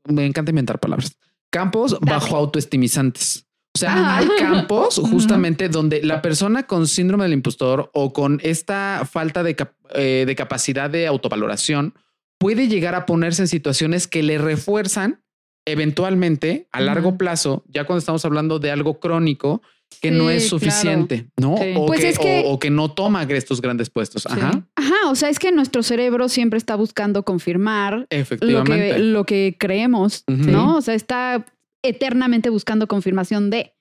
me 0.04 0.26
encanta 0.26 0.50
inventar 0.50 0.78
palabras, 0.78 1.16
campos 1.50 1.98
bajo 2.00 2.36
autoestimizantes. 2.36 3.46
O 3.74 3.78
sea, 3.78 4.16
hay 4.16 4.28
campos 4.38 5.00
justamente 5.10 5.68
donde 5.68 6.02
la 6.02 6.22
persona 6.22 6.64
con 6.64 6.88
síndrome 6.88 7.24
del 7.24 7.34
impostor 7.34 7.90
o 7.94 8.12
con 8.12 8.40
esta 8.42 9.08
falta 9.10 9.42
de, 9.44 9.56
eh, 9.94 10.24
de 10.26 10.36
capacidad 10.36 10.90
de 10.90 11.06
autovaloración 11.06 11.94
puede 12.38 12.66
llegar 12.66 12.96
a 12.96 13.06
ponerse 13.06 13.42
en 13.42 13.48
situaciones 13.48 14.08
que 14.08 14.24
le 14.24 14.38
refuerzan 14.38 15.22
eventualmente 15.66 16.68
a 16.72 16.80
largo 16.80 17.16
plazo, 17.16 17.64
ya 17.68 17.84
cuando 17.84 18.00
estamos 18.00 18.24
hablando 18.24 18.58
de 18.58 18.70
algo 18.70 18.98
crónico, 18.98 19.62
que 20.00 20.10
no 20.10 20.30
es 20.30 20.48
suficiente, 20.48 21.28
¿no? 21.36 21.54
O, 21.54 21.86
pues 21.86 22.00
que, 22.00 22.08
es 22.08 22.18
que, 22.18 22.42
o, 22.46 22.58
que, 22.58 22.70
no 22.70 22.90
toma 22.90 23.24
estos 23.24 23.60
grandes 23.60 23.90
puestos. 23.90 24.26
Ajá. 24.26 24.66
Ajá. 24.76 24.94
O 25.08 25.14
sea, 25.14 25.28
es 25.28 25.38
que 25.38 25.52
nuestro 25.52 25.82
cerebro 25.82 26.28
siempre 26.28 26.56
está 26.56 26.74
buscando 26.76 27.24
confirmar 27.24 28.06
Efectivamente. 28.10 28.88
Lo, 28.88 28.94
que, 28.94 28.98
lo 29.02 29.24
que 29.24 29.56
creemos, 29.58 30.24
¿no? 30.26 30.76
O 30.76 30.80
sea, 30.80 30.94
está 30.94 31.44
eternamente 31.82 32.50
buscando 32.50 32.86
confirmación 32.86 33.50
de. 33.50 33.74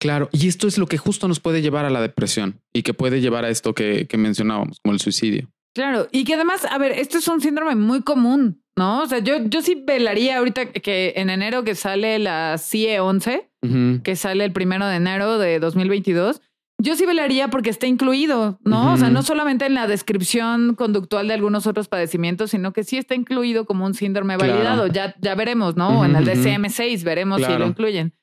Claro. 0.00 0.28
Y 0.32 0.48
esto 0.48 0.68
es 0.68 0.78
lo 0.78 0.86
que 0.86 0.96
justo 0.96 1.28
nos 1.28 1.40
puede 1.40 1.60
llevar 1.60 1.84
a 1.84 1.90
la 1.90 2.00
depresión 2.00 2.60
y 2.72 2.82
que 2.82 2.94
puede 2.94 3.20
llevar 3.20 3.44
a 3.44 3.50
esto 3.50 3.74
que, 3.74 4.06
que 4.06 4.16
mencionábamos, 4.16 4.80
como 4.80 4.94
el 4.94 5.00
suicidio. 5.00 5.50
Claro. 5.74 6.08
Y 6.12 6.24
que 6.24 6.34
además, 6.34 6.64
a 6.64 6.78
ver, 6.78 6.92
esto 6.92 7.18
es 7.18 7.28
un 7.28 7.40
síndrome 7.40 7.74
muy 7.74 8.02
común. 8.02 8.62
¿no? 8.78 9.02
O 9.02 9.06
sea, 9.06 9.18
yo, 9.18 9.44
yo 9.44 9.60
sí 9.60 9.82
velaría 9.84 10.38
ahorita 10.38 10.72
que 10.72 11.12
en 11.16 11.28
enero 11.28 11.64
que 11.64 11.74
sale 11.74 12.18
la 12.18 12.56
CIE 12.58 13.00
11, 13.00 13.47
que 13.60 14.16
sale 14.16 14.44
el 14.44 14.52
primero 14.52 14.86
de 14.86 14.96
enero 14.96 15.38
de 15.38 15.58
2022, 15.58 16.40
yo 16.80 16.94
sí 16.94 17.06
velaría 17.06 17.48
porque 17.48 17.70
está 17.70 17.88
incluido, 17.88 18.60
¿no? 18.64 18.92
O 18.92 18.96
sea, 18.96 19.10
no 19.10 19.22
solamente 19.22 19.66
en 19.66 19.74
la 19.74 19.88
descripción 19.88 20.76
conductual 20.76 21.26
de 21.26 21.34
algunos 21.34 21.66
otros 21.66 21.88
padecimientos, 21.88 22.52
sino 22.52 22.72
que 22.72 22.84
sí 22.84 22.98
está 22.98 23.16
incluido 23.16 23.66
como 23.66 23.84
un 23.84 23.94
síndrome 23.94 24.36
validado. 24.36 24.86
Ya, 24.86 25.16
ya 25.20 25.34
veremos, 25.34 25.76
¿no? 25.76 26.04
en 26.04 26.14
el 26.14 26.24
DCM6 26.24 27.02
veremos 27.02 27.42
si 27.42 27.52
lo 27.58 27.66
incluyen. 27.66 28.14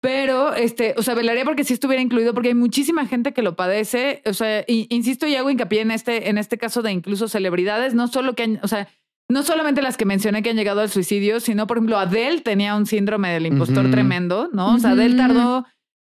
Pero, 0.00 0.54
este, 0.54 0.94
o 0.96 1.02
sea, 1.02 1.14
velaría 1.14 1.44
porque 1.44 1.64
sí 1.64 1.74
estuviera 1.74 2.00
incluido, 2.00 2.32
porque 2.32 2.50
hay 2.50 2.54
muchísima 2.54 3.04
gente 3.06 3.32
que 3.32 3.42
lo 3.42 3.56
padece. 3.56 4.22
O 4.26 4.32
sea, 4.32 4.64
insisto 4.68 5.26
y 5.26 5.34
hago 5.34 5.50
hincapié 5.50 5.80
en 5.80 5.90
este, 5.90 6.28
en 6.28 6.38
este 6.38 6.56
caso 6.56 6.82
de 6.82 6.92
incluso 6.92 7.26
celebridades, 7.26 7.94
no 7.94 8.06
solo 8.06 8.34
que, 8.34 8.60
o 8.62 8.68
sea, 8.68 8.86
no 9.28 9.42
solamente 9.42 9.82
las 9.82 9.96
que 9.96 10.06
mencioné 10.06 10.42
que 10.42 10.50
han 10.50 10.56
llegado 10.56 10.80
al 10.80 10.88
suicidio, 10.88 11.40
sino, 11.40 11.66
por 11.66 11.76
ejemplo, 11.76 11.98
Adele 11.98 12.40
tenía 12.40 12.74
un 12.74 12.86
síndrome 12.86 13.30
del 13.30 13.46
impostor 13.46 13.90
tremendo, 13.90 14.48
¿no? 14.52 14.74
O 14.74 14.78
sea, 14.78 14.90
Adele 14.90 15.16
tardó. 15.16 15.66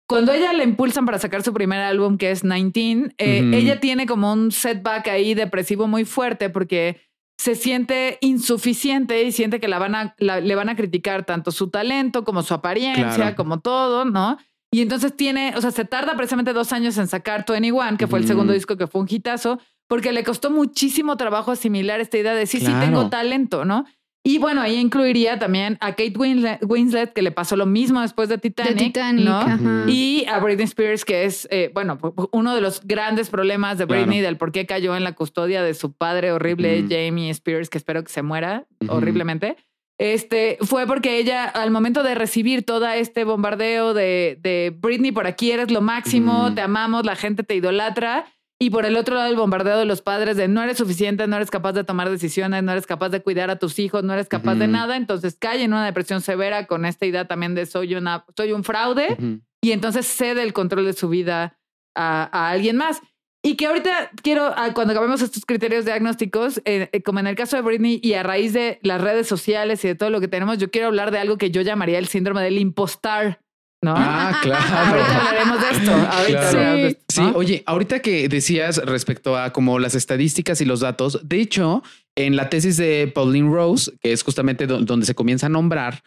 Cuando 0.06 0.32
ella 0.32 0.52
le 0.52 0.64
impulsan 0.64 1.04
para 1.06 1.18
sacar 1.18 1.42
su 1.42 1.52
primer 1.52 1.80
álbum, 1.80 2.16
que 2.18 2.30
es 2.30 2.42
19, 2.42 3.14
eh, 3.18 3.50
ella 3.52 3.80
tiene 3.80 4.06
como 4.06 4.32
un 4.32 4.52
setback 4.52 5.08
ahí 5.08 5.34
depresivo 5.34 5.86
muy 5.86 6.04
fuerte 6.04 6.48
porque 6.50 7.00
se 7.38 7.54
siente 7.54 8.18
insuficiente 8.20 9.22
y 9.22 9.32
siente 9.32 9.60
que 9.60 9.68
la 9.68 9.78
van 9.78 9.94
a, 9.94 10.14
le 10.18 10.54
van 10.54 10.68
a 10.68 10.76
criticar 10.76 11.24
tanto 11.24 11.50
su 11.50 11.70
talento 11.70 12.24
como 12.24 12.42
su 12.42 12.52
apariencia, 12.52 13.36
como 13.36 13.60
todo, 13.60 14.04
¿no? 14.04 14.38
Y 14.70 14.82
entonces 14.82 15.16
tiene, 15.16 15.54
o 15.56 15.60
sea, 15.60 15.70
se 15.70 15.84
tarda 15.84 16.16
precisamente 16.16 16.52
dos 16.52 16.72
años 16.72 16.98
en 16.98 17.06
sacar 17.06 17.46
21, 17.48 17.96
que 17.96 18.06
fue 18.06 18.18
el 18.18 18.26
segundo 18.26 18.52
disco 18.52 18.76
que 18.76 18.86
fue 18.86 19.00
un 19.00 19.06
hitazo, 19.08 19.60
porque 19.88 20.12
le 20.12 20.22
costó 20.22 20.50
muchísimo 20.50 21.16
trabajo 21.16 21.50
asimilar 21.50 22.00
esta 22.00 22.18
idea 22.18 22.34
de 22.34 22.46
sí, 22.46 22.60
sí 22.60 22.72
tengo 22.80 23.08
talento, 23.08 23.64
¿no? 23.64 23.84
Y 24.24 24.38
bueno, 24.38 24.60
ahí 24.60 24.76
incluiría 24.76 25.38
también 25.38 25.78
a 25.80 25.92
Kate 25.92 26.12
Winslet, 26.14 27.12
que 27.14 27.22
le 27.22 27.30
pasó 27.30 27.56
lo 27.56 27.64
mismo 27.64 28.02
después 28.02 28.28
de 28.28 28.36
Titanic, 28.36 28.94
¿no? 29.14 29.88
Y 29.88 30.26
a 30.26 30.38
Britney 30.38 30.64
Spears, 30.64 31.06
que 31.06 31.24
es, 31.24 31.48
eh, 31.50 31.70
bueno, 31.72 31.98
uno 32.32 32.54
de 32.54 32.60
los 32.60 32.82
grandes 32.84 33.30
problemas 33.30 33.78
de 33.78 33.86
Britney, 33.86 34.20
del 34.20 34.36
por 34.36 34.52
qué 34.52 34.66
cayó 34.66 34.94
en 34.96 35.04
la 35.04 35.12
custodia 35.12 35.62
de 35.62 35.72
su 35.72 35.92
padre 35.92 36.32
horrible, 36.32 36.84
Jamie 36.88 37.30
Spears, 37.30 37.70
que 37.70 37.78
espero 37.78 38.04
que 38.04 38.12
se 38.12 38.22
muera 38.22 38.66
horriblemente. 38.88 39.56
Este 39.96 40.58
fue 40.60 40.86
porque 40.86 41.18
ella, 41.18 41.44
al 41.44 41.70
momento 41.70 42.02
de 42.02 42.14
recibir 42.14 42.64
todo 42.64 42.86
este 42.88 43.24
bombardeo 43.24 43.94
de, 43.94 44.38
de 44.40 44.76
Britney, 44.78 45.10
por 45.10 45.26
aquí 45.26 45.50
eres 45.50 45.70
lo 45.70 45.80
máximo, 45.80 46.54
te 46.54 46.60
amamos, 46.60 47.06
la 47.06 47.16
gente 47.16 47.44
te 47.44 47.54
idolatra 47.54 48.26
y 48.60 48.70
por 48.70 48.84
el 48.86 48.96
otro 48.96 49.14
lado, 49.14 49.28
el 49.28 49.36
bombardeo 49.36 49.78
de 49.78 49.84
los 49.84 50.02
padres 50.02 50.36
de 50.36 50.48
no 50.48 50.62
eres 50.62 50.78
suficiente, 50.78 51.28
no 51.28 51.36
eres 51.36 51.50
capaz 51.50 51.72
de 51.72 51.84
tomar 51.84 52.10
decisiones, 52.10 52.64
no 52.64 52.72
eres 52.72 52.86
capaz 52.86 53.10
de 53.10 53.22
cuidar 53.22 53.50
a 53.50 53.58
tus 53.58 53.78
hijos, 53.78 54.02
no 54.02 54.12
eres 54.12 54.26
capaz 54.28 54.56
de 54.56 54.66
nada. 54.66 54.96
Entonces 54.96 55.36
cae 55.38 55.62
en 55.62 55.72
una 55.72 55.86
depresión 55.86 56.20
severa 56.22 56.66
con 56.66 56.84
esta 56.84 57.06
idea 57.06 57.26
también 57.26 57.54
de 57.54 57.66
soy, 57.66 57.94
una, 57.94 58.24
soy 58.36 58.50
un 58.52 58.64
fraude 58.64 59.16
y 59.60 59.70
entonces 59.70 60.06
cede 60.06 60.42
el 60.42 60.52
control 60.52 60.86
de 60.86 60.92
su 60.92 61.08
vida 61.08 61.56
a, 61.94 62.50
alguien 62.50 62.76
más. 62.76 63.00
Y 63.44 63.54
que 63.54 63.66
ahorita 63.66 64.10
quiero, 64.24 64.52
ah, 64.56 64.74
cuando 64.74 64.92
acabemos 64.92 65.22
estos 65.22 65.46
criterios 65.46 65.84
diagnósticos, 65.84 66.58
eh, 66.64 66.88
eh, 66.92 67.02
como 67.04 67.20
en 67.20 67.28
el 67.28 67.36
caso 67.36 67.54
de 67.54 67.62
Britney 67.62 68.00
y 68.02 68.14
a 68.14 68.24
raíz 68.24 68.52
de 68.52 68.80
las 68.82 69.00
redes 69.00 69.28
sociales 69.28 69.84
y 69.84 69.88
de 69.88 69.94
todo 69.94 70.10
lo 70.10 70.20
que 70.20 70.26
tenemos, 70.26 70.58
yo 70.58 70.72
quiero 70.72 70.88
hablar 70.88 71.12
de 71.12 71.18
algo 71.18 71.38
que 71.38 71.52
yo 71.52 71.62
llamaría 71.62 72.00
el 72.00 72.08
síndrome 72.08 72.42
del 72.42 72.58
impostar. 72.58 73.40
¿No? 73.82 73.94
Ah, 73.96 74.38
claro. 74.42 74.76
Ahorita 74.76 75.18
hablaremos 75.18 75.60
de 75.60 75.70
esto. 75.76 75.92
Ahorita 75.92 77.00
sí. 77.08 77.22
oye, 77.34 77.62
ahorita 77.66 78.00
que 78.00 78.28
decías 78.28 78.78
respecto 78.84 79.36
a 79.36 79.52
como 79.52 79.78
las 79.78 79.94
estadísticas 79.94 80.60
y 80.60 80.64
los 80.64 80.80
datos, 80.80 81.20
de 81.22 81.40
hecho, 81.40 81.82
en 82.16 82.36
la 82.36 82.50
tesis 82.50 82.76
de 82.76 83.10
Pauline 83.14 83.50
Rose, 83.50 83.92
que 84.00 84.12
es 84.12 84.22
justamente 84.22 84.66
donde 84.66 85.06
se 85.06 85.14
comienza 85.14 85.46
a 85.46 85.50
nombrar, 85.50 86.02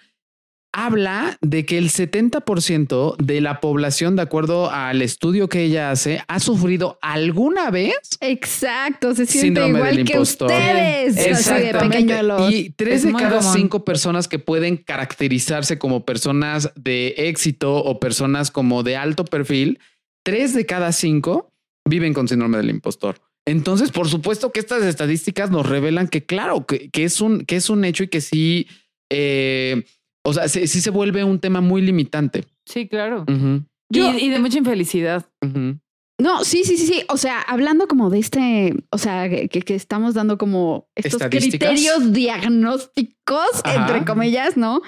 habla 0.73 1.37
de 1.41 1.65
que 1.65 1.77
el 1.77 1.89
70% 1.89 3.17
de 3.17 3.41
la 3.41 3.59
población, 3.59 4.15
de 4.15 4.21
acuerdo 4.21 4.71
al 4.71 5.01
estudio 5.01 5.49
que 5.49 5.63
ella 5.63 5.91
hace, 5.91 6.23
ha 6.27 6.39
sufrido 6.39 6.97
alguna 7.01 7.71
vez. 7.71 7.95
Exacto, 8.21 9.13
se 9.13 9.25
siente 9.25 9.67
igual 9.67 10.03
que 10.05 10.19
ustedes. 10.19 11.17
Exactamente. 11.17 12.21
Y 12.51 12.69
tres 12.71 13.03
de 13.03 13.13
cada 13.13 13.41
cinco 13.41 13.83
personas 13.83 14.27
que 14.27 14.39
pueden 14.39 14.77
caracterizarse 14.77 15.77
como 15.77 16.05
personas 16.05 16.71
de 16.75 17.15
éxito 17.17 17.75
o 17.75 17.99
personas 17.99 18.51
como 18.51 18.83
de 18.83 18.95
alto 18.95 19.25
perfil, 19.25 19.79
tres 20.23 20.53
de 20.53 20.65
cada 20.65 20.91
cinco 20.91 21.51
viven 21.87 22.13
con 22.13 22.27
síndrome 22.27 22.57
del 22.57 22.69
impostor. 22.69 23.19
Entonces, 23.45 23.91
por 23.91 24.07
supuesto 24.07 24.51
que 24.51 24.59
estas 24.59 24.83
estadísticas 24.83 25.49
nos 25.49 25.67
revelan 25.67 26.07
que, 26.07 26.23
claro, 26.23 26.65
que, 26.65 26.89
es, 26.93 27.21
un, 27.21 27.43
que 27.45 27.55
es 27.55 27.69
un 27.69 27.83
hecho 27.83 28.03
y 28.03 28.07
que 28.07 28.21
sí. 28.21 28.67
Eh, 29.09 29.83
o 30.23 30.33
sea, 30.33 30.47
sí, 30.47 30.67
se 30.67 30.89
vuelve 30.89 31.23
un 31.23 31.39
tema 31.39 31.61
muy 31.61 31.81
limitante. 31.81 32.45
Sí, 32.65 32.87
claro. 32.87 33.25
y, 33.89 34.29
de 34.29 34.39
mucha 34.39 34.57
infelicidad. 34.57 35.25
No, 36.21 36.43
sí, 36.43 36.63
sí, 36.63 36.77
sí, 36.77 36.85
sí. 36.85 37.03
O 37.09 37.17
sea, 37.17 37.41
hablando 37.41 37.87
como 37.87 38.11
de 38.11 38.19
este, 38.19 38.75
o 38.91 38.99
sea, 38.99 39.27
que, 39.27 39.63
estamos 39.73 40.13
dando 40.13 40.37
como 40.37 40.87
estos 40.93 41.19
criterios 41.23 42.13
diagnósticos, 42.13 43.63
entre 43.65 44.05
comillas, 44.05 44.55
¿no? 44.55 44.81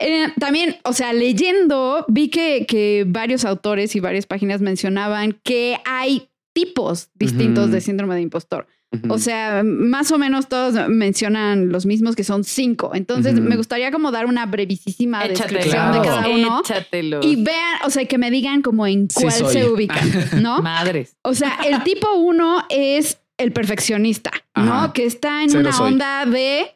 Eh, 0.00 0.26
también, 0.40 0.78
o 0.82 0.92
sea, 0.92 1.12
leyendo, 1.12 2.04
vi 2.08 2.28
que, 2.28 2.66
que 2.66 3.04
varios 3.06 3.44
autores 3.44 3.94
y 3.94 4.00
varias 4.00 4.26
páginas 4.26 4.60
mencionaban 4.60 5.38
que 5.44 5.78
hay 5.84 6.28
tipos 6.52 7.10
distintos 7.14 7.70
de 7.70 7.80
síndrome 7.80 8.16
de 8.16 8.22
impostor. 8.22 8.66
O 9.08 9.18
sea, 9.18 9.62
más 9.64 10.10
o 10.10 10.18
menos 10.18 10.48
todos 10.48 10.88
mencionan 10.88 11.70
los 11.70 11.86
mismos 11.86 12.16
que 12.16 12.24
son 12.24 12.42
cinco. 12.42 12.90
Entonces, 12.94 13.34
me 13.40 13.56
gustaría 13.56 13.92
como 13.92 14.10
dar 14.10 14.26
una 14.26 14.46
brevísima 14.46 15.22
descripción 15.26 15.92
de 15.92 16.00
cada 16.00 16.28
uno. 16.28 16.60
Échatelo. 16.60 17.20
Y 17.22 17.36
vean, 17.36 17.78
o 17.84 17.90
sea, 17.90 18.04
que 18.06 18.18
me 18.18 18.30
digan 18.30 18.62
como 18.62 18.86
en 18.86 19.06
cuál 19.06 19.32
se 19.32 19.68
ubican, 19.68 20.10
¿no? 20.42 20.60
Madres. 20.60 21.16
O 21.22 21.34
sea, 21.34 21.58
el 21.66 21.84
tipo 21.84 22.12
uno 22.14 22.64
es 22.68 23.18
el 23.38 23.52
perfeccionista, 23.52 24.32
¿no? 24.56 24.92
Que 24.92 25.06
está 25.06 25.44
en 25.44 25.56
una 25.56 25.78
onda 25.78 26.26
de 26.26 26.74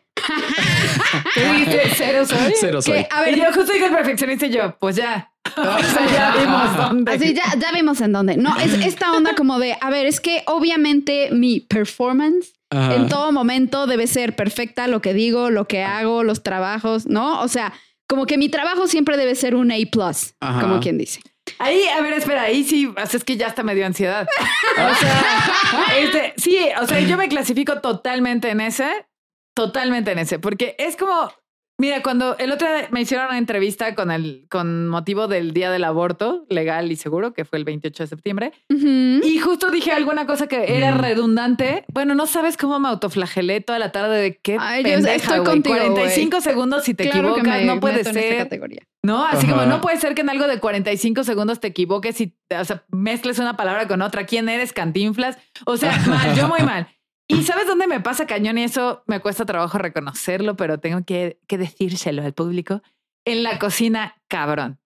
¿Qué 1.34 1.44
dijiste? 1.52 1.82
¿Cero 1.96 2.26
soy? 2.26 2.54
Cero 2.58 2.80
soy. 2.80 3.06
a 3.10 3.22
ver, 3.22 3.36
yo 3.36 3.52
justo 3.52 3.72
dije 3.72 3.86
el 3.86 3.92
perfeccionista 3.92 4.46
y 4.46 4.50
yo, 4.50 4.76
pues 4.78 4.96
ya. 4.96 5.32
O 5.56 5.82
sea, 5.82 6.06
ya 6.06 6.34
vimos 6.40 6.76
dónde. 6.76 7.12
Así, 7.12 7.34
ya, 7.34 7.44
ya 7.58 7.72
vimos 7.72 8.00
en 8.00 8.12
dónde. 8.12 8.36
No, 8.36 8.56
es 8.58 8.72
esta 8.74 9.12
onda 9.12 9.34
como 9.34 9.58
de, 9.58 9.76
a 9.80 9.90
ver, 9.90 10.06
es 10.06 10.20
que 10.20 10.42
obviamente 10.46 11.30
mi 11.32 11.60
performance 11.60 12.54
en 12.70 13.08
todo 13.08 13.30
momento 13.30 13.86
debe 13.86 14.08
ser 14.08 14.34
perfecta, 14.34 14.88
lo 14.88 15.00
que 15.00 15.14
digo, 15.14 15.50
lo 15.50 15.66
que 15.68 15.84
hago, 15.84 16.24
los 16.24 16.42
trabajos, 16.42 17.06
¿no? 17.06 17.40
O 17.40 17.46
sea, 17.46 17.72
como 18.08 18.26
que 18.26 18.36
mi 18.36 18.48
trabajo 18.48 18.88
siempre 18.88 19.16
debe 19.16 19.36
ser 19.36 19.54
un 19.54 19.70
A, 19.70 20.60
como 20.60 20.80
quien 20.80 20.98
dice. 20.98 21.20
Ahí, 21.58 21.82
a 21.96 22.00
ver, 22.00 22.14
espera, 22.14 22.42
ahí 22.42 22.64
sí, 22.64 22.92
es 22.96 23.22
que 23.22 23.36
ya 23.36 23.46
hasta 23.46 23.62
me 23.62 23.74
dio 23.74 23.86
ansiedad. 23.86 24.26
O 24.76 24.94
sea, 24.96 25.98
este, 25.98 26.34
sí, 26.36 26.58
o 26.80 26.86
sea, 26.86 26.98
yo 27.00 27.16
me 27.16 27.28
clasifico 27.28 27.80
totalmente 27.80 28.50
en 28.50 28.60
ese 28.60 29.06
Totalmente 29.54 30.10
en 30.10 30.18
ese, 30.18 30.40
porque 30.40 30.74
es 30.78 30.96
como, 30.96 31.32
mira, 31.78 32.02
cuando 32.02 32.36
el 32.38 32.52
otro 32.52 32.68
día 32.68 32.88
me 32.90 33.00
hicieron 33.00 33.26
una 33.28 33.38
entrevista 33.38 33.94
con 33.94 34.10
el, 34.10 34.46
con 34.50 34.88
motivo 34.88 35.28
del 35.28 35.52
día 35.52 35.70
del 35.70 35.84
aborto 35.84 36.46
legal 36.48 36.90
y 36.90 36.96
seguro, 36.96 37.32
que 37.32 37.44
fue 37.44 37.58
el 37.58 37.64
28 37.64 38.04
de 38.04 38.06
septiembre, 38.06 38.52
y 38.68 39.38
justo 39.38 39.70
dije 39.70 39.92
alguna 39.92 40.26
cosa 40.26 40.46
que 40.46 40.76
era 40.76 40.92
redundante. 40.92 41.84
Bueno, 41.92 42.14
no 42.14 42.26
sabes 42.26 42.56
cómo 42.56 42.78
me 42.78 42.88
autoflagelé 42.88 43.60
toda 43.60 43.78
la 43.78 43.92
tarde 43.92 44.20
de 44.20 44.36
qué 44.36 44.56
Ay, 44.58 44.82
pendeja, 44.82 45.14
estoy 45.14 45.44
contigo, 45.44 45.76
45 45.76 46.40
segundos 46.40 46.84
si 46.84 46.94
te 46.94 47.08
equivocas, 47.08 47.62
no 47.64 47.80
puede 47.80 48.04
ser. 48.04 48.38
Categoría. 48.38 48.82
No, 49.02 49.24
así 49.26 49.46
como 49.46 49.66
no 49.66 49.82
puede 49.82 49.98
ser 49.98 50.14
que 50.14 50.22
en 50.22 50.30
algo 50.30 50.46
de 50.46 50.58
45 50.58 51.24
segundos 51.24 51.60
te 51.60 51.68
equivoques 51.68 52.18
y 52.22 52.34
o 52.58 52.64
sea, 52.64 52.84
mezcles 52.90 53.38
una 53.38 53.56
palabra 53.56 53.86
con 53.86 54.00
otra. 54.00 54.24
¿Quién 54.24 54.48
eres? 54.48 54.72
Cantinflas. 54.72 55.36
O 55.66 55.76
sea, 55.76 55.92
mal, 56.06 56.34
yo 56.34 56.48
muy 56.48 56.60
mal. 56.62 56.88
¿Y 57.34 57.42
sabes 57.42 57.66
dónde 57.66 57.86
me 57.86 58.00
pasa 58.00 58.26
cañón? 58.26 58.58
Y 58.58 58.64
eso 58.64 59.02
me 59.06 59.20
cuesta 59.20 59.44
trabajo 59.44 59.78
reconocerlo, 59.78 60.56
pero 60.56 60.78
tengo 60.78 61.04
que, 61.04 61.38
que 61.46 61.58
decírselo 61.58 62.22
al 62.22 62.32
público. 62.32 62.82
En 63.24 63.42
la 63.42 63.58
cocina, 63.58 64.16
cabrón. 64.28 64.78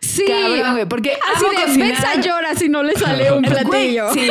Sí. 0.00 0.24
Cabrón, 0.26 0.74
güey. 0.74 0.86
Porque 0.86 1.16
así 1.34 1.44
de 1.44 1.64
cocinar. 1.64 2.20
llora 2.20 2.54
si 2.54 2.68
no 2.68 2.82
le 2.82 2.94
sale 2.94 3.32
un 3.32 3.42
platillo. 3.42 4.12
sí. 4.12 4.30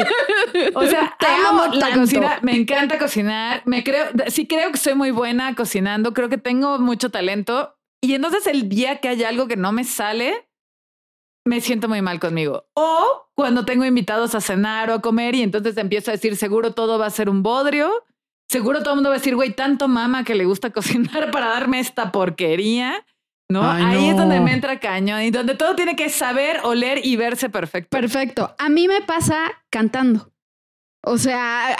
O 0.76 0.86
sea, 0.86 1.15
te 1.20 1.26
amo, 1.26 1.65
la 1.74 1.91
cocina. 1.91 2.39
Me 2.43 2.55
encanta 2.55 2.97
cocinar. 2.99 3.63
Me 3.65 3.84
creo, 3.84 4.05
sí 4.28 4.47
creo 4.47 4.72
que 4.72 4.78
soy 4.78 4.93
muy 4.93 5.11
buena 5.11 5.55
cocinando. 5.55 6.13
Creo 6.13 6.30
que 6.30 6.38
tengo 6.38 6.78
mucho 6.80 7.09
talento. 7.09 7.76
Y 8.01 8.13
entonces 8.13 8.45
el 8.45 8.70
día 8.70 8.97
que 8.97 9.09
hay 9.09 9.24
algo 9.24 9.47
que 9.47 9.57
no 9.57 9.72
me 9.72 9.84
sale, 9.84 10.47
me 11.48 11.62
siento 11.62 11.88
muy 11.88 12.02
mal 12.02 12.20
conmigo. 12.20 12.66
O 12.74 13.30
cuando 13.36 13.66
tengo 13.66 13.86
invitados 13.86 14.36
a 14.36 14.41
cenar 14.41 14.89
o 14.89 14.93
a 14.93 15.02
comer 15.02 15.36
y 15.36 15.41
entonces 15.41 15.78
empiezo 15.78 16.12
a 16.12 16.14
decir, 16.14 16.36
seguro 16.36 16.74
todo 16.74 17.00
va 17.00 17.08
a 17.08 17.12
ser 17.12 17.30
un 17.30 17.43
bodrio. 17.43 17.91
Seguro 18.50 18.80
todo 18.80 18.91
el 18.91 18.95
mundo 18.98 19.10
va 19.10 19.16
a 19.16 19.20
decir, 19.20 19.36
güey, 19.36 19.54
tanto 19.54 19.88
mama 19.88 20.24
que 20.24 20.36
le 20.36 20.45
gusta 20.45 20.70
cocinar 20.74 21.32
para 21.32 21.48
darme 21.48 21.80
esta 21.80 22.12
porquería. 22.12 23.06
¿No? 23.50 23.64
Ahí 23.64 24.10
es 24.10 24.18
donde 24.18 24.41
me 24.41 24.52
entra 24.52 24.78
cañón 24.78 25.22
y 25.22 25.32
donde 25.32 25.56
todo 25.56 25.74
tiene 25.74 25.95
que 25.95 26.10
saber, 26.10 26.60
oler 26.64 27.06
y 27.06 27.16
verse 27.16 27.50
perfecto. 27.50 27.89
Perfecto. 27.89 28.54
A 28.58 28.68
mí 28.68 28.89
me 28.89 29.02
pasa 29.02 29.38
cantando. 29.70 30.34
O 31.02 31.18
sea, 31.18 31.78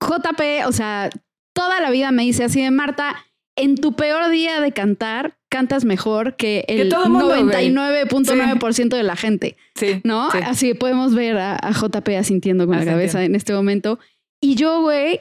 JP, 0.00 0.66
o 0.66 0.72
sea, 0.72 1.08
toda 1.54 1.80
la 1.80 1.90
vida 1.90 2.12
me 2.12 2.24
dice 2.24 2.44
así 2.44 2.62
de 2.62 2.70
Marta, 2.70 3.24
en 3.56 3.76
tu 3.76 3.94
peor 3.94 4.28
día 4.28 4.60
de 4.60 4.72
cantar, 4.72 5.37
cantas 5.48 5.84
mejor 5.84 6.36
que 6.36 6.64
el 6.68 6.92
99.9% 6.92 8.96
de 8.96 9.02
la 9.02 9.16
gente. 9.16 9.56
Sí. 9.74 10.00
¿No? 10.04 10.28
Así 10.30 10.74
podemos 10.74 11.14
ver 11.14 11.38
a, 11.38 11.72
JP 11.72 12.08
asintiendo 12.18 12.66
con 12.66 12.76
la 12.76 12.84
cabeza 12.84 13.24
en 13.24 13.34
este 13.34 13.52
momento. 13.52 13.98
Y 14.40 14.54
yo, 14.54 14.82
güey, 14.82 15.20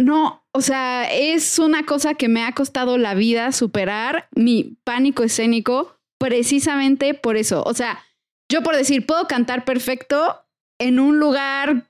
no, 0.00 0.44
o 0.52 0.60
sea, 0.60 1.12
es 1.12 1.58
una 1.58 1.84
cosa 1.84 2.14
que 2.14 2.28
me 2.28 2.42
ha 2.42 2.52
costado 2.52 2.98
la 2.98 3.14
vida 3.14 3.52
superar 3.52 4.28
mi 4.34 4.76
pánico 4.84 5.22
escénico 5.22 5.96
precisamente 6.18 7.14
por 7.14 7.36
eso. 7.36 7.62
O 7.64 7.74
sea, 7.74 8.00
yo 8.50 8.62
por 8.62 8.76
decir, 8.76 9.06
puedo 9.06 9.26
cantar 9.26 9.64
perfecto 9.64 10.40
en 10.78 10.98
un 10.98 11.18
lugar 11.18 11.88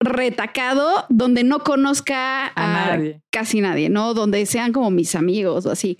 retacado 0.00 1.06
donde 1.08 1.44
no 1.44 1.60
conozca 1.60 2.52
a, 2.56 2.98
casi 3.30 3.60
nadie, 3.60 3.88
¿no? 3.88 4.14
Donde 4.14 4.44
sean 4.46 4.72
como 4.72 4.90
mis 4.90 5.14
amigos 5.14 5.64
o 5.66 5.70
así. 5.70 5.98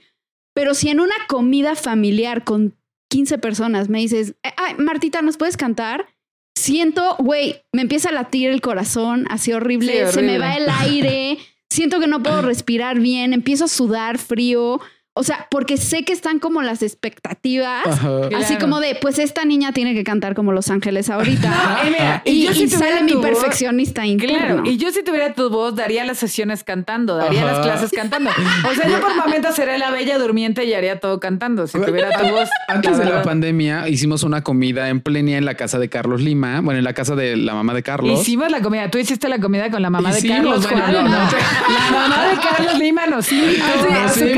Pero 0.55 0.75
si 0.75 0.89
en 0.89 1.01
una 1.01 1.15
comida 1.29 1.75
familiar 1.75 2.45
con 2.45 2.77
15 3.11 3.39
personas 3.39 3.89
me 3.89 3.99
dices, 3.99 4.35
eh, 4.43 4.51
ay, 4.57 4.75
Martita, 4.79 5.23
¿nos 5.23 5.37
puedes 5.37 5.57
cantar? 5.57 6.07
Siento, 6.55 7.17
güey, 7.19 7.63
me 7.73 7.83
empieza 7.83 8.11
a 8.11 8.13
latir 8.13 8.51
el 8.51 8.61
corazón, 8.61 9.27
así 9.31 9.53
horrible, 9.53 10.11
se 10.11 10.23
me 10.23 10.39
va 10.39 10.57
el 10.57 10.69
aire, 10.69 11.39
siento 11.71 12.01
que 12.01 12.07
no 12.07 12.23
puedo 12.23 12.43
respirar 12.43 13.01
bien, 13.01 13.33
empiezo 13.33 13.65
a 13.65 13.69
sudar 13.69 14.19
frío. 14.19 14.81
O 15.15 15.25
sea, 15.25 15.47
porque 15.51 15.77
sé 15.77 16.05
que 16.05 16.15
están 16.15 16.39
como 16.39 16.63
las 16.63 16.83
expectativas, 16.83 17.85
así 18.35 18.57
como 18.57 18.81
de, 18.81 18.97
pues 18.99 19.19
esta 19.19 19.45
niña 19.45 19.73
tiene 19.73 19.93
que 19.93 20.05
cantar 20.05 20.35
como 20.35 20.53
Los 20.53 20.71
Ángeles 20.71 21.11
ahorita. 21.11 22.23
y, 22.25 22.49
y, 22.49 22.69
sale 22.69 23.03
mi 23.03 23.17
perfeccionista 23.17 24.07
interno. 24.07 24.63
Y 24.65 24.79
yo 24.79 24.91
si 24.91 25.03
tuviera 25.03 25.35
tu 25.35 25.51
voz, 25.51 25.77
daría 25.77 26.07
las 26.07 26.17
sesiones 26.17 26.65
cantando, 26.65 27.17
daría 27.17 27.45
las 27.45 27.59
clases 27.59 27.91
cantando. 27.91 28.31
O 28.31 28.75
sea, 28.75 28.89
yo 28.89 29.01
por 29.01 29.15
momentos 29.15 29.55
seré 29.55 29.77
la 29.77 29.91
bella 29.91 30.19
durmiente 30.19 30.65
y 30.65 30.73
haría 30.73 30.99
todo 30.99 31.21
cantando. 31.21 31.67
Si 31.67 31.79
tuviera 31.79 32.19
tu 32.19 32.29
voz. 32.29 32.49
Antes 32.69 32.97
de 32.97 33.05
la 33.05 33.23
pandemia 33.23 33.91
hicimos 33.91 34.23
una 34.23 34.43
comida 34.43 34.89
en 34.89 35.03
plenia 35.03 35.37
en 35.37 35.45
la 35.45 35.57
casa 35.57 35.79
de 35.79 35.91
Carlos 35.91 36.23
Lima, 36.23 36.63
bueno, 36.63 36.79
en 36.79 36.85
la 36.85 36.95
casa 36.95 37.15
de 37.15 37.37
la 37.37 37.53
mamá 37.53 37.75
de 37.75 37.83
Carlos. 37.83 38.19
Hicimos 38.19 38.51
la 38.51 38.63
comida. 38.63 38.91
Tú 38.91 38.97
hiciste 38.97 39.29
la 39.29 39.39
comida 39.41 39.71
con 39.71 39.83
la 39.83 39.91
mamá 39.91 40.11
de 40.11 40.27
Carlos. 40.27 40.63
Bueno, 40.63 40.87
no, 40.87 41.03
no. 41.03 41.09
La 41.09 41.91
mamá 41.93 42.29
de 42.29 42.37
Carlos 42.41 42.79
Lima 42.79 43.07
nos 43.07 43.31
invitó. 43.31 43.63
Sí, 44.09 44.33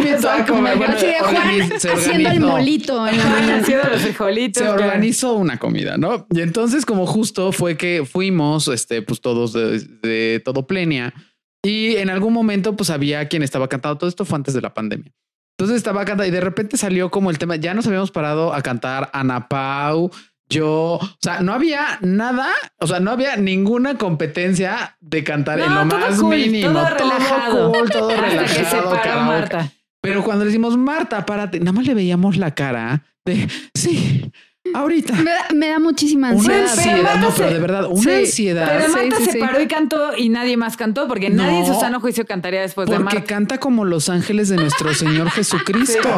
haciendo 0.66 2.30
el 2.30 2.40
molito. 2.40 3.02
haciendo 3.04 3.88
los 3.90 4.02
frijolitos. 4.02 4.62
Se 4.62 4.68
organizó 4.68 5.34
una 5.34 5.58
comida, 5.58 5.96
¿no? 5.96 6.26
Y 6.30 6.40
entonces 6.40 6.86
como 6.86 7.06
justo 7.06 7.52
fue 7.52 7.76
que 7.76 8.04
fuimos, 8.10 8.68
este, 8.68 9.02
pues 9.02 9.20
todos 9.20 9.52
de, 9.52 10.42
todo 10.44 10.66
plenia. 10.66 11.14
Y 11.62 11.96
en 11.96 12.10
algún 12.10 12.32
momento 12.32 12.76
pues 12.76 12.90
había 12.90 13.28
quien 13.28 13.42
estaba 13.42 13.68
cantando. 13.68 13.98
Todo 13.98 14.08
esto 14.08 14.24
fue 14.24 14.36
antes 14.36 14.54
de 14.54 14.60
la 14.60 14.74
pandemia. 14.74 15.12
Entonces 15.56 15.76
estaba 15.76 16.04
cantando 16.04 16.26
y 16.26 16.30
de 16.30 16.40
repente 16.40 16.76
salió 16.76 17.10
como 17.10 17.30
el 17.30 17.38
tema. 17.38 17.56
Ya 17.56 17.74
nos 17.74 17.86
habíamos 17.86 18.10
parado 18.10 18.52
a 18.52 18.62
cantar 18.62 19.10
Ana 19.12 19.48
Pau, 19.48 20.10
yo, 20.48 20.94
o 21.00 21.18
sea, 21.20 21.40
no 21.40 21.52
había 21.54 21.98
nada, 22.02 22.48
o 22.78 22.86
sea, 22.86 23.00
no 23.00 23.10
había 23.10 23.36
ninguna 23.36 23.96
competencia 23.96 24.96
de 25.00 25.24
cantar 25.24 25.58
en 25.58 25.74
lo 25.74 25.84
más 25.86 26.22
mínimo. 26.22 26.72
Todo 26.72 26.90
relajado. 26.90 27.72
Todo, 27.72 27.84
todo 27.86 28.10
relajado. 28.10 29.24
Marta. 29.24 29.72
Pero 30.05 30.22
cuando 30.22 30.44
le 30.44 30.50
decimos, 30.50 30.76
Marta, 30.76 31.24
párate, 31.24 31.59
nada 31.61 31.72
más 31.72 31.86
le 31.86 31.94
veíamos 31.94 32.36
la 32.36 32.55
cara 32.55 33.05
de, 33.24 33.48
sí, 33.74 34.30
ahorita. 34.74 35.14
Me 35.55 35.68
da, 35.68 35.78
muchísima 35.78 36.28
ansiedad. 36.28 36.61
Una 36.61 36.70
ansiedad, 36.70 37.16
no, 37.16 37.30
pero 37.34 37.50
de 37.50 37.59
verdad, 37.59 37.86
una 37.90 38.16
ansiedad. 38.18 38.68
Pero 38.70 38.92
Marta 38.92 39.16
se 39.32 39.38
paró 39.38 39.61
y 39.62 39.66
cantó 39.66 40.16
y 40.16 40.28
nadie 40.28 40.59
más 40.59 40.76
cantó, 40.76 41.09
porque 41.09 41.30
nadie 41.30 41.61
en 41.61 41.66
su 41.66 41.74
sano 41.74 42.00
juicio 42.00 42.26
cantaría 42.26 42.61
después 42.61 42.86
de 42.88 42.98
Marta. 42.98 43.11
Porque 43.18 43.26
canta 43.26 43.59
como 43.59 43.86
los 43.86 44.11
ángeles 44.11 44.50
de 44.50 44.57
nuestro 44.57 44.92
Señor 44.94 45.30
Jesucristo. 45.30 46.09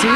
Sí, 0.00 0.08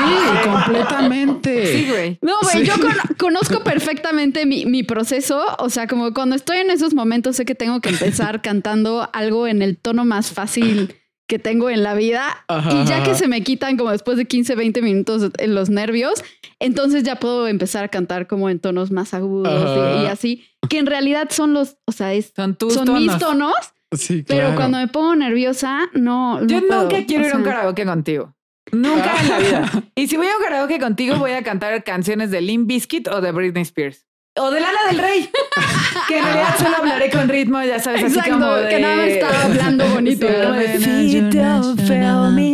completamente. 0.45 1.67
Sí, 1.67 1.87
güey. 1.89 2.19
No, 2.21 2.33
güey, 2.43 2.65
yo 2.65 2.75
conozco 3.17 3.63
perfectamente 3.63 4.45
mi, 4.45 4.67
mi 4.67 4.83
proceso. 4.83 5.41
O 5.59 5.71
sea, 5.71 5.87
como 5.87 6.13
cuando 6.13 6.35
estoy 6.35 6.59
en 6.59 6.71
esos 6.71 6.95
momentos 6.95 7.37
sé 7.37 7.45
que 7.45 7.55
tengo 7.55 7.81
que 7.81 7.91
empezar 7.91 8.43
cantando 8.43 9.09
algo 9.13 9.47
en 9.47 9.63
el 9.63 9.77
tono 9.77 10.05
más 10.05 10.33
fácil 10.33 10.95
que 11.27 11.39
tengo 11.39 11.71
en 11.71 11.83
la 11.83 11.95
vida 11.95 12.45
y 12.71 12.85
ya 12.87 13.03
que 13.03 13.15
se 13.15 13.29
me 13.29 13.43
quitan 13.43 13.77
como 13.77 13.91
después 13.91 14.17
de 14.19 14.27
15, 14.27 14.55
20 14.55 14.83
minutos 14.83 15.31
en 15.39 15.55
los 15.55 15.71
nervios, 15.71 16.23
entonces 16.59 17.03
ya 17.03 17.17
puedo 17.17 17.49
empezar 17.49 17.85
a 17.85 17.89
cantar 17.89 18.27
como 18.27 18.51
en 18.51 18.61
tonos 18.61 18.91
más 18.91 19.15
agudos 19.15 20.03
y, 20.03 20.07
así, 20.07 20.45
que 20.69 20.79
en 20.79 20.87
realidad 20.87 21.29
son 21.31 21.55
los, 21.55 21.77
o 21.87 21.93
sea, 21.93 22.11
son, 22.35 22.57
mis 22.95 23.17
tonos. 23.19 23.55
Sí, 23.93 24.25
Pero 24.27 24.57
cuando 24.57 24.79
me 24.79 24.89
pongo 24.89 25.15
nerviosa, 25.15 25.89
no. 25.93 26.45
Yo 26.47 26.61
nunca 26.61 27.07
quiero 27.07 27.27
ir 27.27 27.33
a 27.33 27.37
un 27.37 27.45
karaoke 27.45 27.85
contigo. 27.85 28.35
Nunca 28.73 29.21
en 29.21 29.29
la 29.29 29.39
vida. 29.39 29.83
Y 29.95 30.09
si 30.09 30.17
voy 30.17 30.27
a 30.27 30.37
un 30.37 30.43
karaoke 30.43 30.81
contigo, 30.81 31.17
voy 31.17 31.31
a 31.31 31.43
cantar 31.45 31.85
canciones 31.85 32.31
de 32.33 32.41
Limp 32.41 32.67
Bizkit 32.67 33.07
o 33.09 33.21
de 33.21 33.31
Britney 33.31 33.63
Spears. 33.63 34.07
O 34.37 34.51
de 34.51 34.61
Lana 34.61 34.79
del 34.89 34.99
Rey. 34.99 35.31
que 36.09 36.19
en 36.19 36.25
realidad 36.25 36.57
solo 36.59 36.77
hablaré 36.79 37.09
con 37.11 37.29
ritmo, 37.29 37.63
ya 37.63 37.79
sabes, 37.79 38.05
así 38.05 38.31
como 38.31 38.53
de... 38.53 38.69
que 38.69 38.81
nada 38.81 38.97
me 38.97 39.13
estaba 39.13 39.45
hablando 39.45 39.87
bonito. 39.89 40.27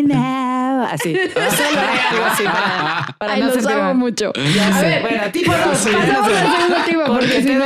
now. 0.02 0.82
Así. 0.90 1.14
Algo 1.36 2.24
así 2.24 2.44
para, 2.44 3.16
para 3.18 3.32
Ay, 3.32 3.40
no 3.40 3.54
los 3.54 3.66
amo 3.66 3.94
mucho. 3.94 4.32
Ya 4.34 4.68
a 4.68 4.80
sé. 4.80 4.86
Ver, 4.86 5.02
bueno, 5.02 5.32
tipo 5.32 5.52
dos. 5.52 5.78
Pasamos 5.78 6.32
al 6.32 6.52
segundo 6.52 6.84
tipo, 6.86 7.04
porque 7.06 7.42
si 7.42 7.54
no... 7.54 7.64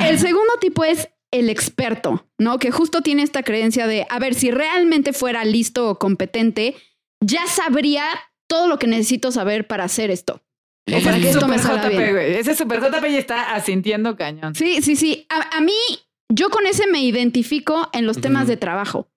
El 0.00 0.18
segundo 0.18 0.52
tipo 0.60 0.84
es 0.84 1.08
el 1.30 1.48
experto, 1.50 2.26
¿no? 2.38 2.58
Que 2.58 2.70
justo 2.70 3.02
tiene 3.02 3.22
esta 3.22 3.42
creencia 3.42 3.86
de, 3.86 4.06
a 4.08 4.18
ver, 4.18 4.34
si 4.34 4.50
realmente 4.50 5.12
fuera 5.12 5.44
listo 5.44 5.88
o 5.88 5.98
competente, 5.98 6.74
ya 7.20 7.46
sabría 7.46 8.04
todo 8.48 8.68
lo 8.68 8.78
que 8.78 8.86
necesito 8.86 9.30
saber 9.32 9.66
para 9.66 9.84
hacer 9.84 10.10
esto. 10.10 10.40
Que 10.86 11.30
esto 11.30 11.48
me 11.48 11.58
salga 11.58 11.88
bien. 11.88 12.16
Ese 12.16 12.54
super 12.54 12.80
JP 12.80 13.02
ya 13.02 13.18
está 13.18 13.54
asintiendo 13.54 14.16
cañón. 14.16 14.54
Sí, 14.54 14.80
sí, 14.82 14.94
sí. 14.94 15.26
A, 15.28 15.60
mí, 15.60 15.72
yo 16.28 16.48
con 16.50 16.64
ese 16.66 16.86
me 16.86 17.02
identifico 17.02 17.88
en 17.92 18.06
los 18.06 18.20
temas 18.20 18.46
de 18.46 18.56
trabajo. 18.56 19.08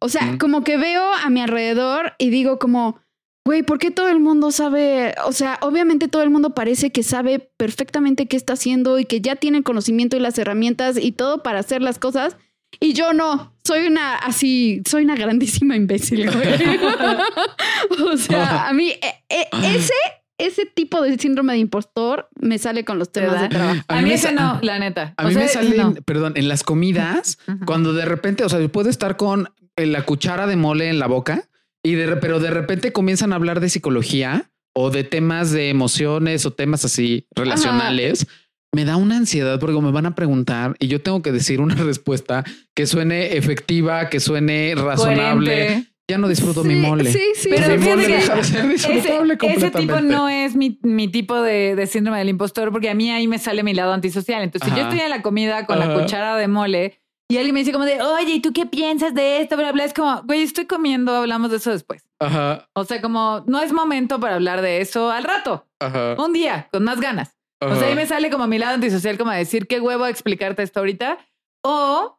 O 0.00 0.08
sea, 0.08 0.38
como 0.38 0.64
que 0.64 0.76
veo 0.76 1.04
a 1.14 1.30
mi 1.30 1.40
alrededor 1.40 2.14
y 2.18 2.30
digo 2.30 2.58
como, 2.58 2.98
güey, 3.44 3.62
¿por 3.62 3.78
qué 3.78 3.92
todo 3.92 4.08
el 4.08 4.18
mundo 4.18 4.50
sabe? 4.50 5.14
O 5.24 5.32
sea, 5.32 5.58
obviamente 5.60 6.08
todo 6.08 6.22
el 6.22 6.30
mundo 6.30 6.54
parece 6.54 6.90
que 6.90 7.04
sabe 7.04 7.50
perfectamente 7.56 8.26
qué 8.26 8.36
está 8.36 8.54
haciendo 8.54 8.98
y 8.98 9.04
que 9.04 9.20
ya 9.20 9.36
tiene 9.36 9.58
el 9.58 9.64
conocimiento 9.64 10.16
y 10.16 10.20
las 10.20 10.38
herramientas 10.38 10.96
y 11.00 11.12
todo 11.12 11.42
para 11.44 11.60
hacer 11.60 11.80
las 11.80 11.98
cosas. 11.98 12.36
Y 12.80 12.94
yo 12.94 13.12
no, 13.12 13.54
soy 13.64 13.86
una 13.86 14.16
así, 14.16 14.82
soy 14.88 15.04
una 15.04 15.14
grandísima 15.14 15.76
imbécil. 15.76 16.28
Güey. 16.28 16.48
o 18.12 18.16
sea, 18.16 18.68
a 18.68 18.72
mí 18.72 18.88
e, 18.88 19.14
e, 19.28 19.48
ese 19.76 19.94
ese 20.38 20.66
tipo 20.66 21.00
de 21.02 21.18
síndrome 21.18 21.54
de 21.54 21.60
impostor 21.60 22.28
me 22.38 22.58
sale 22.58 22.84
con 22.84 22.98
los 22.98 23.10
temas 23.10 23.40
de 23.40 23.48
trabajo. 23.48 23.82
A, 23.88 24.02
mí, 24.02 24.12
ese 24.12 24.32
no, 24.32 24.58
la 24.62 24.78
neta. 24.78 25.14
A 25.16 25.26
mí 25.26 25.34
me 25.34 25.48
sale, 25.48 26.02
perdón, 26.04 26.34
en 26.36 26.48
las 26.48 26.62
comidas, 26.62 27.38
cuando 27.66 27.92
de 27.92 28.04
repente, 28.04 28.44
o 28.44 28.48
sea, 28.48 28.60
yo 28.60 28.70
puedo 28.70 28.90
estar 28.90 29.16
con 29.16 29.48
la 29.76 30.02
cuchara 30.02 30.46
de 30.46 30.56
mole 30.56 30.88
en 30.88 30.98
la 30.98 31.06
boca 31.06 31.48
y 31.82 31.94
de, 31.94 32.16
pero 32.16 32.40
de 32.40 32.50
repente 32.50 32.92
comienzan 32.92 33.32
a 33.32 33.36
hablar 33.36 33.60
de 33.60 33.68
psicología 33.68 34.50
o 34.74 34.90
de 34.90 35.04
temas 35.04 35.52
de 35.52 35.70
emociones 35.70 36.44
o 36.44 36.52
temas 36.52 36.84
así 36.84 37.26
relacionales. 37.34 38.26
Me 38.72 38.84
da 38.84 38.96
una 38.96 39.16
ansiedad 39.16 39.58
porque 39.58 39.80
me 39.80 39.90
van 39.90 40.04
a 40.04 40.14
preguntar 40.14 40.76
y 40.78 40.88
yo 40.88 41.00
tengo 41.00 41.22
que 41.22 41.32
decir 41.32 41.60
una 41.60 41.74
respuesta 41.82 42.44
que 42.74 42.86
suene 42.86 43.36
efectiva, 43.36 44.10
que 44.10 44.20
suene 44.20 44.74
razonable 44.76 45.86
ya 46.08 46.18
no 46.18 46.28
disfruto 46.28 46.62
mi 46.62 46.76
mole. 46.76 47.10
Sí, 47.10 47.22
sí, 47.34 47.48
pero 47.50 47.76
mi 47.76 47.84
mole 47.84 48.06
deja 48.06 48.36
de 48.36 48.44
ser 48.44 48.68
disfrutable 48.68 49.34
ese, 49.40 49.52
ese 49.54 49.70
tipo 49.72 50.00
no 50.00 50.28
es 50.28 50.54
mi, 50.54 50.78
mi 50.82 51.08
tipo 51.08 51.40
de, 51.40 51.74
de, 51.74 51.86
síndrome 51.86 52.18
del 52.18 52.28
impostor, 52.28 52.70
porque 52.70 52.90
a 52.90 52.94
mí 52.94 53.10
ahí 53.10 53.26
me 53.26 53.38
sale 53.38 53.62
mi 53.62 53.74
lado 53.74 53.92
antisocial. 53.92 54.42
Entonces, 54.42 54.70
si 54.70 54.76
yo 54.76 54.84
estoy 54.84 55.00
en 55.00 55.10
la 55.10 55.22
comida 55.22 55.66
con 55.66 55.78
la 55.78 55.94
cuchara 55.94 56.36
de 56.36 56.48
mole 56.48 57.00
y 57.28 57.38
alguien 57.38 57.54
me 57.54 57.60
dice 57.60 57.72
como 57.72 57.84
de, 57.84 58.00
oye, 58.00 58.34
¿y 58.34 58.40
tú 58.40 58.52
qué 58.52 58.66
piensas 58.66 59.12
de 59.14 59.40
esto? 59.40 59.56
Bla, 59.56 59.72
bla, 59.72 59.84
es 59.84 59.92
como, 59.92 60.22
güey, 60.22 60.42
estoy 60.42 60.66
comiendo, 60.66 61.12
hablamos 61.12 61.50
de 61.50 61.56
eso 61.56 61.72
después. 61.72 62.08
Ajá. 62.20 62.68
O 62.74 62.84
sea, 62.84 63.02
como, 63.02 63.42
no 63.46 63.60
es 63.60 63.72
momento 63.72 64.20
para 64.20 64.36
hablar 64.36 64.62
de 64.62 64.80
eso 64.80 65.10
al 65.10 65.24
rato. 65.24 65.66
Ajá. 65.80 66.14
Un 66.18 66.32
día, 66.32 66.68
con 66.70 66.84
más 66.84 67.00
ganas. 67.00 67.36
O 67.60 67.74
sea, 67.74 67.88
ahí 67.88 67.94
me 67.94 68.06
sale 68.06 68.30
como 68.30 68.46
mi 68.46 68.58
lado 68.58 68.74
antisocial, 68.74 69.18
como 69.18 69.32
decir, 69.32 69.66
qué 69.66 69.80
huevo 69.80 70.06
explicarte 70.06 70.62
esto 70.62 70.80
ahorita. 70.80 71.18
O, 71.64 72.18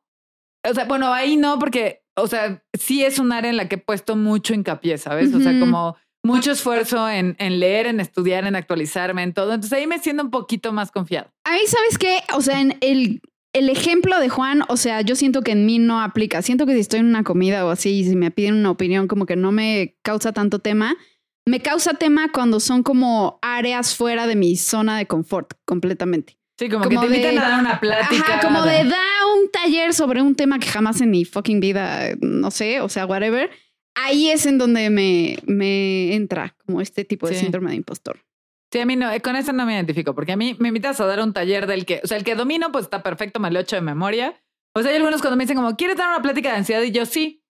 o 0.68 0.74
sea, 0.74 0.86
bueno, 0.86 1.14
ahí 1.14 1.38
no, 1.38 1.58
porque 1.58 2.04
o 2.18 2.28
sea, 2.28 2.64
sí 2.78 3.04
es 3.04 3.20
un 3.20 3.32
área 3.32 3.50
en 3.50 3.58
la 3.58 3.70
que 3.70 3.76
he 3.76 3.80
puesto 3.80 4.16
mucho 4.16 4.54
hincapié, 4.54 4.98
¿sabes? 4.98 5.34
O 5.34 5.40
sea, 5.40 5.58
como 5.60 5.96
mucho 6.24 6.52
esfuerzo 6.52 7.08
en, 7.10 7.36
en, 7.40 7.60
leer, 7.60 7.86
en 7.86 8.00
estudiar, 8.00 8.46
en 8.46 8.56
actualizarme, 8.56 9.24
en 9.24 9.34
todo. 9.34 9.54
Entonces 9.54 9.78
ahí 9.78 9.88
me 9.88 10.00
siento 10.00 10.24
un 10.24 10.32
poquito 10.32 10.74
más 10.74 10.92
confiado. 10.92 11.30
A 11.46 11.54
mí, 11.54 11.60
¿sabes 11.68 11.98
qué? 11.98 12.20
O 12.34 12.42
sea, 12.42 12.60
en 12.60 12.76
el, 12.82 13.22
el 13.54 13.70
ejemplo 13.70 14.20
de 14.20 14.30
Juan, 14.30 14.64
o 14.68 14.78
sea, 14.78 15.02
yo 15.02 15.16
siento 15.16 15.44
que 15.44 15.52
en 15.52 15.66
mí 15.66 15.78
no 15.78 16.02
aplica. 16.02 16.42
Siento 16.42 16.66
que 16.66 16.74
si 16.74 16.80
estoy 16.80 17.02
en 17.02 17.06
una 17.06 17.24
comida 17.24 17.66
o 17.66 17.70
así 17.70 17.92
y 17.92 18.04
si 18.04 18.16
me 18.16 18.32
piden 18.32 18.56
una 18.56 18.72
opinión, 18.72 19.08
como 19.08 19.28
que 19.28 19.36
no 19.36 19.52
me 19.52 19.96
causa 20.02 20.34
tanto 20.34 20.60
tema. 20.60 20.98
Me 21.46 21.62
causa 21.62 21.94
tema 21.94 22.32
cuando 22.32 22.60
son 22.60 22.84
como 22.84 23.38
áreas 23.42 23.96
fuera 23.96 24.28
de 24.28 24.36
mi 24.36 24.58
zona 24.58 24.98
de 24.98 25.06
confort 25.06 25.54
completamente. 25.66 26.38
Sí, 26.58 26.70
como, 26.70 26.90
que 26.90 26.98
te 26.98 27.06
invitan 27.06 27.38
a 27.38 27.50
dar 27.50 27.60
una 27.60 27.80
plática. 27.80 28.40
como 28.42 28.64
de 28.64 28.84
da 28.84 28.98
un 29.36 29.52
taller 29.52 29.94
sobre 29.94 30.22
un 30.22 30.36
tema 30.36 30.58
que 30.58 30.68
jamás 30.68 31.00
en 31.02 31.12
mi 31.12 31.24
fucking 31.24 31.60
vida, 31.60 32.16
no 32.20 32.50
sé, 32.50 32.82
o 32.82 32.90
sea, 32.90 33.06
whatever. 33.06 33.52
Ahí 33.96 34.30
es 34.30 34.46
en 34.46 34.58
donde 34.58 34.90
me, 34.90 35.38
me 35.46 36.14
entra 36.16 36.56
como 36.66 36.82
este 36.82 37.06
tipo 37.06 37.28
de 37.28 37.36
síndrome 37.36 37.72
de 37.72 37.78
impostor. 37.78 38.20
Sí, 38.72 38.80
a 38.80 38.86
mí 38.86 38.96
no, 38.96 39.10
con 39.24 39.36
eso 39.36 39.54
no 39.54 39.66
me 39.66 39.74
identifico, 39.74 40.14
porque 40.14 40.34
a 40.34 40.38
mí 40.38 40.56
me 40.60 40.68
invitas 40.70 41.00
a 41.00 41.06
dar 41.06 41.22
un 41.22 41.32
taller 41.32 41.68
del 41.68 41.86
que, 41.86 42.02
o 42.04 42.08
sea, 42.08 42.18
el 42.18 42.24
que 42.24 42.36
domino, 42.36 42.72
pues 42.72 42.86
está 42.86 43.02
perfecto, 43.02 43.40
me 43.40 43.50
lo 43.50 43.60
echo 43.60 43.76
de 43.76 43.82
memoria. 43.82 44.36
O 44.74 44.82
sea, 44.82 44.92
hay 44.92 44.98
algunos 44.98 45.22
cuando 45.22 45.38
me 45.38 45.46
dicen 45.46 45.58
como, 45.58 45.76
¿quieres 45.76 45.96
dar 45.96 46.10
una 46.10 46.22
plática 46.22 46.52
de 46.52 46.58
ansiedad? 46.58 46.82
Y 46.82 46.92
yo 46.92 47.06
sí. 47.06 47.44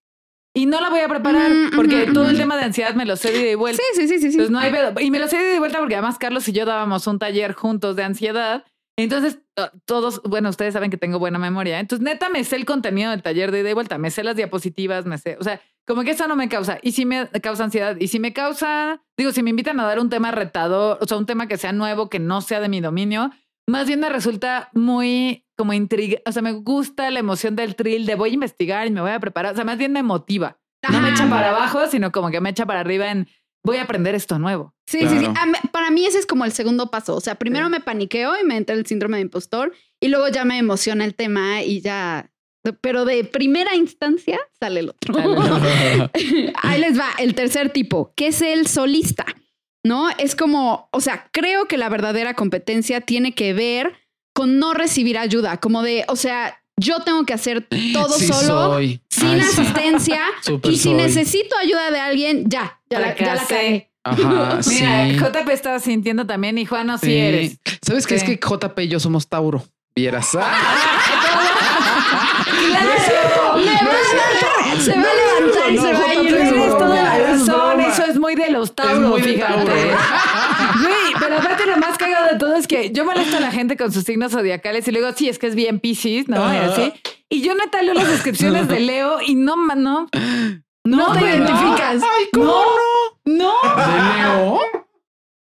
Y 0.53 0.65
no 0.65 0.79
la 0.79 0.89
voy 0.89 1.01
a 1.01 1.07
preparar 1.07 1.51
mm, 1.51 1.71
porque 1.75 2.07
todo 2.13 2.29
el 2.29 2.37
tema 2.37 2.55
de 2.57 2.63
ansiedad 2.63 2.93
me 2.95 3.05
lo 3.05 3.15
sé 3.15 3.31
de 3.31 3.55
vuelta. 3.55 3.81
Sí, 3.93 4.07
sí, 4.07 4.19
sí, 4.19 4.31
sí. 4.31 4.37
no 4.49 4.59
hay 4.59 4.71
Y 5.01 5.11
me 5.11 5.19
lo 5.19 5.27
sé 5.27 5.37
de 5.37 5.59
vuelta 5.59 5.79
porque 5.79 5.95
además 5.95 6.17
Carlos 6.17 6.47
y 6.47 6.51
yo 6.51 6.65
dábamos 6.65 7.05
un 7.07 7.19
taller 7.19 7.53
juntos 7.53 7.95
de 7.95 8.03
ansiedad 8.03 8.65
entonces, 9.03 9.39
todos, 9.85 10.21
bueno, 10.23 10.49
ustedes 10.49 10.73
saben 10.73 10.89
que 10.89 10.97
tengo 10.97 11.19
buena 11.19 11.37
memoria. 11.37 11.79
Entonces, 11.79 12.03
neta, 12.03 12.29
me 12.29 12.43
sé 12.43 12.55
el 12.55 12.65
contenido 12.65 13.11
del 13.11 13.21
taller 13.21 13.51
de 13.51 13.59
ida 13.59 13.69
y 13.69 13.73
vuelta, 13.73 13.97
me 13.97 14.09
sé 14.09 14.23
las 14.23 14.35
diapositivas, 14.35 15.05
me 15.05 15.17
sé, 15.17 15.37
o 15.39 15.43
sea, 15.43 15.61
como 15.85 16.03
que 16.03 16.11
eso 16.11 16.27
no 16.27 16.35
me 16.35 16.49
causa. 16.49 16.79
Y 16.81 16.91
si 16.91 17.05
me 17.05 17.27
causa 17.41 17.63
ansiedad, 17.63 17.95
y 17.99 18.07
si 18.07 18.19
me 18.19 18.33
causa, 18.33 19.01
digo, 19.15 19.31
si 19.31 19.43
me 19.43 19.51
invitan 19.51 19.79
a 19.79 19.85
dar 19.85 19.99
un 19.99 20.09
tema 20.09 20.31
retador, 20.31 20.97
o 20.99 21.05
sea, 21.05 21.17
un 21.17 21.25
tema 21.25 21.47
que 21.47 21.57
sea 21.57 21.71
nuevo, 21.71 22.09
que 22.09 22.19
no 22.19 22.41
sea 22.41 22.59
de 22.59 22.69
mi 22.69 22.81
dominio, 22.81 23.31
más 23.67 23.87
bien 23.87 23.99
me 23.99 24.09
resulta 24.09 24.69
muy 24.73 25.45
como 25.55 25.73
intriga, 25.73 26.19
o 26.25 26.31
sea, 26.31 26.41
me 26.41 26.53
gusta 26.53 27.09
la 27.11 27.19
emoción 27.19 27.55
del 27.55 27.75
thrill 27.75 28.05
de 28.05 28.15
voy 28.15 28.31
a 28.31 28.33
investigar 28.33 28.87
y 28.87 28.91
me 28.91 29.01
voy 29.01 29.11
a 29.11 29.19
preparar, 29.19 29.53
o 29.53 29.55
sea, 29.55 29.65
más 29.65 29.77
bien 29.77 29.91
me 29.91 30.03
motiva. 30.03 30.57
No 30.89 31.01
me 31.01 31.09
echa 31.09 31.29
para 31.29 31.49
abajo, 31.49 31.87
sino 31.87 32.11
como 32.11 32.29
que 32.29 32.39
me 32.39 32.49
echa 32.49 32.65
para 32.65 32.79
arriba 32.79 33.11
en 33.11 33.27
voy 33.67 33.77
a 33.77 33.83
aprender 33.83 34.15
esto 34.15 34.39
nuevo. 34.39 34.73
Sí, 34.87 35.01
sí, 35.01 35.19
sí. 35.19 35.25
Para 35.71 35.91
mí 35.91 36.05
ese 36.05 36.17
es 36.17 36.25
como 36.25 36.45
el 36.45 36.53
segundo 36.53 36.89
paso. 36.89 37.15
O 37.15 37.21
sea, 37.21 37.35
primero 37.35 37.69
me 37.69 37.81
paniqueo 37.81 38.39
y 38.41 38.45
me 38.45 38.55
entra 38.55 38.75
el 38.75 38.85
síndrome 38.85 39.17
de 39.17 39.23
impostor 39.23 39.73
y 39.99 40.07
luego 40.07 40.29
ya 40.29 40.45
me 40.45 40.57
emociona 40.57 41.03
el 41.03 41.13
tema 41.13 41.61
y 41.61 41.81
ya. 41.81 42.31
Pero 42.81 43.05
de 43.05 43.23
primera 43.25 43.75
instancia 43.75 44.39
sale 44.59 44.79
el 44.79 44.89
otro. 44.89 45.15
Ahí 46.63 46.79
les 46.79 46.97
va 46.97 47.09
el 47.19 47.35
tercer 47.35 47.69
tipo, 47.69 48.13
que 48.15 48.27
es 48.27 48.41
el 48.41 48.67
solista. 48.67 49.25
¿No? 49.83 50.09
Es 50.17 50.35
como, 50.35 50.89
o 50.91 50.99
sea, 50.99 51.29
creo 51.31 51.65
que 51.65 51.77
la 51.77 51.87
verdadera 51.87 52.33
competencia 52.33 52.99
tiene 53.01 53.33
que 53.33 53.53
ver 53.53 53.93
con 54.33 54.59
no 54.59 54.73
recibir 54.73 55.17
ayuda, 55.17 55.57
como 55.57 55.81
de, 55.81 56.03
o 56.09 56.15
sea, 56.15 56.61
yo 56.77 56.99
tengo 56.99 57.25
que 57.25 57.33
hacer 57.33 57.67
todo 57.93 58.17
solo, 58.19 58.79
sin 59.09 59.41
asistencia. 59.41 60.21
y 60.63 60.77
si 60.77 60.93
necesito 60.93 61.57
ayuda 61.57 61.91
de 61.91 61.99
alguien, 61.99 62.49
ya, 62.49 62.79
ya, 62.89 62.99
la, 62.99 63.15
ya 63.15 63.35
la. 63.35 63.43
Ajá, 64.03 64.59
Mira, 64.67 65.07
JP 65.09 65.49
estaba 65.49 65.79
sintiendo 65.79 66.25
también 66.25 66.57
y 66.57 66.65
Juan 66.65 66.87
no 66.87 66.97
sí. 66.97 67.13
eres. 67.15 67.59
¿Sabes 67.81 68.07
qué? 68.07 68.15
Es 68.15 68.23
que 68.23 68.37
JP 68.37 68.79
y 68.79 68.87
yo 68.87 68.99
somos 68.99 69.27
Tauro. 69.27 69.63
Vieras. 69.95 70.29
¡Claro! 70.31 70.47
se 74.79 74.91
va 74.91 75.01
a 75.01 75.13
levantar 75.15 75.71
y 75.71 75.77
se 75.77 75.93
va 75.93 76.05
a 76.05 76.13
ir. 76.13 76.27
Tienes 76.27 76.77
toda 76.77 77.03
la 77.03 77.17
razón. 77.17 77.81
Eso 77.81 78.05
es 78.05 78.19
muy 78.19 78.35
de 78.35 78.51
los 78.51 78.75
Tauros, 78.75 79.21
fíjate. 79.21 79.91
Güey, 80.81 81.13
pero 81.19 81.37
aparte 81.37 81.65
lo 81.65 81.77
más 81.77 81.97
cagado 81.97 82.27
de 82.31 82.37
todo 82.37 82.55
es 82.55 82.67
que 82.67 82.91
yo 82.91 83.05
molesto 83.05 83.37
a 83.37 83.39
la 83.39 83.51
gente 83.51 83.77
con 83.77 83.91
sus 83.91 84.03
signos 84.03 84.31
zodiacales 84.31 84.87
y 84.87 84.91
luego, 84.91 85.11
sí, 85.13 85.29
es 85.29 85.39
que 85.39 85.47
es 85.47 85.55
bien 85.55 85.79
Pisces, 85.79 86.27
¿no? 86.27 86.53
Y 86.53 86.57
así. 86.57 86.93
Y 87.29 87.41
yo 87.41 87.53
neta 87.55 87.81
leo 87.81 87.93
las 87.93 88.07
descripciones 88.07 88.67
de 88.67 88.79
Leo 88.79 89.19
y 89.21 89.35
no, 89.35 89.55
no. 89.75 90.07
No, 90.85 91.13
te 91.13 91.19
identificas. 91.19 92.01
Ay, 92.01 92.25
¿cómo 92.31 92.63
no? 93.25 93.33
No. 93.33 93.53
¿De 93.75 94.17
Leo? 94.17 94.59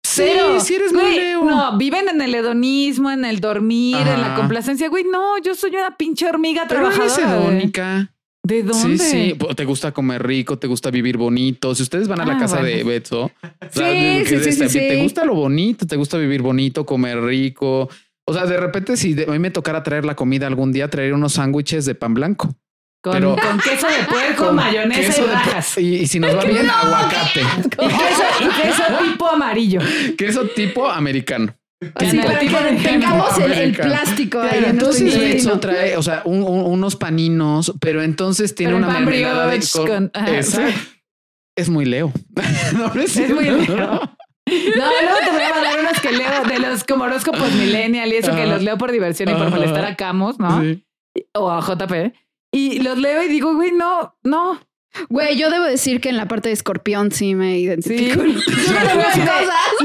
Cero. 0.03 0.59
Sí, 0.59 0.67
sí 0.67 0.75
eres 0.75 0.93
muy 0.93 1.15
Leo. 1.15 1.43
No, 1.43 1.77
viven 1.77 2.07
en 2.09 2.21
el 2.21 2.35
hedonismo, 2.35 3.09
en 3.09 3.25
el 3.25 3.39
dormir, 3.39 4.05
en 4.07 4.21
la 4.21 4.35
complacencia. 4.35 4.89
Güey, 4.89 5.05
no, 5.05 5.37
yo 5.39 5.55
soy 5.55 5.75
una 5.75 5.97
pinche 5.97 6.27
hormiga 6.27 6.65
Pero 6.67 6.81
trabajadora. 6.81 7.13
Eres 7.13 7.17
hedónica. 7.17 8.13
¿De 8.43 8.63
dónde? 8.63 8.97
Sí, 8.97 9.35
sí, 9.37 9.37
te 9.55 9.65
gusta 9.65 9.91
comer 9.91 10.25
rico, 10.25 10.57
te 10.57 10.67
gusta 10.67 10.89
vivir 10.89 11.17
bonito. 11.17 11.75
Si 11.75 11.83
ustedes 11.83 12.07
van 12.07 12.21
a 12.21 12.25
la 12.25 12.35
ah, 12.35 12.39
casa 12.39 12.61
de 12.61 12.83
Beto, 12.83 13.31
sí, 13.69 14.25
sí, 14.25 14.69
sí, 14.69 14.79
te 14.79 15.03
gusta 15.03 15.25
lo 15.25 15.35
bonito, 15.35 15.85
te 15.85 15.95
gusta 15.95 16.17
vivir 16.17 16.41
bonito, 16.41 16.85
comer 16.85 17.21
rico. 17.21 17.87
O 18.25 18.33
sea, 18.33 18.45
de 18.45 18.57
repente, 18.57 18.97
si 18.97 19.15
a 19.21 19.31
mí 19.31 19.39
me 19.39 19.51
tocara 19.51 19.83
traer 19.83 20.05
la 20.05 20.15
comida 20.15 20.47
algún 20.47 20.71
día, 20.71 20.89
traer 20.89 21.13
unos 21.13 21.33
sándwiches 21.33 21.85
de 21.85 21.95
pan 21.95 22.13
blanco. 22.13 22.55
Con, 23.03 23.19
con 23.19 23.59
queso 23.59 23.87
de 23.87 24.05
puerco, 24.07 24.53
mayonesa 24.53 25.21
y 25.21 25.25
rajas. 25.25 25.77
Y, 25.79 26.05
si 26.05 26.19
nos 26.19 26.35
va 26.35 26.43
bien, 26.45 26.69
aguacate. 26.69 27.41
Y 28.41 28.61
queso, 28.61 28.83
tipo 29.03 29.27
amarillo. 29.27 29.81
Queso 30.17 30.45
tipo 30.49 30.89
americano. 30.89 31.55
Así 31.95 32.17
para 32.19 32.39
que 32.39 32.83
tengamos 32.83 33.37
el, 33.39 33.75
plástico 33.75 34.39
ahí. 34.39 34.65
entonces 34.67 35.17
Betso 35.17 35.59
trae, 35.59 35.97
o 35.97 36.03
sea, 36.03 36.21
unos 36.25 36.95
paninos, 36.95 37.73
pero 37.79 38.03
entonces 38.03 38.53
tiene 38.53 38.75
una 38.75 38.87
mermelada 38.87 39.47
de 39.47 39.59
con, 39.87 40.11
Es 41.55 41.69
muy 41.69 41.85
Leo. 41.85 42.13
no, 42.73 42.93
es, 43.01 43.17
muy 43.33 43.45
Leo. 43.45 43.57
No, 43.67 44.85
luego 45.01 45.17
te 45.23 45.31
voy 45.31 45.41
a 45.41 45.49
mandar 45.49 45.79
unos 45.79 45.99
que 46.01 46.11
leo 46.11 46.43
de 46.43 46.59
los 46.59 46.83
como 46.83 47.05
horóscopos 47.05 47.51
millennial 47.53 48.11
y 48.11 48.15
eso 48.17 48.35
que 48.35 48.45
los 48.45 48.61
leo 48.61 48.77
por 48.77 48.91
diversión 48.91 49.29
y 49.29 49.33
por 49.33 49.49
molestar 49.49 49.85
a 49.85 49.95
Camus, 49.95 50.37
¿no? 50.39 50.61
O 51.33 51.49
a 51.49 51.61
JP. 51.61 52.13
Y 52.53 52.79
los 52.79 52.97
leo 52.97 53.23
y 53.23 53.27
digo, 53.27 53.55
güey, 53.55 53.71
no, 53.71 54.17
no. 54.23 54.59
Güey, 55.09 55.37
yo 55.37 55.49
debo 55.49 55.65
decir 55.65 56.01
que 56.01 56.09
en 56.09 56.17
la 56.17 56.27
parte 56.27 56.49
de 56.49 56.53
escorpión 56.53 57.11
sí 57.11 57.33
me 57.33 57.57
identifico. 57.57 58.21
Sí. 58.21 58.35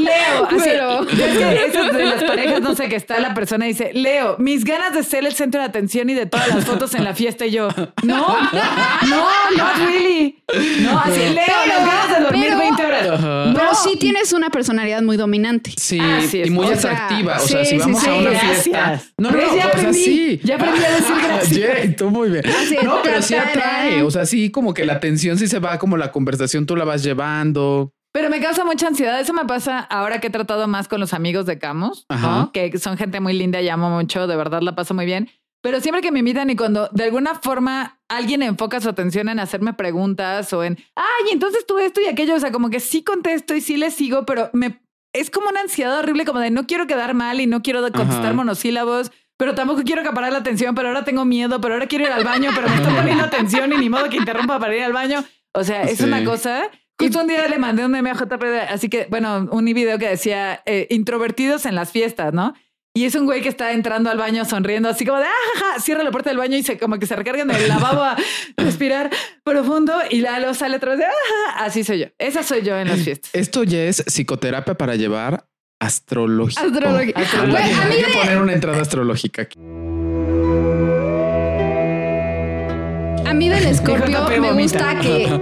Leo, 0.01 0.49
pero... 0.65 1.03
es 1.03 1.39
que 1.39 1.67
eso 1.67 1.93
de 1.93 2.05
las 2.05 2.25
parejas, 2.25 2.61
no 2.61 2.75
sé, 2.75 2.89
que 2.89 2.97
está 2.97 3.19
la 3.21 3.35
persona 3.35 3.67
y 3.67 3.69
dice, 3.69 3.93
Leo, 3.95 4.37
mis 4.39 4.65
ganas 4.65 4.95
de 4.95 5.03
ser 5.05 5.25
el 5.25 5.35
centro 5.35 5.61
de 5.61 5.67
atención 5.67 6.11
y 6.11 6.15
de 6.15 6.27
todas 6.27 6.49
las 6.49 6.65
fotos 6.65 6.95
en 6.95 7.05
la 7.05 7.15
fiesta 7.15 7.47
y 7.47 7.53
yo, 7.53 7.69
no, 8.03 8.37
no, 8.53 9.29
no, 9.57 9.87
really. 9.87 10.43
No, 10.81 10.99
así, 10.99 11.21
Leo, 11.21 11.45
las 11.67 11.87
ganas 11.87 12.19
de 12.19 12.25
dormir 12.25 12.57
20 12.57 12.85
horas. 12.85 13.55
Pero 13.55 13.75
sí 13.75 13.97
tienes 13.99 14.33
una 14.33 14.51
personalidad 14.51 15.03
muy 15.03 15.17
dominante. 15.17 15.73
Sí, 15.77 16.01
y 16.33 16.51
muy 16.51 16.67
atractiva. 16.67 17.37
O 17.37 17.47
sea, 17.47 17.65
si 17.65 17.79
vamos 17.79 18.07
a 18.07 18.15
una 18.15 18.31
fiesta. 18.31 19.03
No, 19.19 19.31
no, 19.31 19.41
no, 19.41 19.57
ya 19.57 19.67
aprendí, 19.67 20.41
Ya 20.43 20.57
aprendí 20.57 20.85
a 20.85 20.91
decir 20.91 21.15
gracias. 21.23 21.97
tú 21.97 22.11
muy 22.11 22.31
bien. 22.31 22.45
no, 22.83 23.01
pero 23.03 23.23
sí 23.23 23.35
atrae. 23.35 24.03
O 24.03 24.11
sea, 24.11 24.27
sí, 24.27 24.51
como 24.51 24.75
que 24.75 24.85
la 24.85 24.96
atención 24.97 25.39
sí 25.39 25.47
se 25.47 25.59
va, 25.59 25.79
como 25.79 25.97
la 25.97 26.13
conversación 26.13 26.67
tú 26.67 26.77
la 26.77 26.85
vas 26.85 27.03
llevando. 27.03 27.93
Pero 28.13 28.31
me 28.31 28.41
causa 28.41 28.65
mucha 28.65 28.87
ansiedad. 28.87 29.21
Eso 29.21 29.35
me 29.35 29.45
pasa 29.45 29.81
ahora 29.81 30.21
que 30.21 30.29
he 30.29 30.31
tratado 30.31 30.67
más 30.69 30.89
con 30.89 31.01
los 31.01 31.13
amigos 31.13 31.47
de 31.47 31.59
Camus, 31.59 32.07
que 32.53 32.79
son 32.79 32.97
gente 32.97 33.21
muy 33.21 33.35
linda, 33.35 33.61
llamo 33.61 33.91
mucho, 33.91 34.27
de 34.27 34.37
verdad 34.37 34.63
la 34.63 34.75
paso 34.75 34.95
muy 34.95 35.05
bien. 35.05 35.29
Pero 35.63 35.81
siempre 35.81 36.01
que 36.01 36.13
me 36.13 36.21
invitan 36.21 36.49
y 36.49 36.57
cuando 36.57 36.89
de 36.93 37.05
alguna 37.05 37.35
forma 37.35 38.01
alguien 38.09 38.43
enfoca 38.43 38.81
su 38.81 38.89
atención 38.89 39.29
en 39.29 39.41
hacerme 39.41 39.75
preguntas 39.75 40.53
o 40.53 40.63
en, 40.63 40.79
ay, 40.95 41.33
entonces 41.33 41.67
tú 41.67 41.79
esto 41.79 42.01
y 42.01 42.07
aquello, 42.07 42.37
o 42.37 42.41
sea, 42.41 42.53
como 42.53 42.71
que 42.71 42.81
sí 42.81 43.03
contesto 43.03 43.55
y 43.55 43.61
sí 43.61 43.77
le 43.77 43.91
sigo, 43.91 44.25
pero 44.25 44.49
me 44.53 44.81
es 45.13 45.31
como 45.31 45.49
una 45.49 45.63
ansiedad 45.63 45.99
horrible, 45.99 46.25
como 46.25 46.41
de 46.41 46.51
no 46.51 46.67
quiero 46.67 46.87
quedar 46.87 47.15
mal 47.15 47.41
y 47.41 47.47
no 47.47 47.63
quiero 47.63 47.81
contestar 47.81 48.35
monosílabos 48.35 49.11
pero 49.37 49.55
tampoco 49.55 49.83
quiero 49.83 50.01
acaparar 50.01 50.33
la 50.33 50.39
atención, 50.39 50.75
pero 50.75 50.89
ahora 50.89 51.05
tengo 51.05 51.25
miedo, 51.25 51.61
pero 51.61 51.75
ahora 51.75 51.87
quiero 51.87 52.07
ir 52.07 52.13
al 52.13 52.25
baño, 52.25 52.51
pero 52.55 52.69
me 52.69 52.77
estoy 52.77 52.95
poniendo 52.95 53.25
atención 53.25 53.73
y 53.73 53.77
ni 53.77 53.89
modo 53.89 54.09
que 54.09 54.17
interrumpa 54.17 54.59
para 54.59 54.77
ir 54.77 54.83
al 54.83 54.93
baño. 54.93 55.25
O 55.53 55.65
sea, 55.65 55.83
es 55.83 56.01
una 56.01 56.25
cosa. 56.25 56.71
Justo 56.99 57.21
un 57.21 57.27
día 57.27 57.47
le 57.49 57.59
mandé 57.59 57.85
un 57.85 57.91
meme 57.91 58.11
a 58.11 58.15
JP, 58.15 58.43
así 58.71 58.89
que, 58.89 59.07
bueno, 59.11 59.49
un 59.51 59.65
video 59.67 59.99
que 59.99 60.09
decía 60.09 60.63
eh, 60.65 60.87
introvertidos 60.91 61.67
en 61.67 61.75
las 61.75 61.91
fiestas, 61.91 62.33
¿no? 62.33 62.55
Y 62.97 63.05
es 63.05 63.15
un 63.15 63.27
güey 63.27 63.43
que 63.43 63.51
está 63.51 63.73
entrando 63.73 64.09
al 64.09 64.17
baño 64.17 64.47
sonriendo, 64.47 64.89
así 64.89 65.05
como 65.05 65.19
de, 65.19 65.27
ah, 65.27 65.79
cierra 65.79 66.03
la 66.03 66.11
puerta 66.11 66.31
del 66.31 66.39
baño 66.39 66.57
y 66.57 66.63
se 66.63 66.79
como 66.79 66.99
que 66.99 67.05
se 67.05 67.15
recarga 67.15 67.43
en 67.43 67.51
el 67.51 67.69
lavabo 67.69 68.01
a 68.01 68.17
respirar 68.57 69.11
profundo 69.45 69.93
y 70.09 70.23
la 70.23 70.55
sale 70.55 70.79
otra 70.79 70.93
vez 70.93 71.01
de, 71.01 71.05
ah, 71.05 71.57
así 71.59 71.85
soy 71.85 71.99
yo. 71.99 72.07
Esa 72.17 72.43
soy 72.43 72.63
yo 72.63 72.79
en 72.79 72.89
las 72.89 73.01
fiestas. 73.01 73.35
Esto 73.35 73.65
ya 73.65 73.85
es 73.85 74.03
psicoterapia 74.07 74.79
para 74.79 74.97
llevar 74.97 75.47
astrológico. 75.81 76.61
Astrológico. 76.61 77.19
Hay 77.19 78.05
que 78.05 78.19
poner 78.19 78.39
una 78.39 78.53
entrada 78.53 78.81
astrológica 78.83 79.43
aquí. 79.43 79.59
A 83.27 83.35
mí 83.35 83.49
del 83.49 83.67
escorpio 83.67 84.29
me 84.41 84.53
gusta 84.53 84.99
que, 85.01 85.41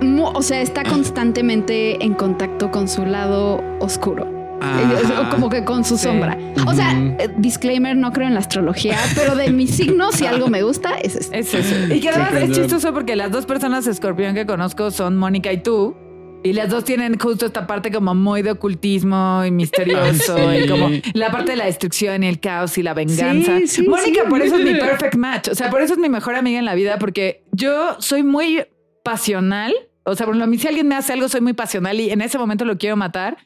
o 0.22 0.42
sea, 0.42 0.60
está 0.60 0.84
constantemente 0.84 2.02
en 2.04 2.14
contacto 2.14 2.70
con 2.70 2.88
su 2.88 3.04
lado 3.04 3.62
oscuro. 3.80 4.40
O 4.60 5.30
como 5.30 5.48
que 5.48 5.64
con 5.64 5.84
su 5.84 5.96
sombra. 5.96 6.36
O 6.66 6.74
sea, 6.74 6.92
eh, 6.92 7.30
disclaimer, 7.38 7.96
no 7.96 8.12
creo 8.12 8.28
en 8.28 8.34
la 8.34 8.40
astrología, 8.40 8.98
pero 9.14 9.34
de 9.34 9.50
mi 9.50 9.66
signo, 9.66 10.12
si 10.12 10.26
algo 10.26 10.48
me 10.48 10.62
gusta, 10.62 10.98
es 10.98 11.16
eso. 11.16 11.32
Es 11.32 11.54
eso. 11.54 11.94
Y 11.94 12.00
que 12.00 12.10
además 12.10 12.34
es 12.34 12.52
chistoso 12.52 12.92
porque 12.92 13.16
las 13.16 13.30
dos 13.30 13.46
personas 13.46 13.86
escorpión 13.86 14.34
que 14.34 14.44
conozco 14.44 14.90
son 14.90 15.16
Mónica 15.16 15.50
y 15.52 15.62
tú. 15.62 15.96
Y 16.42 16.54
las 16.54 16.70
dos 16.70 16.84
tienen 16.84 17.18
justo 17.18 17.46
esta 17.46 17.66
parte 17.66 17.92
como 17.92 18.14
muy 18.14 18.40
de 18.42 18.52
ocultismo 18.52 19.44
y 19.44 19.50
misterioso 19.50 20.54
y 20.54 20.66
como 20.66 20.88
la 21.12 21.30
parte 21.30 21.52
de 21.52 21.56
la 21.56 21.66
destrucción 21.66 22.22
y 22.22 22.28
el 22.28 22.40
caos 22.40 22.78
y 22.78 22.82
la 22.82 22.94
venganza. 22.94 23.58
Mónica, 23.86 24.24
por 24.28 24.40
eso 24.40 24.56
es 24.56 24.64
mi 24.64 24.74
perfect 24.80 25.16
match. 25.16 25.48
O 25.48 25.54
sea, 25.54 25.68
por 25.68 25.82
eso 25.82 25.94
es 25.94 25.98
mi 25.98 26.08
mejor 26.08 26.34
amiga 26.34 26.58
en 26.58 26.64
la 26.64 26.74
vida 26.74 26.98
porque 26.98 27.44
yo 27.52 27.96
soy 28.00 28.22
muy 28.22 28.64
pasional. 29.04 29.74
O 30.04 30.14
sea, 30.14 30.24
por 30.26 30.40
a 30.40 30.46
mí 30.46 30.58
si 30.58 30.66
alguien 30.66 30.88
me 30.88 30.94
hace 30.94 31.12
algo, 31.12 31.28
soy 31.28 31.42
muy 31.42 31.52
pasional 31.52 32.00
y 32.00 32.10
en 32.10 32.22
ese 32.22 32.38
momento 32.38 32.64
lo 32.64 32.78
quiero 32.78 32.96
matar, 32.96 33.36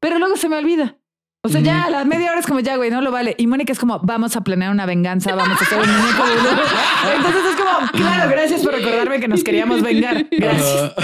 pero 0.00 0.18
luego 0.18 0.36
se 0.36 0.48
me 0.48 0.56
olvida. 0.56 0.96
O 1.42 1.48
sea, 1.48 1.60
ya 1.60 1.84
a 1.84 1.90
las 1.90 2.04
media 2.04 2.32
hora 2.32 2.40
es 2.40 2.46
como, 2.46 2.58
ya, 2.58 2.76
güey, 2.76 2.90
no 2.90 3.00
lo 3.00 3.12
vale. 3.12 3.36
Y 3.38 3.46
Mónica 3.46 3.72
es 3.72 3.78
como, 3.78 4.00
vamos 4.00 4.34
a 4.34 4.40
planear 4.40 4.72
una 4.72 4.86
venganza, 4.86 5.36
vamos 5.36 5.60
a 5.60 5.64
hacer 5.64 5.78
un 5.78 5.88
muñeco 5.88 6.24
Entonces 7.16 7.42
es 7.50 7.56
como, 7.56 7.90
claro, 7.92 8.30
gracias 8.30 8.62
por 8.62 8.74
recordarme 8.74 9.20
que 9.20 9.28
nos 9.28 9.44
queríamos 9.44 9.82
vengar. 9.82 10.26
Gracias. 10.30 10.94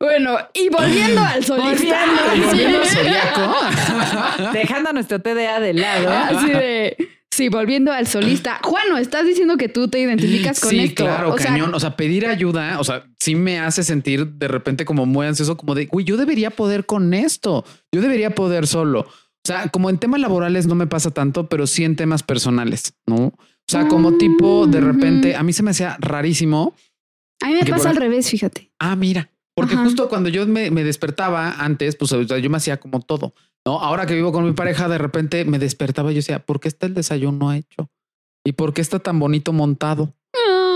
Bueno, 0.00 0.36
y 0.54 0.68
volviendo 0.70 1.20
al 1.22 1.44
solista. 1.44 2.04
Volviendo, 2.34 2.80
al 2.80 2.86
zodiaco. 2.86 4.52
Dejando 4.52 4.92
nuestro 4.92 5.20
TDA 5.20 5.60
de 5.60 5.74
lado. 5.74 6.10
Así 6.10 6.48
de... 6.48 7.21
Sí, 7.32 7.48
volviendo 7.48 7.90
al 7.92 8.06
solista. 8.06 8.60
Juano, 8.62 8.98
estás 8.98 9.24
diciendo 9.24 9.56
que 9.56 9.70
tú 9.70 9.88
te 9.88 9.98
identificas 9.98 10.60
con 10.60 10.74
esto. 10.74 10.88
Sí, 10.88 10.94
claro, 10.94 11.34
cañón. 11.34 11.74
o 11.74 11.80
sea, 11.80 11.96
pedir 11.96 12.26
ayuda, 12.26 12.78
o 12.78 12.84
sea, 12.84 13.06
sí 13.18 13.34
me 13.34 13.58
hace 13.58 13.82
sentir 13.82 14.26
de 14.26 14.48
repente 14.48 14.84
como 14.84 15.06
muy 15.06 15.26
ansioso, 15.26 15.56
como 15.56 15.74
de, 15.74 15.88
uy, 15.92 16.04
yo 16.04 16.18
debería 16.18 16.50
poder 16.50 16.84
con 16.84 17.14
esto. 17.14 17.64
Yo 17.90 18.02
debería 18.02 18.34
poder 18.34 18.66
solo. 18.66 19.00
O 19.00 19.44
sea, 19.44 19.68
como 19.68 19.88
en 19.88 19.96
temas 19.96 20.20
laborales 20.20 20.66
no 20.66 20.74
me 20.74 20.86
pasa 20.86 21.10
tanto, 21.10 21.48
pero 21.48 21.66
sí 21.66 21.84
en 21.84 21.96
temas 21.96 22.22
personales, 22.22 22.94
¿no? 23.06 23.16
O 23.16 23.34
sea, 23.66 23.88
como 23.88 24.18
tipo, 24.18 24.66
de 24.66 24.80
repente, 24.80 25.34
a 25.34 25.42
mí 25.42 25.54
se 25.54 25.62
me 25.62 25.70
hacía 25.70 25.96
rarísimo. 26.00 26.74
A 27.40 27.46
mí 27.46 27.54
me 27.54 27.64
pasa 27.64 27.90
al 27.90 27.96
revés, 27.96 28.28
fíjate. 28.28 28.70
Ah, 28.78 28.94
mira. 28.94 29.30
Porque 29.54 29.76
justo 29.76 30.08
cuando 30.08 30.28
yo 30.28 30.46
me, 30.46 30.70
me, 30.70 30.84
despertaba 30.84 31.52
antes, 31.52 31.96
pues 31.96 32.10
yo 32.10 32.50
me 32.50 32.56
hacía 32.56 32.78
como 32.78 33.00
todo. 33.00 33.34
No, 33.64 33.80
ahora 33.80 34.06
que 34.06 34.14
vivo 34.14 34.32
con 34.32 34.44
mi 34.44 34.52
pareja, 34.52 34.88
de 34.88 34.98
repente 34.98 35.44
me 35.44 35.58
despertaba 35.58 36.10
y 36.10 36.14
yo 36.14 36.18
decía, 36.18 36.44
¿por 36.44 36.58
qué 36.60 36.68
está 36.68 36.86
el 36.86 36.94
desayuno 36.94 37.52
hecho? 37.52 37.90
¿Y 38.44 38.52
por 38.52 38.74
qué 38.74 38.80
está 38.80 38.98
tan 38.98 39.18
bonito 39.18 39.52
montado? 39.52 40.14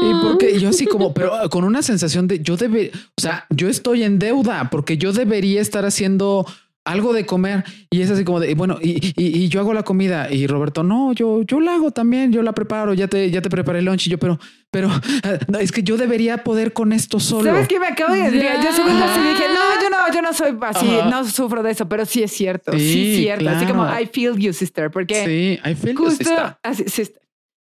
Y 0.03 0.13
porque 0.23 0.59
yo 0.61 0.69
así 0.69 0.87
como, 0.87 1.15
pero 1.15 1.33
con 1.51 1.65
una 1.65 1.83
sensación 1.83 2.29
de 2.29 2.41
yo 2.41 2.57
debe, 2.57 2.93
o 3.17 3.21
sea, 3.21 3.47
yo 3.51 3.69
estoy 3.69 4.03
en 4.03 4.19
deuda 4.19 4.69
porque 4.71 4.99
yo 4.99 5.13
debería 5.13 5.61
estar 5.61 5.85
haciendo 5.85 6.47
algo 6.87 7.13
de 7.13 7.27
comer. 7.27 7.65
Y 7.91 8.01
es 8.01 8.11
así 8.11 8.25
como 8.25 8.41
de 8.41 8.55
bueno 8.55 8.79
y, 8.81 9.13
y, 9.17 9.49
yo 9.49 9.61
hago 9.61 9.75
la 9.75 9.83
comida 9.83 10.33
y 10.33 10.47
Roberto 10.47 10.83
no 10.83 11.13
yo 11.13 11.43
yo 11.43 11.61
la 11.61 11.75
hago 11.75 11.91
también 11.93 12.33
yo 12.33 12.43
la 12.43 12.53
preparo 12.53 12.95
ya 12.95 13.09
te 13.09 13.31
ya 13.31 13.41
te 13.41 13.49
preparé 13.49 13.79
el 13.79 13.85
lunch 13.87 14.07
y 14.07 14.11
yo 14.11 14.19
pero 14.19 14.39
pero 14.71 14.91
es 15.61 15.73
que 15.73 15.83
yo 15.83 15.97
debería 15.97 16.45
poder 16.45 16.73
con 16.73 16.93
esto 16.93 17.21
solo 17.21 17.51
sabes 17.51 17.69
qué 17.69 17.81
me 17.81 17.87
acabo 17.87 18.13
de 18.13 18.23
decir 18.23 18.43
yo 18.43 18.69
así 18.69 18.83
dije 18.83 19.45
no 19.55 19.83
yo 19.83 19.91
no 19.91 20.15
yo 20.15 20.23
no 20.23 20.33
soy 20.33 20.57
así 20.61 20.87
no 21.09 21.25
sufro 21.25 21.63
de 21.63 21.71
eso 21.71 21.89
pero 21.89 22.05
sí 22.05 22.23
es 22.23 22.33
cierto 22.33 22.73
sí, 22.73 22.79
es 22.79 23.17
cierto. 23.19 23.49
Así 23.49 23.67
como 23.67 23.87
I 23.87 24.07
feel 24.07 24.37
you 24.37 24.53
sister 24.53 24.91
porque 24.91 25.25
sí 25.25 25.69
I 25.69 25.75
feel 25.75 25.97
you 25.97 26.11
sister. 26.11 26.57
así, 26.63 26.85
sister 26.89 27.23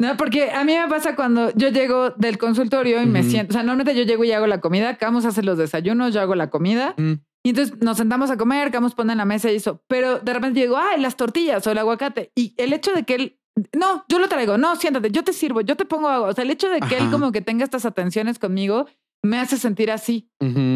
no, 0.02 0.18
porque 0.18 0.50
a 0.50 0.64
mí 0.64 0.76
me 0.76 0.88
pasa 0.88 1.16
cuando 1.16 1.54
yo 1.56 1.70
llego 1.70 2.10
del 2.18 2.40
consultorio 2.40 3.04
y 3.04 3.06
me 3.06 3.22
siento, 3.22 3.52
o 3.52 3.54
sea, 3.54 3.62
normalmente 3.62 3.96
yo 3.96 4.04
llego 4.04 4.24
y 4.24 4.32
hago 4.32 4.48
la 4.48 4.60
comida, 4.60 4.98
Camus 4.98 5.26
hace 5.26 5.44
los 5.44 5.60
desayunos, 5.60 6.12
yo 6.12 6.22
hago 6.22 6.34
la 6.34 6.50
comida. 6.50 6.96
Y 7.44 7.50
entonces 7.50 7.78
nos 7.82 7.98
sentamos 7.98 8.30
a 8.30 8.38
comer, 8.38 8.72
Camus 8.72 8.94
pone 8.94 9.14
en 9.14 9.18
la 9.18 9.26
mesa 9.26 9.52
y 9.52 9.56
eso. 9.56 9.82
Pero 9.88 10.20
de 10.20 10.34
repente 10.34 10.60
digo, 10.60 10.78
ay, 10.78 11.02
las 11.02 11.16
tortillas 11.16 11.66
o 11.66 11.72
el 11.72 11.78
aguacate. 11.78 12.32
Y 12.36 12.54
el 12.58 12.72
hecho 12.74 12.94
de 12.94 13.04
que 13.04 13.16
él, 13.16 13.40
no, 13.78 14.06
yo 14.08 14.20
lo 14.20 14.30
traigo, 14.30 14.58
no, 14.58 14.76
siéntate, 14.76 15.12
yo 15.12 15.24
te 15.24 15.34
sirvo, 15.34 15.62
yo 15.62 15.76
te 15.76 15.86
pongo 15.86 16.08
agua. 16.08 16.30
O 16.30 16.34
sea, 16.34 16.44
el 16.44 16.52
hecho 16.52 16.70
de 16.70 16.80
que 16.82 16.98
él 16.98 17.10
como 17.10 17.32
que 17.32 17.42
tenga 17.42 17.64
estas 17.64 17.86
atenciones 17.86 18.38
conmigo 18.38 18.86
me 19.24 19.38
hace 19.38 19.58
sentir 19.58 19.92
así, 19.92 20.32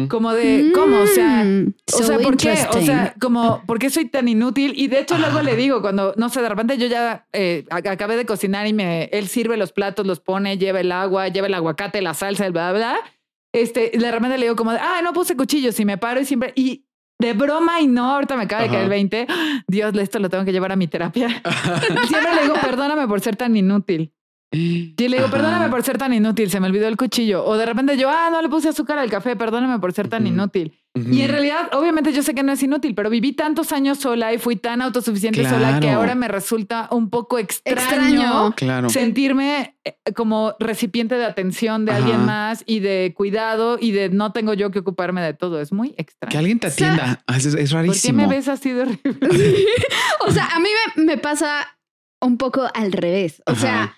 como 0.08 0.32
de, 0.32 0.70
¿cómo? 0.72 1.00
O 1.00 1.06
sea, 1.08 1.42
mm, 1.42 1.74
o 1.92 2.02
sea, 2.02 2.18
¿por 2.20 2.36
qué? 2.36 2.54
O 2.70 2.80
sea, 2.80 3.12
como, 3.20 3.62
¿por 3.66 3.80
qué 3.80 3.90
soy 3.90 4.08
tan 4.08 4.28
inútil? 4.28 4.72
Y 4.76 4.86
de 4.86 5.00
hecho 5.00 5.18
luego 5.18 5.42
le 5.42 5.56
digo, 5.56 5.80
cuando, 5.80 6.14
no 6.16 6.28
sé, 6.28 6.42
de 6.42 6.48
repente 6.48 6.78
yo 6.78 6.86
ya 6.86 7.26
eh, 7.32 7.64
acabé 7.70 8.16
de 8.16 8.24
cocinar 8.24 8.68
y 8.68 8.72
me, 8.72 9.06
él 9.06 9.26
sirve 9.26 9.56
los 9.56 9.72
platos, 9.72 10.06
los 10.06 10.20
pone, 10.20 10.58
lleva 10.58 10.78
el 10.78 10.92
agua, 10.92 11.26
lleva 11.26 11.48
el 11.48 11.54
aguacate, 11.54 12.00
la 12.00 12.14
salsa, 12.14 12.46
el 12.46 12.52
bla, 12.52 12.70
bla, 12.70 12.78
bla 12.78 13.15
este, 13.52 13.92
de 13.96 14.10
repente 14.10 14.38
le 14.38 14.46
digo 14.46 14.56
como, 14.56 14.70
ah, 14.70 15.00
no 15.02 15.12
puse 15.12 15.36
cuchillos 15.36 15.78
y 15.80 15.84
me 15.84 15.98
paro 15.98 16.20
y 16.20 16.24
siempre, 16.24 16.52
y 16.56 16.86
de 17.18 17.32
broma 17.32 17.80
y 17.80 17.86
no, 17.86 18.12
ahorita 18.12 18.36
me 18.36 18.44
acaba 18.44 18.62
de 18.62 18.68
caer 18.68 18.84
el 18.84 18.88
20. 18.88 19.26
Dios, 19.68 19.94
esto 19.96 20.18
lo 20.18 20.28
tengo 20.28 20.44
que 20.44 20.52
llevar 20.52 20.72
a 20.72 20.76
mi 20.76 20.86
terapia. 20.86 21.28
siempre 22.08 22.34
le 22.34 22.42
digo, 22.42 22.54
perdóname 22.60 23.06
por 23.08 23.20
ser 23.20 23.36
tan 23.36 23.56
inútil. 23.56 24.12
Y 24.52 24.94
le 24.96 25.16
digo, 25.16 25.28
perdóname 25.28 25.68
por 25.68 25.82
ser 25.82 25.98
tan 25.98 26.12
inútil, 26.12 26.50
se 26.50 26.60
me 26.60 26.68
olvidó 26.68 26.86
el 26.88 26.96
cuchillo. 26.96 27.44
O 27.44 27.56
de 27.56 27.66
repente 27.66 27.96
yo, 27.96 28.08
ah, 28.08 28.28
no 28.30 28.40
le 28.40 28.48
puse 28.48 28.68
azúcar 28.68 28.98
al 28.98 29.10
café, 29.10 29.36
perdóname 29.36 29.78
por 29.80 29.92
ser 29.92 30.08
tan 30.08 30.26
inútil. 30.26 30.78
Y 30.94 31.20
en 31.20 31.28
realidad, 31.30 31.74
obviamente 31.74 32.10
yo 32.12 32.22
sé 32.22 32.34
que 32.34 32.42
no 32.42 32.52
es 32.52 32.62
inútil, 32.62 32.94
pero 32.94 33.10
viví 33.10 33.32
tantos 33.32 33.72
años 33.72 33.98
sola 33.98 34.32
y 34.32 34.38
fui 34.38 34.56
tan 34.56 34.80
autosuficiente 34.80 35.46
sola 35.46 35.78
que 35.78 35.90
ahora 35.90 36.14
me 36.14 36.26
resulta 36.26 36.88
un 36.90 37.10
poco 37.10 37.38
extraño, 37.38 38.54
sentirme 38.88 39.76
eh, 39.84 39.94
como 40.14 40.54
recipiente 40.58 41.16
de 41.16 41.26
atención 41.26 41.84
de 41.84 41.92
alguien 41.92 42.24
más 42.24 42.62
y 42.66 42.80
de 42.80 43.12
cuidado 43.14 43.76
y 43.78 43.92
de 43.92 44.08
no 44.08 44.32
tengo 44.32 44.54
yo 44.54 44.70
que 44.70 44.78
ocuparme 44.78 45.20
de 45.20 45.34
todo. 45.34 45.60
Es 45.60 45.70
muy 45.70 45.94
extraño. 45.98 46.30
Que 46.30 46.38
alguien 46.38 46.60
te 46.60 46.68
atienda. 46.68 47.22
Ah, 47.26 47.36
es, 47.36 47.72
rarísimo. 47.72 47.92
¿Por 47.92 48.00
qué 48.00 48.12
me 48.12 48.26
ves 48.26 48.48
así 48.48 48.72
de 48.72 48.82
horrible? 48.82 49.18
o 50.26 50.30
sea, 50.30 50.48
a 50.54 50.60
mí 50.60 50.68
me, 50.96 51.18
pasa 51.18 51.78
un 52.22 52.38
poco 52.38 52.66
al 52.72 52.92
revés. 52.92 53.42
O 53.44 53.54
sea, 53.54 53.94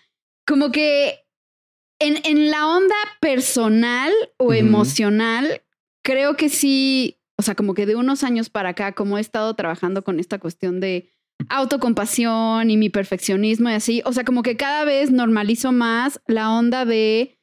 como 0.49 0.73
que 0.73 1.27
en, 2.01 2.17
en, 2.25 2.51
la 2.51 2.67
onda 2.67 2.95
personal 3.21 4.11
o 4.39 4.55
emocional, 4.55 5.63
creo 6.03 6.37
que 6.37 6.49
sí, 6.49 7.21
o 7.37 7.43
sea, 7.43 7.55
como 7.55 7.75
que 7.75 7.85
de 7.85 7.97
unos 7.97 8.25
años 8.25 8.49
para 8.49 8.71
acá, 8.71 8.93
como 8.93 9.19
he 9.19 9.21
estado 9.21 9.55
trabajando 9.55 10.03
con 10.03 10.19
esta 10.19 10.39
cuestión 10.39 10.81
de 10.81 11.11
autocompasión 11.51 12.71
y 12.71 12.79
mi 12.79 12.89
perfeccionismo 12.89 13.69
y 13.69 13.75
así, 13.75 14.03
o 14.07 14.13
sea, 14.13 14.25
como 14.25 14.43
que 14.43 14.57
cada 14.57 14.85
vez 14.85 15.11
normalizo 15.11 15.71
más 15.71 16.21
la 16.27 16.51
onda 16.51 16.87
de, 16.87 17.39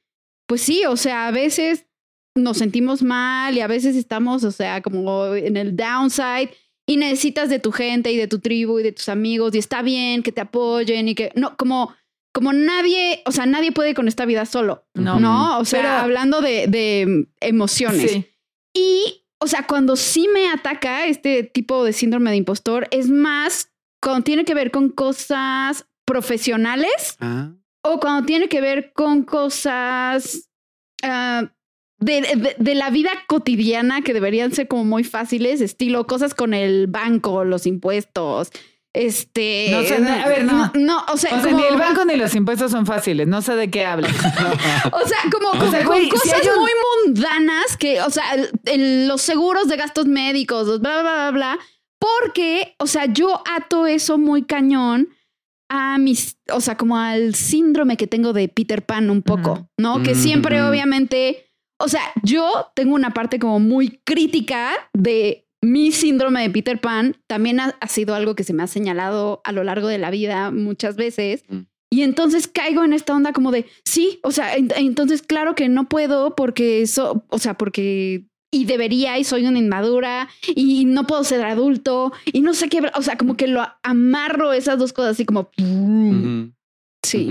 pues 0.47 0.61
sí, 0.61 0.85
o 0.85 0.97
sea, 0.97 1.27
a 1.27 1.31
veces 1.31 1.85
nos 2.35 2.57
sentimos 2.57 3.03
mal 3.03 3.55
y 3.55 3.61
a 3.61 3.67
veces 3.67 3.95
estamos, 3.95 4.43
o 4.43 4.51
sea, 4.51 4.81
como 4.81 5.35
en 5.35 5.57
el 5.57 5.75
downside 5.75 6.49
y 6.87 6.97
necesitas 6.97 7.49
de 7.49 7.59
tu 7.59 7.71
gente 7.71 8.11
y 8.11 8.17
de 8.17 8.27
tu 8.27 8.39
tribu 8.39 8.79
y 8.79 8.83
de 8.83 8.91
tus 8.91 9.09
amigos 9.09 9.53
y 9.53 9.59
está 9.59 9.83
bien 9.83 10.23
que 10.23 10.31
te 10.31 10.41
apoyen 10.41 11.07
y 11.07 11.15
que 11.15 11.31
no 11.35 11.55
como 11.55 11.93
como 12.35 12.51
nadie, 12.51 13.23
o 13.25 13.31
sea, 13.31 13.45
nadie 13.45 13.71
puede 13.71 13.93
con 13.93 14.09
esta 14.09 14.25
vida 14.25 14.45
solo, 14.45 14.85
no, 14.93 15.21
¿no? 15.21 15.57
O 15.57 15.63
sea, 15.63 16.01
hablando 16.01 16.41
de, 16.41 16.67
de 16.67 17.29
emociones. 17.39 18.25
Y, 18.73 19.25
o 19.39 19.47
sea, 19.47 19.65
cuando 19.65 19.95
sí 19.95 20.27
me 20.27 20.49
ataca 20.49 21.05
este 21.05 21.43
tipo 21.43 21.85
de 21.85 21.93
síndrome 21.93 22.31
de 22.31 22.35
impostor, 22.35 22.89
es 22.91 23.09
más 23.09 23.71
cuando 24.01 24.25
tiene 24.25 24.43
que 24.43 24.53
ver 24.53 24.69
con 24.69 24.89
cosas 24.89 25.87
profesionales 26.03 27.15
ah. 27.21 27.53
o 27.83 28.01
cuando 28.01 28.25
tiene 28.25 28.49
que 28.49 28.59
ver 28.59 28.91
con 28.91 29.23
cosas 29.23 30.49
ah, 31.03 31.53
de, 31.99 32.75
la 32.75 32.89
vida 32.89 33.11
cotidiana 33.27 34.01
que 34.01 34.13
deberían 34.13 34.51
ser 34.51 34.67
como 34.67 34.83
muy 34.83 35.05
fáciles, 35.05 35.61
estilo 35.61 36.05
cosas 36.05 36.33
con 36.33 36.53
el 36.53 36.87
banco, 36.87 37.45
los 37.45 37.65
impuestos. 37.65 38.51
Este. 38.95 39.67
No 39.71 39.83
sé, 39.83 39.95
a 39.95 40.27
ver, 40.29 40.45
no. 40.45 40.71
No, 40.73 41.03
o 41.11 41.17
sea, 41.17 41.35
ni 41.51 41.63
el 41.63 41.75
banco 41.75 42.05
ni 42.05 42.15
los 42.15 42.33
impuestos 42.33 42.71
son 42.71 42.85
fáciles. 42.85 43.27
No 43.27 43.41
sé 43.41 43.55
de 43.55 43.69
qué 43.69 43.85
hablas. 43.85 44.11
o 44.91 45.07
sea, 45.07 45.17
como, 45.31 45.49
cosas 45.59 45.85
muy 45.85 46.71
mundanas 47.05 47.75
que, 47.77 48.01
o 48.01 48.09
sea, 48.09 48.23
los 48.77 49.21
seguros 49.21 49.67
de 49.67 49.75
gastos 49.75 50.05
médicos, 50.05 50.79
bla, 50.79 51.01
bla, 51.01 51.13
bla, 51.13 51.31
bla. 51.31 51.59
Porque, 51.99 52.75
o 52.79 52.87
sea, 52.87 53.05
yo 53.05 53.43
ato 53.53 53.85
eso 53.85 54.17
muy 54.17 54.43
cañón 54.43 55.09
a 55.69 55.97
mis, 55.97 56.37
o 56.53 56.61
sea, 56.61 56.77
como 56.77 56.97
al 56.97 57.35
síndrome 57.35 57.97
que 57.97 58.07
tengo 58.07 58.31
de 58.31 58.47
Peter 58.47 58.85
Pan 58.85 59.09
un 59.09 59.23
poco, 59.23 59.67
¿no? 59.77 60.03
Que 60.03 60.15
siempre, 60.15 60.61
obviamente, 60.63 61.49
o 61.79 61.89
sea, 61.89 62.01
yo 62.23 62.71
tengo 62.75 62.95
una 62.95 63.13
parte 63.13 63.39
como 63.39 63.59
muy 63.59 63.99
crítica 64.05 64.71
de 64.93 65.44
mi 65.65 65.91
síndrome 65.91 66.41
de 66.41 66.49
Peter 66.49 66.79
Pan. 66.79 67.17
También 67.27 67.59
ha, 67.59 67.75
sido 67.87 68.15
algo 68.15 68.35
que 68.35 68.43
se 68.43 68.53
me 68.53 68.63
ha 68.63 68.67
señalado 68.67 69.41
a 69.43 69.51
lo 69.51 69.63
largo 69.63 69.87
de 69.87 69.97
la 69.97 70.11
vida 70.11 70.51
muchas 70.51 70.95
veces. 70.95 71.43
Mm. 71.49 71.61
Y 71.91 72.01
entonces 72.01 72.47
caigo 72.47 72.83
en 72.83 72.93
esta 72.93 73.15
onda 73.15 73.31
como 73.33 73.51
de, 73.51 73.65
sí, 73.83 74.19
o 74.23 74.31
sea, 74.31 74.55
entonces 74.55 75.21
claro 75.21 75.55
que 75.55 75.69
no 75.69 75.87
puedo 75.87 76.35
porque 76.35 76.81
eso, 76.81 77.23
o 77.29 77.39
sea, 77.39 77.55
porque 77.55 78.25
y 78.51 78.65
debería 78.65 79.17
y 79.17 79.23
soy 79.23 79.45
una 79.45 79.59
inmadura 79.59 80.29
y 80.55 80.85
no 80.85 81.05
puedo 81.07 81.23
ser 81.23 81.43
adulto 81.43 82.13
y 82.25 82.41
no 82.41 82.53
sé 82.53 82.69
qué, 82.69 82.81
o 82.95 83.01
sea, 83.01 83.17
como 83.17 83.37
que 83.37 83.47
lo 83.47 83.61
amarro 83.83 84.53
esas 84.53 84.79
dos 84.79 84.93
cosas 84.93 85.11
así 85.11 85.25
como... 85.25 85.49
Sí. 87.03 87.29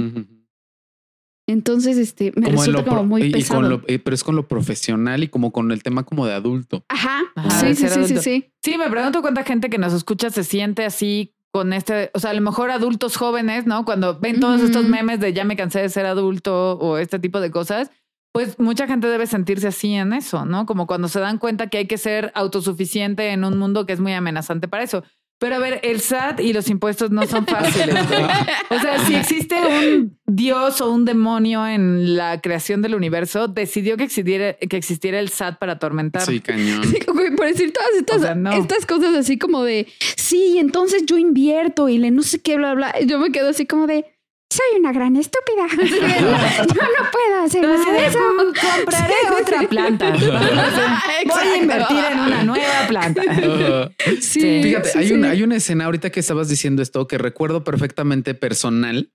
Entonces, 1.47 1.99
este, 1.99 2.32
me 2.36 2.49
resulta 2.49 2.84
como 2.84 3.05
muy 3.05 3.30
pesado. 3.30 3.82
Eh, 3.86 3.99
pero 3.99 4.14
es 4.14 4.24
con 4.24 4.34
lo 4.34 4.49
profesional 4.49 5.22
y 5.22 5.28
como 5.28 5.53
con 5.53 5.72
el 5.72 5.82
tema 5.82 6.05
como 6.05 6.26
de 6.26 6.32
adulto. 6.32 6.84
Ajá. 6.88 7.22
sí, 7.61 7.74
sí, 7.74 7.88
sí, 7.88 8.05
sí, 8.07 8.16
sí. 8.18 8.53
Sí, 8.62 8.78
me 8.78 8.88
pregunto 8.88 9.20
cuánta 9.20 9.45
gente 9.45 9.68
que 9.68 9.78
nos 9.78 9.92
escucha 9.92 10.30
se 10.30 10.45
siente 10.45 10.84
así 10.84 11.34
con 11.53 11.72
este, 11.72 12.11
o 12.14 12.18
sea, 12.18 12.30
a 12.30 12.34
lo 12.34 12.40
mejor 12.40 12.72
adultos 12.72 13.16
jóvenes, 13.16 13.64
¿no? 13.64 13.84
Cuando 13.84 14.18
ven 14.18 14.40
todos 14.40 14.61
estos 14.61 14.88
memes 14.88 15.20
de 15.20 15.32
ya 15.32 15.45
me 15.45 15.55
cansé 15.55 15.80
de 15.80 15.88
ser 15.88 16.05
adulto 16.05 16.72
o 16.78 16.99
este 16.99 17.20
tipo 17.20 17.40
de 17.40 17.53
cosas, 17.53 17.92
pues 18.32 18.59
mucha 18.59 18.88
gente 18.88 19.07
debe 19.07 19.28
sentirse 19.28 19.68
así 19.68 19.95
en 19.95 20.12
eso, 20.12 20.45
¿no? 20.45 20.66
Como 20.66 20.88
cuando 20.88 21.07
se 21.07 21.20
dan 21.20 21.38
cuenta 21.38 21.68
que 21.68 21.78
hay 21.78 21.86
que 21.86 21.99
ser 21.99 22.32
autosuficiente 22.34 23.28
en 23.28 23.45
un 23.45 23.57
mundo 23.57 23.86
que 23.86 23.92
es 23.92 24.01
muy 24.01 24.12
amenazante 24.14 24.66
para 24.66 24.82
eso. 24.82 25.05
Pero 25.39 25.57
a 25.57 25.59
ver, 25.59 25.80
el 25.82 26.01
SAT 26.01 26.41
y 26.41 26.53
los 26.53 26.68
impuestos 26.70 27.11
no 27.11 27.26
son 27.26 27.47
fáciles. 27.47 27.95
o 28.70 28.78
sea, 28.78 28.99
si 29.07 29.14
existe 29.14 29.57
un 29.57 30.18
dios 30.26 30.80
o 30.80 30.91
un 30.91 31.05
demonio 31.05 31.66
en 31.66 32.16
la 32.16 32.41
creación 32.41 32.82
del 32.82 32.95
universo, 32.95 33.49
decidió 33.49 33.97
que 33.97 34.05
existiera, 34.05 34.55
que 34.55 34.76
existiera 34.76 35.18
el 35.18 35.28
SAT 35.28 35.59
para 35.59 35.72
atormentar. 35.72 36.22
Sí, 36.22 36.41
cañón. 36.41 36.82
por 37.37 37.47
decir 37.47 37.72
todas 37.72 37.91
estas, 37.97 38.57
estas 38.57 38.87
cosas 38.87 39.14
así 39.14 39.39
como 39.39 39.64
de, 39.64 39.87
sí, 40.16 40.59
entonces 40.59 41.05
yo 41.07 41.18
invierto 41.18 41.89
y 41.89 41.99
le 41.99 42.11
no 42.11 42.22
sé 42.22 42.41
qué, 42.41 42.57
bla, 42.57 42.74
bla. 42.74 42.95
Yo 43.01 43.18
me 43.18 43.30
quedo 43.30 43.51
así 43.51 43.66
como 43.66 43.87
de, 43.87 44.13
soy 44.51 44.78
una 44.78 44.92
gran 44.92 45.16
estúpida. 45.16 45.66
Yo 45.76 46.82
no 46.82 47.11
puedo 47.11 47.42
hacer 47.45 47.64
eso. 47.64 48.18
Compraré 48.76 49.14
otra 49.40 49.68
planta. 49.68 50.11
Voy 51.26 51.47
a 51.47 51.57
invertir 51.57 52.05
en 52.12 52.18
una 52.20 52.42
nueva 52.45 52.86
planta. 52.86 53.22
sí. 54.20 54.62
Fíjate, 54.62 54.99
hay, 54.99 55.12
Una, 55.12 55.30
hay 55.30 55.42
una 55.42 55.57
escena 55.57 55.86
ahorita 55.86 56.11
que 56.11 56.20
estabas 56.20 56.49
diciendo 56.49 56.82
esto 56.82 57.07
que 57.09 57.18
recuerdo 57.18 57.64
perfectamente 57.64 58.34
personal, 58.34 59.12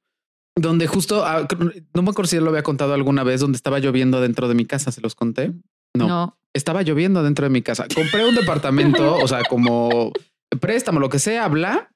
donde 0.56 0.88
justo, 0.88 1.26
ah, 1.26 1.48
no 1.94 2.02
me 2.02 2.10
acuerdo 2.10 2.30
si 2.30 2.40
lo 2.40 2.50
había 2.50 2.64
contado 2.64 2.94
alguna 2.94 3.24
vez, 3.24 3.40
donde 3.40 3.56
estaba 3.56 3.80
lloviendo 3.80 4.20
dentro 4.20 4.48
de 4.48 4.56
mi 4.56 4.66
casa. 4.66 4.92
¿Se 4.92 5.00
los 5.02 5.16
conté? 5.16 5.54
No. 5.96 6.08
no. 6.08 6.38
Estaba 6.54 6.82
lloviendo 6.82 7.24
dentro 7.24 7.46
de 7.46 7.50
mi 7.50 7.62
casa. 7.62 7.88
Compré 7.94 8.28
un 8.28 8.36
departamento, 8.36 9.16
o 9.24 9.28
sea, 9.28 9.44
como 9.44 10.12
préstamo, 10.60 11.00
lo 11.00 11.10
que 11.10 11.20
sea, 11.20 11.48
bla 11.48 11.90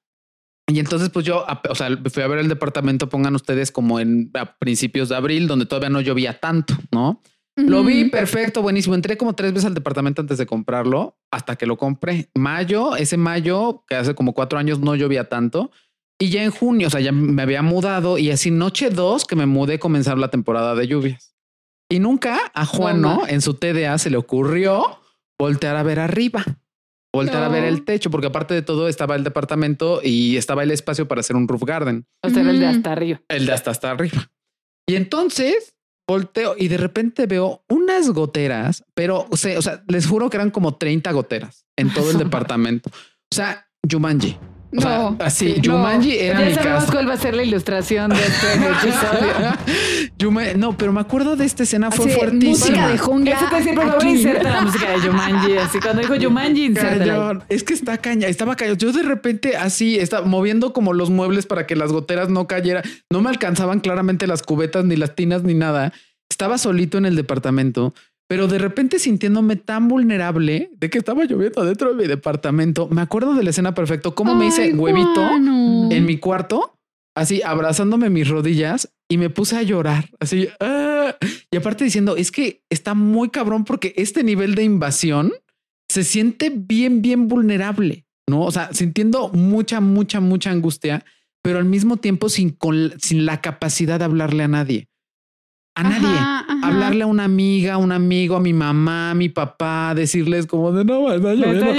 y 0.68 0.80
entonces, 0.80 1.10
pues 1.10 1.26
yo, 1.26 1.46
o 1.70 1.76
sea, 1.76 1.90
fui 2.12 2.24
a 2.24 2.28
ver 2.28 2.40
el 2.40 2.48
departamento, 2.48 3.10
pongan 3.10 3.36
ustedes 3.36 3.72
como 3.72 4.00
en 4.00 4.32
a 4.34 4.58
principios 4.58 5.10
de 5.10 5.16
abril, 5.16 5.48
donde 5.48 5.66
todavía 5.66 5.90
no 5.90 6.00
llovía 6.00 6.40
tanto, 6.40 6.76
¿no? 6.92 7.22
Lo 7.56 7.84
vi 7.84 8.06
perfecto, 8.06 8.62
buenísimo. 8.62 8.96
Entré 8.96 9.16
como 9.16 9.36
tres 9.36 9.52
veces 9.52 9.66
al 9.66 9.76
departamento 9.76 10.22
antes 10.22 10.38
de 10.38 10.46
comprarlo, 10.46 11.20
hasta 11.32 11.56
que 11.56 11.68
lo 11.68 11.78
compré. 11.78 12.30
Mayo, 12.34 12.96
ese 12.96 13.18
mayo, 13.18 13.84
que 13.88 13.96
hace 13.96 14.16
como 14.16 14.34
cuatro 14.34 14.58
años 14.58 14.80
no 14.80 14.96
llovía 14.96 15.30
tanto. 15.30 15.70
Y 16.18 16.30
ya 16.30 16.44
en 16.44 16.52
junio, 16.52 16.88
o 16.88 16.90
sea, 16.90 17.02
ya 17.02 17.12
me 17.12 17.42
había 17.42 17.62
mudado 17.62 18.18
y 18.18 18.32
así 18.32 18.50
noche 18.50 18.90
dos 18.90 19.26
que 19.26 19.36
me 19.36 19.46
mudé 19.46 19.78
comenzar 19.78 20.18
la 20.18 20.30
temporada 20.30 20.74
de 20.74 20.88
lluvias. 20.88 21.36
Y 21.90 22.00
nunca 22.00 22.40
a 22.56 22.66
Juan, 22.66 23.02
¿no? 23.02 23.28
En 23.28 23.42
su 23.42 23.56
TDA 23.56 23.98
se 23.98 24.10
le 24.10 24.18
ocurrió 24.18 25.00
voltear 25.38 25.76
a 25.76 25.84
ver 25.84 26.00
arriba 26.00 26.44
voltear 27.14 27.44
a 27.44 27.50
ver 27.50 27.64
el 27.64 27.86
techo, 27.86 28.10
porque 28.10 28.28
aparte 28.28 28.54
de 28.54 28.62
todo 28.62 28.88
estaba 28.88 29.16
el 29.16 29.24
departamento 29.24 30.02
y 30.04 30.38
estaba 30.38 30.64
el 30.64 30.72
espacio 30.72 31.08
para 31.08 31.22
hacer 31.22 31.36
un 31.36 31.48
roof 31.48 31.64
garden. 31.64 32.06
O 32.24 32.30
sea, 32.30 32.42
el 32.42 32.60
de 32.60 32.66
hasta 32.66 32.92
arriba. 32.92 33.22
El 33.28 33.46
de 33.46 33.54
hasta 33.54 33.72
hasta 33.72 33.92
arriba. 33.92 34.32
Y 34.88 34.96
entonces 34.96 35.76
volteo 36.08 36.56
y 36.58 36.68
de 36.68 36.78
repente 36.78 37.28
veo 37.28 37.64
unas 37.70 38.10
goteras, 38.10 38.84
pero 38.94 39.28
o 39.30 39.38
sea, 39.38 39.58
o 39.58 39.62
sea 39.62 39.84
les 39.88 40.06
juro 40.06 40.30
que 40.30 40.38
eran 40.38 40.52
como 40.52 40.76
30 40.76 41.12
goteras 41.12 41.66
en 41.78 41.94
todo 41.94 42.12
el 42.12 42.18
departamento. 42.26 42.90
O 42.90 43.36
sea, 43.36 43.70
Jumanji. 43.90 44.38
O 44.76 44.82
sea, 44.82 45.16
así, 45.20 45.62
Jumanji 45.64 46.18
era 46.18 46.40
ya 46.40 46.46
mi 46.46 46.56
casa. 46.56 46.92
cuál 46.92 47.08
va 47.08 47.14
a 47.14 47.18
ser 47.18 47.36
la 47.36 47.44
ilustración 47.44 48.12
de 48.12 48.18
este 48.22 48.48
episodio. 50.18 50.58
no, 50.58 50.78
pero 50.78 50.92
me 50.94 51.02
acuerdo 51.02 51.36
de 51.36 51.46
esta 51.46 51.64
escena, 51.64 51.92
fue 51.92 52.10
fuertísima. 52.10 52.50
Música 52.50 52.88
de 52.88 52.98
jungla. 52.98 53.36
Eso 53.36 53.46
te 53.50 53.64
siempre 53.64 53.86
voy 53.86 54.06
a 54.06 54.10
insertar 54.10 54.52
la 54.52 54.62
música 54.62 54.90
de 54.92 55.00
Jumanji. 55.00 55.58
Así 55.58 55.80
cuando 55.80 56.02
dijo 56.02 56.16
Jumanji. 56.22 56.74
Es 57.50 57.64
que 57.64 57.74
está 57.74 57.98
caña, 57.98 58.28
estaba 58.28 58.56
caña. 58.56 58.74
Yo 58.74 58.92
de 58.92 59.04
repente 59.04 59.58
así, 59.58 59.98
estaba 60.00 60.26
moviendo 60.26 60.74
como 60.74 60.94
los 60.94 61.10
muebles 61.10 61.46
para 61.46 61.68
que 61.68 61.76
las 61.76 61.92
goteras 61.92 62.30
no 62.30 62.48
cayeran. 62.48 62.84
No 63.10 63.22
me 63.22 63.30
alcanzaban 63.30 63.80
claramente 63.80 64.28
las 64.28 64.42
cubetas, 64.42 64.86
ni 64.86 64.96
las 64.96 65.16
tinas, 65.16 65.44
ni 65.44 65.54
nada. 65.54 65.94
Estaba 66.30 66.58
solito 66.58 66.98
en 66.98 67.06
el 67.06 67.16
departamento 67.16 67.94
pero 68.34 68.48
de 68.48 68.58
repente 68.58 68.98
sintiéndome 68.98 69.58
tan 69.58 69.88
vulnerable 69.88 70.72
de 70.80 70.90
que 70.90 70.98
estaba 70.98 71.24
lloviendo 71.24 71.64
dentro 71.64 71.94
de 71.94 72.02
mi 72.02 72.08
departamento, 72.08 72.88
me 72.88 73.02
acuerdo 73.02 73.36
de 73.36 73.44
la 73.44 73.52
escena 73.52 73.76
perfecto, 73.76 74.16
cómo 74.16 74.34
me 74.34 74.48
hice 74.48 74.74
huevito 74.74 75.22
en 75.22 76.04
mi 76.04 76.18
cuarto, 76.18 76.80
así 77.16 77.44
abrazándome 77.44 78.10
mis 78.10 78.28
rodillas 78.28 78.92
y 79.08 79.20
me 79.20 79.30
puse 79.30 79.56
a 79.56 79.62
llorar, 79.62 80.10
así. 80.20 80.48
Ah". 80.60 81.16
Y 81.52 81.58
aparte 81.58 81.84
diciendo, 81.84 82.16
es 82.16 82.32
que 82.32 82.64
está 82.72 82.96
muy 82.96 83.30
cabrón 83.30 83.66
porque 83.66 83.94
este 83.98 84.24
nivel 84.24 84.56
de 84.56 84.64
invasión 84.64 85.32
se 85.88 86.04
siente 86.04 86.50
bien, 86.50 87.04
bien 87.04 87.28
vulnerable, 87.28 88.08
¿no? 88.28 88.42
O 88.42 88.52
sea, 88.52 88.74
sintiendo 88.74 89.30
mucha, 89.30 89.80
mucha, 89.80 90.22
mucha 90.22 90.50
angustia, 90.50 91.06
pero 91.44 91.60
al 91.60 91.66
mismo 91.66 91.98
tiempo 91.98 92.30
sin, 92.30 92.58
sin 92.98 93.28
la 93.28 93.42
capacidad 93.42 94.00
de 94.00 94.06
hablarle 94.06 94.42
a 94.42 94.48
nadie 94.48 94.88
a 95.76 95.84
nadie. 95.84 96.64
Hablarle 96.64 97.04
a 97.04 97.08
una 97.08 97.24
amiga, 97.24 97.74
a 97.74 97.78
un 97.78 97.92
amigo, 97.92 98.36
a 98.36 98.40
mi 98.40 98.54
mamá, 98.54 99.12
a 99.12 99.14
mi 99.14 99.30
papá, 99.30 99.94
decirles 99.96 100.46
como 100.46 100.72
de 100.72 100.86
no, 100.86 101.12
está 101.12 101.34
lloviendo. 101.34 101.74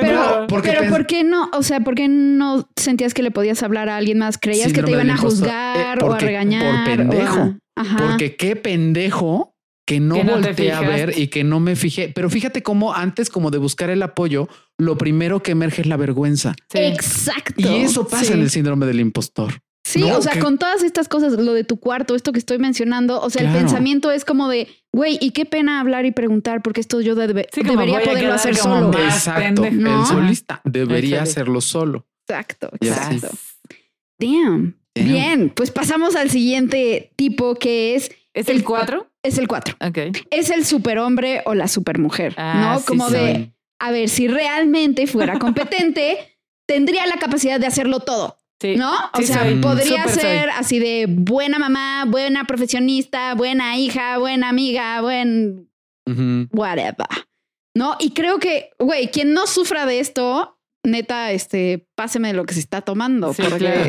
Pero, 0.00 0.46
pero 0.62 0.90
¿por 0.90 1.06
qué 1.06 1.24
no? 1.24 1.50
O 1.52 1.62
sea, 1.62 1.80
¿por 1.80 1.94
qué 1.94 2.08
no 2.08 2.68
sentías 2.76 3.14
que 3.14 3.22
le 3.22 3.30
podías 3.30 3.62
hablar 3.62 3.88
a 3.88 3.96
alguien 3.96 4.18
más? 4.18 4.38
¿Creías 4.38 4.72
que 4.72 4.82
te 4.82 4.90
iban 4.90 5.10
a 5.10 5.16
juzgar 5.16 6.02
eh, 6.02 6.04
o 6.04 6.12
a 6.12 6.18
regañar? 6.18 6.84
Por 6.84 6.96
pendejo. 6.96 7.54
Porque 7.98 8.36
qué 8.36 8.56
pendejo 8.56 9.52
que 9.86 9.98
no, 10.00 10.22
volteé 10.22 10.72
a 10.72 10.80
ver 10.80 11.18
y 11.18 11.28
que 11.28 11.44
no 11.44 11.60
me 11.60 11.76
fijé. 11.76 12.12
Pero 12.14 12.30
fíjate 12.30 12.62
cómo 12.62 12.94
antes 12.94 13.30
como 13.30 13.50
de 13.50 13.58
buscar 13.58 13.90
el 13.90 14.02
apoyo, 14.02 14.48
lo 14.78 14.96
primero 14.96 15.42
que 15.42 15.52
emerge 15.52 15.82
es 15.82 15.88
la 15.88 15.96
vergüenza. 15.96 16.54
Exacto. 16.72 17.54
Y 17.56 17.82
eso 17.82 18.06
pasa 18.06 18.34
en 18.34 18.40
el 18.40 18.50
síndrome 18.50 18.86
del 18.86 19.00
impostor. 19.00 19.60
Sí, 19.84 20.02
o 20.04 20.22
sea, 20.22 20.38
con 20.38 20.58
todas 20.58 20.82
estas 20.82 21.08
cosas, 21.08 21.32
lo 21.32 21.52
de 21.54 21.64
tu 21.64 21.78
cuarto, 21.80 22.14
esto 22.14 22.32
que 22.32 22.38
estoy 22.38 22.58
mencionando, 22.58 23.20
o 23.20 23.30
sea, 23.30 23.42
el 23.42 23.52
pensamiento 23.52 24.10
es 24.12 24.24
como 24.24 24.48
de, 24.48 24.68
güey, 24.92 25.18
y 25.20 25.30
qué 25.32 25.44
pena 25.44 25.80
hablar 25.80 26.06
y 26.06 26.12
preguntar, 26.12 26.62
porque 26.62 26.80
esto 26.80 27.00
yo 27.00 27.14
debería 27.14 27.44
poderlo 28.04 28.32
hacer 28.32 28.54
solo. 28.56 28.96
Exacto, 28.98 29.64
el 29.64 30.06
solista 30.06 30.60
debería 30.64 31.22
hacerlo 31.22 31.60
solo. 31.60 32.06
Exacto, 32.28 32.70
exacto. 32.80 33.28
Damn. 34.18 34.78
Bien, 34.94 35.50
pues 35.50 35.70
pasamos 35.70 36.16
al 36.16 36.30
siguiente 36.30 37.12
tipo 37.16 37.54
que 37.56 37.94
es... 37.94 38.10
¿Es 38.34 38.48
el 38.48 38.62
4? 38.64 39.06
es 39.24 39.38
el 39.38 39.46
4. 39.48 39.76
Ok. 39.88 39.98
Es 40.30 40.50
el 40.50 40.64
superhombre 40.64 41.42
o 41.44 41.54
la 41.54 41.68
supermujer, 41.68 42.34
Ah, 42.36 42.72
¿no? 42.74 42.78
sí 42.80 42.84
Como 42.86 43.08
de, 43.10 43.52
a 43.78 43.90
ver, 43.90 44.08
si 44.08 44.28
realmente 44.28 45.06
fuera 45.06 45.38
competente, 45.38 46.18
tendría 46.66 47.06
la 47.06 47.16
capacidad 47.16 47.58
de 47.60 47.66
hacerlo 47.66 48.00
todo. 48.00 48.38
Sí. 48.62 48.76
¿No? 48.76 48.92
O 49.12 49.18
Sí 49.18 49.26
sea, 49.26 49.42
soy. 49.42 49.56
podría 49.56 50.06
ser 50.08 50.42
soy. 50.48 50.50
así 50.56 50.78
de 50.78 51.06
buena 51.08 51.58
mamá, 51.58 52.04
buena 52.06 52.44
profesionista, 52.44 53.34
buena 53.34 53.76
hija, 53.76 54.16
buena 54.18 54.48
amiga, 54.48 55.00
buen 55.02 55.68
Ujú. 56.06 56.48
whatever. 56.52 57.06
¿No? 57.74 57.96
Y 57.98 58.12
creo 58.12 58.38
que, 58.38 58.70
güey, 58.78 59.08
quien 59.10 59.32
no 59.34 59.46
sufra 59.46 59.84
de 59.86 59.98
esto, 60.00 60.58
neta, 60.84 61.32
este, 61.32 61.88
páseme 61.94 62.28
de 62.28 62.34
lo 62.34 62.44
que 62.44 62.54
se 62.54 62.60
está 62.60 62.82
tomando. 62.82 63.32
Sí, 63.34 63.42
porque 63.42 63.58
claro. 63.58 63.84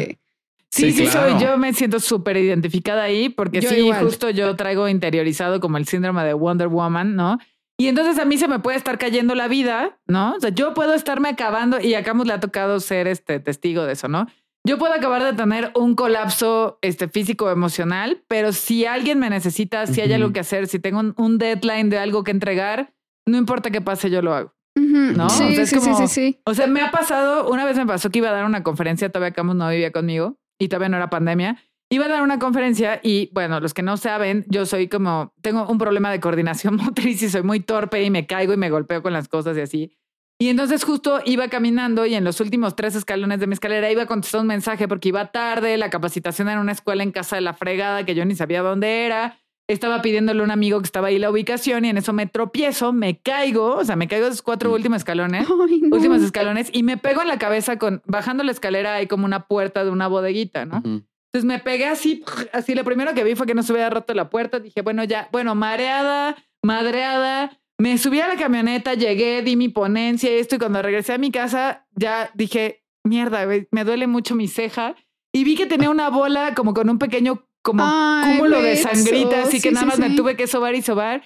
Sí, 0.71 0.91
Sí, 0.91 0.91
sí, 0.91 1.05
claro. 1.07 1.38
soy. 1.38 1.41
Yo 1.45 1.57
me 1.57 1.71
siento 1.74 1.99
súper 1.99 2.36
identificada 2.38 3.03
ahí 3.03 3.30
porque 3.30 3.61
Yo 3.61 3.69
sí, 3.69 3.76
igual. 3.76 4.03
justo 4.03 4.32
yo 4.32 4.55
traigo 4.55 4.88
interiorizado 4.89 5.59
como 5.59 5.78
el 5.78 5.86
síndrome 5.86 6.24
de 6.24 6.34
Wonder 6.34 6.67
Woman, 6.67 7.15
¿no? 7.15 7.38
Y 7.78 7.88
entonces 7.89 8.17
a 8.17 8.26
mí 8.26 8.38
se 8.39 8.47
me 8.47 8.57
puede 8.59 8.78
estar 8.78 8.97
cayendo 8.97 9.36
la 9.36 9.47
vida, 9.47 9.99
¿no? 10.07 10.34
O 10.36 10.39
sea, 10.39 10.49
yo 10.49 10.74
puedo 10.74 10.93
estarme 10.95 11.30
acabando 11.30 11.80
y 11.80 11.93
a 11.93 12.03
Camus 12.03 12.26
le 12.26 12.34
ha 12.34 12.39
tocado 12.39 12.80
ser 12.80 13.07
este 13.07 13.39
testigo 13.39 13.84
de 13.86 13.93
eso, 13.93 14.07
¿no? 14.07 14.28
Yo 14.66 14.78
puedo 14.78 14.93
acabar 14.93 15.22
de 15.24 15.34
tener 15.34 15.72
un 15.76 15.93
colapso 15.95 16.78
este, 16.82 17.09
físico 17.09 17.49
emocional, 17.51 18.24
pero 18.30 18.53
si 18.53 18.86
alguien 18.86 19.20
me 19.20 19.30
necesita, 19.30 19.88
si 19.88 19.99
hay 19.99 20.07
Ujú. 20.07 20.16
algo 20.16 20.34
que 20.34 20.39
hacer, 20.39 20.68
si 20.68 20.80
tengo 20.80 20.99
un, 20.99 21.14
un 21.18 21.38
deadline 21.38 21.89
de 21.89 21.97
algo 21.97 22.24
que 22.24 22.32
entregar, 22.32 22.93
no 23.26 23.38
importa 23.38 23.72
qué 23.72 23.82
pase, 23.82 24.09
yo 24.09 24.22
lo 24.22 24.34
hago. 24.34 24.53
No, 24.76 25.30
Sí, 25.30 25.43
o 25.43 25.51
sea, 25.51 25.64
es 25.64 25.70
sí, 25.70 25.80
sí, 25.80 25.86
como- 25.89 25.97
sí, 25.97 26.07
sí. 26.07 26.39
O 26.45 26.53
sea, 26.53 26.68
me 26.68 26.82
ha 26.82 26.91
pasado, 26.91 27.49
una 27.51 27.66
vez 27.66 27.78
me 27.78 27.86
pasó 27.86 28.09
que 28.09 28.20
iba 28.20 28.30
a 28.30 28.34
dar 28.34 28.45
una 28.45 28.64
conferencia, 28.64 29.09
todavía 29.09 29.34
Camus 29.34 29.55
no 29.55 29.68
vivía 29.70 29.91
conmigo 29.91 30.38
y 30.57 30.70
todavía 30.70 30.89
no 30.89 30.97
era 30.97 31.09
pandemia. 31.09 31.57
Iba 31.89 32.05
a 32.05 32.09
dar 32.09 32.22
una 32.24 32.39
conferencia 32.39 32.99
y 33.03 33.30
bueno, 33.34 33.59
los 33.59 33.74
que 33.74 33.84
no 33.84 33.97
saben, 33.97 34.45
yo 34.47 34.66
soy 34.66 34.88
como, 34.88 35.34
tengo 35.41 35.68
un 35.68 35.78
problema 35.78 36.09
de 36.09 36.20
coordinación 36.22 36.76
motriz 36.95 37.22
y 37.22 37.30
soy 37.30 37.43
muy 37.43 37.59
torpe 37.59 38.01
y 38.03 38.09
me 38.09 38.26
caigo 38.26 38.53
y 38.53 38.57
me 38.57 38.70
golpeo 38.70 39.03
con 39.03 39.11
las 39.14 39.28
cosas 39.28 39.57
y 39.57 39.61
así. 39.61 39.97
Y 40.44 40.50
entonces 40.50 40.84
justo 40.84 41.22
iba 41.24 41.48
caminando 41.48 42.06
y 42.06 42.16
en 42.16 42.26
los 42.26 42.41
últimos 42.41 42.76
tres 42.76 42.96
escalones 42.96 43.39
de 43.39 43.48
mi 43.48 43.54
escalera 43.54 43.89
iba 43.89 44.04
a 44.04 44.08
contestar 44.08 44.41
un 44.41 44.48
mensaje 44.48 44.89
porque 44.89 45.08
iba 45.08 45.32
tarde, 45.32 45.78
la 45.78 45.89
capacitación 45.89 46.50
era 46.50 46.60
una 46.60 46.74
escuela 46.74 47.02
en 47.02 47.14
casa 47.14 47.38
de 47.38 47.44
la 47.44 47.54
fregada 47.54 48.06
que 48.06 48.14
yo 48.14 48.26
ni 48.26 48.36
sabía 48.36 48.62
dónde 48.62 49.06
era. 49.06 49.39
Estaba 49.70 50.02
pidiéndole 50.02 50.41
a 50.41 50.44
un 50.44 50.52
amigo 50.52 50.82
que 50.82 50.86
estaba 50.86 51.08
ahí 51.08 51.18
la 51.18 51.32
ubicación 51.32 51.86
y 51.86 51.89
en 51.91 51.98
eso 51.98 52.12
me 52.12 52.28
tropiezo, 52.28 52.91
me 52.91 53.22
caigo, 53.22 53.76
o 53.76 53.86
sea, 53.86 53.96
me 53.96 54.10
caigo 54.10 54.26
de 54.26 54.32
esos 54.32 54.41
cuatro 54.41 54.74
últimos 54.74 54.98
escalones 54.98 55.48
Ay, 55.70 55.80
no. 55.80 55.96
últimos 55.96 56.22
escalones 56.22 56.70
y 56.74 56.84
me 56.84 56.98
pego 56.98 57.22
en 57.22 57.30
la 57.30 57.39
cabeza 57.39 57.80
con 57.80 58.02
bajando 58.06 58.44
la 58.44 58.52
escalera 58.52 58.96
hay 58.96 59.08
como 59.08 59.24
una 59.24 59.48
puerta 59.48 59.86
de 59.86 59.91
una 59.91 60.08
bodeguita, 60.10 60.66
¿no? 60.66 60.80
Ujú. 60.80 61.06
Entonces 61.32 61.46
me 61.46 61.60
pegué 61.60 61.86
así, 61.86 62.22
así 62.52 62.76
lo 62.76 62.84
primero 62.84 63.14
que 63.14 63.24
vi 63.24 63.36
fue 63.36 63.48
que 63.48 63.54
no 63.54 63.64
se 63.64 63.72
hubiera 63.72 63.89
roto 63.89 64.14
la 64.14 64.30
puerta, 64.30 64.60
dije, 64.60 64.82
bueno, 64.82 65.06
ya, 65.06 65.30
bueno, 65.32 65.56
mareada, 65.56 66.36
madreada, 66.62 67.58
me 67.84 67.97
subí 67.97 68.21
a 68.21 68.29
la 68.29 68.38
camioneta, 68.38 68.93
llegué, 68.93 69.41
di 69.41 69.57
mi 69.57 69.67
ponencia 69.67 70.31
y 70.34 70.39
esto 70.39 70.55
y 70.55 70.59
cuando 70.59 70.81
regresé 70.81 71.11
a 71.13 71.17
mi 71.17 71.31
casa 71.31 71.86
ya 71.95 72.31
dije, 72.34 72.86
mierda, 73.03 73.45
me 73.71 73.84
duele 73.84 74.07
mucho 74.07 74.36
mi 74.36 74.47
ceja 74.47 74.95
y 75.34 75.43
vi 75.43 75.55
que 75.55 75.65
tenía 75.65 75.89
una 75.89 76.09
bola 76.09 76.53
como 76.55 76.73
con 76.73 76.89
un 76.89 76.97
pequeño 76.97 77.45
como 77.61 77.84
Ay, 77.86 78.38
cúmulo 78.38 78.61
de 78.61 78.77
sangrita, 78.77 79.43
así 79.43 79.59
que 79.61 79.69
Sí, 79.69 79.73
nada 79.75 79.81
sí, 79.81 79.88
más 79.88 79.99
me 79.99 80.09
sí. 80.11 80.15
tuve 80.15 80.38
que 80.38 80.47
sobar 80.47 80.75
y 80.75 80.81
sobar. 80.81 81.23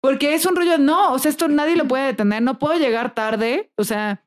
Porque 0.00 0.34
es 0.34 0.46
un 0.46 0.54
rollo, 0.54 0.78
no, 0.78 1.12
o 1.12 1.18
sea, 1.18 1.30
esto 1.30 1.48
nadie 1.48 1.74
lo 1.74 1.88
puede 1.88 2.06
detener, 2.06 2.40
no 2.42 2.58
puedo 2.60 2.78
llegar 2.78 3.12
tarde, 3.14 3.72
o 3.76 3.82
sea, 3.82 4.24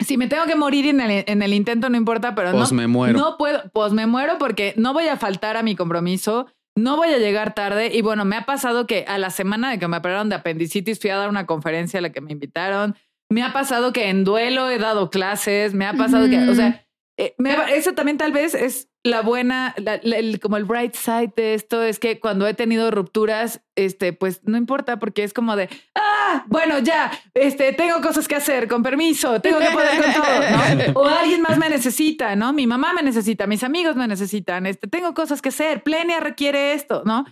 si 0.00 0.18
me 0.18 0.26
tengo 0.28 0.44
que 0.44 0.54
morir 0.56 0.86
en 0.86 1.00
el, 1.00 1.24
en 1.26 1.40
el 1.42 1.54
intento 1.54 1.88
no 1.88 1.96
importa, 1.96 2.34
pero 2.34 2.50
Pues 2.52 2.70
no, 2.72 2.76
me 2.76 2.86
muero. 2.88 3.18
no 3.18 3.38
puedo, 3.38 3.62
pues 3.72 3.92
me 3.94 4.06
muero 4.06 4.36
porque 4.38 4.74
no 4.76 4.92
voy 4.92 5.08
a 5.08 5.16
faltar 5.16 5.56
a 5.56 5.62
mi 5.62 5.76
compromiso, 5.76 6.46
no 6.76 6.96
voy 6.96 7.08
a 7.08 7.18
llegar 7.18 7.54
tarde. 7.54 7.90
Y 7.92 8.02
bueno, 8.02 8.24
me 8.24 8.36
ha 8.36 8.44
pasado 8.46 8.86
que 8.86 9.04
a 9.08 9.18
la 9.18 9.30
semana 9.30 9.70
de 9.70 9.78
que 9.78 9.88
me 9.88 9.96
operaron 9.98 10.28
de 10.28 10.36
apendicitis 10.36 11.00
fui 11.00 11.10
a 11.10 11.16
dar 11.16 11.28
una 11.28 11.46
conferencia 11.46 11.98
a 11.98 12.02
la 12.02 12.10
que 12.12 12.20
me 12.20 12.32
invitaron, 12.32 12.96
me 13.30 13.42
ha 13.42 13.52
pasado 13.52 13.92
que 13.92 14.08
en 14.10 14.24
duelo 14.24 14.68
he 14.70 14.78
dado 14.78 15.08
clases, 15.10 15.72
me 15.74 15.86
ha 15.86 15.94
pasado 15.94 16.28
que, 16.28 16.38
o 16.48 16.54
sea, 16.54 16.84
eh, 17.18 17.34
me 17.38 17.52
ha- 17.52 17.70
eso 17.74 17.92
también 17.94 18.18
tal 18.18 18.32
vez 18.32 18.54
es 18.54 18.88
la 19.04 19.20
buena, 19.22 19.74
la- 19.78 20.00
como 20.40 20.56
el 20.56 20.64
bright 20.64 20.94
side 20.94 21.32
de 21.36 21.54
esto 21.54 21.82
es 21.82 21.98
que 21.98 22.20
cuando 22.20 22.46
he 22.46 22.54
tenido 22.54 22.90
rupturas, 22.92 23.60
este, 23.74 24.12
pues 24.12 24.40
no 24.44 24.56
importa 24.56 24.98
porque 24.98 25.24
es 25.24 25.32
como 25.32 25.56
de, 25.56 25.68
ah, 25.96 26.44
bueno, 26.46 26.78
ya, 26.78 27.10
este, 27.34 27.72
tengo 27.72 28.00
cosas 28.00 28.28
que 28.28 28.36
hacer, 28.36 28.68
con 28.68 28.82
permiso, 28.82 29.40
tengo 29.40 29.58
que 29.58 29.70
poder 29.70 30.00
con 30.02 30.12
todo, 30.12 30.92
¿no? 30.94 31.00
O 31.00 31.06
alguien 31.06 31.42
más 31.42 31.58
me 31.58 31.68
necesita, 31.68 32.36
¿no? 32.36 32.52
Mi 32.52 32.66
mamá 32.66 32.92
me 32.92 33.02
necesita, 33.02 33.46
mis 33.48 33.64
amigos 33.64 33.96
me 33.96 34.06
necesitan, 34.06 34.66
este, 34.66 34.86
tengo 34.86 35.14
cosas 35.14 35.42
que 35.42 35.48
hacer, 35.48 35.82
Plenia 35.82 36.20
requiere 36.20 36.74
esto, 36.74 37.02
¿no? 37.04 37.24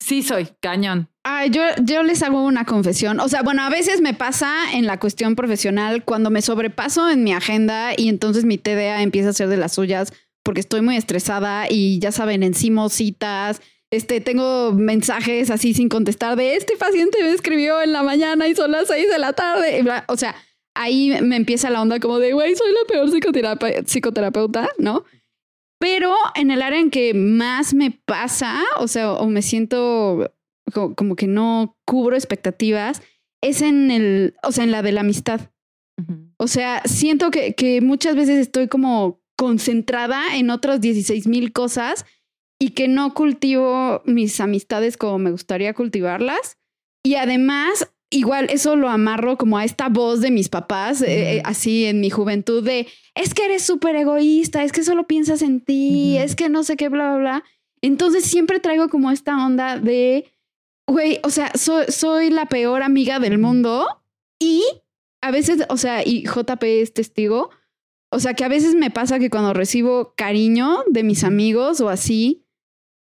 Sí 0.00 0.22
soy, 0.22 0.48
cañón. 0.60 1.08
Ay, 1.24 1.50
yo, 1.50 1.60
yo 1.82 2.04
les 2.04 2.22
hago 2.22 2.42
una 2.44 2.64
confesión. 2.64 3.18
O 3.20 3.28
sea, 3.28 3.42
bueno, 3.42 3.62
a 3.64 3.68
veces 3.68 4.00
me 4.00 4.14
pasa 4.14 4.54
en 4.72 4.86
la 4.86 4.98
cuestión 5.00 5.34
profesional 5.34 6.04
cuando 6.04 6.30
me 6.30 6.40
sobrepaso 6.40 7.10
en 7.10 7.24
mi 7.24 7.32
agenda 7.34 7.90
y 7.96 8.08
entonces 8.08 8.44
mi 8.44 8.58
TDA 8.58 9.02
empieza 9.02 9.30
a 9.30 9.32
ser 9.34 9.48
de 9.48 9.56
las 9.56 9.74
suyas 9.74 10.12
porque 10.48 10.60
estoy 10.62 10.80
muy 10.80 10.96
estresada 10.96 11.66
y 11.68 11.98
ya 11.98 12.10
saben, 12.10 12.42
encima 12.42 12.88
citas. 12.88 13.60
Este, 13.92 14.22
tengo 14.22 14.72
mensajes 14.72 15.50
así 15.50 15.74
sin 15.74 15.90
contestar 15.90 16.36
de 16.36 16.56
este 16.56 16.74
paciente 16.78 17.22
me 17.22 17.32
escribió 17.32 17.82
en 17.82 17.92
la 17.92 18.02
mañana 18.02 18.48
y 18.48 18.54
son 18.54 18.72
las 18.72 18.88
seis 18.88 19.10
de 19.10 19.18
la 19.18 19.34
tarde. 19.34 19.84
O 20.06 20.16
sea, 20.16 20.34
ahí 20.74 21.14
me 21.20 21.36
empieza 21.36 21.68
la 21.68 21.82
onda 21.82 22.00
como 22.00 22.18
de, 22.18 22.32
güey, 22.32 22.56
soy 22.56 22.72
la 22.72 22.80
peor 22.88 23.10
psicoterapeuta, 23.86 24.70
¿no? 24.78 25.04
Pero 25.78 26.14
en 26.34 26.50
el 26.50 26.62
área 26.62 26.80
en 26.80 26.88
que 26.90 27.12
más 27.12 27.74
me 27.74 27.90
pasa, 27.90 28.58
o 28.78 28.88
sea, 28.88 29.12
o 29.12 29.26
me 29.26 29.42
siento 29.42 30.32
co- 30.72 30.94
como 30.94 31.14
que 31.14 31.26
no 31.26 31.76
cubro 31.84 32.16
expectativas, 32.16 33.02
es 33.42 33.60
en 33.60 33.90
el, 33.90 34.34
o 34.42 34.50
sea, 34.50 34.64
en 34.64 34.70
la 34.70 34.80
de 34.80 34.92
la 34.92 35.02
amistad. 35.02 35.50
O 36.38 36.46
sea, 36.48 36.80
siento 36.86 37.30
que, 37.30 37.52
que 37.52 37.82
muchas 37.82 38.16
veces 38.16 38.38
estoy 38.38 38.68
como 38.68 39.20
concentrada 39.38 40.36
en 40.36 40.50
otras 40.50 40.80
16 40.80 41.28
mil 41.28 41.52
cosas 41.52 42.04
y 42.58 42.70
que 42.70 42.88
no 42.88 43.14
cultivo 43.14 44.02
mis 44.04 44.40
amistades 44.40 44.96
como 44.96 45.18
me 45.18 45.30
gustaría 45.30 45.74
cultivarlas. 45.74 46.58
Y 47.04 47.14
además, 47.14 47.88
igual 48.10 48.48
eso 48.50 48.74
lo 48.74 48.88
amarro 48.88 49.38
como 49.38 49.56
a 49.56 49.64
esta 49.64 49.88
voz 49.88 50.20
de 50.20 50.32
mis 50.32 50.48
papás, 50.48 51.02
eh, 51.02 51.40
así 51.44 51.84
en 51.84 52.00
mi 52.00 52.10
juventud, 52.10 52.64
de 52.64 52.88
es 53.14 53.32
que 53.32 53.44
eres 53.44 53.62
súper 53.62 53.94
egoísta, 53.94 54.64
es 54.64 54.72
que 54.72 54.82
solo 54.82 55.06
piensas 55.06 55.40
en 55.42 55.60
ti, 55.60 56.16
es 56.18 56.34
que 56.34 56.48
no 56.48 56.64
sé 56.64 56.76
qué, 56.76 56.88
bla, 56.88 57.10
bla, 57.10 57.18
bla. 57.18 57.44
Entonces 57.80 58.24
siempre 58.24 58.58
traigo 58.58 58.88
como 58.88 59.12
esta 59.12 59.46
onda 59.46 59.78
de, 59.78 60.26
güey, 60.88 61.20
o 61.22 61.30
sea, 61.30 61.52
soy 61.54 62.30
la 62.30 62.46
peor 62.46 62.82
amiga 62.82 63.20
del 63.20 63.38
mundo 63.38 63.86
y 64.40 64.64
a 65.22 65.30
veces, 65.30 65.64
o 65.68 65.76
sea, 65.76 66.04
y 66.04 66.24
JP 66.24 66.62
es 66.64 66.92
testigo, 66.92 67.50
o 68.10 68.20
sea, 68.20 68.34
que 68.34 68.44
a 68.44 68.48
veces 68.48 68.74
me 68.74 68.90
pasa 68.90 69.18
que 69.18 69.30
cuando 69.30 69.52
recibo 69.52 70.14
cariño 70.16 70.84
de 70.88 71.02
mis 71.02 71.24
amigos 71.24 71.80
o 71.80 71.88
así, 71.88 72.46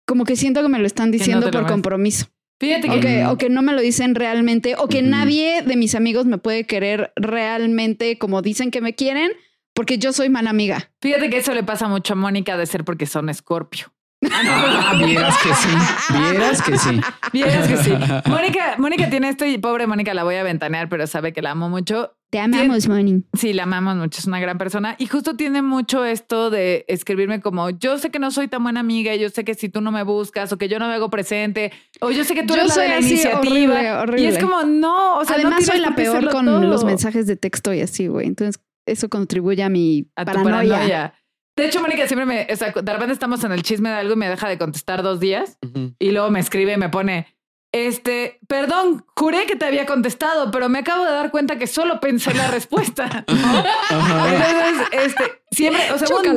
como 0.07 0.24
que 0.24 0.36
siento 0.36 0.62
que 0.62 0.68
me 0.68 0.78
lo 0.78 0.86
están 0.86 1.11
diciendo 1.11 1.51
por 1.51 1.66
compromiso. 1.66 2.26
Fíjate 2.61 2.90
O 2.90 3.01
que 3.01 3.26
o 3.26 3.38
que 3.38 3.49
no 3.49 3.61
me 3.62 3.72
lo 3.72 3.80
dicen 3.80 4.14
realmente, 4.14 4.76
o 4.78 4.86
que 4.86 5.03
nadie 5.03 5.62
de 5.62 5.76
mis 5.76 5.97
amigos 5.97 6.26
me 6.26 6.38
puede 6.38 6.64
querer 6.64 7.12
realmente 7.16 8.18
como 8.18 8.40
dicen 8.40 8.70
que 8.70 8.80
me 8.80 8.95
quieren, 8.95 9.32
porque 9.74 9.99
yo 9.99 10.12
soy 10.12 10.28
mala 10.28 10.51
amiga. 10.51 10.93
Fíjate 11.01 11.28
que 11.28 11.38
eso 11.38 11.55
le 11.55 11.64
pasa 11.64 11.88
mucho 11.88 12.12
a 12.12 12.16
Mónica 12.16 12.57
de 12.57 12.66
ser 12.66 12.84
porque 12.84 13.07
son 13.07 13.28
escorpio. 13.30 13.93
Ah, 14.30 14.95
vieras 15.05 15.36
que 15.43 15.55
sí. 15.55 15.68
Vieras 16.12 16.62
que 16.62 16.78
sí. 16.78 17.01
Vieras 17.32 17.66
que 17.68 17.76
sí. 17.78 17.90
Mónica, 18.30 18.76
Mónica 18.78 19.11
tiene 19.11 19.28
esto 19.28 19.45
y 19.45 19.59
pobre 19.59 19.86
Mónica 19.88 20.14
la 20.14 20.22
voy 20.22 20.36
a 20.36 20.45
ventanear, 20.45 20.88
pero 20.88 21.07
sabe 21.07 21.32
que 21.32 21.43
la 21.43 21.51
amo 21.51 21.68
mucho. 21.68 22.16
Te 22.33 22.41
amamos, 22.41 22.89
Moni. 22.89 23.24
Sí, 23.35 23.53
la 23.53 23.64
amamos 23.64 23.95
mucho, 23.97 24.18
es 24.18 24.24
una 24.24 24.41
gran 24.41 24.57
persona. 24.57 24.97
Y 24.99 25.05
justo 25.07 25.37
tiene 25.37 25.61
mucho 25.61 26.07
esto 26.07 26.49
de 26.49 26.87
escribirme 26.89 27.43
como, 27.43 27.68
yo 27.68 27.99
sé 27.99 28.11
que 28.11 28.18
no 28.18 28.30
soy 28.30 28.49
tan 28.49 28.62
buena 28.62 28.80
amiga, 28.80 29.14
yo 29.16 29.28
sé 29.28 29.45
que 29.45 29.53
si 29.53 29.68
tú 29.68 29.83
no 29.83 29.93
me 29.93 30.03
buscas 30.03 30.51
o 30.51 30.57
que 30.57 30.66
yo 30.66 30.78
no 30.78 30.89
me 30.89 30.95
hago 30.95 31.11
presente, 31.11 31.72
o 32.01 32.11
yo 32.11 32.24
sé 32.24 32.33
que 32.35 32.45
tú 32.45 32.55
Yo 32.55 32.61
eres 32.62 32.68
la 32.68 32.74
soy 32.74 32.83
de 32.85 32.89
la 32.89 32.97
así, 32.97 33.11
iniciativa. 33.11 34.01
horrible, 34.01 34.22
Y 34.22 34.24
es 34.24 34.39
como, 34.39 34.62
no, 34.62 35.18
o 35.18 35.24
sea, 35.26 35.37
no 35.37 35.43
Además, 35.49 35.66
soy 35.66 35.78
la 35.80 35.95
peor 35.95 36.30
con 36.30 36.47
todo. 36.47 36.62
los 36.62 36.85
mensajes 36.85 37.26
de 37.26 37.37
texto 37.37 37.74
y 37.74 37.83
así, 37.83 38.07
güey. 38.07 38.28
Entonces, 38.28 38.62
eso 38.87 39.11
contribuye 39.11 39.62
a 39.62 39.68
mi 39.68 40.09
a 40.16 40.24
tu 40.24 40.33
paranoia. 40.33 41.12
De 41.55 41.66
hecho, 41.66 41.83
Mónica 41.83 42.07
siempre 42.07 42.24
me, 42.24 42.47
o 42.51 42.57
sea, 42.57 42.72
de 42.72 42.93
repente 42.95 43.12
estamos 43.12 43.45
en 43.45 43.53
el 43.53 43.62
chisme 43.62 43.91
de 43.91 43.97
algo 43.97 44.14
y 44.14 44.16
me 44.16 44.30
deja 44.30 44.49
de 44.49 44.57
contestar 44.57 45.03
dos 45.03 45.20
días 45.20 45.59
y 45.99 46.12
luego 46.12 46.30
me 46.30 46.41
escribe 46.41 46.72
y 46.72 46.76
me 46.78 46.89
pone, 46.89 47.26
este, 47.73 48.39
perdón, 48.47 49.05
juré 49.16 49.47
que 49.47 49.57
te 49.57 49.64
había 49.64 49.87
contestado, 49.87 50.51
pero 50.51 50.68
me 50.68 50.81
acabo 50.81 51.05
de 51.05 51.11
dar 51.12 51.31
cuenta 51.31 51.57
que 51.59 51.66
solo 51.66 52.01
pensé 52.01 52.35
la 52.35 52.49
respuesta. 52.49 53.25
Entonces, 53.91 54.89
este, 54.93 55.43
siempre, 55.51 55.91
o 55.93 55.99
sea, 55.99 56.07
hubo 56.14 56.23
un-. 56.31 56.37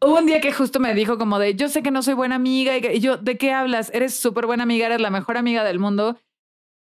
Hubo 0.00 0.18
un 0.18 0.26
día 0.26 0.40
que 0.40 0.52
justo 0.52 0.80
me 0.80 0.94
dijo 0.94 1.18
como 1.18 1.38
de, 1.38 1.54
yo 1.54 1.68
sé 1.68 1.82
que 1.82 1.90
no 1.90 2.02
soy 2.02 2.14
buena 2.14 2.36
amiga 2.36 2.76
y, 2.76 2.80
que- 2.80 2.94
y 2.94 3.00
yo, 3.00 3.16
¿de 3.16 3.36
qué 3.36 3.52
hablas? 3.52 3.90
Eres 3.94 4.18
súper 4.18 4.46
buena 4.46 4.62
amiga, 4.62 4.86
eres 4.86 5.00
la 5.00 5.10
mejor 5.10 5.36
amiga 5.36 5.64
del 5.64 5.78
mundo. 5.78 6.18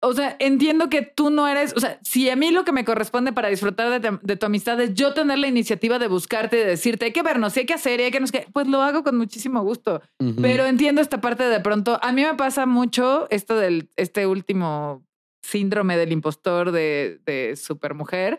O 0.07 0.13
sea, 0.13 0.37
entiendo 0.39 0.89
que 0.89 1.03
tú 1.03 1.31
no 1.31 1.47
eres, 1.49 1.73
o 1.77 1.81
sea, 1.81 1.99
si 2.03 2.29
a 2.29 2.37
mí 2.37 2.51
lo 2.51 2.65
que 2.65 2.73
me 2.73 2.85
corresponde 2.85 3.33
para 3.33 3.49
disfrutar 3.49 4.01
de, 4.01 4.37
tu 4.37 4.47
amistad 4.47 4.81
es 4.81 4.95
yo 4.95 5.15
tener 5.15 5.39
la 5.39 5.47
iniciativa 5.47 5.99
de 5.99 6.09
buscarte, 6.09 6.57
de 6.57 6.65
decirte, 6.65 7.07
hay 7.07 7.13
que 7.13 7.23
vernos, 7.23 7.57
hay 7.57 7.67
que 7.67 7.75
hacer, 7.75 8.01
hay 8.01 8.11
que 8.11 8.21
nos 8.21 8.33
que, 8.33 8.47
pues 8.53 8.67
lo 8.67 8.83
hago 8.83 9.05
con 9.05 9.17
muchísimo 9.17 9.63
gusto. 9.63 10.03
Pero 10.41 10.65
entiendo 10.67 11.01
esta 11.01 11.21
parte 11.21 11.45
de 11.45 11.61
pronto, 11.61 11.99
a 12.03 12.13
mí 12.13 12.23
me 12.23 12.35
pasa 12.35 12.67
mucho 12.67 13.27
esto 13.31 13.57
del, 13.57 13.91
este 13.97 14.27
último 14.27 15.05
síndrome 15.43 15.97
del 15.97 16.13
impostor 16.13 16.73
de, 16.73 17.21
de 17.25 17.57
supermujer 17.57 18.39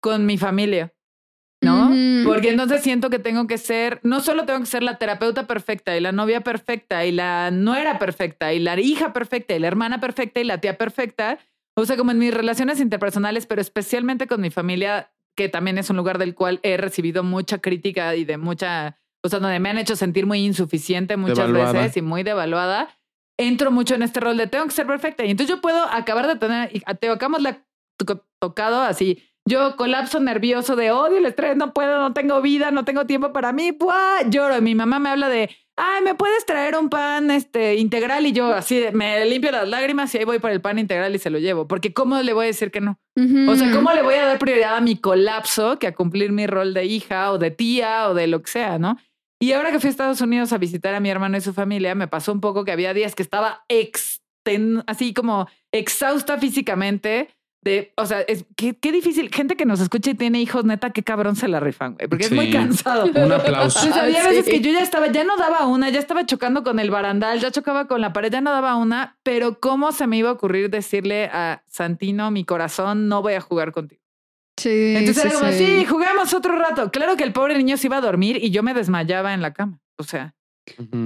con 0.00 0.26
mi 0.26 0.38
familia. 0.38 0.93
¿No? 1.64 1.90
Porque 2.24 2.50
entonces 2.50 2.82
siento 2.82 3.10
que 3.10 3.18
tengo 3.18 3.46
que 3.46 3.58
ser, 3.58 4.00
no 4.02 4.20
solo 4.20 4.44
tengo 4.44 4.60
que 4.60 4.66
ser 4.66 4.82
la 4.82 4.98
terapeuta 4.98 5.46
perfecta 5.46 5.96
y 5.96 6.00
la 6.00 6.12
novia 6.12 6.42
perfecta 6.42 7.04
y 7.04 7.12
la 7.12 7.50
nuera 7.50 7.98
perfecta 7.98 8.52
y 8.52 8.58
la 8.58 8.78
hija 8.78 9.12
perfecta 9.12 9.54
y 9.54 9.58
la 9.58 9.66
hermana 9.66 10.00
perfecta 10.00 10.40
y 10.40 10.44
la 10.44 10.58
tía 10.58 10.78
perfecta, 10.78 11.38
o 11.76 11.84
sea, 11.84 11.96
como 11.96 12.12
en 12.12 12.18
mis 12.18 12.32
relaciones 12.32 12.80
interpersonales, 12.80 13.46
pero 13.46 13.60
especialmente 13.60 14.26
con 14.26 14.40
mi 14.40 14.50
familia, 14.50 15.12
que 15.36 15.48
también 15.48 15.78
es 15.78 15.90
un 15.90 15.96
lugar 15.96 16.18
del 16.18 16.34
cual 16.34 16.60
he 16.62 16.76
recibido 16.76 17.24
mucha 17.24 17.58
crítica 17.58 18.14
y 18.14 18.24
de 18.24 18.36
mucha, 18.36 18.96
o 19.22 19.28
sea, 19.28 19.40
donde 19.40 19.58
me 19.58 19.70
han 19.70 19.78
hecho 19.78 19.96
sentir 19.96 20.26
muy 20.26 20.44
insuficiente 20.44 21.16
muchas 21.16 21.50
veces 21.50 21.96
y 21.96 22.02
muy 22.02 22.22
devaluada, 22.22 22.88
entro 23.38 23.70
mucho 23.70 23.94
en 23.94 24.02
este 24.02 24.20
rol 24.20 24.36
de 24.36 24.46
tengo 24.46 24.66
que 24.66 24.70
ser 24.70 24.86
perfecta 24.86 25.24
y 25.24 25.30
entonces 25.30 25.54
yo 25.54 25.60
puedo 25.60 25.82
acabar 25.84 26.26
de 26.26 26.36
tener, 26.36 26.70
te 27.00 27.08
acabamos 27.08 27.42
la 27.42 27.64
tocado 28.40 28.82
así 28.82 29.22
yo 29.46 29.76
colapso 29.76 30.20
nervioso 30.20 30.74
de 30.74 30.90
odio 30.90 31.18
el 31.18 31.26
estrés, 31.26 31.56
no 31.56 31.74
puedo, 31.74 31.98
no 31.98 32.12
tengo 32.14 32.40
vida, 32.40 32.70
no 32.70 32.84
tengo 32.84 33.06
tiempo 33.06 33.32
para 33.32 33.52
mí, 33.52 33.72
¡buah! 33.72 34.28
lloro. 34.30 34.56
Y 34.56 34.62
mi 34.62 34.74
mamá 34.74 34.98
me 34.98 35.10
habla 35.10 35.28
de, 35.28 35.50
ay, 35.76 36.02
¿me 36.02 36.14
puedes 36.14 36.46
traer 36.46 36.76
un 36.76 36.88
pan 36.88 37.30
este, 37.30 37.74
integral? 37.76 38.26
Y 38.26 38.32
yo 38.32 38.54
así 38.54 38.84
me 38.94 39.24
limpio 39.26 39.52
las 39.52 39.68
lágrimas 39.68 40.14
y 40.14 40.18
ahí 40.18 40.24
voy 40.24 40.38
por 40.38 40.50
el 40.50 40.62
pan 40.62 40.78
integral 40.78 41.14
y 41.14 41.18
se 41.18 41.28
lo 41.28 41.38
llevo. 41.38 41.68
Porque 41.68 41.92
¿cómo 41.92 42.20
le 42.22 42.32
voy 42.32 42.44
a 42.44 42.46
decir 42.48 42.70
que 42.70 42.80
no? 42.80 42.98
O 43.48 43.54
sea, 43.54 43.70
¿cómo 43.70 43.92
le 43.92 44.02
voy 44.02 44.14
a 44.14 44.26
dar 44.26 44.38
prioridad 44.38 44.76
a 44.76 44.80
mi 44.80 44.96
colapso 44.96 45.78
que 45.78 45.88
a 45.88 45.94
cumplir 45.94 46.32
mi 46.32 46.46
rol 46.46 46.72
de 46.72 46.86
hija 46.86 47.30
o 47.30 47.38
de 47.38 47.50
tía 47.50 48.08
o 48.08 48.14
de 48.14 48.26
lo 48.26 48.42
que 48.42 48.50
sea, 48.50 48.78
no? 48.78 48.96
Y 49.40 49.52
ahora 49.52 49.70
que 49.70 49.78
fui 49.78 49.88
a 49.88 49.90
Estados 49.90 50.20
Unidos 50.22 50.54
a 50.54 50.58
visitar 50.58 50.94
a 50.94 51.00
mi 51.00 51.10
hermano 51.10 51.36
y 51.36 51.42
su 51.42 51.52
familia, 51.52 51.94
me 51.94 52.08
pasó 52.08 52.32
un 52.32 52.40
poco 52.40 52.64
que 52.64 52.72
había 52.72 52.94
días 52.94 53.14
que 53.14 53.22
estaba 53.22 53.64
así 54.86 55.14
como 55.14 55.48
exhausta 55.72 56.38
físicamente 56.38 57.28
de, 57.64 57.92
o 57.96 58.04
sea, 58.04 58.20
es 58.20 58.44
qué, 58.56 58.76
qué, 58.76 58.92
difícil. 58.92 59.30
Gente 59.34 59.56
que 59.56 59.64
nos 59.64 59.80
escucha 59.80 60.10
y 60.10 60.14
tiene 60.14 60.40
hijos, 60.40 60.66
neta, 60.66 60.90
qué 60.90 61.02
cabrón 61.02 61.34
se 61.34 61.48
la 61.48 61.60
rifan, 61.60 61.94
güey, 61.94 62.08
porque 62.08 62.26
es 62.26 62.32
muy 62.32 62.50
cansado. 62.50 63.06
Un 63.06 63.32
aplauso. 63.32 63.80
Pues 63.80 63.96
había 63.96 64.22
veces 64.22 64.44
que 64.44 64.60
yo 64.60 64.70
ya 64.70 64.82
estaba, 64.82 65.10
ya 65.10 65.24
no 65.24 65.38
daba 65.38 65.66
una, 65.66 65.88
ya 65.88 65.98
estaba 65.98 66.26
chocando 66.26 66.62
con 66.62 66.78
el 66.78 66.90
barandal, 66.90 67.40
ya 67.40 67.50
chocaba 67.50 67.86
con 67.86 68.02
la 68.02 68.12
pared, 68.12 68.30
ya 68.30 68.42
no 68.42 68.52
daba 68.52 68.76
una, 68.76 69.16
pero 69.22 69.60
¿cómo 69.60 69.92
se 69.92 70.06
me 70.06 70.18
iba 70.18 70.28
a 70.28 70.32
ocurrir 70.32 70.68
decirle 70.68 71.30
a 71.32 71.62
Santino, 71.66 72.30
mi 72.30 72.44
corazón, 72.44 73.08
no 73.08 73.22
voy 73.22 73.32
a 73.32 73.40
jugar 73.40 73.72
contigo? 73.72 74.02
Sí. 74.58 74.94
Entonces 74.96 75.24
era 75.24 75.34
como, 75.34 75.50
sí, 75.52 75.86
jugamos 75.86 76.34
otro 76.34 76.58
rato. 76.58 76.90
Claro 76.90 77.16
que 77.16 77.24
el 77.24 77.32
pobre 77.32 77.56
niño 77.56 77.78
se 77.78 77.86
iba 77.86 77.96
a 77.96 78.02
dormir 78.02 78.38
y 78.42 78.50
yo 78.50 78.62
me 78.62 78.74
desmayaba 78.74 79.32
en 79.32 79.40
la 79.40 79.54
cama. 79.54 79.80
O 79.96 80.04
sea. 80.04 80.34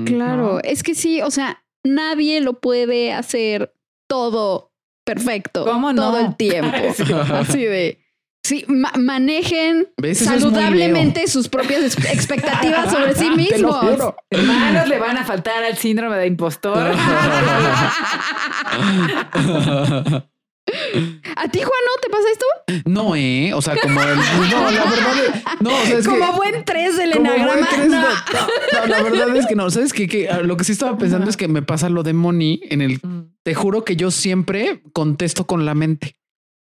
Claro, 0.06 0.60
es 0.62 0.82
que 0.82 0.94
sí, 0.94 1.22
o 1.22 1.30
sea, 1.30 1.64
nadie 1.84 2.40
lo 2.40 2.60
puede 2.60 3.12
hacer 3.12 3.72
todo 4.08 4.67
perfecto. 5.14 5.64
¿Cómo 5.64 5.92
no? 5.92 6.02
Todo 6.02 6.20
el 6.20 6.36
tiempo. 6.36 6.76
Así 7.34 7.64
de. 7.64 8.00
Sí, 8.44 8.64
manejen 8.68 9.88
saludablemente 10.14 11.26
sus 11.26 11.48
propias 11.48 11.82
expectativas 11.84 12.92
sobre 12.92 13.14
sí 13.14 13.28
mismos. 13.30 13.84
Hermanos 14.30 14.88
le 14.88 14.98
van 14.98 15.18
a 15.18 15.24
faltar 15.24 15.64
al 15.64 15.76
síndrome 15.76 16.16
de 16.16 16.28
impostor. 16.28 16.78
¿A 21.36 21.48
ti, 21.48 21.58
Juan, 21.60 21.80
no 21.84 22.00
te 22.02 22.08
pasa 22.10 22.24
esto? 22.32 22.90
No, 22.90 23.16
eh. 23.16 23.52
O 23.54 23.62
sea, 23.62 23.76
como 23.76 24.00
el. 24.00 24.08
No, 24.50 24.70
la 24.70 24.84
verdad. 24.84 25.42
no, 25.60 25.70
o 25.70 25.86
sea, 25.86 25.98
es 25.98 26.08
como 26.08 26.32
buen 26.34 26.64
tres 26.64 26.96
del 26.96 27.12
enagrama. 27.16 27.68
No. 27.88 28.00
no. 28.00 28.86
la 28.86 29.02
verdad 29.02 29.36
es 29.36 29.46
que 29.46 29.54
no. 29.54 29.70
¿Sabes 29.70 29.92
qué? 29.92 30.08
Que 30.08 30.28
lo 30.42 30.56
que 30.56 30.64
sí 30.64 30.72
estaba 30.72 30.96
pensando 30.98 31.28
es 31.28 31.36
que 31.36 31.48
me 31.48 31.62
pasa 31.62 31.88
lo 31.88 32.02
de 32.02 32.12
Moni 32.12 32.60
en 32.64 32.82
el. 32.82 33.00
Mm. 33.02 33.32
Te 33.42 33.54
juro 33.54 33.84
que 33.84 33.96
yo 33.96 34.10
siempre 34.10 34.82
contesto 34.92 35.46
con 35.46 35.64
la 35.64 35.74
mente. 35.74 36.16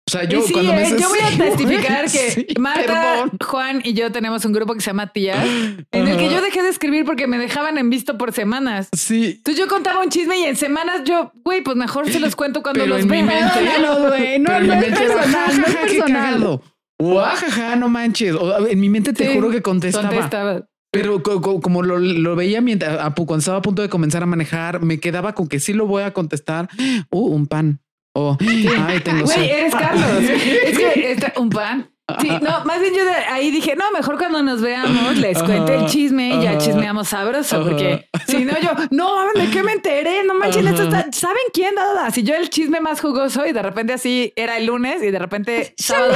O 0.09 0.11
sea, 0.11 0.25
yo 0.25 0.43
cuando 0.53 0.73
me 0.73 0.83
eh, 0.83 0.97
Yo 0.99 1.09
voy 1.09 1.21
a 1.21 1.37
testificar 1.45 2.11
que 2.11 2.55
Marta, 2.59 3.31
Juan 3.41 3.83
y 3.85 3.95
yo 3.95 4.11
tenemos 4.11 4.45
un 4.45 4.53
grupo 4.53 4.75
que 4.75 4.81
se 4.81 4.89
llama 4.89 5.13
Tías, 5.13 5.47
en 5.93 6.09
el 6.09 6.17
que 6.17 6.29
yo 6.29 6.43
dejé 6.43 6.63
de 6.63 6.71
escribir 6.71 7.05
porque 7.05 7.29
me 7.29 7.39
dejaban 7.39 7.79
en 7.79 7.89
visto 7.89 8.19
por 8.19 8.33
semanas. 8.33 8.89
Sí. 8.97 9.35
Entonces 9.37 9.63
yo 9.63 9.69
contaba 9.69 10.03
un 10.03 10.11
chisme 10.11 10.39
y 10.39 10.45
en 10.45 10.57
semanas 10.57 11.03
yo, 11.05 11.33
güey, 11.45 11.63
pues 11.63 11.77
mejor 11.77 12.11
se 12.11 12.19
los 12.19 12.35
cuento 12.35 12.63
cuando 12.63 12.87
los 12.87 13.07
veo. 13.07 13.23
No, 13.23 14.09
güey, 14.09 14.39
no, 14.41 14.61
no, 14.61 14.75
es 14.75 14.99
personal, 14.99 15.61
no 15.61 15.67
es 15.67 15.75
personal. 15.77 16.61
Guajaja, 16.99 17.77
no 17.77 17.89
manches. 17.89 18.37
En 18.69 18.81
mi 18.81 18.89
mente 18.89 19.13
te 19.13 19.35
juro 19.35 19.51
que 19.51 19.63
contestaba. 19.63 20.09
Contestaba. 20.09 20.69
Pero 20.93 21.23
como 21.23 21.83
lo, 21.83 21.99
lo, 21.99 22.37
veía 22.37 22.61
mientras 22.61 22.99
cuando 23.15 23.39
estaba 23.39 23.59
a 23.59 23.63
punto 23.63 23.81
de 23.81 23.89
comenzar 23.89 24.23
a 24.23 24.27
manejar, 24.27 24.83
me 24.83 25.01
quedaba 25.01 25.35
con 25.35 25.49
que 25.49 25.59
sí 25.59 25.73
lo 25.73 25.87
voy 25.87 26.03
a 26.03 26.13
contestar. 26.13 26.69
Uh, 27.11 27.35
un 27.35 27.47
pan. 27.47 27.81
Oh, 28.15 28.37
ay, 28.41 29.01
tengo 29.01 29.25
Güey, 29.25 29.51
eres 29.51 29.75
Carlos. 29.75 30.19
es 30.21 30.79
que 30.79 31.13
está 31.13 31.33
un 31.37 31.51
pan. 31.51 31.89
Sí, 32.21 32.29
no, 32.29 32.65
más 32.65 32.81
bien 32.81 32.95
yo 32.95 33.05
de 33.05 33.13
ahí 33.13 33.51
dije, 33.51 33.75
no, 33.75 33.91
mejor 33.93 34.19
cuando 34.19 34.43
nos 34.43 34.61
veamos 34.61 35.17
les 35.17 35.43
cuente 35.43 35.75
el 35.77 35.87
chisme 35.87 36.35
y 36.35 36.43
ya 36.43 36.59
chismeamos 36.59 37.09
sabroso, 37.09 37.63
porque 37.63 38.09
si 38.27 38.45
no 38.45 38.53
yo, 38.61 38.71
no, 38.91 39.33
¿de 39.35 39.49
qué 39.49 39.63
me 39.63 39.73
enteré? 39.73 40.25
No 40.25 40.35
manches, 40.35 40.67
esto 40.67 40.83
está, 40.83 41.07
¿saben 41.13 41.43
quién? 41.55 41.75
Nada, 41.75 42.11
si 42.11 42.23
yo 42.23 42.35
el 42.35 42.51
chisme 42.51 42.81
más 42.81 43.01
jugoso 43.01 43.47
y 43.47 43.53
de 43.53 43.63
repente 43.63 43.95
así 43.95 44.33
era 44.37 44.59
el 44.59 44.67
lunes 44.67 45.03
y 45.03 45.11
de 45.11 45.19
repente 45.19 45.75
sábado. 45.79 46.15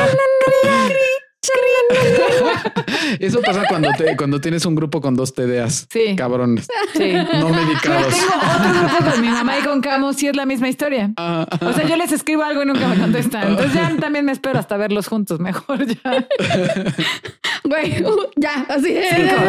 Eso 3.21 3.41
pasa 3.41 3.65
cuando, 3.69 3.91
te, 3.97 4.17
cuando 4.17 4.41
tienes 4.41 4.65
un 4.67 4.75
grupo 4.75 5.01
con 5.01 5.15
dos 5.15 5.35
TDAs. 5.35 5.87
Sí. 5.91 6.17
Cabrones. 6.17 6.67
Sí. 6.95 7.13
No 7.13 7.49
medicados. 7.49 8.15
tengo 8.15 8.33
otro 8.37 8.81
grupo 8.81 9.11
con 9.11 9.21
mi 9.21 9.29
mamá 9.29 9.59
y 9.59 9.63
con 9.63 9.81
Camus 9.81 10.23
y 10.23 10.29
es 10.29 10.37
la 10.37 10.47
misma 10.47 10.69
historia. 10.69 11.13
Ah. 11.17 11.47
o 11.61 11.73
sea, 11.73 11.87
yo 11.87 11.97
les 11.97 12.13
escribo 12.13 12.43
algo 12.43 12.63
y 12.63 12.67
nunca 12.67 12.89
me 12.89 12.99
contestan. 12.99 13.49
Entonces 13.49 13.75
ya 13.75 13.97
también 13.97 14.25
me 14.25 14.33
espero 14.33 14.59
hasta 14.59 14.77
verlos 14.77 15.09
juntos. 15.09 15.41
Mejor 15.41 15.87
ya. 15.87 16.29
Güey, 17.65 18.05
ya, 18.37 18.65
así 18.69 18.97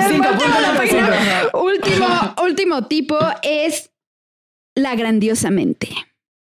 Cinco, 0.09 0.27
cinco, 0.89 1.59
último, 1.59 2.07
último 2.43 2.87
tipo 2.87 3.17
es 3.43 3.91
la 4.75 4.95
grandiosamente. 4.95 5.89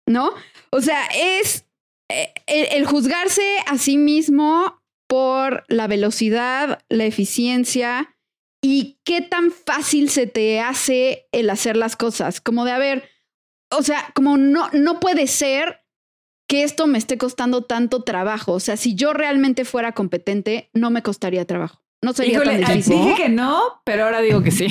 ¿No? 0.07 0.31
O 0.69 0.81
sea, 0.81 1.05
es 1.13 1.65
eh, 2.09 2.33
el 2.47 2.85
juzgarse 2.85 3.57
a 3.67 3.77
sí 3.77 3.97
mismo 3.97 4.78
por 5.09 5.65
la 5.67 5.87
velocidad, 5.87 6.83
la 6.87 7.05
eficiencia 7.05 8.15
y 8.61 8.99
qué 9.03 9.21
tan 9.21 9.51
fácil 9.51 10.09
se 10.09 10.27
te 10.27 10.59
hace 10.59 11.27
el 11.31 11.49
hacer 11.49 11.75
las 11.75 11.95
cosas. 11.95 12.39
Como 12.39 12.63
de, 12.63 12.71
a 12.71 12.77
ver, 12.77 13.09
o 13.75 13.81
sea, 13.81 14.11
como 14.13 14.37
no, 14.37 14.69
no 14.71 14.99
puede 14.99 15.25
ser 15.25 15.81
que 16.47 16.61
esto 16.63 16.85
me 16.85 16.99
esté 16.99 17.17
costando 17.17 17.63
tanto 17.63 18.03
trabajo. 18.03 18.53
O 18.53 18.59
sea, 18.59 18.77
si 18.77 18.93
yo 18.93 19.13
realmente 19.13 19.65
fuera 19.65 19.93
competente, 19.93 20.69
no 20.73 20.91
me 20.91 21.01
costaría 21.01 21.45
trabajo. 21.45 21.83
No 22.03 22.13
sería 22.13 22.43
tan 22.43 22.57
difícil. 22.57 23.01
Dije 23.01 23.15
que 23.15 23.29
no, 23.29 23.81
pero 23.85 24.05
ahora 24.05 24.21
digo 24.21 24.43
que 24.43 24.51
sí. 24.51 24.67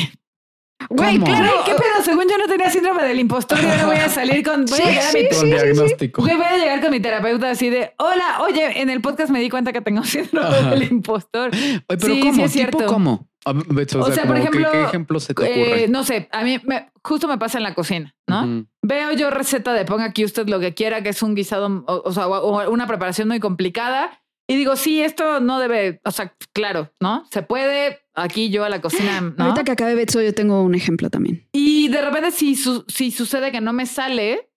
Güey, 0.91 1.18
claro. 1.18 1.51
¿Qué 1.66 1.72
pedo? 1.72 2.05
Según 2.05 2.24
yo 2.31 2.39
no 2.39 2.47
tenía 2.47 2.70
síndrome 2.70 3.03
del 3.03 3.18
impostor 3.18 3.59
y 3.61 3.66
ahora 3.66 3.87
voy 3.87 3.97
a 3.97 4.09
salir 4.09 4.45
con. 4.45 4.64
Voy 4.64 4.81
a 4.81 4.87
llegar 4.87 5.05
a 5.05 5.12
mi 5.12 5.49
diagnóstico. 5.49 6.22
voy 6.22 6.31
a 6.31 6.57
llegar 6.57 6.81
con 6.81 6.91
mi 6.91 7.01
terapeuta 7.01 7.51
así 7.51 7.68
de: 7.68 7.95
Hola, 7.99 8.41
oye, 8.42 8.80
en 8.80 8.88
el 8.88 9.00
podcast 9.00 9.30
me 9.30 9.41
di 9.41 9.50
cuenta 9.50 9.72
que 9.72 9.80
tengo 9.80 10.03
síndrome 10.05 10.71
del 10.71 10.84
impostor. 10.84 11.50
Oye, 11.53 11.83
pero 11.87 12.14
¿cómo? 12.21 12.34
Sí 12.34 12.42
es 12.42 12.53
cierto. 12.53 12.87
¿Cómo? 12.87 13.29
O 13.45 14.13
sea, 14.13 14.26
por 14.26 14.37
ejemplo, 14.37 14.68
¿qué, 14.71 14.83
ejemplo 14.83 15.21
se 15.21 15.33
te 15.33 15.42
ocurre? 15.42 15.84
Eh, 15.84 15.88
no 15.88 16.05
sé, 16.05 16.29
a 16.33 16.42
mí 16.42 16.61
me, 16.64 16.91
justo 17.03 17.29
me 17.29 17.38
pasa 17.38 17.57
en 17.57 17.64
la 17.64 17.75
cocina, 17.75 18.14
¿no? 18.26 18.67
Veo 18.83 19.13
yo 19.13 19.30
receta 19.30 19.72
de 19.72 19.84
ponga 19.87 20.05
aquí 20.05 20.25
usted 20.25 20.49
lo 20.49 20.61
que 20.61 20.75
quiera, 20.75 21.03
que 21.03 21.11
es 21.11 21.22
un 21.22 21.34
guisado, 21.34 21.84
o, 21.87 22.03
o 22.05 22.13
sea, 22.13 22.29
o 22.29 22.71
una 22.71 22.87
preparación 22.87 23.29
muy 23.29 23.41
complicada 23.41 24.21
y 24.50 24.57
digo, 24.57 24.76
sí, 24.76 25.03
esto 25.03 25.41
no 25.41 25.61
debe, 25.61 26.00
o 26.04 26.11
sea, 26.11 26.34
claro, 26.54 26.91
¿no? 27.00 27.26
Se 27.30 27.42
puede 27.42 28.00
aquí 28.14 28.49
yo 28.49 28.64
a 28.64 28.70
la 28.70 28.80
cocina. 28.80 29.20
¿no? 29.37 29.45
Ahorita 29.45 29.62
que 29.62 29.72
acabe 29.72 29.95
Betso, 29.95 30.22
yo 30.22 30.34
tengo 30.34 30.62
un 30.62 30.75
ejemplo 30.75 31.11
también. 31.11 31.46
Y 31.53 31.88
de 31.88 32.00
repente, 32.00 32.30
si, 32.30 32.57
si 32.57 33.11
sucede 33.11 33.53
que 33.53 33.61
no 33.61 33.75
me 33.75 33.84
sale, 33.84 34.50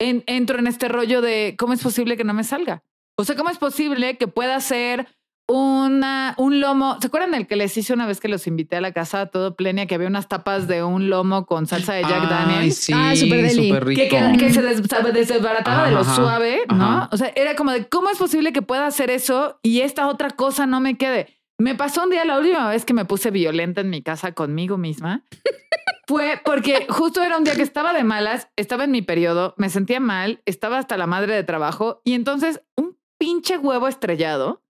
entro 0.00 0.58
en 0.58 0.66
este 0.66 0.88
rollo 0.88 1.22
de 1.22 1.54
cómo 1.56 1.72
es 1.72 1.82
posible 1.82 2.16
que 2.16 2.24
no 2.24 2.34
me 2.34 2.42
salga. 2.42 2.82
O 3.16 3.24
sea, 3.24 3.36
¿cómo 3.36 3.48
es 3.50 3.58
posible 3.58 4.18
que 4.18 4.26
pueda 4.26 4.60
ser 4.60 5.06
una, 5.48 6.34
un 6.38 6.60
lomo. 6.60 6.98
¿Se 7.00 7.06
acuerdan 7.06 7.30
del 7.30 7.46
que 7.46 7.56
les 7.56 7.76
hice 7.76 7.92
una 7.92 8.06
vez 8.06 8.20
que 8.20 8.28
los 8.28 8.46
invité 8.46 8.76
a 8.76 8.80
la 8.80 8.92
casa 8.92 9.26
todo 9.26 9.54
plenia? 9.54 9.86
Que 9.86 9.94
había 9.94 10.08
unas 10.08 10.28
tapas 10.28 10.66
de 10.66 10.82
un 10.82 11.08
lomo 11.08 11.46
con 11.46 11.66
salsa 11.66 11.94
de 11.94 12.02
Jack 12.02 12.28
Daniels. 12.28 12.76
Sí, 12.76 12.92
ah, 12.94 13.14
súper 13.14 13.84
rico. 13.84 14.16
Que, 14.38 14.52
se 14.52 14.62
desbarataba 14.62 15.86
de 15.86 15.92
lo 15.92 16.04
suave, 16.04 16.62
¿no? 16.68 17.08
O 17.12 17.16
sea, 17.16 17.32
era 17.36 17.54
como 17.54 17.70
de 17.70 17.88
cómo 17.88 18.10
es 18.10 18.18
posible 18.18 18.52
que 18.52 18.62
pueda 18.62 18.86
hacer 18.86 19.10
eso 19.10 19.58
y 19.62 19.80
esta 19.80 20.08
otra 20.08 20.30
cosa 20.30 20.66
no 20.66 20.80
me 20.80 20.96
quede. 20.96 21.28
Me 21.58 21.74
pasó 21.74 22.02
un 22.02 22.10
día, 22.10 22.24
la 22.24 22.38
última 22.38 22.68
vez 22.68 22.84
que 22.84 22.92
me 22.92 23.06
puse 23.06 23.30
violenta 23.30 23.80
en 23.80 23.88
mi 23.88 24.02
casa 24.02 24.32
conmigo 24.32 24.76
misma, 24.76 25.24
fue 26.06 26.40
porque 26.44 26.86
justo 26.90 27.22
era 27.22 27.38
un 27.38 27.44
día 27.44 27.54
que 27.54 27.62
estaba 27.62 27.94
de 27.94 28.04
malas, 28.04 28.48
estaba 28.56 28.84
en 28.84 28.90
mi 28.90 29.00
periodo, 29.00 29.54
me 29.56 29.70
sentía 29.70 29.98
mal, 29.98 30.42
estaba 30.44 30.78
hasta 30.78 30.98
la 30.98 31.06
madre 31.06 31.34
de 31.34 31.44
trabajo 31.44 32.02
y 32.04 32.12
entonces 32.12 32.60
un 32.76 32.98
pinche 33.18 33.56
huevo 33.56 33.88
estrellado, 33.88 34.62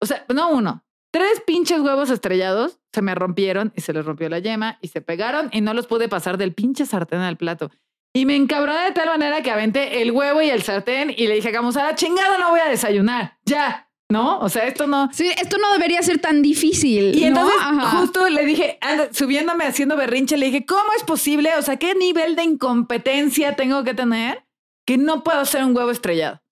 o 0.00 0.06
sea, 0.06 0.24
no 0.32 0.50
uno, 0.50 0.84
tres 1.10 1.40
pinches 1.46 1.80
huevos 1.80 2.10
estrellados 2.10 2.78
se 2.92 3.02
me 3.02 3.14
rompieron 3.14 3.72
y 3.76 3.80
se 3.80 3.92
les 3.92 4.04
rompió 4.04 4.28
la 4.28 4.38
yema 4.38 4.78
y 4.80 4.88
se 4.88 5.00
pegaron 5.00 5.48
y 5.52 5.60
no 5.60 5.74
los 5.74 5.86
pude 5.86 6.08
pasar 6.08 6.38
del 6.38 6.54
pinche 6.54 6.86
sartén 6.86 7.20
al 7.20 7.36
plato. 7.36 7.70
Y 8.12 8.26
me 8.26 8.34
encabroné 8.34 8.86
de 8.86 8.92
tal 8.92 9.06
manera 9.06 9.40
que 9.42 9.52
aventé 9.52 10.02
el 10.02 10.10
huevo 10.10 10.42
y 10.42 10.50
el 10.50 10.62
sartén 10.62 11.14
y 11.16 11.28
le 11.28 11.36
dije, 11.36 11.52
vamos 11.52 11.76
a 11.76 11.84
la 11.84 11.94
chingada, 11.94 12.38
no 12.38 12.50
voy 12.50 12.60
a 12.60 12.68
desayunar. 12.68 13.38
Ya, 13.44 13.88
¿no? 14.10 14.40
O 14.40 14.48
sea, 14.48 14.66
esto 14.66 14.88
no. 14.88 15.08
Sí, 15.12 15.30
esto 15.40 15.58
no 15.58 15.72
debería 15.72 16.02
ser 16.02 16.18
tan 16.18 16.42
difícil. 16.42 17.16
Y 17.16 17.24
entonces, 17.24 17.56
justo 17.92 18.28
le 18.28 18.44
dije, 18.44 18.78
subiéndome 19.12 19.64
haciendo 19.64 19.96
berrinche, 19.96 20.36
le 20.36 20.46
dije, 20.46 20.66
¿cómo 20.66 20.92
es 20.96 21.04
posible? 21.04 21.50
O 21.56 21.62
sea, 21.62 21.76
¿qué 21.76 21.94
nivel 21.94 22.34
de 22.34 22.42
incompetencia 22.42 23.54
tengo 23.54 23.84
que 23.84 23.94
tener 23.94 24.44
que 24.84 24.98
no 24.98 25.22
puedo 25.22 25.38
hacer 25.38 25.64
un 25.64 25.76
huevo 25.76 25.92
estrellado? 25.92 26.42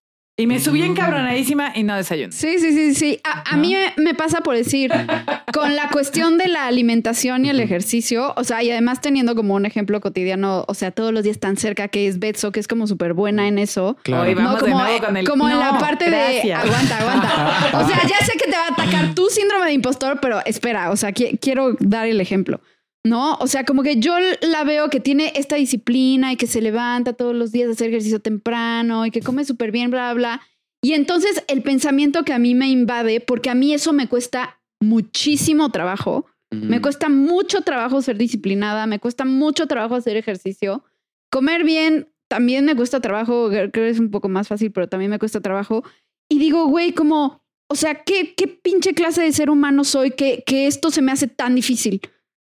Y 0.41 0.47
me 0.47 0.61
subí 0.61 0.83
encabronadísima 0.83 1.73
y 1.75 1.83
no 1.83 1.97
desayuno. 1.97 2.33
Sí, 2.33 2.61
sí, 2.61 2.73
sí, 2.73 2.95
sí. 2.95 3.21
A, 3.25 3.57
mí 3.57 3.75
me, 3.97 4.15
pasa 4.15 4.41
por 4.41 4.55
decir, 4.55 4.93
con 5.53 5.75
la 5.75 5.89
cuestión 5.91 6.39
de 6.39 6.47
la 6.47 6.67
alimentación 6.67 7.45
y 7.45 7.51
el 7.51 7.59
ejercicio, 7.59 8.35
o 8.37 8.45
sea, 8.45 8.63
y 8.63 8.71
además 8.71 9.01
teniendo 9.01 9.35
como 9.35 9.55
un 9.55 9.67
ejemplo 9.67 10.01
cotidiano, 10.01 10.65
o 10.69 10.75
sea, 10.75 10.93
todos 10.93 11.13
los 11.13 11.25
días 11.25 11.41
tan 11.41 11.57
cerca 11.57 11.89
que 11.89 12.07
es 12.07 12.21
Betso, 12.21 12.53
que 12.53 12.61
es 12.61 12.69
como 12.69 12.87
súper 12.87 13.15
buena 13.15 13.49
en 13.49 13.59
eso. 13.59 13.97
Claro. 14.05 14.33
como, 14.61 14.81
como 15.27 15.49
en 15.49 15.59
la 15.59 15.77
parte 15.77 16.09
de... 16.09 16.55
Aguanta, 16.55 16.99
aguanta. 16.99 17.71
O 17.79 17.87
sea, 17.89 18.01
ya 18.05 18.25
sé 18.25 18.39
que 18.39 18.49
te 18.49 18.57
va 18.57 18.67
a 18.69 18.73
atacar 18.73 19.17
tu 19.17 19.27
síndrome 19.31 19.67
de 19.67 19.73
impostor, 19.73 20.21
pero 20.21 20.41
espera, 20.47 20.93
o 20.93 20.97
sea, 20.97 21.11
quiero 21.13 21.77
dar 21.81 22.07
el 22.07 22.21
ejemplo. 22.21 22.61
¿No? 23.05 23.35
O 23.37 23.47
sea, 23.47 23.65
como 23.65 23.83
que 23.83 23.97
yo 23.97 24.15
la 24.43 24.65
veo 24.65 24.91
que 24.91 25.01
tiene 25.01 25.33
esta 25.37 25.57
disciplina 25.57 26.33
y 26.33 26.37
que 26.37 26.47
se 26.47 26.61
levanta 26.61 27.13
todos 27.13 27.35
los 27.35 27.53
días 27.53 27.69
a 27.69 27.73
hacer 27.73 27.89
ejercicio 27.89 28.21
temprano 28.21 29.07
y 29.07 29.11
que 29.11 29.21
come 29.21 29.45
súper 29.45 29.73
bien, 29.73 29.91
bla, 29.91 30.13
bla. 30.15 30.43
Y 30.83 30.93
entonces 30.93 31.43
el 31.49 31.63
pensamiento 31.63 32.25
que 32.25 32.33
a 32.33 32.39
mí 32.39 32.55
me 32.55 32.69
invade, 32.69 33.21
porque 33.21 33.51
a 33.51 33.55
mí 33.55 33.75
eso 33.75 33.93
me 33.93 34.09
cuesta 34.09 34.61
muchísimo 34.81 35.71
trabajo, 35.71 36.27
me 36.51 36.81
cuesta 36.81 37.11
mucho 37.11 37.61
trabajo 37.61 38.01
ser 38.01 38.17
disciplinada, 38.17 38.87
me 38.87 38.99
cuesta 38.99 39.27
mucho 39.27 39.67
trabajo 39.67 39.97
hacer 39.97 40.17
ejercicio. 40.17 40.83
Comer 41.31 41.63
bien 41.63 42.09
también 42.29 42.65
me 42.65 42.77
cuesta 42.77 43.01
trabajo, 43.01 43.49
creo 43.49 43.71
que 43.71 43.89
es 43.89 43.99
un 43.99 44.11
poco 44.11 44.29
más 44.29 44.49
fácil, 44.49 44.71
pero 44.73 44.89
también 44.89 45.11
me 45.11 45.19
cuesta 45.19 45.41
trabajo. 45.41 45.83
Y 46.31 46.39
digo, 46.39 46.67
güey, 46.67 46.93
como, 46.93 47.43
o 47.69 47.75
sea, 47.75 48.03
¿qué, 48.05 48.35
qué 48.35 48.47
pinche 48.47 48.95
clase 48.95 49.23
de 49.23 49.33
ser 49.33 49.51
humano 49.51 49.85
soy 49.85 50.13
que, 50.13 50.43
que 50.47 50.67
esto 50.67 50.91
se 50.91 51.03
me 51.03 51.13
hace 51.13 51.27
tan 51.27 51.55
difícil? 51.55 52.01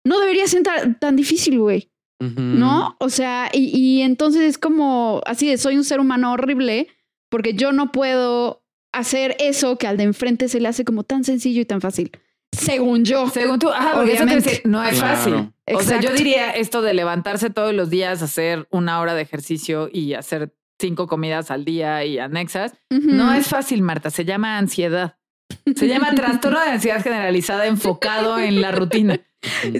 No 0.04 0.20
debería 0.20 0.46
ser 0.46 0.62
tan, 0.98 1.16
difícil, 1.16 1.58
güey. 1.58 1.90
¿No? 2.20 2.96
O 3.00 3.08
sea, 3.08 3.50
y, 3.52 3.76
y, 3.76 4.02
entonces 4.02 4.42
es 4.42 4.56
como 4.56 5.20
así 5.26 5.48
de 5.48 5.58
soy 5.58 5.76
un 5.76 5.82
ser 5.82 5.98
humano 5.98 6.30
horrible 6.30 6.86
porque 7.30 7.54
yo 7.54 7.72
no 7.72 7.90
puedo 7.90 8.62
hacer 8.92 9.36
eso 9.40 9.76
que 9.76 9.88
al 9.88 9.96
de 9.96 10.04
enfrente 10.04 10.48
se 10.48 10.60
le 10.60 10.68
hace 10.68 10.84
como 10.84 11.02
tan 11.02 11.24
sencillo 11.24 11.60
y 11.60 11.64
tan 11.64 11.80
fácil. 11.80 12.12
Según 12.52 13.04
yo. 13.04 13.28
Según 13.28 13.58
tú, 13.58 13.70
ah, 13.70 13.94
obviamente. 13.96 14.62
no 14.64 14.84
es 14.84 15.00
fácil. 15.00 15.52
O 15.72 15.80
sea, 15.80 16.00
yo 16.00 16.12
diría 16.12 16.50
esto 16.50 16.82
de 16.82 16.94
levantarse 16.94 17.50
todos 17.50 17.74
los 17.74 17.88
días, 17.90 18.22
hacer 18.22 18.68
una 18.70 19.00
hora 19.00 19.14
de 19.14 19.22
ejercicio 19.22 19.88
y 19.90 20.12
hacer 20.14 20.54
cinco 20.78 21.06
comidas 21.06 21.50
al 21.50 21.64
día 21.64 22.04
y 22.04 22.18
anexas. 22.18 22.74
No 22.90 23.32
es 23.32 23.46
fácil, 23.48 23.82
Marta. 23.82 24.10
Se 24.10 24.24
llama 24.24 24.58
ansiedad. 24.58 25.16
Se 25.76 25.88
llama 25.88 26.10
trastorno 26.14 26.60
de 26.60 26.70
ansiedad 26.70 27.02
generalizada 27.02 27.66
enfocado 27.66 28.38
en 28.38 28.60
la 28.60 28.72
rutina. 28.72 29.20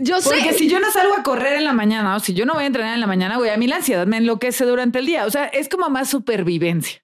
Yo 0.03 0.21
sé. 0.21 0.31
Porque 0.31 0.55
si 0.55 0.69
yo 0.69 0.81
no 0.81 0.91
salgo 0.91 1.15
a 1.17 1.23
correr 1.23 1.55
en 1.59 1.65
la 1.65 1.73
mañana 1.73 2.17
o 2.17 2.21
si 2.21 2.35
yo 2.35 2.45
no 2.45 2.55
voy 2.55 2.65
a 2.65 2.67
entrenar 2.67 2.95
en 2.95 3.01
la 3.01 3.07
mañana, 3.07 3.37
güey, 3.37 3.51
a 3.51 3.57
mí 3.57 3.67
la 3.67 3.77
ansiedad 3.77 4.07
me 4.07 4.17
enloquece 4.17 4.65
durante 4.65 4.99
el 4.99 5.07
día. 5.07 5.25
O 5.25 5.31
sea, 5.31 5.47
es 5.47 5.69
como 5.69 5.89
más 5.89 6.11
supervivencia. 6.11 7.01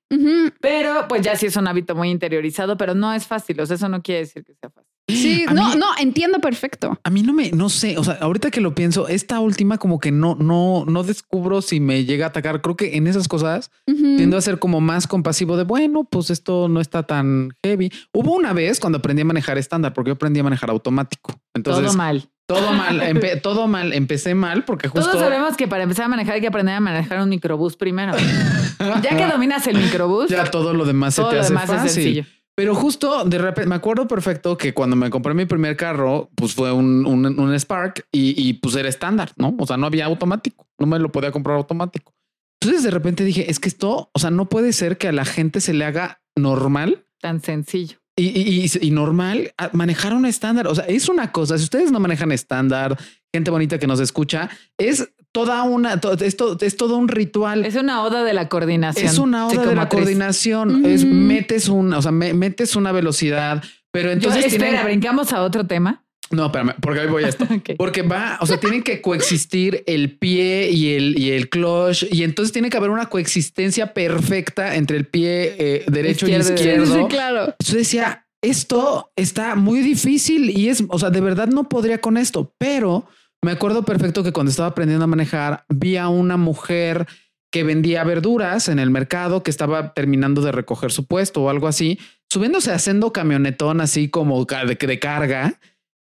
Pero 0.60 1.06
pues 1.08 1.22
ya 1.22 1.36
sí 1.36 1.46
es 1.46 1.56
un 1.56 1.68
hábito 1.68 1.94
muy 1.94 2.10
interiorizado, 2.10 2.76
pero 2.76 2.94
no 2.94 3.12
es 3.12 3.26
fácil. 3.26 3.60
O 3.60 3.66
sea, 3.66 3.76
eso 3.76 3.88
no 3.88 4.02
quiere 4.02 4.20
decir 4.20 4.44
que 4.44 4.54
sea 4.54 4.70
fácil. 4.70 4.87
Sí, 5.08 5.46
no, 5.52 5.74
no, 5.74 5.86
entiendo 5.98 6.38
perfecto. 6.38 6.98
A 7.02 7.10
mí 7.10 7.22
no 7.22 7.32
me, 7.32 7.50
no 7.50 7.68
sé, 7.68 7.98
o 7.98 8.04
sea, 8.04 8.18
ahorita 8.20 8.50
que 8.50 8.60
lo 8.60 8.74
pienso, 8.74 9.08
esta 9.08 9.40
última 9.40 9.78
como 9.78 9.98
que 9.98 10.12
no, 10.12 10.36
no, 10.36 10.84
no 10.86 11.02
descubro 11.02 11.62
si 11.62 11.80
me 11.80 12.04
llega 12.04 12.26
a 12.26 12.28
atacar. 12.28 12.60
Creo 12.60 12.76
que 12.76 12.96
en 12.96 13.06
esas 13.06 13.28
cosas 13.28 13.70
tiendo 13.86 14.36
a 14.36 14.40
ser 14.40 14.58
como 14.58 14.80
más 14.80 15.06
compasivo 15.06 15.56
de, 15.56 15.64
bueno, 15.64 16.04
pues 16.04 16.30
esto 16.30 16.68
no 16.68 16.80
está 16.80 17.04
tan 17.04 17.50
heavy. 17.64 17.90
Hubo 18.12 18.34
una 18.34 18.52
vez 18.52 18.80
cuando 18.80 18.98
aprendí 18.98 19.22
a 19.22 19.24
manejar 19.24 19.58
estándar, 19.58 19.94
porque 19.94 20.10
yo 20.10 20.14
aprendí 20.14 20.40
a 20.40 20.44
manejar 20.44 20.70
automático. 20.70 21.32
Entonces, 21.54 21.84
todo 21.84 21.96
mal. 21.96 22.28
Todo 22.46 22.72
mal, 22.72 23.02
todo 23.42 23.68
mal, 23.68 23.92
empecé 23.92 24.34
mal 24.34 24.64
porque 24.64 24.88
justo... 24.88 25.06
Todos 25.06 25.22
sabemos 25.22 25.54
que 25.54 25.68
para 25.68 25.82
empezar 25.82 26.06
a 26.06 26.08
manejar 26.08 26.34
hay 26.34 26.40
que 26.40 26.46
aprender 26.46 26.74
a 26.74 26.80
manejar 26.80 27.20
un 27.20 27.28
microbús 27.28 27.76
primero. 27.76 28.14
ya 29.02 29.16
que 29.16 29.26
dominas 29.26 29.66
el 29.66 29.76
microbús... 29.76 30.30
Ya 30.30 30.44
todo 30.44 30.72
lo 30.72 30.86
demás 30.86 31.14
se 31.14 31.24
te 31.24 31.38
hace 31.38 31.52
fácil. 31.52 32.26
Pero 32.58 32.74
justo 32.74 33.24
de 33.24 33.38
repente 33.38 33.68
me 33.68 33.76
acuerdo 33.76 34.08
perfecto 34.08 34.58
que 34.58 34.74
cuando 34.74 34.96
me 34.96 35.10
compré 35.10 35.32
mi 35.32 35.46
primer 35.46 35.76
carro, 35.76 36.28
pues 36.34 36.54
fue 36.54 36.72
un, 36.72 37.06
un, 37.06 37.54
Spark 37.56 38.04
y, 38.10 38.34
y, 38.36 38.54
pues 38.54 38.74
era 38.74 38.88
estándar, 38.88 39.30
¿no? 39.36 39.54
O 39.60 39.64
sea, 39.64 39.76
no 39.76 39.86
había 39.86 40.06
automático, 40.06 40.66
no 40.76 40.88
me 40.88 40.98
lo 40.98 41.12
podía 41.12 41.30
comprar 41.30 41.56
automático. 41.56 42.12
Entonces 42.60 42.82
de 42.82 42.90
repente 42.90 43.22
dije, 43.22 43.48
es 43.48 43.60
que 43.60 43.68
esto, 43.68 44.10
o 44.12 44.18
sea, 44.18 44.32
no 44.32 44.48
puede 44.48 44.72
ser 44.72 44.98
que 44.98 45.06
a 45.06 45.12
la 45.12 45.24
gente 45.24 45.60
se 45.60 45.72
le 45.72 45.84
haga 45.84 46.20
normal. 46.34 47.06
Tan 47.20 47.40
sencillo. 47.40 47.98
Y, 48.16 48.26
y, 48.26 48.68
y, 48.80 48.90
normal 48.90 49.54
manejar 49.72 50.12
un 50.12 50.26
estándar. 50.26 50.66
O 50.66 50.74
sea, 50.74 50.84
es 50.86 51.08
una 51.08 51.30
cosa. 51.30 51.58
Si 51.58 51.62
ustedes 51.62 51.92
no 51.92 52.00
manejan 52.00 52.32
estándar, 52.32 52.98
gente 53.32 53.52
bonita 53.52 53.78
que 53.78 53.86
nos 53.86 54.00
escucha, 54.00 54.50
es 54.78 55.08
toda 55.32 55.62
una, 55.62 56.00
esto 56.20 56.56
es 56.60 56.76
todo 56.76 56.96
un 56.96 57.08
ritual. 57.08 57.64
Es 57.64 57.76
una 57.76 58.02
oda 58.02 58.24
de 58.24 58.32
la 58.32 58.48
coordinación. 58.48 59.06
Es 59.06 59.18
una 59.18 59.46
oda 59.46 59.66
de 59.66 59.74
la 59.74 59.88
coordinación. 59.88 60.84
Es 60.84 61.04
metes 61.04 61.68
una, 61.68 61.98
o 61.98 62.02
sea, 62.02 62.12
metes 62.12 62.76
una 62.76 62.92
velocidad, 62.92 63.62
pero 63.90 64.10
entonces. 64.10 64.46
espera, 64.46 64.84
brincamos 64.84 65.32
a 65.32 65.42
otro 65.42 65.66
tema. 65.66 66.04
No, 66.30 66.46
espérame, 66.46 66.74
porque 66.80 67.00
ahí 67.00 67.06
voy 67.06 67.24
a 67.24 67.28
esto. 67.28 67.46
Porque 67.78 68.02
va, 68.02 68.38
o 68.42 68.46
sea, 68.46 68.60
tienen 68.60 68.82
que 68.82 69.00
coexistir 69.00 69.82
el 69.86 70.18
pie 70.18 70.70
y 70.70 70.94
el, 70.94 71.18
y 71.18 71.30
el 71.30 71.48
clutch, 71.48 72.04
y 72.10 72.22
entonces 72.22 72.52
tiene 72.52 72.68
que 72.68 72.76
haber 72.76 72.90
una 72.90 73.06
coexistencia 73.06 73.94
perfecta 73.94 74.76
entre 74.76 74.98
el 74.98 75.06
pie 75.06 75.56
eh, 75.58 75.84
derecho 75.86 76.28
y 76.28 76.34
izquierdo. 76.34 76.94
Sí, 76.94 77.06
claro. 77.08 77.54
Yo 77.64 77.78
decía, 77.78 78.26
esto 78.42 79.10
está 79.16 79.54
muy 79.54 79.80
difícil 79.80 80.50
y 80.50 80.68
es, 80.68 80.84
o 80.88 80.98
sea, 80.98 81.08
de 81.10 81.20
verdad 81.20 81.48
no 81.48 81.68
podría 81.68 82.00
con 82.00 82.18
esto, 82.18 82.52
pero 82.58 83.06
me 83.42 83.52
acuerdo 83.52 83.84
perfecto 83.84 84.22
que 84.22 84.32
cuando 84.32 84.50
estaba 84.50 84.68
aprendiendo 84.68 85.04
a 85.04 85.08
manejar, 85.08 85.64
vi 85.68 85.96
a 85.96 86.08
una 86.08 86.36
mujer 86.36 87.06
que 87.50 87.62
vendía 87.62 88.04
verduras 88.04 88.68
en 88.68 88.78
el 88.78 88.90
mercado, 88.90 89.42
que 89.42 89.50
estaba 89.50 89.94
terminando 89.94 90.42
de 90.42 90.52
recoger 90.52 90.92
su 90.92 91.06
puesto 91.06 91.42
o 91.42 91.50
algo 91.50 91.66
así, 91.66 91.98
subiéndose 92.28 92.72
haciendo 92.72 93.12
camionetón 93.12 93.80
así 93.80 94.08
como 94.08 94.44
de, 94.44 94.98
carga, 94.98 95.58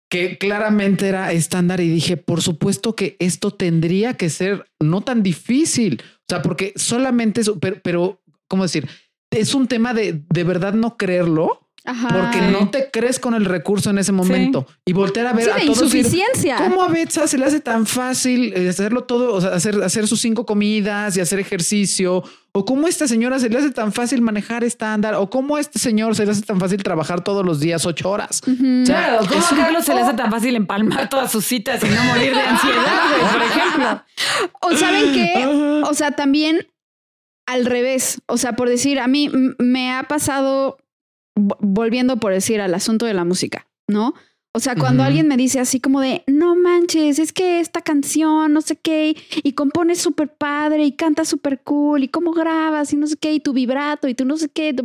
que 0.10 0.38
claramente 0.38 1.08
era 1.08 1.32
estándar 1.32 1.80
y 1.80 1.90
dije, 1.90 2.18
por 2.18 2.42
supuesto 2.42 2.96
que 2.96 3.16
esto 3.20 3.52
tendría 3.52 4.14
que 4.16 4.30
ser 4.30 4.66
no 4.80 5.02
tan 5.02 5.24
difícil, 5.24 6.04
o 6.04 6.26
sea, 6.30 6.42
porque 6.44 6.74
solamente 6.76 7.42
pero, 7.60 7.82
pero 7.82 8.22
¿cómo 8.48 8.64
decir? 8.64 8.88
Es 9.32 9.56
un 9.56 9.68
tema 9.68 9.96
de 9.96 10.22
de 10.30 10.44
verdad 10.44 10.74
no 10.74 10.98
creerlo 10.98 11.63
porque 11.84 12.42
no 12.42 12.70
te 12.70 12.90
crees 12.92 13.20
con 13.20 13.34
el 13.34 13.44
recurso 13.44 13.90
en 13.90 13.98
ese 13.98 14.14
momento 14.14 14.66
y 14.86 14.94
voltear 14.94 15.28
a 15.28 15.34
ver 15.34 15.52
a 15.52 15.56
todos. 15.58 15.82
Insuficiencia. 15.82 16.56
¿Cómo 16.58 16.82
a 16.82 16.88
Betsa 16.88 17.28
se 17.28 17.38
le 17.38 17.46
hace 17.46 17.60
tan 17.60 17.86
fácil 17.86 18.54
eh, 18.56 18.70
hacerlo 18.70 19.04
todo, 19.04 19.34
o 19.34 19.42
sea, 19.42 19.54
hacer, 19.54 19.84
hacer 19.84 20.08
sus 20.08 20.22
cinco 20.22 20.46
comidas 20.46 21.18
y 21.18 21.22
hacer 21.22 21.40
ejercicio? 21.40 22.24
¿O 22.54 22.66
cómo 22.66 22.86
a 22.86 22.90
esta 22.90 23.08
señora 23.08 23.40
se 23.40 23.50
le 23.50 23.58
hace 23.58 23.72
tan 23.72 23.92
fácil 23.92 24.22
manejar 24.22 24.64
estándar? 24.64 25.16
¿O 25.16 25.30
cómo 25.30 25.58
a 25.58 25.60
este 25.60 25.78
señor 25.78 26.16
se 26.16 26.26
le 26.26 26.32
hace 26.32 26.44
tan 26.44 26.60
fácil 26.60 26.82
trabajar 26.84 27.22
todos 27.22 27.46
los 27.46 27.60
días 27.60 27.86
ocho 27.86 28.10
horas? 28.10 28.42
claro, 28.86 29.26
¿cómo 29.28 29.46
a 29.46 29.50
Carlos 29.50 29.84
se 29.84 29.94
le 29.94 30.02
hace 30.02 30.14
tan 30.14 30.32
fácil 30.32 30.56
empalmar 30.56 31.10
todas 31.10 31.32
sus 31.32 31.44
citas 31.46 31.84
y 31.84 31.88
no 31.88 32.04
morir 32.06 32.34
de 32.34 32.42
ansiedad, 32.42 33.32
por 33.32 33.42
ejemplo? 33.42 34.04
O 34.62 34.78
saben 34.78 35.14
qué? 35.14 35.82
O 35.84 35.94
sea, 35.94 36.12
también 36.12 36.66
al 37.46 37.66
revés. 37.66 38.22
O 38.28 38.38
sea, 38.38 38.54
por 38.54 38.70
decir, 38.70 39.00
a 39.00 39.08
mí 39.08 39.30
me 39.58 39.92
ha 39.92 40.04
pasado 40.04 40.78
volviendo 41.36 42.18
por 42.18 42.34
decir 42.34 42.62
al 42.62 42.74
asunto 42.74 43.06
de 43.06 43.14
la 43.14 43.26
música, 43.26 43.68
¿no? 43.88 44.14
O 44.56 44.60
sea, 44.60 44.76
cuando 44.76 45.02
alguien 45.02 45.28
me 45.28 45.36
dice 45.36 45.60
así 45.60 45.80
como 45.80 46.00
de, 46.00 46.24
no 46.28 46.56
manches, 46.56 47.18
es 47.18 47.34
que 47.34 47.60
esta 47.60 47.82
canción, 47.82 48.54
no 48.54 48.62
sé 48.62 48.76
qué, 48.76 49.16
y 49.42 49.54
compones 49.54 49.98
súper 50.00 50.32
padre 50.36 50.86
y 50.86 50.96
canta 50.96 51.26
súper 51.26 51.62
cool, 51.64 52.04
y 52.04 52.08
cómo 52.08 52.34
grabas 52.34 52.94
y 52.94 52.98
no 52.98 53.08
sé 53.08 53.18
qué, 53.18 53.34
y 53.34 53.40
tu 53.40 53.52
vibrato 53.52 54.08
y 54.08 54.14
tú 54.14 54.26
no 54.26 54.38
sé 54.38 54.50
qué, 54.50 54.76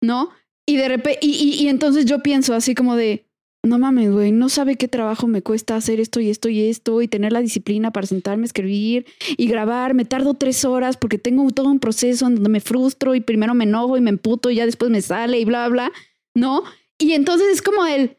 ¿no? 0.00 0.30
Y 0.66 0.76
de 0.76 0.88
repente, 0.88 1.18
y, 1.20 1.32
y 1.32 1.68
entonces 1.68 2.04
yo 2.04 2.22
pienso 2.22 2.54
así 2.54 2.76
como 2.76 2.94
de, 2.94 3.26
no 3.64 3.78
mames, 3.78 4.10
güey, 4.10 4.32
no 4.32 4.48
sabe 4.48 4.76
qué 4.76 4.88
trabajo 4.88 5.26
me 5.26 5.42
cuesta 5.42 5.76
hacer 5.76 6.00
esto 6.00 6.20
y 6.20 6.30
esto 6.30 6.48
y 6.48 6.68
esto 6.68 7.02
y 7.02 7.08
tener 7.08 7.32
la 7.32 7.40
disciplina 7.40 7.92
para 7.92 8.06
sentarme 8.06 8.44
a 8.44 8.46
escribir 8.46 9.06
y 9.36 9.46
grabar. 9.46 9.94
Me 9.94 10.04
tardo 10.04 10.34
tres 10.34 10.64
horas 10.64 10.96
porque 10.96 11.18
tengo 11.18 11.48
todo 11.50 11.68
un 11.68 11.80
proceso 11.80 12.26
en 12.26 12.36
donde 12.36 12.50
me 12.50 12.60
frustro 12.60 13.14
y 13.14 13.20
primero 13.20 13.54
me 13.54 13.64
enojo 13.64 13.96
y 13.96 14.00
me 14.00 14.10
emputo 14.10 14.50
y 14.50 14.56
ya 14.56 14.66
después 14.66 14.90
me 14.90 15.02
sale 15.02 15.38
y 15.38 15.44
bla, 15.44 15.68
bla, 15.68 15.92
¿no? 16.34 16.62
y 16.98 17.12
entonces 17.12 17.48
es 17.52 17.62
como 17.62 17.84
el, 17.84 18.16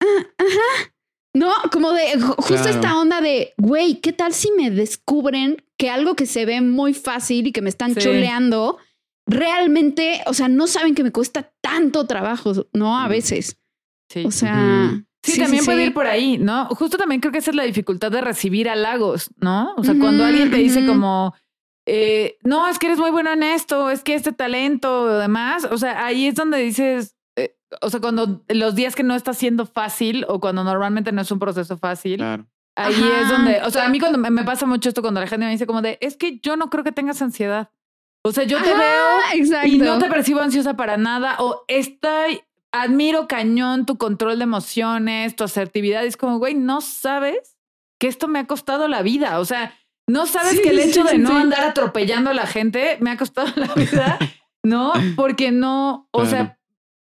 ah, 0.00 0.26
ajá, 0.38 0.92
no, 1.34 1.52
como 1.72 1.92
de 1.92 2.20
justo 2.20 2.68
esta 2.68 2.98
onda 2.98 3.20
de, 3.20 3.54
güey, 3.56 4.00
¿qué 4.00 4.12
tal 4.12 4.32
si 4.32 4.50
me 4.52 4.70
descubren 4.70 5.62
que 5.76 5.90
algo 5.90 6.16
que 6.16 6.26
se 6.26 6.44
ve 6.44 6.60
muy 6.60 6.94
fácil 6.94 7.46
y 7.46 7.52
que 7.52 7.62
me 7.62 7.68
están 7.68 7.94
chuleando, 7.94 8.78
realmente, 9.26 10.22
o 10.26 10.34
sea, 10.34 10.48
no 10.48 10.66
saben 10.66 10.94
que 10.94 11.04
me 11.04 11.12
cuesta 11.12 11.52
tanto 11.60 12.06
trabajo, 12.06 12.52
¿no? 12.72 12.98
A 12.98 13.08
veces. 13.08 13.58
Sí. 14.08 14.24
O 14.26 14.30
sea... 14.30 15.02
Sí, 15.22 15.38
también 15.40 15.64
puede 15.64 15.86
ir 15.86 15.94
por 15.94 16.06
ahí, 16.06 16.38
¿no? 16.38 16.66
Justo 16.66 16.96
también 16.96 17.20
creo 17.20 17.32
que 17.32 17.38
esa 17.38 17.50
es 17.50 17.56
la 17.56 17.64
dificultad 17.64 18.10
de 18.10 18.20
recibir 18.20 18.68
halagos, 18.68 19.30
¿no? 19.36 19.74
O 19.76 19.84
sea, 19.84 19.94
cuando 19.98 20.24
alguien 20.24 20.50
te 20.50 20.58
dice 20.58 20.86
como, 20.86 21.34
eh, 21.86 22.38
no, 22.44 22.68
es 22.68 22.78
que 22.78 22.86
eres 22.86 22.98
muy 22.98 23.10
bueno 23.10 23.32
en 23.32 23.42
esto, 23.42 23.90
es 23.90 24.02
que 24.02 24.14
este 24.14 24.32
talento 24.32 25.02
o 25.02 25.18
demás, 25.18 25.66
o 25.70 25.76
sea, 25.76 26.04
ahí 26.04 26.26
es 26.26 26.34
donde 26.34 26.58
dices, 26.58 27.16
eh, 27.36 27.56
o 27.80 27.90
sea, 27.90 28.00
cuando 28.00 28.44
los 28.48 28.74
días 28.74 28.94
que 28.94 29.02
no 29.02 29.14
está 29.14 29.34
siendo 29.34 29.66
fácil 29.66 30.24
o 30.28 30.38
cuando 30.38 30.64
normalmente 30.64 31.12
no 31.12 31.22
es 31.22 31.30
un 31.30 31.38
proceso 31.38 31.76
fácil, 31.78 32.22
ahí 32.22 33.10
es 33.22 33.28
donde, 33.28 33.62
o 33.62 33.70
sea, 33.70 33.86
a 33.86 33.88
mí 33.88 33.98
cuando 34.00 34.18
me, 34.18 34.44
pasa 34.44 34.66
mucho 34.66 34.88
esto 34.88 35.02
cuando 35.02 35.20
la 35.20 35.26
gente 35.26 35.46
me 35.46 35.52
dice 35.52 35.66
como 35.66 35.82
de, 35.82 35.98
es 36.00 36.16
que 36.16 36.38
yo 36.40 36.56
no 36.56 36.70
creo 36.70 36.84
que 36.84 36.92
tengas 36.92 37.22
ansiedad. 37.22 37.70
O 38.22 38.32
sea, 38.32 38.44
yo 38.44 38.62
te 38.62 38.74
veo 38.74 39.64
y 39.64 39.78
no 39.78 39.98
te 39.98 40.08
percibo 40.08 40.40
ansiosa 40.40 40.76
para 40.76 40.96
nada 40.96 41.36
o 41.38 41.64
estoy 41.68 42.42
admiro 42.72 43.28
cañón 43.28 43.86
tu 43.86 43.96
control 43.96 44.38
de 44.38 44.44
emociones, 44.44 45.36
tu 45.36 45.44
asertividad. 45.44 46.04
es 46.04 46.16
como, 46.16 46.38
güey, 46.38 46.54
no 46.54 46.80
sabes 46.80 47.56
que 47.98 48.08
esto 48.08 48.28
me 48.28 48.38
ha 48.38 48.46
costado 48.46 48.88
la 48.88 49.02
vida. 49.02 49.40
O 49.40 49.44
sea, 49.44 49.74
no 50.06 50.26
sabes 50.26 50.60
que 50.60 50.70
el 50.70 50.78
hecho 50.78 51.04
de 51.04 51.18
no 51.18 51.36
andar 51.36 51.64
atropellando 51.64 52.30
a 52.30 52.34
la 52.34 52.46
gente 52.46 52.96
me 53.00 53.10
ha 53.10 53.16
costado 53.16 53.48
la 53.56 53.74
vida, 53.74 54.18
¿no? 54.62 54.92
Porque 55.16 55.50
no, 55.50 56.08
o 56.12 56.24
sea, 56.24 56.58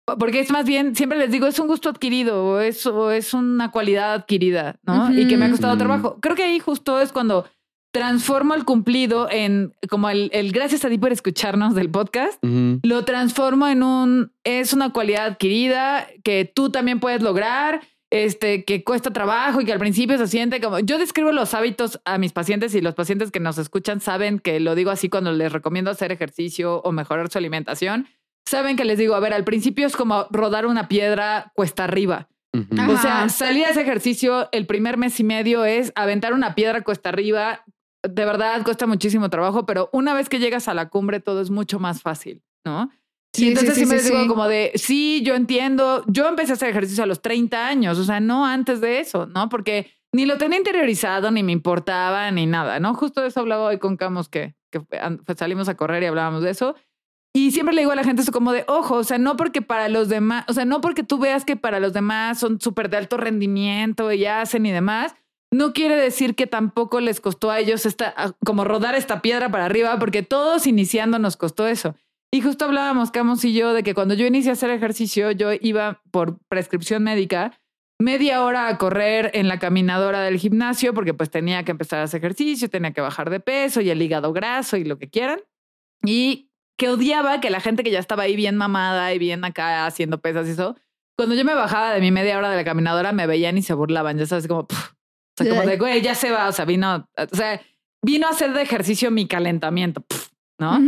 porque 0.06 0.40
es 0.40 0.52
más 0.52 0.66
bien, 0.66 0.96
siempre 0.96 1.18
les 1.18 1.32
digo, 1.32 1.48
es 1.48 1.60
un 1.60 1.68
gusto 1.68 1.90
adquirido 1.90 2.46
o 2.46 2.60
es, 2.60 2.86
es 3.14 3.34
una 3.34 3.72
cualidad 3.72 4.14
adquirida, 4.14 4.80
¿no? 4.84 5.14
Y 5.14 5.28
que 5.28 5.38
me 5.38 5.46
ha 5.46 5.52
costado 5.52 5.78
trabajo. 5.78 6.18
Creo 6.22 6.36
que 6.36 6.44
ahí 6.44 6.60
justo 6.60 7.00
es 7.00 7.12
cuando 7.12 7.46
transformo 7.94 8.56
el 8.56 8.66
cumplido 8.66 9.30
en 9.30 9.72
como 9.88 10.10
el, 10.10 10.30
gracias 10.52 10.84
a 10.84 10.90
ti 10.90 10.98
por 10.98 11.12
escucharnos 11.12 11.76
del 11.76 11.92
podcast, 11.92 12.44
lo 12.44 13.06
transformo 13.06 13.68
en 13.68 13.84
un, 13.84 14.32
es 14.44 14.74
una 14.74 14.92
cualidad 14.92 15.28
adquirida 15.28 16.08
que 16.24 16.52
tú 16.52 16.72
también 16.72 17.00
puedes 17.00 17.22
lograr, 17.22 17.82
este, 18.10 18.64
que 18.64 18.84
cuesta 18.84 19.14
trabajo 19.14 19.62
y 19.62 19.66
que 19.66 19.74
al 19.74 19.80
principio 19.80 20.18
se 20.18 20.26
siente 20.26 20.60
como, 20.60 20.80
yo 20.80 20.98
describo 20.98 21.32
los 21.32 21.54
hábitos 21.54 22.02
a 22.04 22.18
mis 22.18 22.34
pacientes 22.34 22.74
y 22.74 22.82
los 22.82 22.96
pacientes 22.96 23.30
que 23.30 23.40
nos 23.40 23.60
escuchan 23.60 24.02
saben 24.02 24.40
que 24.40 24.60
lo 24.60 24.74
digo 24.74 24.90
así 24.90 25.08
cuando 25.08 25.32
les 25.32 25.52
recomiendo 25.52 25.92
hacer 25.92 26.12
ejercicio 26.12 26.82
o 26.82 26.92
mejorar 26.92 27.30
su 27.30 27.38
alimentación, 27.38 28.08
saben 28.44 28.76
que 28.76 28.86
les 28.86 28.98
digo, 28.98 29.14
a 29.14 29.20
ver, 29.20 29.34
al 29.34 29.44
principio 29.44 29.86
es 29.86 29.96
como 29.96 30.26
rodar 30.32 30.66
una 30.66 30.88
piedra 30.88 31.52
cuesta 31.54 31.84
arriba. 31.84 32.28
O 32.56 32.98
sea, 32.98 33.30
salir 33.30 33.66
a 33.66 33.70
ese 33.70 33.82
ejercicio 33.82 34.48
el 34.52 34.68
primer 34.68 34.98
mes 34.98 35.20
y 35.20 35.24
medio 35.24 35.66
es 35.66 35.92
aventar 35.96 36.34
una 36.34 36.54
piedra 36.54 36.82
cuesta 36.82 37.10
arriba, 37.10 37.64
de 38.04 38.26
verdad 38.26 38.64
cuesta 38.64 38.86
muchísimo 38.86 39.30
trabajo, 39.30 39.66
pero 39.66 39.90
una 39.94 40.14
vez 40.14 40.30
que 40.30 40.40
llegas 40.40 40.68
a 40.68 40.74
la 40.74 40.90
cumbre 40.90 41.20
todo 41.20 41.42
es 41.42 41.50
mucho 41.50 41.80
más 41.80 42.02
fácil, 42.02 42.44
¿no? 42.66 42.92
Sí, 43.34 43.46
y 43.46 43.48
entonces 43.50 43.74
sí, 43.74 43.86
siempre 43.86 44.02
digo 44.02 44.28
como 44.28 44.48
de, 44.48 44.72
sí, 44.76 45.24
yo 45.26 45.34
entiendo, 45.34 46.04
yo 46.08 46.28
empecé 46.28 46.52
a 46.52 46.56
hacer 46.56 46.70
ejercicio 46.70 47.04
a 47.04 47.08
los 47.08 47.22
30 47.22 47.68
años, 47.68 47.98
o 47.98 48.04
sea, 48.04 48.20
no 48.20 48.46
antes 48.46 48.80
de 48.80 49.00
eso, 49.00 49.26
¿no? 49.26 49.50
Porque 49.50 49.90
ni 50.14 50.28
lo 50.28 50.38
tenía 50.38 50.60
interiorizado, 50.60 51.32
ni 51.32 51.42
me 51.42 51.52
importaba, 51.52 52.30
ni 52.30 52.46
nada, 52.46 52.80
¿no? 52.80 52.94
Justo 52.94 53.22
de 53.22 53.30
eso 53.30 53.40
hablaba 53.40 53.66
hoy 53.66 53.80
con 53.80 53.98
Camus, 53.98 54.30
que, 54.30 54.54
que 54.70 54.82
salimos 55.36 55.68
a 55.68 55.76
correr 55.76 56.04
y 56.04 56.06
hablábamos 56.06 56.44
de 56.44 56.52
eso. 56.52 56.76
Y 57.36 57.52
siempre 57.52 57.74
le 57.74 57.82
digo 57.82 57.92
a 57.92 57.96
la 57.96 58.04
gente 58.04 58.22
eso 58.22 58.32
como 58.32 58.52
de, 58.52 58.64
ojo, 58.68 58.98
o 58.98 59.04
sea, 59.04 59.18
no 59.18 59.36
porque 59.36 59.64
para 59.64 59.90
los 59.90 60.08
demás, 60.08 60.46
o 60.48 60.54
sea, 60.54 60.66
no 60.66 60.82
porque 60.82 61.02
tú 61.02 61.18
veas 61.18 61.46
que 61.46 61.56
para 61.56 61.80
los 61.80 61.92
demás 61.92 62.40
son 62.40 62.62
súper 62.62 62.92
de 62.92 62.98
alto 62.98 63.18
rendimiento 63.18 64.12
y 64.12 64.26
hacen 64.28 64.68
y 64.68 64.72
demás, 64.72 65.16
no 65.54 65.74
quiere 65.74 65.96
decir 65.96 66.36
que 66.36 66.48
tampoco 66.48 67.00
les 67.00 67.22
costó 67.22 67.52
a 67.52 67.60
ellos 67.60 67.86
esta, 67.86 68.36
como 68.46 68.64
rodar 68.64 68.96
esta 68.96 69.22
piedra 69.22 69.50
para 69.50 69.66
arriba, 69.66 69.98
porque 70.00 70.24
todos 70.24 70.68
iniciando 70.68 71.20
nos 71.20 71.38
costó 71.38 71.68
eso. 71.68 71.96
Y 72.32 72.42
justo 72.42 72.66
hablábamos, 72.66 73.12
Camus 73.12 73.46
y 73.46 73.54
yo, 73.54 73.74
de 73.74 73.84
que 73.84 73.94
cuando 73.94 74.16
yo 74.16 74.26
inicié 74.26 74.50
a 74.50 74.54
hacer 74.54 74.72
ejercicio, 74.72 75.32
yo 75.32 75.52
iba 75.62 76.02
por 76.12 76.40
prescripción 76.48 77.04
médica 77.04 77.60
media 78.00 78.44
hora 78.44 78.68
a 78.68 78.78
correr 78.78 79.32
en 79.34 79.48
la 79.48 79.60
caminadora 79.60 80.22
del 80.22 80.38
gimnasio, 80.38 80.94
porque 80.94 81.14
pues 81.14 81.30
tenía 81.30 81.64
que 81.64 81.72
empezar 81.72 82.00
a 82.00 82.04
hacer 82.04 82.20
ejercicio, 82.20 82.70
tenía 82.70 82.92
que 82.92 83.02
bajar 83.02 83.30
de 83.30 83.40
peso 83.40 83.82
y 83.82 83.90
el 83.90 84.02
hígado 84.02 84.34
graso 84.34 84.78
y 84.78 84.84
lo 84.84 84.98
que 84.98 85.10
quieran. 85.10 85.40
Y 86.04 86.50
que 86.78 86.90
odiaba 86.90 87.40
que 87.40 87.50
la 87.50 87.62
gente 87.62 87.84
que 87.84 87.92
ya 87.92 88.00
estaba 88.00 88.24
ahí 88.24 88.36
bien 88.36 88.58
mamada 88.58 89.14
y 89.14 89.20
bien 89.20 89.46
acá 89.46 89.86
haciendo 89.86 90.20
pesas 90.20 90.48
y 90.48 90.52
eso, 90.52 90.76
cuando 91.16 91.36
yo 91.36 91.46
me 91.46 91.54
bajaba 91.54 91.94
de 91.94 92.02
mi 92.02 92.12
media 92.12 92.38
hora 92.38 92.50
de 92.50 92.58
la 92.58 92.64
caminadora, 92.64 93.12
me 93.12 93.28
veían 93.28 93.58
y 93.58 93.62
se 93.62 93.74
burlaban, 93.74 94.18
ya 94.18 94.26
sabes, 94.26 94.48
como, 94.48 94.68
o 95.40 95.44
sea, 95.44 95.50
como 95.50 95.68
de, 95.68 95.78
güey, 95.78 96.02
ya 96.02 96.16
se 96.16 96.32
va, 96.32 96.48
o 96.48 96.52
sea, 96.52 96.66
vino, 96.66 97.08
o 97.18 97.36
sea, 97.36 97.62
vino 98.02 98.28
a 98.28 98.32
hacer 98.32 98.54
de 98.54 98.62
ejercicio 98.62 99.12
mi 99.12 99.28
calentamiento, 99.28 100.04
¿no? 100.60 100.80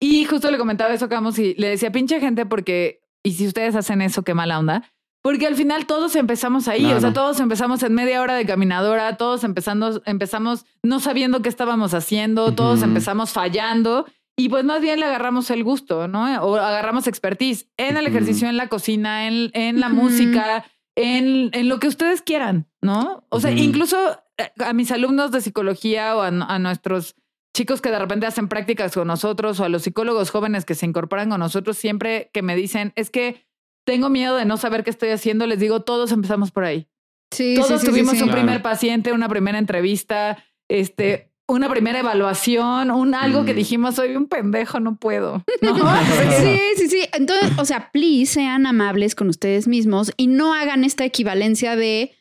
Y 0.00 0.24
justo 0.24 0.50
le 0.50 0.58
comentaba 0.58 0.92
eso 0.92 1.04
a 1.04 1.08
Camus 1.08 1.38
y 1.38 1.54
le 1.54 1.68
decía, 1.68 1.92
pinche 1.92 2.20
gente, 2.20 2.46
porque, 2.46 3.00
y 3.22 3.32
si 3.32 3.46
ustedes 3.46 3.74
hacen 3.76 4.02
eso, 4.02 4.22
qué 4.22 4.34
mala 4.34 4.58
onda. 4.58 4.90
Porque 5.22 5.46
al 5.46 5.54
final 5.54 5.86
todos 5.86 6.16
empezamos 6.16 6.66
ahí, 6.66 6.84
o 6.84 7.00
sea, 7.00 7.12
todos 7.12 7.38
empezamos 7.38 7.80
en 7.84 7.94
media 7.94 8.20
hora 8.20 8.34
de 8.34 8.44
caminadora, 8.44 9.16
todos 9.16 9.44
empezando, 9.44 10.02
empezamos 10.04 10.66
no 10.82 10.98
sabiendo 10.98 11.42
qué 11.42 11.48
estábamos 11.48 11.94
haciendo, 11.94 12.52
todos 12.54 12.82
empezamos 12.82 13.30
fallando 13.30 14.06
y 14.36 14.48
pues 14.48 14.64
más 14.64 14.80
bien 14.80 14.98
le 14.98 15.06
agarramos 15.06 15.50
el 15.50 15.62
gusto, 15.62 16.08
¿no? 16.08 16.24
O 16.42 16.56
agarramos 16.56 17.06
expertise 17.06 17.68
en 17.76 17.96
el 17.96 18.08
ejercicio, 18.08 18.48
en 18.48 18.56
la 18.56 18.68
cocina, 18.68 19.28
en, 19.28 19.50
en 19.54 19.78
la 19.78 19.88
música, 19.88 20.64
en, 20.96 21.50
en, 21.52 21.68
lo 21.68 21.78
que 21.78 21.88
ustedes 21.88 22.22
quieran, 22.22 22.68
¿no? 22.80 23.24
O 23.30 23.40
sea, 23.40 23.50
incluso 23.50 24.22
eh, 24.38 24.50
a 24.58 24.72
mis 24.72 24.90
alumnos 24.90 25.30
de 25.30 25.40
psicología 25.40 26.16
o 26.16 26.22
a, 26.22 26.58
nuestros 26.58 27.16
chicos 27.54 27.80
que 27.80 27.90
de 27.90 27.98
repente 27.98 28.26
hacen 28.26 28.48
prácticas 28.48 28.94
con 28.94 29.08
nosotros 29.08 29.60
o 29.60 29.64
a 29.64 29.68
los 29.68 29.82
psicólogos 29.82 30.30
jóvenes 30.30 30.64
que 30.64 30.74
se 30.74 30.86
incorporan 30.86 31.30
con 31.30 31.40
nosotros, 31.40 31.76
siempre 31.76 32.30
que 32.32 32.42
me 32.42 32.56
dicen, 32.56 32.92
es 32.96 33.10
que 33.10 33.46
tengo 33.84 34.08
miedo 34.08 34.36
de 34.36 34.44
no 34.44 34.56
saber 34.56 34.84
qué 34.84 34.90
estoy 34.90 35.10
haciendo, 35.10 35.46
les 35.46 35.58
digo, 35.58 35.82
todos 35.82 36.12
empezamos 36.12 36.50
por 36.50 36.64
ahí. 36.64 36.88
Sí, 37.32 37.56
todos 37.56 37.82
tuvimos 37.82 38.20
un 38.20 38.30
primer 38.30 38.62
paciente, 38.62 39.12
una 39.12 39.28
primera 39.28 39.58
entrevista, 39.58 40.44
este, 40.68 41.31
una 41.52 41.68
primera 41.68 42.00
evaluación, 42.00 42.90
un 42.90 43.14
algo 43.14 43.44
que 43.44 43.52
mm. 43.52 43.56
dijimos, 43.56 43.94
soy 43.94 44.16
un 44.16 44.26
pendejo, 44.26 44.80
no 44.80 44.96
puedo. 44.96 45.44
sí, 46.40 46.58
sí, 46.76 46.88
sí. 46.88 47.04
Entonces, 47.12 47.50
o 47.58 47.64
sea, 47.64 47.90
please 47.92 48.32
sean 48.32 48.66
amables 48.66 49.14
con 49.14 49.28
ustedes 49.28 49.68
mismos 49.68 50.12
y 50.16 50.26
no 50.26 50.54
hagan 50.54 50.84
esta 50.84 51.04
equivalencia 51.04 51.76
de 51.76 52.12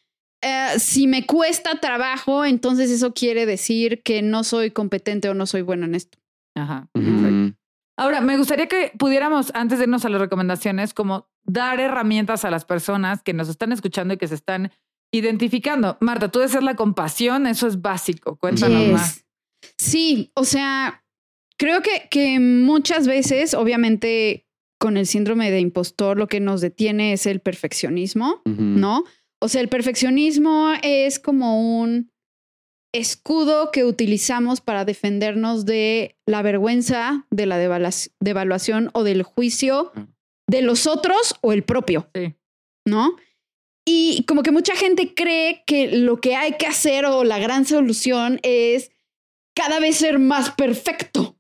eh, 0.44 0.80
si 0.80 1.08
me 1.08 1.26
cuesta 1.26 1.80
trabajo, 1.80 2.46
entonces 2.46 2.90
eso 2.92 3.14
quiere 3.14 3.46
decir 3.46 4.02
que 4.04 4.22
no 4.22 4.44
soy 4.44 4.72
competente 4.72 5.30
o 5.30 5.34
no 5.34 5.46
soy 5.46 5.62
bueno 5.62 5.86
en 5.86 5.96
esto. 5.96 6.18
Ajá. 6.56 6.90
Ahora, 7.98 8.20
me 8.22 8.38
gustaría 8.38 8.68
que 8.68 8.92
pudiéramos, 8.98 9.52
antes 9.54 9.78
de 9.78 9.86
irnos 9.86 10.04
a 10.04 10.10
las 10.10 10.20
recomendaciones, 10.20 10.94
como 10.94 11.30
dar 11.44 11.80
herramientas 11.80 12.44
a 12.44 12.52
las 12.52 12.66
personas 12.66 13.22
que 13.22 13.34
nos 13.34 13.48
están 13.48 13.72
escuchando 13.72 14.14
y 14.14 14.18
que 14.18 14.28
se 14.28 14.36
están 14.36 14.72
identificando. 15.12 15.98
Marta, 16.00 16.30
tú 16.30 16.40
ser 16.48 16.64
la 16.64 16.76
compasión, 16.76 17.48
eso 17.48 17.68
es 17.68 17.82
básico. 17.82 18.38
Cuéntanos 18.38 18.88
más. 18.88 19.26
Sí, 19.78 20.32
o 20.36 20.44
sea, 20.44 21.04
creo 21.58 21.82
que, 21.82 22.08
que 22.10 22.40
muchas 22.40 23.08
veces, 23.08 23.54
obviamente, 23.54 24.48
con 24.80 24.98
el 24.98 25.06
síndrome 25.06 25.52
de 25.52 25.60
impostor, 25.60 26.18
lo 26.18 26.28
que 26.28 26.40
nos 26.40 26.62
detiene 26.62 27.14
es 27.14 27.26
el 27.28 27.40
perfeccionismo, 27.40 28.42
¿no? 28.46 29.04
O 29.40 29.48
sea, 29.48 29.62
el 29.62 29.70
perfeccionismo 29.70 30.74
es 30.82 31.20
como 31.20 31.80
un 31.82 32.12
escudo 32.94 33.72
que 33.72 33.86
utilizamos 33.86 34.60
para 34.60 34.84
defendernos 34.84 35.66
de 35.66 36.18
la 36.26 36.42
vergüenza, 36.42 37.28
de 37.30 37.46
la 37.46 37.58
devaluación 38.20 38.90
o 38.94 39.04
del 39.04 39.24
juicio 39.24 39.92
de 40.48 40.62
los 40.62 40.88
otros 40.88 41.36
o 41.42 41.54
el 41.54 41.64
propio, 41.64 42.10
sí. 42.14 42.36
¿no? 42.86 43.16
Y 43.86 44.24
como 44.28 44.44
que 44.44 44.52
mucha 44.52 44.76
gente 44.76 45.14
cree 45.14 45.64
que 45.66 45.98
lo 45.98 46.22
que 46.22 46.36
hay 46.36 46.54
que 46.54 46.68
hacer 46.68 47.06
o 47.06 47.24
la 47.24 47.40
gran 47.40 47.66
solución 47.66 48.40
es 48.44 48.92
cada 49.56 49.80
vez 49.80 49.98
ser 49.98 50.20
más 50.20 50.52
perfecto, 50.52 51.38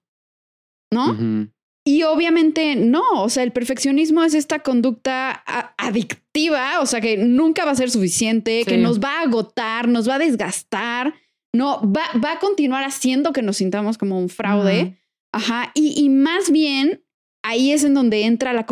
¿no? 0.91 1.49
Y 1.83 2.03
obviamente 2.03 2.75
no, 2.75 3.03
o 3.13 3.29
sea, 3.29 3.43
el 3.43 3.51
perfeccionismo 3.51 4.23
es 4.23 4.33
esta 4.33 4.59
conducta 4.59 5.43
adictiva, 5.77 6.79
o 6.79 6.85
sea, 6.85 7.01
que 7.01 7.17
nunca 7.17 7.65
va 7.65 7.71
a 7.71 7.75
ser 7.75 7.89
suficiente, 7.89 8.63
que 8.65 8.77
nos 8.77 8.99
va 8.99 9.19
a 9.19 9.23
agotar, 9.23 9.87
nos 9.87 10.07
va 10.07 10.15
a 10.15 10.19
desgastar, 10.19 11.15
no, 11.53 11.81
va, 11.91 12.03
va 12.23 12.33
a 12.33 12.39
continuar 12.39 12.83
haciendo 12.83 13.33
que 13.33 13.41
nos 13.41 13.57
sintamos 13.57 13.97
como 13.97 14.19
un 14.19 14.29
fraude. 14.29 14.97
Ajá, 15.31 15.71
y, 15.73 15.93
y, 15.99 16.09
más 16.09 16.51
bien 16.51 17.03
ahí 17.41 17.71
es 17.71 17.83
en 17.83 17.93
donde 17.93 18.25
entra 18.25 18.53
la, 18.53 18.65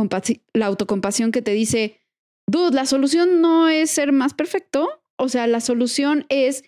la 0.53 0.65
autocompasión 0.65 1.31
que 1.31 1.41
te 1.41 1.51
dice, 1.51 1.98
dude, 2.49 2.75
la 2.75 2.85
solución 2.85 3.41
no 3.41 3.69
es 3.69 3.91
ser 3.91 4.11
más 4.11 4.33
perfecto, 4.33 4.89
o 5.17 5.29
sea, 5.29 5.47
la 5.47 5.59
solución 5.59 6.25
es 6.29 6.63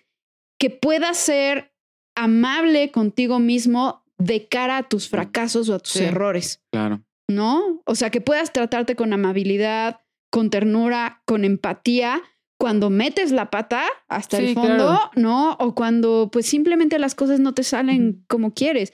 que 0.58 0.70
puedas 0.70 1.16
ser 1.16 1.74
amable 2.14 2.90
contigo 2.90 3.38
mismo 3.38 4.04
de 4.18 4.46
cara 4.46 4.78
a 4.78 4.88
tus 4.88 5.08
fracasos 5.08 5.68
o 5.68 5.74
a 5.74 5.78
tus 5.80 5.96
errores. 5.96 6.62
Claro. 6.70 7.02
¿No? 7.28 7.82
O 7.86 7.94
sea, 7.94 8.10
que 8.10 8.20
puedas 8.20 8.52
tratarte 8.52 8.94
con 8.94 9.12
amabilidad, 9.12 10.00
con 10.30 10.50
ternura, 10.50 11.22
con 11.24 11.44
empatía, 11.44 12.22
cuando 12.58 12.90
metes 12.90 13.32
la 13.32 13.50
pata 13.50 13.82
hasta 14.06 14.38
el 14.38 14.54
fondo, 14.54 15.10
¿no? 15.16 15.56
O 15.58 15.74
cuando 15.74 16.28
pues 16.30 16.46
simplemente 16.46 17.00
las 17.00 17.16
cosas 17.16 17.40
no 17.40 17.54
te 17.54 17.64
salen 17.64 18.24
como 18.28 18.54
quieres. 18.54 18.92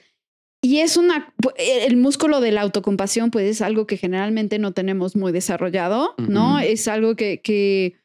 Y 0.61 0.79
es 0.79 0.97
una, 0.97 1.33
el 1.57 1.95
músculo 1.95 2.41
de 2.41 2.51
la 2.51 2.61
autocompasión, 2.61 3.31
pues 3.31 3.49
es 3.49 3.61
algo 3.61 3.87
que 3.87 3.95
generalmente 3.95 4.59
no 4.59 4.73
tenemos 4.73 5.15
muy 5.15 5.31
desarrollado, 5.31 6.15
¿no? 6.17 6.59
Es 6.59 6.89
algo 6.89 7.15
que, 7.15 7.41
que, 7.41 7.95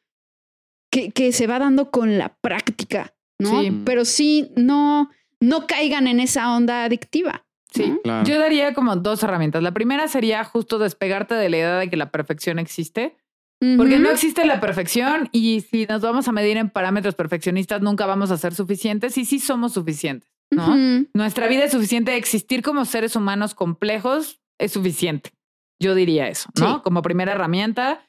que, 0.90 1.32
se 1.32 1.46
va 1.48 1.58
dando 1.58 1.90
con 1.90 2.16
la 2.16 2.36
práctica, 2.36 3.14
¿no? 3.40 3.62
Pero 3.84 4.04
sí, 4.04 4.52
no, 4.54 5.10
no 5.40 5.66
caigan 5.66 6.06
en 6.06 6.20
esa 6.20 6.54
onda 6.54 6.84
adictiva. 6.84 7.44
Sí, 7.72 7.98
yo 8.24 8.38
daría 8.38 8.72
como 8.72 8.94
dos 8.94 9.24
herramientas. 9.24 9.60
La 9.60 9.74
primera 9.74 10.06
sería 10.06 10.44
justo 10.44 10.78
despegarte 10.78 11.34
de 11.34 11.48
la 11.48 11.56
idea 11.56 11.78
de 11.78 11.90
que 11.90 11.96
la 11.96 12.12
perfección 12.12 12.60
existe. 12.60 13.16
Porque 13.76 13.98
no 13.98 14.10
existe 14.10 14.44
la 14.44 14.60
perfección 14.60 15.30
y 15.32 15.62
si 15.62 15.86
nos 15.86 16.02
vamos 16.02 16.28
a 16.28 16.32
medir 16.32 16.58
en 16.58 16.68
parámetros 16.68 17.14
perfeccionistas 17.14 17.80
nunca 17.80 18.04
vamos 18.04 18.30
a 18.30 18.36
ser 18.36 18.54
suficientes 18.54 19.16
y 19.16 19.24
sí 19.24 19.38
somos 19.38 19.72
suficientes. 19.72 20.33
¿No? 20.54 21.06
Nuestra 21.14 21.48
vida 21.48 21.64
es 21.64 21.72
suficiente, 21.72 22.16
existir 22.16 22.62
como 22.62 22.84
seres 22.84 23.16
humanos 23.16 23.54
complejos 23.54 24.40
es 24.58 24.72
suficiente. 24.72 25.30
Yo 25.80 25.94
diría 25.94 26.28
eso, 26.28 26.48
¿no? 26.58 26.82
Como 26.82 27.02
primera 27.02 27.32
herramienta. 27.32 28.00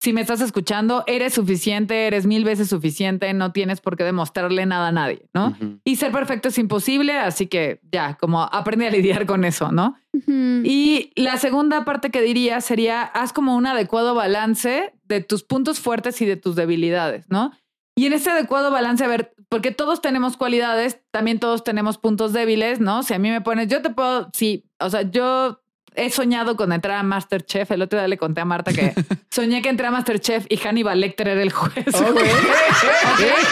Si 0.00 0.12
me 0.12 0.20
estás 0.20 0.42
escuchando, 0.42 1.02
eres 1.06 1.32
suficiente, 1.32 2.06
eres 2.06 2.26
mil 2.26 2.44
veces 2.44 2.68
suficiente, 2.68 3.32
no 3.32 3.52
tienes 3.52 3.80
por 3.80 3.96
qué 3.96 4.04
demostrarle 4.04 4.66
nada 4.66 4.88
a 4.88 4.92
nadie, 4.92 5.30
¿no? 5.32 5.56
Y 5.82 5.96
ser 5.96 6.12
perfecto 6.12 6.48
es 6.48 6.58
imposible, 6.58 7.14
así 7.14 7.46
que 7.46 7.80
ya, 7.90 8.18
como 8.20 8.42
aprende 8.42 8.86
a 8.86 8.90
lidiar 8.90 9.24
con 9.24 9.46
eso, 9.46 9.72
¿no? 9.72 9.96
Y 10.26 11.10
la 11.16 11.38
segunda 11.38 11.86
parte 11.86 12.10
que 12.10 12.20
diría 12.20 12.60
sería, 12.60 13.02
haz 13.02 13.32
como 13.32 13.56
un 13.56 13.66
adecuado 13.66 14.14
balance 14.14 14.92
de 15.04 15.22
tus 15.22 15.42
puntos 15.42 15.80
fuertes 15.80 16.20
y 16.20 16.26
de 16.26 16.36
tus 16.36 16.54
debilidades, 16.54 17.24
¿no? 17.30 17.52
Y 17.96 18.06
en 18.06 18.12
ese 18.12 18.30
adecuado 18.30 18.70
balance, 18.70 19.04
a 19.04 19.08
ver, 19.08 19.34
porque 19.48 19.70
todos 19.70 20.00
tenemos 20.00 20.36
cualidades, 20.36 21.00
también 21.10 21.38
todos 21.38 21.62
tenemos 21.62 21.98
puntos 21.98 22.32
débiles, 22.32 22.80
¿no? 22.80 23.02
Si 23.02 23.14
a 23.14 23.18
mí 23.18 23.30
me 23.30 23.40
pones, 23.40 23.68
yo 23.68 23.82
te 23.82 23.90
puedo, 23.90 24.30
sí, 24.32 24.68
o 24.80 24.90
sea, 24.90 25.02
yo 25.02 25.63
he 25.94 26.10
soñado 26.10 26.56
con 26.56 26.72
entrar 26.72 26.98
a 26.98 27.02
Masterchef. 27.02 27.70
El 27.70 27.82
otro 27.82 27.98
día 27.98 28.08
le 28.08 28.18
conté 28.18 28.40
a 28.40 28.44
Marta 28.44 28.72
que 28.72 28.92
soñé 29.30 29.62
que 29.62 29.68
entré 29.68 29.86
a 29.86 29.90
Masterchef 29.90 30.46
y 30.48 30.56
Hannibal 30.56 31.00
Lecter 31.00 31.28
era 31.28 31.42
el 31.42 31.52
juez. 31.52 31.86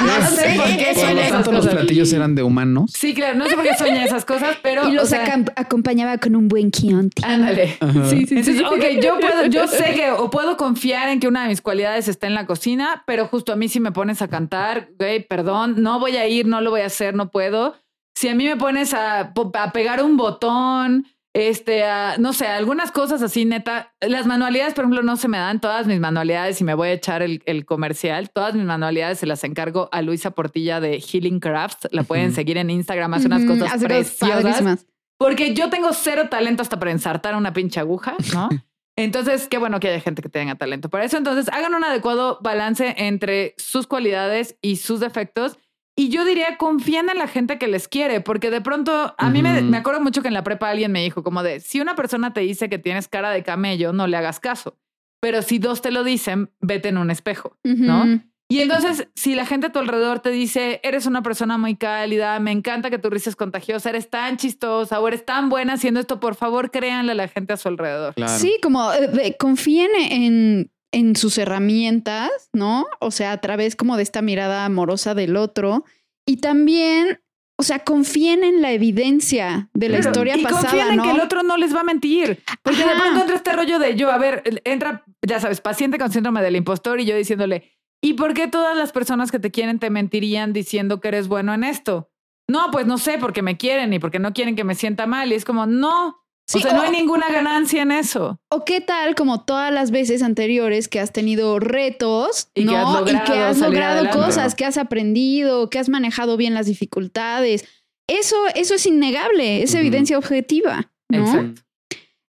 No 0.03 0.27
sé 0.27 0.55
por 0.57 0.67
qué 0.77 0.95
soñé 0.95 1.27
esas 1.27 1.45
cosas. 1.45 1.65
los 1.65 1.75
platillos 1.75 2.13
eran 2.13 2.35
de 2.35 2.43
humanos. 2.43 2.93
Sí, 2.95 3.15
claro. 3.15 3.39
No 3.39 3.47
sé 3.47 3.55
por 3.55 3.65
qué 3.65 3.75
soñé 3.77 4.05
esas 4.05 4.25
cosas, 4.25 4.57
pero... 4.63 4.89
Y 4.89 4.93
los 4.93 5.13
acompañaba 5.13 6.19
con 6.19 6.35
un 6.37 6.49
buen 6.49 6.71
Chianti. 6.71 7.23
Ándale. 7.25 7.79
Sí, 8.09 8.27
sí, 8.27 8.43
sí. 8.43 8.63
Ok, 8.65 9.01
yo, 9.03 9.19
puedo, 9.21 9.47
yo 9.47 9.67
sé 9.67 9.95
que 9.95 10.11
o 10.11 10.31
puedo 10.31 10.57
confiar 10.57 11.09
en 11.09 11.21
que 11.21 11.29
una 11.29 11.43
de 11.43 11.49
mis 11.49 11.61
cualidades 11.63 12.09
está 12.09 12.27
en 12.27 12.35
la 12.35 12.47
cocina, 12.47 13.05
pero 13.07 13.27
justo 13.27 13.53
a 13.53 13.57
mí 13.57 13.69
si 13.69 13.81
me 13.81 13.93
pones 13.93 14.23
a 14.23 14.29
cantar, 14.29 14.89
güey, 14.99 15.27
perdón, 15.27 15.77
no 15.79 16.01
voy 16.01 16.17
a 16.17 16.27
ir, 16.27 16.47
no 16.47 16.61
lo 16.61 16.71
voy 16.71 16.83
a 16.83 16.87
hacer, 16.87 17.15
no 17.15 17.31
puedo. 17.31 17.77
Si 18.15 18.29
a 18.29 18.35
mí 18.35 18.45
me 18.45 18.57
pones 18.57 18.95
a, 18.95 19.21
a 19.21 19.73
pegar 19.73 20.03
un 20.03 20.17
botón, 20.17 21.07
este, 21.35 21.83
no 22.19 22.35
sé, 22.35 22.47
algunas 22.47 22.93
cosas 22.93 23.23
así, 23.23 23.45
neta. 23.45 23.95
Las 24.01 24.27
manualidades, 24.27 24.75
por 24.75 24.85
ejemplo, 24.85 25.03
no 25.03 25.17
se 25.17 25.29
me 25.29 25.39
dan 25.39 25.61
todas 25.61 25.87
mis 25.87 25.99
manualidades 25.99 26.61
y 26.61 26.65
me 26.65 26.75
voy 26.75 26.89
a 26.89 26.93
echar 26.93 27.23
el, 27.23 27.65
comercial. 27.65 28.31
Todas 28.31 28.55
mis 28.55 28.65
manualidades 28.65 29.19
se 29.19 29.27
las 29.27 29.43
encargo 29.45 29.89
a 29.93 30.03
Luisa 30.03 30.33
Portilla 30.33 30.81
de 30.81 31.01
Healing 31.01 31.41
Crafts. 31.41 31.89
La 31.91 32.03
pueden 32.03 32.33
seguir 32.33 32.59
en 32.59 32.69
Instagram, 32.69 33.15
hace 33.15 33.27
unas 33.29 33.45
cosas 33.45 33.83
preciosas. 33.83 34.87
Porque 35.17 35.55
yo 35.55 35.71
tengo 35.71 35.93
cero 35.93 36.29
talento 36.29 36.63
hasta 36.63 36.79
para 36.79 36.91
ensartar 36.91 37.37
una 37.37 37.53
pinche 37.53 37.81
aguja, 37.81 38.15
¿no? 38.35 38.49
Entonces, 38.97 39.49
qué 39.49 39.57
bueno 39.57 39.81
que 39.81 39.89
haya 39.89 40.01
gente 40.01 40.21
que 40.21 40.29
tenga 40.29 40.55
talento 40.57 40.91
para 40.91 41.05
eso. 41.05 41.17
Entonces, 41.17 41.49
hagan 41.49 41.75
un 41.75 41.83
adecuado 41.83 42.39
balance 42.43 42.95
entre 42.99 43.55
sus 43.57 43.87
cualidades 43.87 44.59
y 44.61 44.77
sus 44.77 45.01
defectos 45.01 45.57
y 45.97 46.09
yo 46.09 46.25
diría, 46.25 46.57
confíen 46.57 47.11
en 47.11 47.19
la 47.19 47.29
gente 47.29 47.59
que 47.59 47.69
les 47.69 47.89
quiere, 47.89 48.21
porque 48.21 48.51
de 48.51 48.61
pronto, 48.61 49.15
a 49.17 49.31
mí 49.31 49.43
me, 49.43 49.61
me, 49.63 49.77
acuerdo 49.77 50.01
mucho 50.01 50.23
que 50.23 50.29
en 50.29 50.35
la 50.35 50.45
prepa 50.45 50.71
alguien 50.71 50.91
me 50.91 51.03
dijo 51.03 51.23
como 51.23 51.43
de, 51.43 51.61
si 51.61 51.81
una 51.81 51.95
persona 51.95 52.33
te 52.33 52.41
dice 52.41 52.69
que 52.69 52.79
tienes 52.79 53.09
cara 53.09 53.31
de 53.31 53.43
camello, 53.43 53.93
no 53.93 54.07
le 54.07 54.17
hagas 54.17 54.41
caso. 54.41 54.79
Pero 55.21 55.43
si 55.43 55.59
dos 55.59 55.83
te 55.83 55.93
lo 55.93 56.03
dicen, 56.03 56.51
vete 56.61 56.89
en 56.89 56.99
un 56.99 57.11
espejo, 57.11 57.57
¿no? 57.63 58.21
Y 58.49 58.61
entonces, 58.61 59.09
si 59.15 59.35
la 59.35 59.47
gente 59.47 59.69
a 59.69 59.73
tu 59.73 59.79
alrededor 59.79 60.21
te 60.21 60.29
dice, 60.29 60.81
eres 60.83 61.07
una 61.07 61.23
persona 61.23 61.57
muy 61.57 61.75
cálida, 61.75 62.39
me 62.39 62.51
encanta 62.51 62.91
que 62.91 62.99
tu 62.99 63.09
risa 63.09 63.31
es 63.31 63.37
contagiosa, 63.37 63.89
eres 63.89 64.11
tan 64.11 64.37
chistosa 64.37 65.01
o 65.01 65.09
eres 65.09 65.25
tan 65.25 65.49
buena 65.49 65.75
haciendo 65.75 66.01
esto, 66.01 66.21
por 66.21 66.35
favor, 66.35 66.71
créanle 66.71 67.13
a 67.13 67.15
la 67.15 67.29
gente 67.29 67.55
a 67.55 67.57
su 67.57 67.69
alrededor. 67.69 68.15
Sí, 68.29 68.59
como 68.63 68.93
eh, 68.93 69.37
confíen 69.39 69.91
en 69.97 70.71
en 70.93 71.17
sus 71.17 71.39
herramientas, 71.39 72.31
¿no? 72.53 72.87
O 73.01 73.11
sea, 73.11 73.33
a 73.33 73.41
través 73.41 73.77
como 73.77 73.97
de 73.97 74.03
esta 74.03 74.23
mirada 74.23 74.65
amorosa 74.65 75.15
del 75.15 75.37
otro. 75.37 75.85
Y 76.27 76.37
también, 76.37 77.21
o 77.57 77.63
sea, 77.63 77.81
confíen 77.81 78.45
en 78.45 78.63
la 78.63 78.73
evidencia 78.73 79.71
de 79.73 79.89
la 79.89 79.99
historia 79.99 80.37
y 80.37 80.43
pasada. 80.43 80.63
Confíen 80.63 80.93
en 80.93 81.03
que 81.03 81.11
el 81.11 81.21
otro 81.21 81.43
no 81.43 81.57
les 81.57 81.75
va 81.75 81.81
a 81.81 81.85
mentir. 81.85 82.43
Porque 82.63 82.85
de 82.85 82.95
pronto 82.95 83.21
entra 83.23 83.37
este 83.37 83.53
rollo 83.53 83.79
de 83.79 83.97
yo, 83.97 84.11
a 84.11 84.19
ver, 84.19 84.63
entra, 84.65 85.05
ya 85.27 85.41
sabes, 85.41 85.61
paciente 85.61 85.99
con 85.99 86.13
síndrome 86.13 86.43
del 86.43 86.57
impostor 86.57 87.01
y 87.01 87.07
yo 87.07 87.17
diciéndole, 87.17 87.73
¿y 88.03 88.13
por 88.15 88.35
qué 88.35 88.47
todas 88.47 88.77
las 88.77 88.93
personas 88.93 89.33
que 89.33 89.39
te 89.39 89.51
quieren 89.51 89.79
te 89.79 89.91
mentirían 89.91 90.53
diciendo 90.53 91.01
que 91.01 91.09
eres 91.09 91.27
bueno 91.27 91.55
en 91.55 91.65
esto? 91.65 92.11
No, 92.49 92.71
pues 92.71 92.87
no 92.87 92.99
sé, 92.99 93.17
porque 93.19 93.41
me 93.41 93.57
quieren 93.57 93.93
y 93.95 93.99
porque 93.99 94.19
no 94.19 94.35
quieren 94.35 94.57
que 94.57 94.65
me 94.65 94.75
sienta 94.75 95.07
mal. 95.07 95.33
Y 95.33 95.37
es 95.37 95.45
como, 95.45 95.65
no, 95.67 96.22
o 96.55 96.59
sea, 96.61 96.75
no 96.75 96.83
hay 96.83 96.91
ninguna 96.91 97.31
ganancia 97.31 97.83
en 97.83 97.93
eso. 97.93 98.39
O 98.51 98.65
qué 98.65 98.81
tal, 98.81 99.15
como 99.15 99.45
todas 99.45 99.73
las 99.73 99.91
veces 99.91 100.23
anteriores 100.23 100.89
que 100.89 101.01
has 101.01 101.13
tenido 101.13 101.59
retos, 101.59 102.49
y 102.55 102.67
Que 102.67 102.77
has 102.77 102.93
logrado 102.93 103.11
y 103.11 103.25
que 103.25 103.39
has 103.39 103.59
logrado 103.59 104.11
cosas, 104.11 104.55
que 104.55 104.65
has 104.65 104.77
aprendido, 104.77 105.71
que 105.71 105.79
has 105.79 105.89
manejado 105.89 106.37
bien 106.37 106.55
las 106.55 106.67
dificultades. 106.67 107.65
Eso, 108.09 108.37
eso 108.55 108.75
es 108.75 108.87
innegable, 108.87 109.63
es 109.63 109.75
evidencia 109.75 110.19
objetiva. 110.19 110.91
¿no? 111.09 111.19
Exacto. 111.19 111.63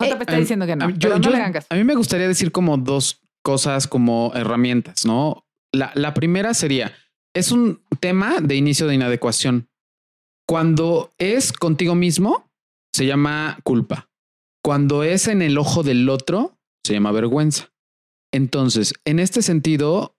No 0.00 0.06
te 0.06 0.12
está 0.12 0.36
diciendo 0.36 0.66
que 0.66 0.76
no. 0.76 0.86
A 0.86 1.74
mí 1.74 1.84
me 1.84 1.94
gustaría 1.94 2.26
decir 2.26 2.52
como 2.52 2.76
dos 2.78 3.20
cosas 3.42 3.86
como 3.86 4.32
herramientas, 4.34 5.04
¿no? 5.04 5.46
La, 5.72 5.92
la 5.94 6.14
primera 6.14 6.54
sería, 6.54 6.92
es 7.34 7.52
un 7.52 7.82
tema 8.00 8.40
de 8.40 8.56
inicio 8.56 8.86
de 8.86 8.94
inadecuación. 8.94 9.68
Cuando 10.46 11.12
es 11.18 11.52
contigo 11.52 11.94
mismo, 11.94 12.50
se 12.92 13.06
llama 13.06 13.58
culpa. 13.62 14.09
Cuando 14.62 15.02
es 15.02 15.28
en 15.28 15.42
el 15.42 15.58
ojo 15.58 15.82
del 15.82 16.08
otro, 16.08 16.58
se 16.84 16.94
llama 16.94 17.12
vergüenza. 17.12 17.72
Entonces, 18.32 18.94
en 19.04 19.18
este 19.18 19.42
sentido, 19.42 20.16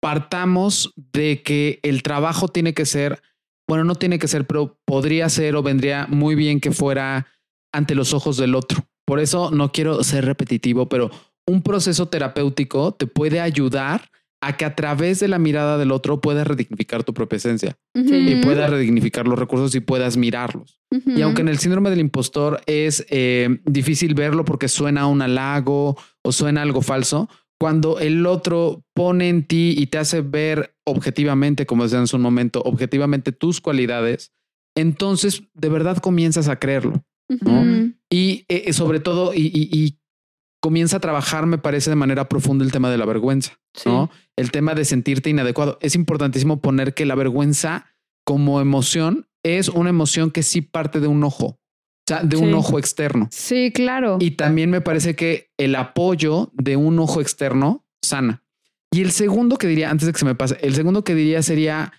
partamos 0.00 0.92
de 0.96 1.42
que 1.42 1.80
el 1.82 2.02
trabajo 2.02 2.48
tiene 2.48 2.74
que 2.74 2.86
ser, 2.86 3.22
bueno, 3.68 3.84
no 3.84 3.94
tiene 3.96 4.18
que 4.18 4.28
ser, 4.28 4.46
pero 4.46 4.78
podría 4.84 5.28
ser 5.28 5.56
o 5.56 5.62
vendría 5.62 6.06
muy 6.08 6.34
bien 6.34 6.60
que 6.60 6.72
fuera 6.72 7.26
ante 7.72 7.94
los 7.94 8.12
ojos 8.12 8.36
del 8.36 8.54
otro. 8.54 8.86
Por 9.04 9.20
eso 9.20 9.50
no 9.50 9.72
quiero 9.72 10.04
ser 10.04 10.24
repetitivo, 10.24 10.88
pero 10.88 11.10
un 11.46 11.62
proceso 11.62 12.06
terapéutico 12.06 12.92
te 12.92 13.06
puede 13.06 13.40
ayudar 13.40 14.10
a 14.40 14.56
que 14.56 14.64
a 14.64 14.74
través 14.74 15.20
de 15.20 15.28
la 15.28 15.38
mirada 15.38 15.78
del 15.78 15.90
otro 15.90 16.20
puedas 16.20 16.46
redignificar 16.46 17.02
tu 17.04 17.12
propia 17.12 17.38
esencia 17.38 17.76
y 17.94 18.36
puedas 18.36 18.70
redignificar 18.70 19.26
los 19.26 19.38
recursos 19.38 19.74
y 19.74 19.80
puedas 19.80 20.16
mirarlos. 20.16 20.80
Y 21.06 21.22
aunque 21.22 21.42
en 21.42 21.48
el 21.48 21.58
síndrome 21.58 21.90
del 21.90 22.00
impostor 22.00 22.60
es 22.66 23.04
eh, 23.10 23.60
difícil 23.64 24.14
verlo 24.14 24.44
porque 24.44 24.68
suena 24.68 25.06
un 25.06 25.22
halago 25.22 25.96
o 26.22 26.32
suena 26.32 26.62
algo 26.62 26.82
falso, 26.82 27.28
cuando 27.60 27.98
el 27.98 28.24
otro 28.26 28.84
pone 28.94 29.28
en 29.28 29.44
ti 29.44 29.74
y 29.76 29.88
te 29.88 29.98
hace 29.98 30.20
ver 30.20 30.76
objetivamente, 30.84 31.66
como 31.66 31.82
decía 31.82 31.98
en 31.98 32.06
su 32.06 32.18
momento, 32.18 32.62
objetivamente 32.64 33.32
tus 33.32 33.60
cualidades, 33.60 34.32
entonces 34.76 35.42
de 35.54 35.68
verdad 35.68 35.98
comienzas 35.98 36.48
a 36.48 36.58
creerlo. 36.60 37.04
Y 38.08 38.46
eh, 38.48 38.72
sobre 38.72 39.00
todo, 39.00 39.34
y 39.34 39.97
comienza 40.60 40.96
a 40.96 41.00
trabajar, 41.00 41.46
me 41.46 41.58
parece, 41.58 41.90
de 41.90 41.96
manera 41.96 42.28
profunda 42.28 42.64
el 42.64 42.72
tema 42.72 42.90
de 42.90 42.98
la 42.98 43.06
vergüenza, 43.06 43.58
¿no? 43.84 44.10
El 44.36 44.50
tema 44.50 44.74
de 44.74 44.84
sentirte 44.84 45.30
inadecuado. 45.30 45.78
Es 45.80 45.94
importantísimo 45.94 46.60
poner 46.60 46.94
que 46.94 47.06
la 47.06 47.14
vergüenza 47.14 47.86
como 48.24 48.60
emoción 48.60 49.28
es 49.42 49.68
una 49.68 49.90
emoción 49.90 50.30
que 50.30 50.42
sí 50.42 50.60
parte 50.60 51.00
de 51.00 51.06
un 51.06 51.22
ojo, 51.24 51.46
o 51.46 51.58
sea, 52.06 52.22
de 52.22 52.36
un 52.36 52.52
ojo 52.54 52.78
externo. 52.78 53.28
Sí, 53.30 53.72
claro. 53.72 54.18
Y 54.20 54.32
también 54.32 54.70
me 54.70 54.80
parece 54.80 55.14
que 55.14 55.50
el 55.58 55.74
apoyo 55.74 56.50
de 56.54 56.76
un 56.76 56.98
ojo 56.98 57.20
externo 57.20 57.86
sana. 58.02 58.42
Y 58.90 59.02
el 59.02 59.12
segundo 59.12 59.58
que 59.58 59.66
diría, 59.66 59.90
antes 59.90 60.06
de 60.06 60.12
que 60.12 60.18
se 60.18 60.24
me 60.24 60.34
pase, 60.34 60.58
el 60.62 60.74
segundo 60.74 61.04
que 61.04 61.14
diría 61.14 61.42
sería 61.42 61.92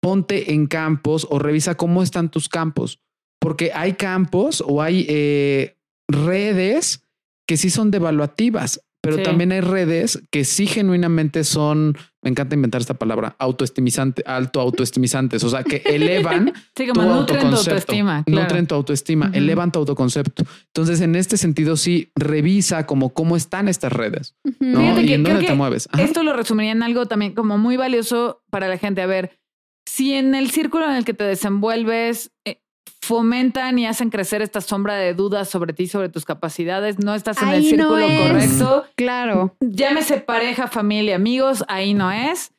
ponte 0.00 0.52
en 0.52 0.66
campos 0.66 1.26
o 1.30 1.38
revisa 1.38 1.76
cómo 1.76 2.02
están 2.02 2.30
tus 2.30 2.48
campos, 2.48 3.02
porque 3.40 3.72
hay 3.74 3.94
campos 3.94 4.62
o 4.64 4.80
hay 4.80 5.04
eh, 5.08 5.76
redes 6.08 7.05
que 7.46 7.56
sí 7.56 7.70
son 7.70 7.90
devaluativas, 7.90 8.80
pero 9.06 9.22
también 9.22 9.52
hay 9.52 9.60
redes 9.60 10.20
que 10.30 10.44
sí 10.44 10.66
genuinamente 10.66 11.44
son, 11.44 11.96
me 12.22 12.30
encanta 12.30 12.54
inventar 12.54 12.80
esta 12.80 12.94
palabra, 12.94 13.36
autoestimizante, 13.38 14.22
alto 14.26 14.60
autoestimizantes, 14.60 15.44
o 15.44 15.48
sea, 15.48 15.62
que 15.62 15.76
elevan 15.84 16.52
sí, 16.76 16.86
como 16.88 17.24
tu 17.24 17.34
autoestima, 17.34 18.24
nutren 18.26 18.66
tu 18.66 18.74
autoestima, 18.74 19.30
elevan 19.32 19.70
tu 19.70 19.78
autoconcepto. 19.78 20.44
Entonces, 20.66 21.00
en 21.00 21.14
este 21.14 21.36
sentido, 21.36 21.76
sí, 21.76 22.10
revisa 22.14 22.86
como 22.86 23.10
cómo 23.10 23.36
están 23.36 23.68
estas 23.68 23.92
redes, 23.92 24.34
¿no? 24.58 25.00
y 25.00 25.12
en 25.12 25.22
dónde 25.22 25.44
te 25.44 25.54
mueves. 25.54 25.88
Esto 25.98 26.22
lo 26.22 26.32
resumiría 26.32 26.72
en 26.72 26.82
algo 26.82 27.06
también 27.06 27.34
como 27.34 27.58
muy 27.58 27.76
valioso 27.76 28.42
para 28.50 28.68
la 28.68 28.78
gente. 28.78 29.02
A 29.02 29.06
ver, 29.06 29.38
si 29.86 30.14
en 30.14 30.34
el 30.34 30.50
círculo 30.50 30.86
en 30.86 30.96
el 30.96 31.04
que 31.04 31.14
te 31.14 31.24
desenvuelves 31.24 32.32
eh, 32.44 32.60
fomentan 33.00 33.78
y 33.78 33.86
hacen 33.86 34.10
crecer 34.10 34.42
esta 34.42 34.60
sombra 34.60 34.94
de 34.94 35.14
dudas 35.14 35.48
sobre 35.48 35.72
ti, 35.72 35.86
sobre 35.86 36.08
tus 36.08 36.24
capacidades, 36.24 36.98
no 36.98 37.14
estás 37.14 37.40
en 37.42 37.48
el 37.50 37.62
círculo 37.62 38.06
correcto. 38.06 38.84
Claro. 38.96 39.56
Llámese 39.60 40.18
pareja, 40.18 40.66
familia, 40.66 41.16
amigos, 41.16 41.64
ahí 41.68 41.94
no 41.94 42.10
es. 42.10 42.52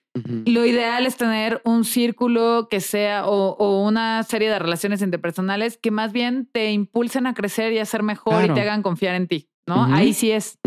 Lo 0.46 0.66
ideal 0.66 1.06
es 1.06 1.16
tener 1.16 1.62
un 1.64 1.86
círculo 1.86 2.70
que 2.72 2.80
sea 2.82 3.28
o, 3.28 3.86
una 3.86 4.24
serie 4.24 4.50
de 4.50 4.58
relaciones 4.58 5.04
interpersonales 5.04 5.78
que 5.78 5.92
más 5.92 6.12
bien 6.12 6.48
te 6.52 6.72
impulsen 6.72 7.28
a 7.28 7.36
crecer 7.36 7.72
y 7.74 7.78
a 7.78 7.86
ser 7.86 8.02
mejor 8.02 8.46
y 8.46 8.54
te 8.54 8.62
hagan 8.62 8.82
confiar 8.82 9.14
en 9.14 9.28
ti, 9.28 9.48
¿no? 9.68 9.84
Ahí 9.94 10.14
sí 10.14 10.32
es. 10.32 10.58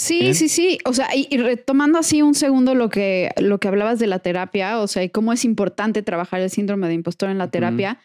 Sí, 0.00 0.32
sí, 0.32 0.48
sí. 0.48 0.78
O 0.86 0.94
sea, 0.94 1.08
y, 1.14 1.36
retomando 1.36 1.98
así 1.98 2.22
un 2.22 2.34
segundo 2.34 2.74
lo 2.74 2.88
que, 2.88 3.32
lo 3.36 3.60
que 3.60 3.68
hablabas 3.68 3.98
de 3.98 4.06
la 4.06 4.20
terapia, 4.20 4.78
o 4.78 4.86
sea, 4.86 5.04
y 5.04 5.10
cómo 5.10 5.30
es 5.34 5.44
importante 5.44 6.02
trabajar 6.02 6.40
el 6.40 6.48
síndrome 6.48 6.88
de 6.88 6.94
impostor 6.94 7.28
en 7.28 7.36
la 7.36 7.50
terapia. 7.50 7.98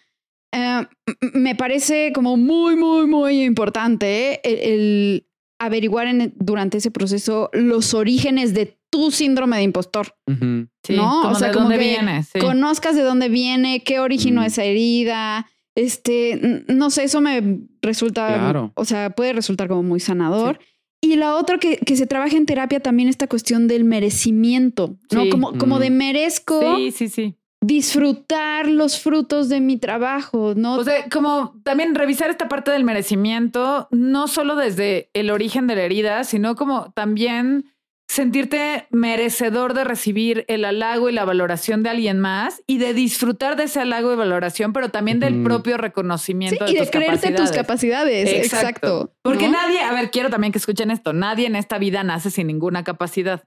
Eh, 0.56 0.88
me 1.34 1.56
parece 1.56 2.14
como 2.14 2.38
muy, 2.38 2.78
muy, 2.78 3.08
muy 3.08 3.44
importante 3.44 4.40
el, 4.44 5.28
averiguar 5.60 6.08
durante 6.36 6.78
ese 6.78 6.92
proceso 6.92 7.50
los 7.52 7.94
orígenes 7.94 8.54
de 8.54 8.80
tu 8.90 9.12
síndrome 9.12 9.58
de 9.58 9.64
impostor. 9.64 10.16
¿No? 10.28 11.30
o 11.30 11.36
sea, 11.36 11.50
de 11.50 11.54
dónde 11.54 11.78
viene. 11.78 12.24
Conozcas 12.40 12.96
de 12.96 13.02
dónde 13.02 13.28
viene, 13.28 13.84
qué 13.84 14.00
originó 14.00 14.44
esa 14.44 14.64
herida. 14.64 15.48
Este, 15.76 16.64
no 16.70 16.90
sé, 16.90 17.04
eso 17.04 17.20
me 17.20 17.60
resulta, 17.82 18.72
o 18.76 18.86
sea, 18.86 19.10
puede 19.10 19.34
resultar 19.34 19.68
como 19.68 19.84
muy 19.84 20.00
sanador. 20.00 20.60
Y 21.02 21.18
la 21.18 21.36
otra 21.36 21.58
que, 21.58 21.78
que, 21.78 21.98
se 21.98 22.08
trabaja 22.08 22.38
en 22.38 22.46
terapia 22.46 22.80
también 22.80 23.10
esta 23.10 23.28
cuestión 23.28 23.68
del 23.68 23.84
merecimiento, 23.84 24.98
¿no? 25.12 25.30
Como, 25.30 25.58
como 25.58 25.80
de 25.80 25.90
merezco. 25.90 26.78
Sí, 26.78 26.92
sí, 26.92 27.10
sí 27.10 27.36
disfrutar 27.66 28.68
los 28.68 29.00
frutos 29.00 29.50
de 29.50 29.60
mi 29.60 29.78
trabajo, 29.78 30.54
¿no? 30.56 30.76
O 30.76 30.84
sea, 30.84 31.10
como 31.10 31.56
también 31.64 31.96
revisar 31.96 32.30
esta 32.30 32.48
parte 32.48 32.70
del 32.72 32.84
merecimiento, 32.84 33.88
no 33.92 34.28
solo 34.28 34.56
desde 34.56 35.10
el 35.14 35.32
origen 35.32 35.66
de 35.66 35.76
la 35.76 35.82
herida, 35.82 36.24
sino 36.26 36.56
como 36.56 36.92
también 36.94 37.72
sentirte 38.08 38.86
merecedor 38.92 39.74
de 39.74 39.84
recibir 39.84 40.46
el 40.48 40.64
halago 40.64 41.10
y 41.10 41.14
la 41.14 41.26
valoración 41.26 41.82
de 41.82 41.90
alguien 41.90 42.20
más 42.20 42.62
y 42.68 42.78
de 42.78 42.94
disfrutar 42.94 43.56
de 43.56 43.64
ese 43.64 43.80
halago 43.80 44.14
y 44.14 44.16
valoración, 44.16 44.72
pero 44.72 44.90
también 44.90 45.20
del 45.20 45.42
propio 45.42 45.78
reconocimiento 45.78 46.68
sí, 46.68 46.74
de 46.74 46.80
y 46.80 46.86
de 46.86 46.92
creerte 46.92 47.32
tus 47.32 47.52
capacidades. 47.52 48.32
Exacto. 48.32 49.12
Porque 49.24 49.50
nadie, 49.50 49.82
a 49.82 49.92
ver, 49.92 50.12
quiero 50.12 50.30
también 50.30 50.52
que 50.52 50.60
escuchen 50.60 50.92
esto, 50.92 51.14
nadie 51.14 51.48
en 51.48 51.56
esta 51.56 51.80
vida 51.80 52.04
nace 52.04 52.30
sin 52.30 52.46
ninguna 52.46 52.84
capacidad. 52.84 53.44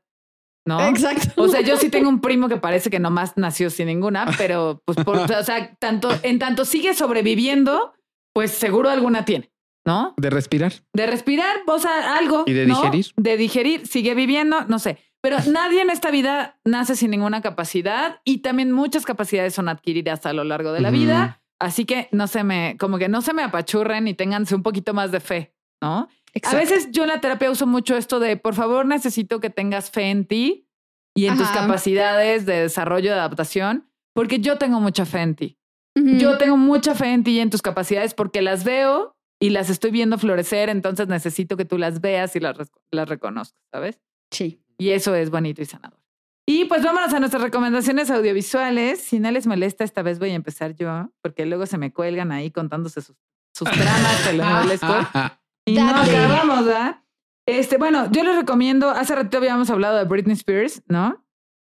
¿No? 0.68 0.86
Exacto. 0.86 1.42
O 1.42 1.48
sea, 1.48 1.62
yo 1.62 1.76
sí 1.76 1.88
tengo 1.88 2.08
un 2.08 2.20
primo 2.20 2.48
que 2.48 2.58
parece 2.58 2.90
que 2.90 3.00
nomás 3.00 3.32
nació 3.36 3.70
sin 3.70 3.86
ninguna, 3.86 4.26
pero 4.38 4.82
pues, 4.84 4.98
por, 4.98 5.16
o 5.16 5.42
sea, 5.42 5.74
tanto, 5.80 6.10
en 6.22 6.38
tanto 6.38 6.64
sigue 6.64 6.94
sobreviviendo, 6.94 7.94
pues 8.32 8.52
seguro 8.52 8.90
alguna 8.90 9.24
tiene, 9.24 9.50
¿no? 9.84 10.14
De 10.18 10.30
respirar. 10.30 10.72
De 10.92 11.06
respirar, 11.06 11.56
o 11.66 11.78
sea, 11.78 12.16
algo. 12.16 12.44
Y 12.46 12.52
de 12.52 12.66
digerir. 12.66 13.06
De 13.16 13.36
digerir, 13.36 13.86
sigue 13.86 14.14
viviendo, 14.14 14.64
no 14.68 14.78
sé. 14.78 14.98
Pero 15.20 15.38
nadie 15.50 15.82
en 15.82 15.90
esta 15.90 16.12
vida 16.12 16.60
nace 16.64 16.94
sin 16.94 17.10
ninguna 17.10 17.40
capacidad 17.40 18.20
y 18.24 18.38
también 18.38 18.70
muchas 18.70 19.04
capacidades 19.04 19.54
son 19.54 19.68
adquiridas 19.68 20.24
a 20.26 20.32
lo 20.32 20.44
largo 20.44 20.72
de 20.72 20.80
la 20.80 20.90
vida. 20.90 21.42
Así 21.58 21.86
que 21.86 22.08
no 22.12 22.28
se 22.28 22.44
me, 22.44 22.76
como 22.78 22.98
que 22.98 23.08
no 23.08 23.20
se 23.20 23.32
me 23.32 23.42
apachurren 23.42 24.06
y 24.06 24.14
ténganse 24.14 24.54
un 24.54 24.62
poquito 24.62 24.94
más 24.94 25.10
de 25.10 25.18
fe, 25.18 25.54
¿no? 25.82 26.08
A 26.42 26.54
veces 26.54 26.90
yo 26.90 27.02
en 27.02 27.08
la 27.08 27.20
terapia 27.20 27.50
uso 27.50 27.66
mucho 27.66 27.96
esto 27.96 28.20
de, 28.20 28.36
por 28.36 28.54
favor, 28.54 28.86
necesito 28.86 29.40
que 29.40 29.50
tengas 29.50 29.90
fe 29.90 30.10
en 30.10 30.26
ti 30.26 30.68
y 31.14 31.26
en 31.26 31.36
tus 31.36 31.48
capacidades 31.48 32.46
de 32.46 32.62
desarrollo, 32.62 33.10
de 33.10 33.18
adaptación, 33.18 33.90
porque 34.14 34.40
yo 34.40 34.58
tengo 34.58 34.80
mucha 34.80 35.04
fe 35.04 35.20
en 35.20 35.34
ti. 35.34 35.58
Yo 35.94 36.38
tengo 36.38 36.56
mucha 36.56 36.94
fe 36.94 37.12
en 37.12 37.24
ti 37.24 37.32
y 37.32 37.40
en 37.40 37.50
tus 37.50 37.60
capacidades 37.60 38.14
porque 38.14 38.40
las 38.40 38.62
veo 38.62 39.16
y 39.40 39.50
las 39.50 39.68
estoy 39.68 39.90
viendo 39.90 40.16
florecer, 40.18 40.68
entonces 40.68 41.08
necesito 41.08 41.56
que 41.56 41.64
tú 41.64 41.76
las 41.76 42.00
veas 42.00 42.36
y 42.36 42.40
las, 42.40 42.56
las 42.92 43.08
reconozcas, 43.08 43.60
¿sabes? 43.72 44.00
Sí. 44.30 44.62
Y 44.78 44.90
eso 44.90 45.14
es 45.14 45.30
bonito 45.30 45.60
y 45.60 45.64
sanador. 45.64 45.98
Y 46.46 46.64
pues 46.64 46.82
vámonos 46.82 47.12
a 47.12 47.20
nuestras 47.20 47.42
recomendaciones 47.42 48.10
audiovisuales. 48.10 49.02
Si 49.02 49.18
no 49.18 49.30
les 49.30 49.46
molesta, 49.46 49.84
esta 49.84 50.02
vez 50.02 50.18
voy 50.18 50.30
a 50.30 50.34
empezar 50.34 50.74
yo, 50.74 51.12
porque 51.20 51.44
luego 51.44 51.66
se 51.66 51.78
me 51.78 51.92
cuelgan 51.92 52.32
ahí 52.32 52.50
contándose 52.50 53.02
sus, 53.02 53.16
sus 53.52 53.68
dramas, 53.70 54.24
te 54.24 54.32
Y 55.70 55.74
no 55.74 55.88
acabamos, 55.88 56.64
¿verdad? 56.66 57.02
Este, 57.46 57.78
bueno, 57.78 58.10
yo 58.10 58.22
les 58.24 58.36
recomiendo, 58.36 58.90
hace 58.90 59.14
rato 59.14 59.38
habíamos 59.38 59.70
hablado 59.70 59.96
de 59.96 60.04
Britney 60.04 60.34
Spears, 60.34 60.82
¿no? 60.86 61.24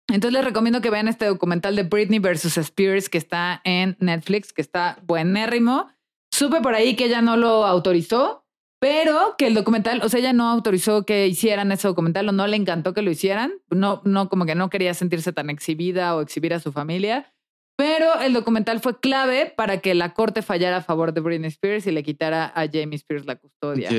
Entonces 0.09 0.33
les 0.33 0.43
recomiendo 0.43 0.81
que 0.81 0.89
vean 0.89 1.07
este 1.07 1.25
documental 1.25 1.75
de 1.75 1.83
Britney 1.83 2.19
versus 2.19 2.57
Spears 2.57 3.07
que 3.07 3.17
está 3.17 3.61
en 3.63 3.95
Netflix, 3.99 4.51
que 4.51 4.61
está 4.61 4.99
buenérrimo. 5.03 5.87
Supe 6.31 6.59
por 6.61 6.75
ahí 6.75 6.95
que 6.95 7.05
ella 7.05 7.21
no 7.21 7.37
lo 7.37 7.65
autorizó, 7.65 8.45
pero 8.79 9.35
que 9.37 9.47
el 9.47 9.53
documental, 9.53 10.01
o 10.03 10.09
sea, 10.09 10.19
ella 10.19 10.33
no 10.33 10.49
autorizó 10.49 11.05
que 11.05 11.27
hicieran 11.27 11.71
ese 11.71 11.87
documental 11.87 12.27
o 12.27 12.31
no 12.31 12.47
le 12.47 12.57
encantó 12.57 12.93
que 12.93 13.01
lo 13.01 13.11
hicieran. 13.11 13.53
No, 13.69 14.01
no, 14.03 14.27
como 14.27 14.45
que 14.45 14.55
no 14.55 14.69
quería 14.69 14.93
sentirse 14.93 15.31
tan 15.31 15.49
exhibida 15.49 16.15
o 16.15 16.21
exhibir 16.21 16.53
a 16.53 16.59
su 16.59 16.71
familia. 16.71 17.33
Pero 17.75 18.19
el 18.19 18.33
documental 18.33 18.79
fue 18.79 18.99
clave 18.99 19.51
para 19.55 19.79
que 19.79 19.95
la 19.95 20.13
corte 20.13 20.41
fallara 20.41 20.77
a 20.77 20.81
favor 20.81 21.13
de 21.13 21.21
Britney 21.21 21.47
Spears 21.47 21.87
y 21.87 21.91
le 21.91 22.03
quitara 22.03 22.45
a 22.45 22.67
Jamie 22.71 22.95
Spears 22.95 23.25
la 23.25 23.35
custodia. 23.35 23.89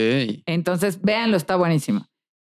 Entonces, 0.47 1.01
véanlo, 1.03 1.37
está 1.37 1.57
buenísimo. 1.57 2.07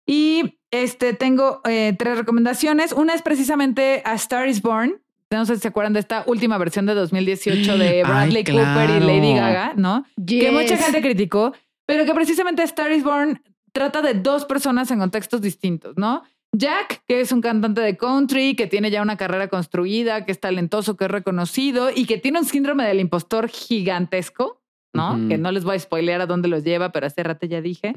Y 0.07 0.59
este, 0.71 1.13
tengo 1.13 1.61
eh, 1.65 1.95
tres 1.97 2.17
recomendaciones. 2.17 2.93
Una 2.93 3.13
es 3.13 3.21
precisamente 3.21 4.01
A 4.05 4.15
Star 4.15 4.47
is 4.47 4.61
Born. 4.61 5.01
No 5.29 5.45
sé 5.45 5.55
si 5.55 5.61
se 5.61 5.67
acuerdan 5.67 5.93
de 5.93 5.99
esta 5.99 6.23
última 6.25 6.57
versión 6.57 6.87
de 6.87 6.95
2018 6.95 7.77
de 7.77 8.03
Bradley 8.07 8.43
Cooper 8.43 8.89
y 8.89 8.99
Lady 8.99 9.35
Gaga, 9.35 9.73
¿no? 9.75 10.05
Que 10.25 10.51
mucha 10.51 10.77
gente 10.77 11.01
criticó, 11.01 11.53
pero 11.85 12.05
que 12.05 12.13
precisamente 12.15 12.63
Star 12.63 12.91
is 12.91 13.03
Born 13.03 13.39
trata 13.71 14.01
de 14.01 14.15
dos 14.15 14.45
personas 14.45 14.89
en 14.89 14.97
contextos 14.97 15.41
distintos, 15.41 15.95
¿no? 15.97 16.23
Jack, 16.51 17.03
que 17.07 17.21
es 17.21 17.31
un 17.31 17.41
cantante 17.41 17.81
de 17.81 17.95
country, 17.95 18.55
que 18.55 18.67
tiene 18.67 18.89
ya 18.89 19.01
una 19.01 19.17
carrera 19.17 19.47
construida, 19.49 20.25
que 20.25 20.31
es 20.31 20.39
talentoso, 20.39 20.97
que 20.97 21.05
es 21.05 21.11
reconocido 21.11 21.89
y 21.93 22.05
que 22.05 22.17
tiene 22.17 22.39
un 22.39 22.45
síndrome 22.45 22.85
del 22.85 22.99
impostor 22.99 23.49
gigantesco, 23.49 24.59
¿no? 24.91 25.19
Que 25.27 25.37
no 25.37 25.51
les 25.51 25.63
voy 25.63 25.75
a 25.75 25.79
spoilear 25.79 26.21
a 26.21 26.25
dónde 26.25 26.47
los 26.47 26.63
lleva, 26.63 26.91
pero 26.91 27.05
hace 27.05 27.21
rato 27.21 27.45
ya 27.45 27.61
dije. 27.61 27.93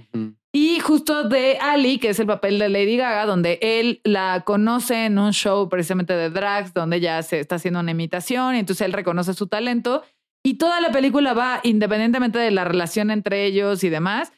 Y 0.53 0.81
justo 0.81 1.27
de 1.27 1.57
Ali, 1.59 1.99
que 1.99 2.11
es 2.11 2.21
el 2.21 2.27
papel 2.27 2.59
de 2.59 2.69
Lady 2.69 2.99
Gaga, 2.99 3.25
donde 3.25 3.59
él 3.63 4.03
la 4.05 4.43
conoce 4.45 5.07
en 5.07 5.19
un 5.19 5.33
show 5.33 5.71
precisamente 5.71 6.13
de 6.13 6.29
drags, 6.29 6.75
donde 6.75 7.01
ya 7.01 7.23
se 7.23 7.41
está 7.41 7.55
haciendo 7.55 7.81
una 7.81 7.93
imitación 7.93 8.55
y 8.55 8.59
entonces 8.59 8.85
él 8.85 8.93
reconoce 8.93 9.33
su 9.33 9.47
talento. 9.47 10.03
Y 10.45 10.55
toda 10.55 10.81
la 10.81 10.93
película 10.93 11.33
va, 11.33 11.61
independientemente 11.63 12.39
de 12.39 12.51
la 12.51 12.65
relación 12.65 13.11
entre 13.11 13.47
ellos 13.47 13.83
y 13.85 13.89
demás, 13.89 14.33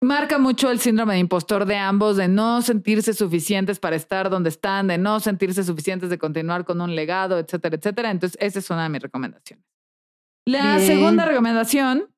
marca 0.00 0.38
mucho 0.38 0.70
el 0.70 0.80
síndrome 0.80 1.14
de 1.14 1.20
impostor 1.20 1.66
de 1.66 1.76
ambos, 1.76 2.16
de 2.16 2.28
no 2.28 2.62
sentirse 2.62 3.12
suficientes 3.12 3.78
para 3.78 3.96
estar 3.96 4.30
donde 4.30 4.48
están, 4.48 4.86
de 4.86 4.98
no 4.98 5.20
sentirse 5.20 5.62
suficientes 5.62 6.10
de 6.10 6.18
continuar 6.18 6.64
con 6.64 6.80
un 6.80 6.94
legado, 6.94 7.38
etcétera, 7.38 7.76
etcétera. 7.76 8.10
Entonces, 8.10 8.38
esa 8.40 8.58
es 8.58 8.70
una 8.70 8.84
de 8.84 8.88
mis 8.88 9.02
recomendaciones. 9.02 9.64
La 10.46 10.80
segunda 10.80 11.26
recomendación 11.26 12.08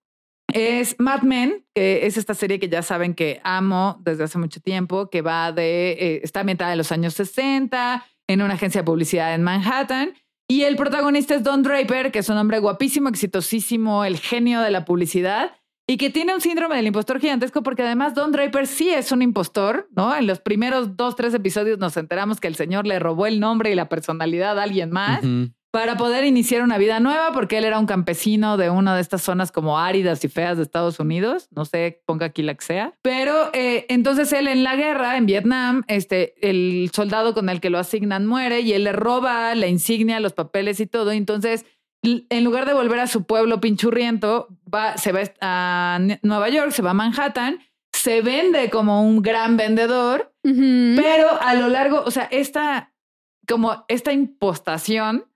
es 0.53 0.97
Mad 0.99 1.23
Men, 1.23 1.65
que 1.75 2.07
es 2.07 2.17
esta 2.17 2.35
serie 2.35 2.61
que 2.61 2.69
ya 2.69 2.83
saben 2.83 3.15
que 3.15 3.41
amo 3.43 4.01
desde 4.03 4.25
hace 4.25 4.39
mucho 4.39 4.61
tiempo, 4.61 5.11
que 5.11 5.23
va 5.23 5.51
de, 5.51 5.93
eh, 5.93 6.21
está 6.23 6.41
ambientada 6.41 6.73
en 6.73 6.79
los 6.79 6.93
años 6.93 7.15
60, 7.15 8.05
en 8.29 8.43
una 8.43 8.55
agencia 8.55 8.83
de 8.83 8.85
publicidad 8.85 9.35
en 9.35 9.43
Manhattan. 9.43 10.15
Y 10.49 10.63
el 10.63 10.77
protagonista 10.77 11.35
es 11.35 11.43
Don 11.43 11.63
Draper, 11.63 12.13
que 12.13 12.21
es 12.21 12.29
un 12.29 12.37
hombre 12.37 12.59
guapísimo, 12.59 13.09
exitosísimo, 13.09 14.05
el 14.05 14.19
genio 14.19 14.61
de 14.61 14.71
la 14.71 14.85
publicidad 14.85 15.53
y 15.93 15.99
que 15.99 16.09
tiene 16.09 16.35
un 16.35 16.41
síndrome 16.41 16.77
del 16.77 16.87
impostor 16.87 17.21
gigantesco 17.21 17.63
porque 17.63 17.83
además 17.83 18.15
Don 18.15 18.33
Draper 18.33 18.67
sí 18.67 18.89
es 18.89 19.13
un 19.13 19.21
impostor, 19.21 19.91
¿no? 19.95 20.17
En 20.17 20.27
los 20.27 20.41
primeros 20.41 20.97
dos, 20.97 21.17
tres 21.17 21.35
episodios 21.35 21.79
nos 21.79 21.99
enteramos 21.99 22.41
que 22.41 22.49
el 22.49 22.55
señor 22.55 22.87
le 22.87 22.99
robó 22.99 23.27
el 23.27 23.41
nombre 23.41 23.71
y 23.71 23.75
la 23.75 23.91
personalidad 23.91 24.59
a 24.59 24.63
alguien 24.63 24.91
más. 24.91 25.21
Para 25.71 25.97
poder 25.97 26.25
iniciar 26.25 26.63
una 26.63 26.77
vida 26.77 27.01
nueva, 27.01 27.33
porque 27.33 27.57
él 27.57 27.65
era 27.65 27.79
un 27.79 27.87
campesino 27.87 28.59
de 28.59 28.69
una 28.69 28.95
de 28.95 29.01
estas 29.01 29.23
zonas 29.23 29.53
como 29.53 29.79
áridas 29.79 30.23
y 30.23 30.29
feas 30.29 30.59
de 30.59 30.63
Estados 30.63 31.01
Unidos. 31.01 31.49
No 31.51 31.65
sé, 31.65 32.03
ponga 32.05 32.27
aquí 32.27 32.43
la 32.43 32.55
que 32.55 32.65
sea. 32.65 32.93
Pero 33.01 33.49
eh, 33.55 33.87
entonces 33.89 34.33
él 34.35 34.49
en 34.49 34.65
la 34.65 34.77
guerra, 34.77 35.17
en 35.17 35.25
Vietnam, 35.25 35.83
este, 35.89 36.35
el 36.47 36.91
soldado 36.93 37.33
con 37.33 37.49
el 37.49 37.61
que 37.61 37.71
lo 37.71 37.79
asignan 37.79 38.27
muere 38.27 38.61
y 38.61 38.75
él 38.75 38.85
le 38.85 38.93
roba 38.93 39.55
la 39.55 39.67
insignia, 39.67 40.21
los 40.21 40.35
papeles 40.35 40.79
y 40.81 40.87
todo. 40.87 41.11
Entonces 41.11 41.65
en 42.03 42.45
lugar 42.45 42.67
de 42.67 42.75
volver 42.75 43.01
a 43.01 43.07
su 43.07 43.25
pueblo 43.25 43.61
pinchurriento, 43.61 44.49
va, 44.73 44.97
se 44.97 45.13
va 45.13 45.21
a 45.41 46.01
Nueva 46.23 46.49
York, 46.49 46.73
se 46.73 46.83
va 46.83 46.91
a 46.91 46.95
Manhattan, 46.95 47.61
se 47.93 48.23
vende 48.23 48.71
como 48.71 49.03
un 49.03 49.23
gran 49.23 49.57
vendedor, 49.57 50.33
pero 50.43 51.41
a 51.41 51.55
lo 51.55 51.69
largo, 51.69 52.03
o 52.05 52.11
sea, 52.11 52.29
esta, 52.31 52.93
como 53.47 53.85
esta 53.89 54.13
impostación 54.13 55.27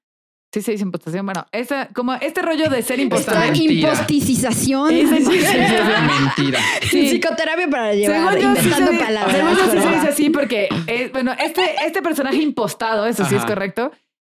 Sí 0.57 0.63
se 0.63 0.73
dice 0.73 0.85
impostación. 0.85 1.27
Bueno, 1.27 1.47
esa, 1.53 1.89
como 1.89 2.15
este 2.15 2.41
rollo 2.41 2.71
de 2.71 2.81
ser 2.81 2.99
impostado. 2.99 3.43
Esta 3.43 3.59
imposticización. 3.59 4.91
Es 4.95 5.11
mentira. 5.11 6.61
Sí. 6.89 7.09
Psicoterapia 7.11 7.69
para 7.69 7.93
llevar 7.93 8.41
inventando 8.41 8.93
palabras. 8.99 9.37
Según 9.37 9.51
yo 9.51 9.65
sí 9.65 9.81
se 9.81 9.89
dice 9.89 10.09
así 10.09 10.31
porque, 10.31 10.69
bueno, 11.13 11.33
este, 11.45 11.63
este 11.85 12.01
personaje 12.01 12.39
impostado, 12.39 13.05
eso 13.07 13.25
sí 13.27 13.35
es 13.35 13.45
correcto, 13.45 13.91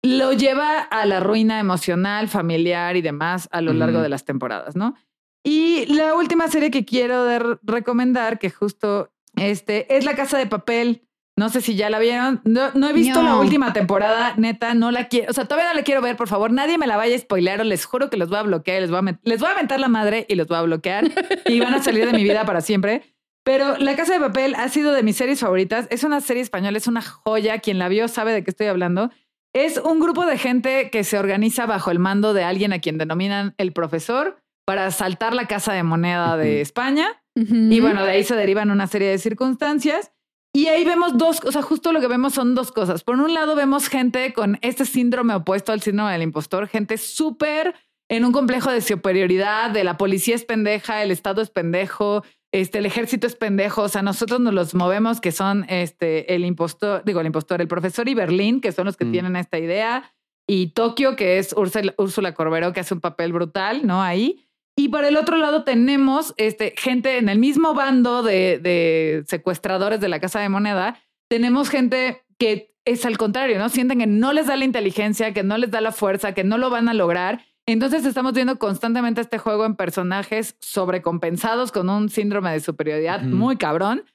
lo 0.07 0.31
lleva 0.33 0.79
a 0.79 1.05
la 1.05 1.19
ruina 1.19 1.59
emocional, 1.59 2.27
familiar 2.27 2.95
y 2.95 3.01
demás 3.01 3.49
a 3.51 3.61
lo 3.61 3.73
largo 3.73 4.01
de 4.01 4.09
las 4.09 4.23
temporadas, 4.23 4.75
¿no? 4.75 4.95
Y 5.43 5.85
la 5.87 6.15
última 6.15 6.47
serie 6.47 6.71
que 6.71 6.85
quiero 6.85 7.25
recomendar, 7.63 8.39
que 8.39 8.49
justo 8.49 9.11
este, 9.35 9.95
es 9.95 10.05
La 10.05 10.15
Casa 10.15 10.37
de 10.37 10.45
Papel. 10.47 11.03
No 11.35 11.49
sé 11.49 11.61
si 11.61 11.75
ya 11.75 11.89
la 11.89 11.99
vieron. 11.99 12.41
No, 12.45 12.71
he 12.89 12.93
visto 12.93 13.21
la 13.21 13.35
última 13.35 13.71
temporada, 13.71 14.33
neta, 14.37 14.73
no 14.73 14.91
la 14.91 15.07
quiero. 15.07 15.29
O 15.29 15.33
sea, 15.33 15.45
todavía 15.45 15.69
no 15.69 15.75
la 15.75 15.83
quiero 15.83 16.01
ver, 16.01 16.17
por 16.17 16.27
favor. 16.27 16.51
Nadie 16.51 16.77
me 16.77 16.87
la 16.87 16.97
vaya 16.97 17.15
a 17.15 17.19
spoilear 17.19 17.61
o 17.61 17.63
les 17.63 17.85
juro 17.85 18.09
que 18.09 18.17
los 18.17 18.29
voy 18.29 18.39
a 18.39 18.43
bloquear. 18.43 18.81
Les 18.81 18.89
voy 18.89 18.99
a, 18.99 19.19
les 19.23 19.39
voy 19.39 19.49
a 19.49 19.51
aventar 19.51 19.79
la 19.79 19.87
madre 19.87 20.25
y 20.27 20.35
los 20.35 20.47
voy 20.47 20.57
a 20.57 20.63
bloquear 20.63 21.05
y 21.45 21.59
van 21.59 21.75
a 21.75 21.83
salir 21.83 22.07
de 22.07 22.13
mi 22.13 22.23
vida 22.23 22.43
para 22.45 22.61
siempre. 22.61 23.03
Pero 23.43 23.77
La 23.77 23.95
Casa 23.95 24.13
de 24.13 24.19
Papel 24.19 24.55
ha 24.55 24.67
sido 24.67 24.91
de 24.91 25.03
mis 25.03 25.15
series 25.15 25.39
favoritas. 25.39 25.87
Es 25.91 26.03
una 26.03 26.21
serie 26.21 26.41
española, 26.41 26.77
es 26.77 26.87
una 26.87 27.01
joya. 27.03 27.59
Quien 27.59 27.77
la 27.77 27.87
vio 27.87 28.07
sabe 28.07 28.33
de 28.33 28.43
qué 28.43 28.49
estoy 28.49 28.67
hablando. 28.67 29.11
Es 29.57 29.77
un 29.79 29.99
grupo 29.99 30.27
de 30.27 30.37
gente 30.37 30.91
que 30.91 31.03
se 31.03 31.17
organiza 31.17 31.65
bajo 31.65 31.89
el 31.89 31.97
mando 31.97 32.35
de 32.35 32.43
alguien 32.43 32.73
a 32.73 32.79
quien 32.79 32.99
denominan 32.99 33.55
el 33.57 33.73
profesor 33.73 34.37
para 34.67 34.91
saltar 34.91 35.33
la 35.33 35.47
casa 35.47 35.73
de 35.73 35.81
moneda 35.81 36.37
de 36.37 36.61
España. 36.61 37.23
Y 37.33 37.79
bueno, 37.79 38.03
de 38.05 38.11
ahí 38.11 38.23
se 38.23 38.35
derivan 38.35 38.69
una 38.69 38.85
serie 38.85 39.09
de 39.09 39.17
circunstancias. 39.17 40.11
Y 40.53 40.67
ahí 40.67 40.85
vemos 40.85 41.17
dos, 41.17 41.43
o 41.43 41.51
sea, 41.51 41.63
justo 41.63 41.91
lo 41.91 41.99
que 41.99 42.07
vemos 42.07 42.33
son 42.33 42.53
dos 42.53 42.71
cosas. 42.71 43.03
Por 43.03 43.19
un 43.19 43.33
lado, 43.33 43.55
vemos 43.55 43.87
gente 43.89 44.31
con 44.31 44.59
este 44.61 44.85
síndrome 44.85 45.33
opuesto 45.33 45.71
al 45.71 45.81
síndrome 45.81 46.11
del 46.11 46.21
impostor, 46.21 46.67
gente 46.67 46.99
súper 46.99 47.73
en 48.09 48.25
un 48.25 48.31
complejo 48.31 48.71
de 48.71 48.81
superioridad, 48.81 49.71
de 49.71 49.83
la 49.83 49.97
policía 49.97 50.35
es 50.35 50.45
pendeja, 50.45 51.03
el 51.03 51.11
Estado 51.11 51.41
es 51.41 51.49
pendejo, 51.49 52.23
este, 52.51 52.77
el 52.77 52.85
ejército 52.85 53.27
es 53.27 53.35
pendejo, 53.35 53.83
o 53.83 53.89
sea, 53.89 54.01
nosotros 54.01 54.39
nos 54.39 54.53
los 54.53 54.73
movemos, 54.73 55.19
que 55.19 55.31
son 55.31 55.65
este, 55.69 56.33
el 56.33 56.45
impostor, 56.45 57.03
digo, 57.03 57.19
el 57.19 57.27
impostor, 57.27 57.61
el 57.61 57.67
profesor 57.67 58.07
y 58.07 58.13
Berlín, 58.13 58.61
que 58.61 58.71
son 58.71 58.85
los 58.85 58.95
que 58.95 59.05
mm. 59.05 59.11
tienen 59.11 59.35
esta 59.35 59.59
idea, 59.59 60.13
y 60.47 60.67
Tokio, 60.67 61.17
que 61.17 61.39
es 61.39 61.53
Úrsula, 61.53 61.93
Úrsula 61.97 62.33
Corbero, 62.33 62.71
que 62.71 62.79
hace 62.79 62.93
un 62.93 63.01
papel 63.01 63.33
brutal, 63.33 63.85
¿no? 63.85 64.01
Ahí. 64.01 64.47
Y 64.77 64.89
por 64.89 65.03
el 65.03 65.17
otro 65.17 65.35
lado 65.37 65.63
tenemos 65.63 66.33
este, 66.37 66.73
gente 66.77 67.17
en 67.17 67.27
el 67.29 67.39
mismo 67.39 67.73
bando 67.73 68.23
de, 68.23 69.23
secuestradores 69.27 69.99
de 69.99 70.07
la 70.07 70.21
Casa 70.21 70.39
de 70.39 70.49
Moneda. 70.49 70.99
Tenemos 71.27 71.69
gente 71.69 72.23
que 72.37 72.73
es 72.85 73.05
al 73.05 73.17
contrario, 73.17 73.57
¿no? 73.57 73.67
Sienten 73.67 73.99
que 73.99 74.07
no 74.07 74.31
les 74.31 74.47
da 74.47 74.55
la 74.55 74.63
inteligencia, 74.63 75.33
que 75.33 75.43
no 75.43 75.57
les 75.57 75.71
da 75.71 75.81
la 75.81 75.91
fuerza, 75.91 76.33
que 76.33 76.45
no 76.45 76.57
lo 76.57 76.69
van 76.69 76.87
a 76.87 76.93
lograr. 76.93 77.43
Entonces 77.67 78.05
estamos 78.05 78.33
viendo 78.33 78.57
constantemente 78.57 79.19
este 79.19 79.37
juego 79.37 79.65
en 79.65 79.75
personajes 79.75 80.55
sobrecompensados 80.61 81.73
con 81.73 81.89
un 81.89 82.09
síndrome 82.09 82.51
de 82.53 82.61
superioridad 82.61 83.21
muy 83.23 83.57
cabrón 83.57 84.05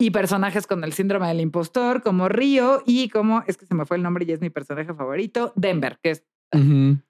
y 0.00 0.10
personajes 0.10 0.66
con 0.66 0.82
el 0.82 0.94
síndrome 0.94 1.28
del 1.28 1.40
impostor 1.40 2.02
como 2.02 2.28
Río 2.28 2.82
y 2.86 3.10
como, 3.10 3.44
es 3.46 3.58
que 3.58 3.66
se 3.66 3.74
me 3.74 3.84
fue 3.84 3.98
el 3.98 4.02
nombre 4.02 4.24
y 4.26 4.32
es 4.32 4.40
mi 4.40 4.48
personaje 4.48 4.94
favorito, 4.94 5.52
Denver, 5.56 5.98
que 6.02 6.10
es 6.10 6.24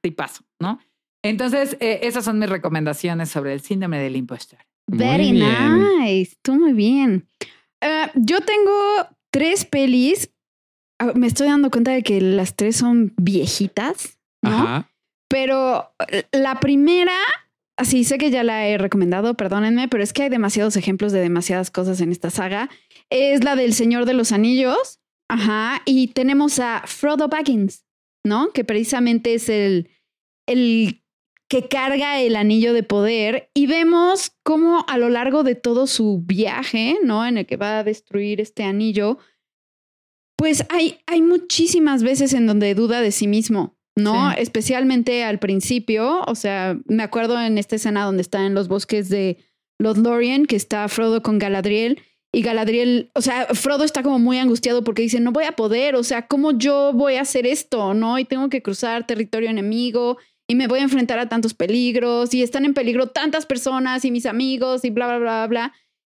tipazo, 0.01 0.45
¿no? 0.61 0.79
Entonces, 1.25 1.77
eh, 1.81 2.01
esas 2.03 2.25
son 2.25 2.39
mis 2.39 2.51
recomendaciones 2.51 3.31
sobre 3.31 3.53
el 3.53 3.61
síndrome 3.61 3.99
del 3.99 4.17
impostor. 4.17 4.59
Very 4.89 5.33
nice. 5.33 6.37
Tú 6.43 6.55
muy 6.55 6.73
bien. 6.73 7.29
Eh, 7.81 8.11
yo 8.15 8.41
tengo 8.41 8.73
tres 9.31 9.65
pelis. 9.65 10.31
Ah, 10.99 11.13
me 11.15 11.29
estoy 11.29 11.47
dando 11.47 11.71
cuenta 11.71 11.93
de 11.93 12.03
que 12.03 12.21
las 12.21 12.57
tres 12.57 12.77
son 12.77 13.15
viejitas, 13.17 14.19
¿no? 14.43 14.85
Pero 15.33 15.95
eh, 16.09 16.25
la 16.31 16.61
primera, 16.61 17.17
así 17.79 18.05
sé 18.05 18.19
que 18.19 18.31
ya 18.31 18.45
la 18.45 18.69
he 18.69 18.77
recomendado, 18.77 19.33
perdónenme, 19.35 19.89
pero 19.89 20.03
es 20.03 20.13
que 20.13 20.25
hay 20.25 20.29
demasiados 20.29 20.77
ejemplos 20.77 21.11
de 21.11 21.21
demasiadas 21.21 21.71
cosas 21.71 22.03
en 22.03 22.13
esta 22.13 22.29
saga. 22.29 22.69
Es 23.09 23.43
la 23.43 23.57
del 23.57 23.73
Señor 23.73 24.05
de 24.05 24.13
los 24.13 24.31
Anillos. 24.31 25.01
Ajá. 25.31 25.81
Y 25.87 26.09
tenemos 26.09 26.59
a 26.59 26.83
Frodo 26.85 27.29
Baggins, 27.29 27.87
¿no? 28.23 28.53
Que 28.53 28.63
precisamente 28.63 29.33
es 29.33 29.49
el, 29.49 29.89
el 30.47 31.03
que 31.49 31.67
carga 31.67 32.21
el 32.21 32.37
anillo 32.37 32.75
de 32.75 32.83
poder 32.83 33.51
y 33.55 33.67
vemos 33.67 34.33
cómo 34.43 34.85
a 34.87 34.99
lo 34.99 35.09
largo 35.09 35.45
de 35.45 35.55
todo 35.55 35.87
su 35.87 36.21
viaje, 36.23 36.99
¿no? 37.03 37.25
En 37.25 37.39
el 37.39 37.47
que 37.47 37.57
va 37.57 37.79
a 37.79 37.85
destruir 37.85 38.39
este 38.43 38.65
anillo, 38.65 39.17
pues 40.37 40.67
hay, 40.69 40.99
hay 41.07 41.23
muchísimas 41.23 42.03
veces 42.03 42.35
en 42.35 42.47
donde 42.47 42.75
duda 42.75 43.01
de 43.01 43.13
sí 43.13 43.27
mismo, 43.27 43.79
¿no? 43.97 44.33
Especialmente 44.33 45.25
al 45.25 45.39
principio, 45.39 46.23
o 46.27 46.35
sea, 46.35 46.79
me 46.87 47.03
acuerdo 47.03 47.41
en 47.41 47.59
esta 47.59 47.77
escena 47.77 48.05
donde 48.05 48.23
está 48.23 48.47
en 48.47 48.55
los 48.55 48.69
bosques 48.69 49.09
de 49.09 49.39
Lothlorien, 49.79 50.47
que 50.47 50.57
está 50.57 50.89
Frodo 50.89 51.23
con 51.23 51.39
Galadriel. 51.39 52.01
Y 52.35 52.41
Galadriel, 52.41 53.11
o 53.15 53.21
sea, 53.21 53.47
Frodo 53.53 53.85
está 53.85 54.03
como 54.03 54.19
muy 54.19 54.39
angustiado 54.39 54.85
porque 54.85 55.03
dice, 55.03 55.21
no 55.21 55.33
voy 55.33 55.45
a 55.45 55.53
poder, 55.53 55.97
o 55.97 56.03
sea, 56.03 56.27
¿cómo 56.27 56.53
yo 56.53 56.93
voy 56.95 57.17
a 57.17 57.23
hacer 57.23 57.47
esto? 57.47 57.93
¿No? 57.93 58.19
Y 58.19 58.25
tengo 58.25 58.49
que 58.49 58.63
cruzar 58.63 59.07
territorio 59.07 59.51
enemigo 59.51 60.17
y 60.49 60.55
me 60.55 60.67
voy 60.67 60.81
a 60.81 60.85
enfrentar 60.85 61.19
a 61.19 61.29
tantos 61.29 61.53
peligros 61.53 62.33
y 62.33 62.43
están 62.43 62.65
en 62.65 62.73
peligro 62.73 63.09
tantas 63.09 63.45
personas 63.45 64.07
y 64.07 64.11
mis 64.11 64.25
amigos 64.25 64.85
y 64.85 64.91
bla, 64.91 65.07
bla, 65.09 65.19
bla, 65.19 65.47
bla. 65.47 65.73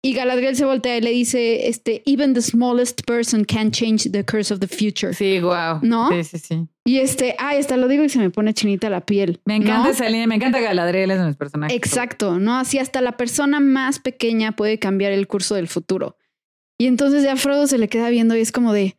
Y 0.05 0.13
Galadriel 0.13 0.55
se 0.55 0.65
voltea 0.65 0.97
y 0.97 1.01
le 1.01 1.11
dice, 1.11 1.67
este, 1.67 2.03
even 2.05 2.33
the 2.33 2.41
smallest 2.41 3.03
person 3.07 3.45
can 3.45 3.71
change 3.71 4.11
the 4.11 4.23
curse 4.23 4.53
of 4.53 4.59
the 4.59 4.67
future. 4.67 5.13
Sí, 5.13 5.39
wow. 5.39 5.79
¿No? 5.81 6.09
Sí, 6.09 6.23
sí, 6.25 6.37
sí. 6.39 6.67
Y 6.85 6.99
este, 6.99 7.35
ay, 7.39 7.59
hasta 7.59 7.77
lo 7.77 7.87
digo 7.87 8.03
y 8.03 8.09
se 8.09 8.19
me 8.19 8.29
pone 8.29 8.53
chinita 8.53 8.89
la 8.89 9.05
piel. 9.05 9.39
Me 9.45 9.55
encanta 9.55 9.91
esa 9.91 10.09
línea, 10.09 10.27
me 10.27 10.35
encanta 10.35 10.59
Galadriel, 10.59 11.11
es 11.11 11.19
de 11.19 11.27
mis 11.27 11.37
personajes. 11.37 11.75
Exacto, 11.75 12.39
¿no? 12.39 12.57
Así 12.57 12.77
hasta 12.77 12.99
la 12.99 13.15
persona 13.15 13.61
más 13.61 13.99
pequeña 13.99 14.51
puede 14.53 14.79
cambiar 14.79 15.13
el 15.13 15.27
curso 15.27 15.55
del 15.55 15.69
futuro. 15.69 16.17
Y 16.77 16.87
entonces 16.87 17.23
ya 17.23 17.37
Frodo 17.37 17.67
se 17.67 17.77
le 17.77 17.87
queda 17.87 18.09
viendo 18.09 18.35
y 18.35 18.41
es 18.41 18.51
como 18.51 18.73
de, 18.73 18.97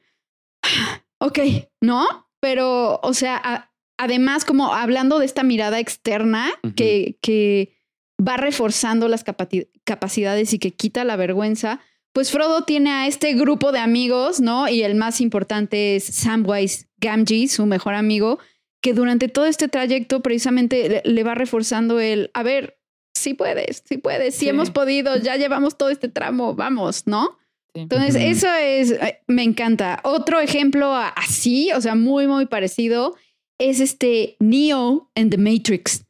ah, 0.62 1.02
ok, 1.18 1.38
¿no? 1.82 2.06
Pero, 2.40 3.00
o 3.02 3.12
sea, 3.12 3.70
además, 3.98 4.46
como 4.46 4.72
hablando 4.72 5.18
de 5.18 5.26
esta 5.26 5.42
mirada 5.42 5.78
externa 5.78 6.50
que, 6.76 7.18
que 7.20 7.76
va 8.18 8.38
reforzando 8.38 9.08
las 9.08 9.24
capacidades 9.24 10.54
y 10.54 10.58
que 10.58 10.70
quita 10.70 11.04
la 11.04 11.16
vergüenza, 11.16 11.80
pues 12.14 12.30
Frodo 12.30 12.62
tiene 12.62 12.92
a 12.92 13.06
este 13.08 13.34
grupo 13.34 13.72
de 13.72 13.80
amigos, 13.80 14.40
¿no? 14.40 14.68
Y 14.68 14.82
el 14.82 14.94
más 14.94 15.20
importante 15.20 15.96
es 15.96 16.04
Samwise 16.04 16.88
Gamgee, 16.98 17.48
su 17.48 17.66
mejor 17.66 17.94
amigo, 17.94 18.38
que 18.80 18.94
durante 18.94 19.28
todo 19.28 19.46
este 19.46 19.66
trayecto 19.66 20.22
precisamente 20.22 21.02
le, 21.04 21.24
va 21.24 21.34
reforzando 21.34 21.98
el, 21.98 22.30
a 22.32 22.44
ver, 22.44 22.78
sí 23.14 23.34
puedes, 23.34 23.82
sí 23.84 23.98
puedes, 23.98 24.36
sí, 24.36 24.48
hemos 24.48 24.70
podido, 24.70 25.16
ya 25.16 25.36
llevamos 25.36 25.76
todo 25.76 25.90
este 25.90 26.08
tramo, 26.08 26.54
vamos, 26.54 27.08
¿no? 27.08 27.36
Entonces, 27.74 28.14
eso 28.14 28.46
es, 28.54 28.92
eh, 28.92 29.20
me 29.26 29.42
encanta. 29.42 30.00
Otro 30.04 30.38
ejemplo 30.38 30.94
así, 30.94 31.72
o 31.72 31.80
sea, 31.80 31.96
muy, 31.96 32.28
muy 32.28 32.46
parecido, 32.46 33.16
es 33.58 33.80
este 33.80 34.36
Neo 34.38 35.10
en 35.16 35.30
The 35.30 35.38
Matrix, 35.38 36.04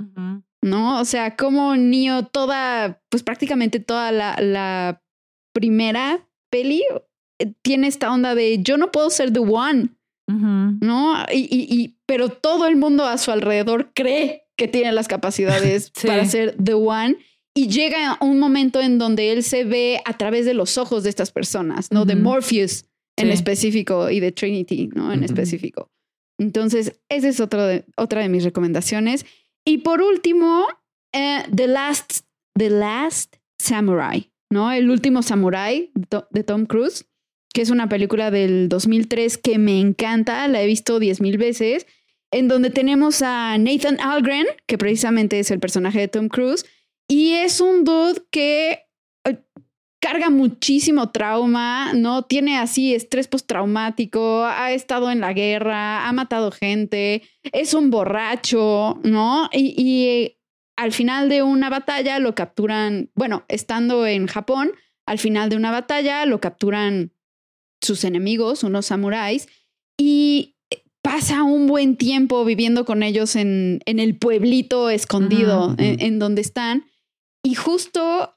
¿no? 0.60 1.00
O 1.00 1.04
sea, 1.06 1.34
como 1.34 1.76
Neo 1.76 2.26
toda, 2.26 3.00
pues 3.08 3.22
prácticamente 3.22 3.80
toda 3.80 4.12
la, 4.12 5.00
primera 5.54 6.28
peli 6.50 6.82
eh, 7.38 7.52
tiene 7.62 7.86
esta 7.86 8.12
onda 8.12 8.34
de 8.34 8.62
yo 8.62 8.76
no 8.76 8.92
puedo 8.92 9.08
ser 9.08 9.32
The 9.32 9.40
One, 9.40 9.88
¿no? 10.26 11.24
Y, 11.32 11.46
y, 11.50 11.96
pero 12.06 12.28
todo 12.28 12.66
el 12.66 12.76
mundo 12.76 13.04
a 13.04 13.18
su 13.18 13.30
alrededor 13.30 13.92
cree 13.94 14.44
que 14.56 14.68
tiene 14.68 14.92
las 14.92 15.08
capacidades 15.08 15.90
para 16.06 16.24
ser 16.26 16.56
The 16.62 16.74
One. 16.74 17.18
Y 17.56 17.68
llega 17.68 18.18
un 18.20 18.40
momento 18.40 18.80
en 18.80 18.98
donde 18.98 19.30
él 19.32 19.44
se 19.44 19.64
ve 19.64 20.00
a 20.04 20.18
través 20.18 20.44
de 20.44 20.54
los 20.54 20.76
ojos 20.76 21.04
de 21.04 21.10
estas 21.10 21.30
personas, 21.30 21.92
¿no? 21.92 22.04
De 22.04 22.16
Morpheus 22.16 22.86
en 23.16 23.30
específico 23.30 24.10
y 24.10 24.18
de 24.18 24.32
Trinity, 24.32 24.88
¿no? 24.88 25.12
En 25.12 25.22
específico. 25.22 25.88
Entonces, 26.38 27.00
esa 27.08 27.28
es 27.28 27.38
otro 27.38 27.64
de, 27.64 27.84
otra 27.96 28.22
de 28.22 28.28
mis 28.28 28.42
recomendaciones. 28.42 29.24
Y 29.64 29.78
por 29.78 30.02
último, 30.02 30.66
eh, 31.14 31.44
The, 31.54 31.68
Last, 31.68 32.26
The 32.58 32.70
Last 32.70 33.36
Samurai, 33.60 34.32
¿no? 34.50 34.72
El 34.72 34.90
último 34.90 35.22
samurai 35.22 35.90
de 36.30 36.44
Tom 36.44 36.66
Cruise, 36.66 37.06
que 37.52 37.62
es 37.62 37.70
una 37.70 37.88
película 37.88 38.30
del 38.30 38.68
2003 38.68 39.38
que 39.38 39.58
me 39.58 39.80
encanta, 39.80 40.46
la 40.48 40.62
he 40.62 40.66
visto 40.66 40.98
diez 40.98 41.20
mil 41.20 41.38
veces, 41.38 41.86
en 42.30 42.48
donde 42.48 42.70
tenemos 42.70 43.22
a 43.22 43.56
Nathan 43.58 44.00
Algren, 44.00 44.46
que 44.66 44.78
precisamente 44.78 45.38
es 45.38 45.50
el 45.50 45.60
personaje 45.60 46.00
de 46.00 46.08
Tom 46.08 46.28
Cruise, 46.28 46.64
y 47.08 47.32
es 47.32 47.60
un 47.60 47.84
dude 47.84 48.22
que 48.30 48.80
carga 50.04 50.28
muchísimo 50.28 51.12
trauma, 51.12 51.94
¿no? 51.94 52.24
Tiene 52.24 52.58
así 52.58 52.94
estrés 52.94 53.26
postraumático, 53.26 54.44
ha 54.44 54.70
estado 54.72 55.10
en 55.10 55.20
la 55.20 55.32
guerra, 55.32 56.06
ha 56.06 56.12
matado 56.12 56.50
gente, 56.50 57.22
es 57.42 57.72
un 57.72 57.88
borracho, 57.88 59.00
¿no? 59.02 59.48
Y, 59.50 60.36
al 60.76 60.92
final 60.92 61.28
de 61.28 61.42
una 61.42 61.70
batalla 61.70 62.18
lo 62.18 62.34
capturan, 62.34 63.10
bueno, 63.14 63.44
estando 63.48 64.06
en 64.06 64.26
Japón, 64.26 64.72
al 65.06 65.18
final 65.18 65.50
de 65.50 65.56
una 65.56 65.70
batalla, 65.70 66.26
lo 66.26 66.40
capturan 66.40 67.12
sus 67.80 68.04
enemigos, 68.04 68.64
unos 68.64 68.86
samuráis, 68.86 69.48
y 69.98 70.56
pasa 71.02 71.42
un 71.42 71.66
buen 71.66 71.96
tiempo 71.96 72.44
viviendo 72.44 72.86
con 72.86 73.02
ellos 73.02 73.36
en, 73.36 73.80
en 73.84 73.98
el 73.98 74.16
pueblito 74.16 74.88
escondido 74.88 75.74
en, 75.76 76.18
donde 76.18 76.40
están. 76.40 76.86
Y 77.42 77.54
justo 77.54 78.34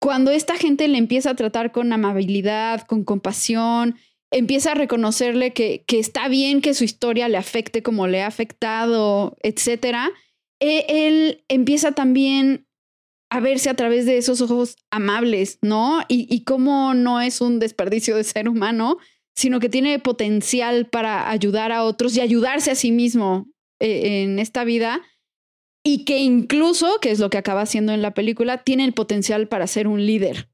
cuando 0.00 0.30
esta 0.30 0.56
gente 0.56 0.88
le 0.88 0.96
empieza 0.96 1.30
a 1.30 1.36
tratar 1.36 1.70
con 1.70 1.92
amabilidad, 1.92 2.86
con 2.86 3.04
compasión, 3.04 3.96
empieza 4.30 4.72
a 4.72 4.74
reconocerle 4.74 5.52
que, 5.52 5.84
que 5.86 5.98
está 5.98 6.28
bien 6.28 6.62
que 6.62 6.72
su 6.72 6.84
historia 6.84 7.28
le 7.28 7.36
afecte 7.36 7.82
como 7.82 8.06
le 8.06 8.22
ha 8.22 8.26
afectado, 8.26 9.36
etcétera, 9.42 10.10
él 10.60 11.44
empieza 11.48 11.92
también 11.92 12.66
a 13.30 13.40
verse 13.40 13.70
a 13.70 13.74
través 13.74 14.06
de 14.06 14.18
esos 14.18 14.40
ojos 14.40 14.76
amables, 14.90 15.58
¿no? 15.62 16.02
Y, 16.08 16.26
y 16.28 16.44
cómo 16.44 16.94
no 16.94 17.20
es 17.20 17.40
un 17.40 17.58
desperdicio 17.58 18.16
de 18.16 18.24
ser 18.24 18.48
humano, 18.48 18.98
sino 19.34 19.60
que 19.60 19.68
tiene 19.68 19.98
potencial 19.98 20.86
para 20.86 21.30
ayudar 21.30 21.72
a 21.72 21.84
otros 21.84 22.16
y 22.16 22.20
ayudarse 22.20 22.72
a 22.72 22.74
sí 22.74 22.92
mismo 22.92 23.48
eh, 23.80 24.22
en 24.22 24.38
esta 24.38 24.64
vida 24.64 25.00
y 25.82 26.04
que 26.04 26.18
incluso, 26.18 26.98
que 27.00 27.10
es 27.10 27.18
lo 27.20 27.30
que 27.30 27.38
acaba 27.38 27.62
haciendo 27.62 27.92
en 27.92 28.02
la 28.02 28.12
película, 28.12 28.62
tiene 28.62 28.84
el 28.84 28.92
potencial 28.92 29.48
para 29.48 29.66
ser 29.66 29.88
un 29.88 30.04
líder, 30.04 30.50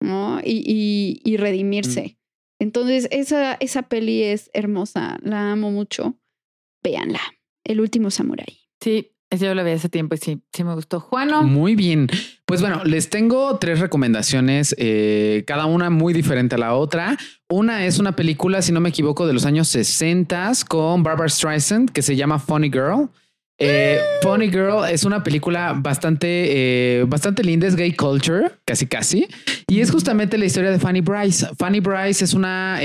¿no? 0.00 0.40
Y, 0.42 1.20
y, 1.22 1.36
redimirse. 1.36 2.02
Mm. 2.02 2.62
Entonces, 2.62 3.08
esa, 3.12 3.54
esa 3.54 3.82
peli 3.82 4.24
es 4.24 4.50
hermosa, 4.52 5.18
la 5.22 5.52
amo 5.52 5.70
mucho. 5.70 6.18
Véanla, 6.82 7.20
El 7.62 7.80
último 7.80 8.10
samurái. 8.10 8.58
Sí, 8.82 9.12
yo 9.38 9.54
lo 9.54 9.64
vi 9.64 9.70
hace 9.70 9.88
tiempo 9.88 10.14
y 10.14 10.18
sí, 10.18 10.42
sí 10.52 10.64
me 10.64 10.74
gustó. 10.74 10.98
Juano. 10.98 11.42
Muy 11.42 11.76
bien. 11.76 12.08
Pues 12.44 12.60
bueno, 12.60 12.82
les 12.84 13.10
tengo 13.10 13.58
tres 13.58 13.78
recomendaciones, 13.78 14.74
eh, 14.76 15.44
cada 15.46 15.66
una 15.66 15.88
muy 15.88 16.12
diferente 16.12 16.56
a 16.56 16.58
la 16.58 16.74
otra. 16.74 17.16
Una 17.48 17.86
es 17.86 17.98
una 18.00 18.16
película, 18.16 18.60
si 18.60 18.72
no 18.72 18.80
me 18.80 18.88
equivoco, 18.88 19.26
de 19.26 19.32
los 19.32 19.46
años 19.46 19.68
60 19.68 20.52
con 20.68 21.04
Barbara 21.04 21.28
Streisand 21.28 21.90
que 21.90 22.02
se 22.02 22.16
llama 22.16 22.40
Funny 22.40 22.70
Girl. 22.70 23.08
Eh, 23.58 24.00
Funny 24.22 24.48
Girl 24.48 24.84
es 24.90 25.04
una 25.04 25.22
película 25.22 25.74
bastante, 25.76 27.00
eh, 27.00 27.04
bastante 27.04 27.44
linda, 27.44 27.68
es 27.68 27.76
gay 27.76 27.92
culture, 27.92 28.50
casi 28.64 28.86
casi, 28.86 29.28
y 29.68 29.80
es 29.80 29.90
justamente 29.90 30.38
la 30.38 30.46
historia 30.46 30.70
de 30.70 30.78
Fanny 30.78 31.02
Bryce. 31.02 31.46
Fanny 31.58 31.78
Bryce 31.80 32.24
es 32.24 32.32
una, 32.32 32.80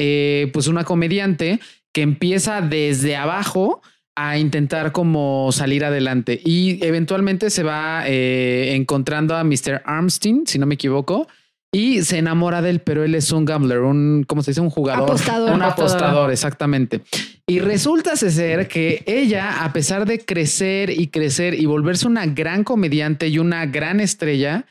pues 0.51 0.67
una 0.67 0.83
comediante 0.83 1.59
que 1.93 2.01
empieza 2.01 2.59
desde 2.59 3.15
abajo 3.15 3.81
a 4.15 4.37
intentar 4.37 4.91
como 4.91 5.51
salir 5.51 5.83
adelante 5.83 6.39
y 6.43 6.83
eventualmente 6.85 7.49
se 7.49 7.63
va 7.63 8.03
eh, 8.07 8.73
encontrando 8.75 9.35
a 9.35 9.43
Mr. 9.43 9.81
Armstein, 9.85 10.47
si 10.47 10.57
no 10.57 10.65
me 10.65 10.75
equivoco, 10.75 11.27
y 11.75 12.03
se 12.03 12.19
enamora 12.19 12.61
de 12.61 12.69
él, 12.69 12.79
pero 12.79 13.03
él 13.03 13.15
es 13.15 13.31
un 13.33 13.43
gambler, 13.43 13.79
un, 13.79 14.23
¿cómo 14.25 14.41
se 14.41 14.51
dice? 14.51 14.61
Un 14.61 14.69
jugador. 14.69 15.03
Apostador. 15.03 15.53
Un 15.53 15.61
apostador, 15.61 16.31
exactamente. 16.31 17.01
Y 17.45 17.59
resulta 17.59 18.15
ser 18.15 18.69
que 18.69 19.03
ella, 19.05 19.65
a 19.65 19.73
pesar 19.73 20.05
de 20.05 20.19
crecer 20.19 20.89
y 20.89 21.07
crecer 21.07 21.53
y 21.53 21.65
volverse 21.65 22.07
una 22.07 22.25
gran 22.27 22.63
comediante 22.63 23.27
y 23.27 23.39
una 23.39 23.65
gran 23.65 23.99
estrella, 23.99 24.65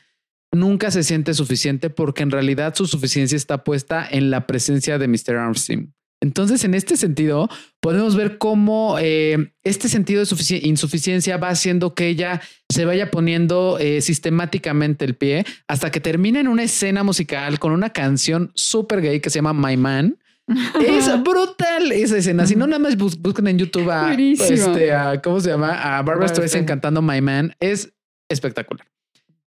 nunca 0.51 0.89
se 0.89 1.03
siente 1.03 1.35
suficiente 1.35 1.91
porque 1.91 2.23
en 2.23 2.31
realidad 2.31 2.73
su 2.75 2.87
suficiencia 2.87 3.35
está 3.35 3.63
puesta 3.63 4.07
en 4.09 4.31
la 4.31 4.47
presencia 4.47 4.97
de 4.97 5.07
Mr. 5.07 5.35
Armstein. 5.35 5.93
Entonces, 6.21 6.63
en 6.63 6.73
este 6.73 6.97
sentido, 6.97 7.49
podemos 7.79 8.15
ver 8.15 8.37
cómo 8.37 8.97
eh, 8.99 9.53
este 9.63 9.89
sentido 9.89 10.23
de 10.23 10.59
insuficiencia 10.63 11.37
va 11.37 11.49
haciendo 11.49 11.93
que 11.93 12.07
ella 12.07 12.41
se 12.69 12.85
vaya 12.85 13.11
poniendo 13.11 13.77
eh, 13.79 14.01
sistemáticamente 14.01 15.05
el 15.05 15.15
pie 15.15 15.45
hasta 15.67 15.91
que 15.91 15.99
termina 15.99 16.39
en 16.39 16.47
una 16.47 16.63
escena 16.63 17.03
musical 17.03 17.59
con 17.59 17.71
una 17.73 17.91
canción 17.91 18.51
súper 18.55 19.01
gay 19.01 19.19
que 19.19 19.29
se 19.29 19.39
llama 19.39 19.53
My 19.53 19.77
Man. 19.77 20.17
es 20.85 21.23
brutal 21.23 21.91
esa 21.91 22.17
escena. 22.17 22.45
Si 22.45 22.55
no, 22.55 22.67
nada 22.67 22.79
más 22.79 22.97
buscan 22.97 23.47
en 23.47 23.57
YouTube 23.57 23.89
a, 23.89 24.13
este, 24.13 24.93
a 24.93 25.21
¿cómo 25.21 25.39
se 25.39 25.49
llama? 25.49 25.97
A 25.97 26.01
Barbara 26.01 26.27
Streisand 26.27 26.67
cantando 26.67 27.01
My 27.01 27.21
Man. 27.21 27.55
Es 27.59 27.93
espectacular. 28.29 28.87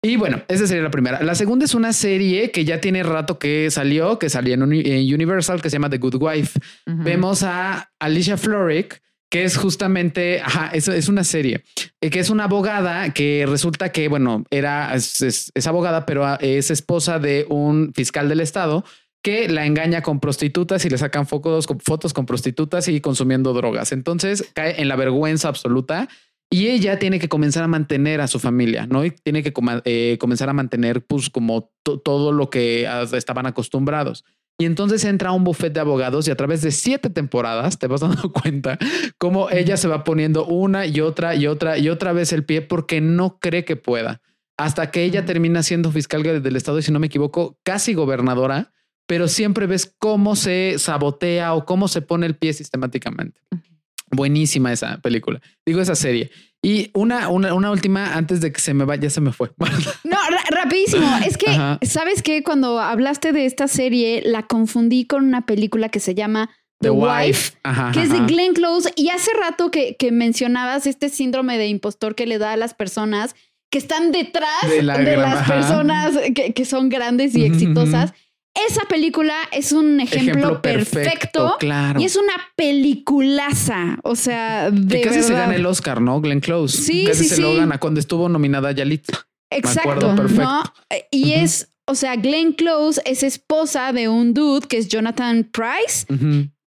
Y 0.03 0.15
bueno, 0.15 0.41
esa 0.47 0.65
sería 0.65 0.81
la 0.81 0.89
primera. 0.89 1.21
La 1.21 1.35
segunda 1.35 1.65
es 1.65 1.75
una 1.75 1.93
serie 1.93 2.49
que 2.49 2.65
ya 2.65 2.81
tiene 2.81 3.03
rato 3.03 3.37
que 3.37 3.69
salió, 3.69 4.17
que 4.17 4.29
salió 4.29 4.55
en, 4.55 4.63
Universal, 4.63 5.61
que 5.61 5.69
se 5.69 5.75
llama 5.75 5.91
The 5.91 5.99
Good 5.99 6.15
Wife. 6.19 6.59
Vemos 6.87 7.43
a 7.43 7.91
Alicia 7.99 8.35
Florrick, 8.35 8.99
que 9.29 9.43
es 9.43 9.57
justamente, 9.57 10.41
ajá, 10.41 10.71
es, 10.73 10.87
es 10.87 11.07
una 11.07 11.23
serie, 11.23 11.63
eh, 12.01 12.09
que 12.09 12.19
es 12.19 12.31
una 12.31 12.45
abogada 12.45 13.13
que 13.13 13.45
resulta 13.47 13.91
que, 13.91 14.07
bueno, 14.07 14.43
era, 14.49 14.93
es, 14.95 15.51
abogada, 15.67 16.07
pero 16.07 16.25
ah, 16.25 16.39
es 16.41 16.71
esposa 16.71 17.19
de 17.19 17.45
un 17.47 17.93
fiscal 17.93 18.27
del 18.27 18.41
estado 18.41 18.83
que 19.23 19.47
la 19.47 19.67
engaña 19.67 20.01
con 20.01 20.19
prostitutas 20.19 20.83
y 20.83 20.89
le 20.89 20.97
sacan 20.97 21.27
fotos, 21.27 21.67
fotos 21.83 22.11
con 22.11 22.25
prostitutas 22.25 22.87
y 22.87 23.01
consumiendo 23.01 23.53
drogas. 23.53 23.91
Entonces 23.91 24.49
cae 24.55 24.81
en 24.81 24.87
la 24.87 24.95
vergüenza 24.95 25.47
absoluta 25.47 26.09
y 26.53 26.67
ella 26.67 26.99
tiene 26.99 27.17
que 27.17 27.29
comenzar 27.29 27.63
a 27.63 27.67
mantener 27.67 28.19
a 28.19 28.27
su 28.27 28.37
familia, 28.37 28.85
¿no? 28.85 29.05
Y 29.05 29.11
tiene 29.11 29.41
que 29.41 29.53
eh, 29.85 30.17
comenzar 30.19 30.49
a 30.49 30.53
mantener, 30.53 31.01
pues, 31.01 31.29
como 31.29 31.71
todo 31.83 32.33
lo 32.33 32.49
que 32.49 32.85
estaban 33.13 33.45
acostumbrados. 33.45 34.25
Y 34.59 34.65
entonces 34.65 35.05
entra 35.05 35.29
a 35.29 35.31
un 35.31 35.45
buffet 35.45 35.71
de 35.71 35.79
abogados 35.79 36.27
y 36.27 36.31
a 36.31 36.35
través 36.35 36.61
de 36.61 36.71
siete 36.71 37.09
temporadas 37.09 37.79
te 37.79 37.87
vas 37.87 38.01
dando 38.01 38.33
cuenta 38.33 38.77
cómo 39.17 39.49
ella 39.49 39.77
se 39.77 39.87
va 39.87 40.03
poniendo 40.03 40.45
una 40.45 40.85
y 40.85 40.99
otra 40.99 41.35
y 41.35 41.47
otra 41.47 41.77
y 41.77 41.87
otra 41.87 42.11
vez 42.11 42.33
el 42.33 42.43
pie 42.43 42.61
porque 42.61 42.99
no 42.99 43.39
cree 43.39 43.63
que 43.63 43.77
pueda. 43.77 44.21
Hasta 44.57 44.91
que 44.91 45.05
ella 45.05 45.25
termina 45.25 45.63
siendo 45.63 45.89
fiscal 45.89 46.21
del 46.21 46.55
estado 46.57 46.79
y 46.79 46.83
si 46.83 46.91
no 46.91 46.99
me 46.99 47.07
equivoco, 47.07 47.57
casi 47.63 47.93
gobernadora, 47.93 48.73
pero 49.07 49.29
siempre 49.29 49.67
ves 49.67 49.95
cómo 49.97 50.35
se 50.35 50.75
sabotea 50.77 51.53
o 51.53 51.65
cómo 51.65 51.87
se 51.87 52.01
pone 52.01 52.25
el 52.25 52.35
pie 52.35 52.51
sistemáticamente. 52.51 53.39
Buenísima 54.11 54.71
esa 54.71 54.97
película. 54.99 55.41
Digo 55.65 55.81
esa 55.81 55.95
serie. 55.95 56.31
Y 56.63 56.91
una, 56.93 57.29
una, 57.29 57.53
una 57.55 57.71
última 57.71 58.13
antes 58.15 58.39
de 58.39 58.51
que 58.51 58.59
se 58.59 58.73
me 58.73 58.85
vaya, 58.85 59.09
se 59.09 59.19
me 59.19 59.31
fue. 59.31 59.51
no, 60.03 60.17
rapidísimo. 60.49 61.07
Es 61.25 61.37
que, 61.37 61.47
¿sabes 61.85 62.21
qué? 62.21 62.43
Cuando 62.43 62.79
hablaste 62.79 63.31
de 63.31 63.45
esta 63.45 63.67
serie, 63.67 64.21
la 64.23 64.43
confundí 64.43 65.05
con 65.05 65.25
una 65.25 65.45
película 65.45 65.89
que 65.89 65.99
se 65.99 66.13
llama 66.13 66.51
The, 66.81 66.91
Wife, 66.91 67.53
que 67.93 68.03
es 68.03 68.11
de 68.11 68.19
Glenn 68.19 68.53
Close. 68.53 68.91
Y 68.95 69.09
hace 69.09 69.31
rato 69.33 69.71
que, 69.71 69.95
que, 69.95 70.11
mencionabas 70.11 70.85
este 70.85 71.09
síndrome 71.09 71.57
de 71.57 71.67
impostor 71.67 72.13
que 72.13 72.27
le 72.27 72.37
da 72.37 72.53
a 72.53 72.57
las 72.57 72.73
personas 72.73 73.35
que 73.71 73.77
están 73.77 74.11
detrás 74.11 74.69
de, 74.69 74.83
las 74.83 75.47
personas 75.47 76.17
que, 76.35 76.53
que, 76.53 76.65
son 76.65 76.89
grandes 76.89 77.35
y 77.35 77.45
exitosas. 77.45 78.13
Esa 78.53 78.83
película 78.85 79.33
es 79.53 79.71
un 79.71 79.99
ejemplo, 80.01 80.61
perfecto, 80.61 81.55
claro. 81.57 82.01
y 82.01 82.05
es 82.05 82.17
una 82.17 82.33
peliculaza. 82.55 83.97
O 84.03 84.15
sea, 84.15 84.69
de 84.71 85.01
que 85.01 85.07
casi 85.07 85.23
se 85.23 85.33
gana 85.33 85.55
el 85.55 85.65
Oscar, 85.65 86.01
¿no? 86.01 86.19
Glenn 86.19 86.41
Close. 86.41 86.77
Sí, 86.81 87.05
casi 87.07 87.29
se 87.29 87.41
lo 87.41 87.55
gana 87.55 87.79
cuando 87.79 87.99
estuvo 87.99 88.27
nominada 88.27 88.71
Yalit. 88.73 89.09
Exacto. 89.49 90.15
¿no? 90.15 90.63
Y 91.11 91.33
es, 91.33 91.71
o 91.85 91.95
sea, 91.95 92.15
Glenn 92.17 92.53
Close 92.53 93.01
es 93.05 93.23
esposa 93.23 93.93
de 93.93 94.09
un 94.09 94.33
dude 94.33 94.67
que 94.67 94.77
es 94.77 94.89
Jonathan 94.89 95.49
Price. 95.49 96.05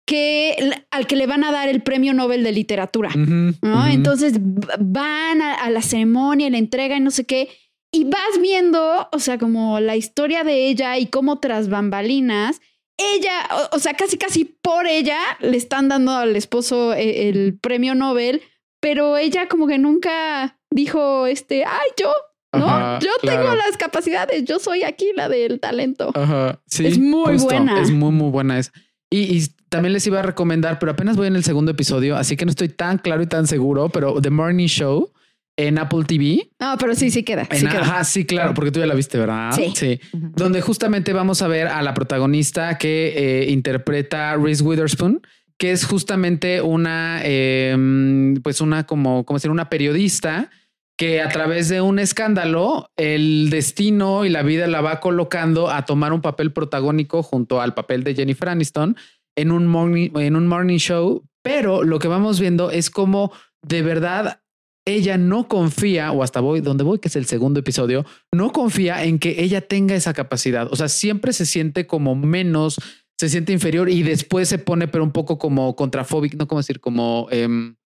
que 0.07 0.57
al 0.91 1.07
que 1.07 1.17
le 1.17 1.27
van 1.27 1.45
a 1.45 1.53
dar 1.53 1.69
el 1.69 1.83
premio 1.83 2.13
Nobel 2.13 2.45
de 2.45 2.53
literatura, 2.53 3.11
¿no? 3.15 3.87
Entonces 3.87 4.35
van 4.79 5.43
a, 5.43 5.55
a, 5.55 5.71
la 5.71 5.81
ceremonia, 5.81 6.49
la 6.51 6.59
entrega 6.59 6.97
y 6.97 7.01
no 7.01 7.11
sé 7.11 7.25
qué, 7.25 7.49
y 7.95 8.03
vas 8.03 8.41
viendo, 8.43 9.09
o 9.13 9.19
sea, 9.21 9.39
como 9.39 9.79
la 9.79 9.95
historia 9.95 10.43
de 10.43 10.67
ella 10.67 10.99
y 10.99 11.07
cómo 11.07 11.39
tras 11.39 11.69
bambalinas, 11.69 12.61
ella, 12.99 13.49
o, 13.71 13.79
sea, 13.79 13.95
casi 13.95 14.19
casi 14.19 14.45
por 14.45 14.89
ella 14.89 15.19
le 15.39 15.57
están 15.57 15.89
dando 15.89 16.11
al 16.11 16.35
esposo 16.35 16.93
eh, 16.93 17.29
el, 17.29 17.57
premio 17.57 17.95
Nobel, 17.95 18.43
pero 18.81 19.17
ella 19.17 19.47
como 19.47 19.69
que 19.69 19.79
nunca 19.79 20.59
dijo, 20.71 21.27
este, 21.27 21.65
ay, 21.65 21.89
yo, 21.97 22.13
¿no? 22.53 22.99
yo 22.99 23.11
tengo 23.23 23.55
las 23.55 23.77
capacidades, 23.79 24.45
yo 24.45 24.59
soy 24.59 24.83
aquí 24.83 25.13
la 25.15 25.29
del 25.29 25.61
talento. 25.61 26.11
Ajá, 26.15 26.61
sí. 26.67 26.87
Es 26.87 26.99
muy 26.99 27.37
buena. 27.37 27.81
Es 27.81 27.93
muy, 27.93 28.11
muy 28.11 28.31
buena 28.31 28.59
esa. 28.59 28.73
Y, 29.09 29.37
y, 29.37 29.47
también 29.69 29.93
les 29.93 30.07
iba 30.07 30.19
a 30.19 30.23
recomendar, 30.23 30.81
pero 30.81 30.93
apenas 30.93 31.17
voy 31.17 31.29
en 31.29 31.37
el 31.37 31.45
segundo 31.45 31.71
episodio, 31.71 32.17
así 32.17 32.37
que 32.37 32.45
no 32.45 32.51
estoy 32.51 32.71
tan 32.71 32.99
claro 32.99 33.23
y 33.23 33.27
tan 33.27 33.47
seguro, 33.47 33.89
pero 33.89 34.21
The 34.21 34.31
Morning 34.31 34.67
Show 34.67 35.13
en 35.57 35.79
Apple 35.79 36.05
TV. 36.05 36.51
No, 36.59 36.77
pero 36.79 36.95
sí, 36.95 37.11
sí 37.11 37.23
queda. 37.23 37.47
Sí, 37.51 37.67
Ajá, 37.67 38.05
sí, 38.05 38.25
claro, 38.25 38.55
porque 38.55 38.71
tú 38.71 38.81
ya 38.81 38.87
la 38.87 38.95
viste, 38.95 39.19
¿verdad? 39.19 39.53
Sí. 39.53 39.73
sí. 39.75 40.01
Donde 40.13 40.61
justamente 40.61 41.13
vamos 41.13 41.43
a 41.43 41.49
ver 41.49 41.69
a 41.69 41.83
la 41.83 41.95
protagonista 41.95 42.79
que 42.79 43.15
eh, 43.17 43.51
interpreta 43.51 44.37
Reese 44.37 44.65
Witherspoon, 44.65 45.21
que 45.57 45.71
es 45.71 45.85
justamente 45.85 46.61
una, 46.61 47.21
em, 47.23 48.35
pues 48.43 48.61
una 48.61 48.85
como, 48.85 49.25
como 49.25 49.39
ser 49.39 49.51
una 49.51 49.69
periodista 49.69 50.51
que 50.97 51.21
a 51.21 51.29
través 51.29 51.69
de 51.69 51.81
un 51.81 51.99
escándalo, 51.99 52.91
el 52.97 53.51
destino 53.51 54.25
y 54.25 54.29
la 54.29 54.43
vida 54.43 54.67
la 54.69 54.81
va 54.81 55.01
colocando 55.01 55.71
a 55.71 55.85
tomar 55.85 56.13
un 56.13 56.21
papel 56.21 56.53
protagónico 56.53 57.23
junto 57.23 57.61
al 57.61 57.75
papel 57.75 58.05
de 58.05 58.15
Jennifer 58.15 58.49
Aniston 58.49 58.97
en 59.37 59.51
un 59.51 59.67
morning, 59.67 60.11
en 60.17 60.37
un 60.37 60.47
morning 60.47 60.79
show. 60.79 61.25
Pero 61.43 61.83
lo 61.83 61.99
que 61.99 62.09
vamos 62.09 62.39
viendo 62.39 62.71
es 62.71 62.91
como 62.91 63.33
de 63.63 63.83
verdad 63.83 64.41
ella 64.87 65.17
no 65.17 65.49
confía, 65.49 66.13
o 66.13 66.23
hasta 66.23 66.41
voy 66.41 66.61
donde 66.61 66.85
voy, 66.85 66.99
que 66.99 67.09
es 67.09 67.17
el 67.17 67.27
segundo 67.27 67.61
episodio, 67.61 68.05
no 68.33 68.53
confía 68.53 69.05
en 69.05 69.19
que 69.19 69.43
ella 69.43 69.63
tenga 69.63 69.95
esa 69.95 70.13
capacidad. 70.13 70.69
O 70.71 70.77
sea, 70.77 70.89
siempre 70.89 71.33
se 71.33 71.47
siente 71.47 71.87
como 71.87 72.15
menos, 72.15 72.79
se 73.19 73.29
siente 73.29 73.53
inferior 73.53 73.89
y 73.89 74.03
después 74.03 74.49
se 74.49 74.59
pone, 74.59 74.89
pero 74.89 75.05
un 75.05 75.13
poco 75.13 75.39
como 75.39 75.75
contrafóbico, 75.75 76.37
no 76.37 76.47
como 76.47 76.61
decir, 76.61 76.81
como... 76.81 77.29
Em, 77.31 77.77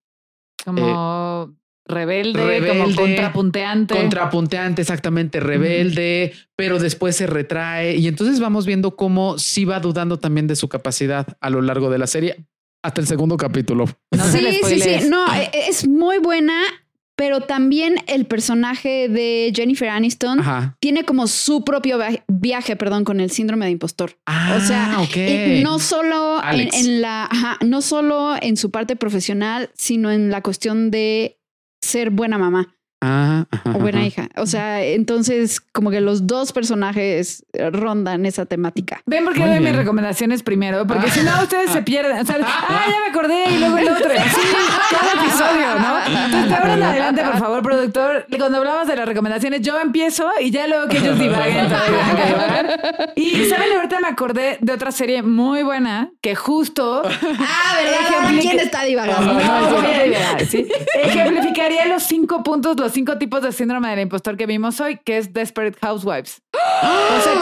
como 0.64 1.54
rebelde, 1.86 2.68
como 2.68 2.94
contrapunteante. 2.94 3.94
Contrapunteante, 3.94 4.82
exactamente, 4.82 5.40
rebelde, 5.40 6.34
pero 6.56 6.78
después 6.78 7.16
se 7.16 7.26
retrae. 7.26 7.96
Y 7.96 8.08
entonces 8.08 8.40
vamos 8.40 8.66
viendo 8.66 8.96
cómo 8.96 9.38
sí 9.38 9.64
va 9.64 9.80
dudando 9.80 10.18
también 10.18 10.48
de 10.48 10.56
su 10.56 10.68
capacidad 10.68 11.26
a 11.40 11.50
lo 11.50 11.62
largo 11.62 11.90
de 11.90 11.98
la 11.98 12.06
serie. 12.06 12.44
Hasta 12.82 13.00
el 13.00 13.06
segundo 13.06 13.36
capítulo. 13.36 13.86
sí, 14.12 14.60
sí, 14.64 14.80
sí. 14.80 15.08
No, 15.08 15.32
e, 15.34 15.44
e, 15.44 15.68
es 15.68 15.86
muy 15.86 16.18
buena 16.18 16.60
pero 17.18 17.40
también 17.40 17.96
el 18.06 18.26
personaje 18.26 19.08
de 19.08 19.52
Jennifer 19.52 19.88
Aniston 19.88 20.40
tiene 20.78 21.02
como 21.02 21.26
su 21.26 21.64
propio 21.64 21.98
viaje, 22.28 22.76
perdón, 22.76 23.02
con 23.02 23.18
el 23.18 23.32
síndrome 23.32 23.64
de 23.64 23.72
impostor. 23.72 24.16
o 24.56 24.60
sea, 24.60 24.98
ah, 24.98 25.06
no 25.64 25.80
solo 25.80 26.40
en, 26.48 27.00
la, 27.00 27.28
no 27.60 27.82
solo 27.82 28.36
en 28.40 28.56
su 28.56 28.70
parte 28.70 28.94
profesional, 28.94 29.68
sino 29.74 30.12
en 30.12 30.30
la 30.30 30.42
cuestión 30.42 30.92
de 30.92 31.40
ser 31.80 32.10
buena 32.10 32.38
mamá. 32.38 32.76
Ah, 33.00 33.46
o 33.64 33.78
buena 33.78 34.04
hija. 34.04 34.28
O 34.36 34.46
sea, 34.46 34.82
entonces 34.82 35.60
como 35.60 35.90
que 35.90 36.00
los 36.00 36.26
dos 36.26 36.52
personajes 36.52 37.44
rondan 37.70 38.26
esa 38.26 38.44
temática. 38.46 39.02
Ven 39.06 39.24
porque 39.24 39.46
doy 39.46 39.60
mis 39.60 39.76
recomendaciones 39.76 40.42
primero, 40.42 40.86
porque 40.86 41.06
ah. 41.06 41.10
si 41.10 41.20
no 41.20 41.42
ustedes 41.42 41.70
se 41.70 41.82
pierden. 41.82 42.18
O 42.18 42.24
sea, 42.24 42.38
ah, 42.42 42.86
ya 42.88 43.00
me 43.00 43.10
acordé 43.10 43.50
y 43.50 43.58
luego 43.58 43.78
el 43.78 43.88
otro. 43.88 44.10
Así 44.18 44.40
cada 44.90 45.22
episodio, 45.22 45.78
¿no? 45.78 46.24
Entonces, 46.24 46.52
ahora 46.52 46.74
en 46.74 46.82
adelante, 46.82 47.22
por 47.22 47.38
favor, 47.38 47.62
productor. 47.62 48.26
Cuando 48.36 48.58
hablamos 48.58 48.88
de 48.88 48.96
las 48.96 49.06
recomendaciones, 49.06 49.60
yo 49.62 49.78
empiezo 49.78 50.28
y 50.40 50.50
ya 50.50 50.66
luego 50.66 50.88
que 50.88 50.98
ellos 50.98 51.18
divaguen. 51.18 51.66
Y 53.14 53.44
saben, 53.46 53.72
ahorita 53.76 54.00
me 54.00 54.08
acordé 54.08 54.58
de 54.60 54.72
otra 54.72 54.92
serie 54.92 55.22
muy 55.22 55.62
buena 55.62 56.10
que 56.20 56.34
justo. 56.34 57.02
Ah, 57.04 57.76
¿verdad? 57.82 58.40
¿Quién 58.40 58.58
está 58.58 58.84
divagando? 58.84 59.34
No, 59.34 59.82
Ejemplificaría 61.04 61.86
los 61.86 62.02
cinco 62.02 62.42
puntos, 62.42 62.76
cinco 62.88 63.18
tipos 63.18 63.42
de 63.42 63.52
síndrome 63.52 63.88
del 63.90 64.00
impostor 64.00 64.36
que 64.36 64.46
vimos 64.46 64.80
hoy, 64.80 64.98
que 65.04 65.18
es 65.18 65.32
Desperate 65.32 65.78
Housewives. 65.80 66.42
O 66.52 67.20
sea, 67.20 67.34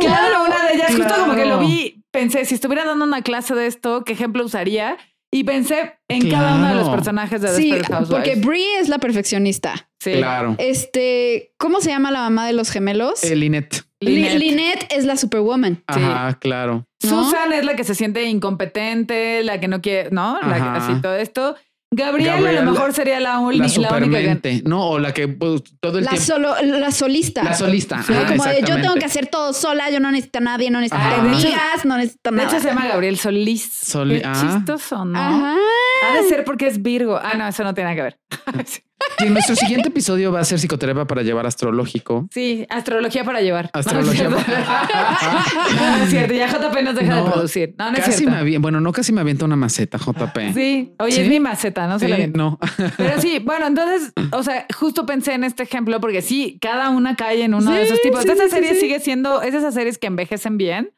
cada 0.00 0.42
una 0.42 0.66
de 0.66 0.74
ellas, 0.74 0.94
justo 0.94 1.14
como 1.20 1.34
que 1.34 1.44
lo 1.44 1.58
vi, 1.58 2.04
pensé, 2.10 2.44
si 2.44 2.54
estuviera 2.54 2.84
dando 2.84 3.04
una 3.04 3.22
clase 3.22 3.54
de 3.54 3.66
esto, 3.66 4.04
¿qué 4.04 4.12
ejemplo 4.12 4.44
usaría? 4.44 4.96
Y 5.34 5.44
pensé 5.44 5.98
en 6.08 6.30
cada 6.30 6.56
uno 6.56 6.68
de 6.68 6.74
los 6.74 6.90
personajes 6.90 7.40
de 7.40 7.50
Desperate 7.50 7.90
Housewives. 7.90 8.10
Porque 8.10 8.46
Brie 8.46 8.78
es 8.78 8.90
la 8.90 8.98
perfeccionista. 8.98 9.88
Sí. 9.98 10.12
Claro. 10.12 10.56
Este, 10.58 11.54
¿cómo 11.56 11.80
se 11.80 11.88
llama 11.88 12.10
la 12.10 12.20
mamá 12.20 12.46
de 12.46 12.52
los 12.52 12.70
gemelos? 12.70 13.24
Eh, 13.24 13.34
Lynette. 13.34 13.82
Lynette. 14.00 14.92
es 14.92 15.06
la 15.06 15.16
superwoman. 15.16 15.82
Ajá, 15.86 16.38
claro. 16.38 16.86
Susan 17.00 17.52
es 17.52 17.64
la 17.64 17.76
que 17.76 17.84
se 17.84 17.94
siente 17.94 18.24
incompetente, 18.24 19.42
la 19.42 19.58
que 19.58 19.68
no 19.68 19.80
quiere, 19.80 20.10
¿no? 20.10 20.38
La, 20.42 20.74
así 20.74 21.00
todo 21.00 21.14
esto. 21.14 21.56
Gabriela, 21.94 22.48
a 22.48 22.52
lo 22.52 22.72
mejor 22.72 22.94
sería 22.94 23.20
la, 23.20 23.38
única. 23.38 23.66
la 23.78 23.96
única 23.98 24.40
que... 24.40 24.62
No, 24.64 24.88
o 24.88 24.98
la 24.98 25.12
que 25.12 25.28
pues, 25.28 25.62
todo 25.78 25.98
el 25.98 26.04
la 26.04 26.12
tiempo. 26.12 26.26
Solo, 26.26 26.54
la 26.62 26.90
solista. 26.90 27.44
La 27.44 27.54
solista. 27.54 28.02
como 28.28 28.44
de 28.44 28.62
yo 28.62 28.80
tengo 28.80 28.94
que 28.94 29.04
hacer 29.04 29.26
todo 29.26 29.52
sola, 29.52 29.90
yo 29.90 30.00
no 30.00 30.10
necesito 30.10 30.38
a 30.38 30.40
nadie, 30.40 30.70
no 30.70 30.80
necesito 30.80 31.06
amigas, 31.06 31.84
no 31.84 31.98
necesito 31.98 32.30
nada. 32.30 32.48
De 32.48 32.56
hecho, 32.56 32.62
se 32.62 32.68
llama 32.74 32.88
Gabriel 32.88 33.18
Solís. 33.18 33.92
Qué 33.92 34.22
ah. 34.24 34.54
chistoso, 34.56 35.04
¿no? 35.04 35.18
Ajá. 35.18 35.56
Ha 36.02 36.22
de 36.22 36.28
ser 36.28 36.44
porque 36.44 36.66
es 36.66 36.80
Virgo. 36.80 37.20
Ah, 37.22 37.34
no, 37.36 37.46
eso 37.46 37.62
no 37.62 37.74
tiene 37.74 37.94
nada 37.94 37.96
que 37.96 38.02
ver. 38.02 38.18
Y 39.24 39.30
nuestro 39.30 39.54
siguiente 39.56 39.88
episodio 39.88 40.32
va 40.32 40.40
a 40.40 40.44
ser 40.44 40.58
psicoterapia 40.58 41.04
para 41.04 41.22
llevar 41.22 41.46
astrológico. 41.46 42.28
Sí, 42.30 42.66
astrología 42.68 43.24
para 43.24 43.40
llevar. 43.40 43.70
Astrología. 43.72 44.28
No, 44.28 44.36
no, 44.36 46.04
es 46.04 46.10
cierto. 46.10 46.34
Ya 46.34 46.48
JP 46.48 46.82
nos 46.82 46.94
deja 46.94 47.16
de 47.16 47.30
producir. 47.30 47.74
No, 47.78 47.90
no 47.90 47.98
es 47.98 48.04
casi 48.04 48.26
Me 48.26 48.58
bueno, 48.58 48.80
no 48.80 48.92
casi 48.92 49.12
me 49.12 49.20
avienta 49.20 49.44
una 49.44 49.56
maceta, 49.56 49.98
JP. 49.98 50.54
Sí. 50.54 50.94
Oye, 50.98 51.22
es 51.22 51.28
mi 51.28 51.40
maceta, 51.40 51.86
no 51.86 51.98
se 51.98 52.08
la 52.08 52.26
No. 52.26 52.58
Pero 52.96 53.20
sí, 53.20 53.38
bueno, 53.38 53.66
entonces, 53.66 54.12
o 54.32 54.42
sea, 54.42 54.66
justo 54.74 55.06
pensé 55.06 55.34
en 55.34 55.44
este 55.44 55.62
ejemplo 55.62 56.00
porque 56.00 56.22
sí, 56.22 56.58
cada 56.60 56.90
una 56.90 57.16
cae 57.16 57.44
en 57.44 57.54
uno 57.54 57.72
de 57.72 57.82
esos 57.82 58.00
tipos. 58.00 58.24
Esa 58.24 58.48
serie 58.48 58.74
sigue 58.74 59.00
siendo, 59.00 59.42
es 59.42 59.54
esas 59.54 59.74
series 59.74 59.98
que 59.98 60.06
envejecen 60.06 60.56
bien 60.58 60.92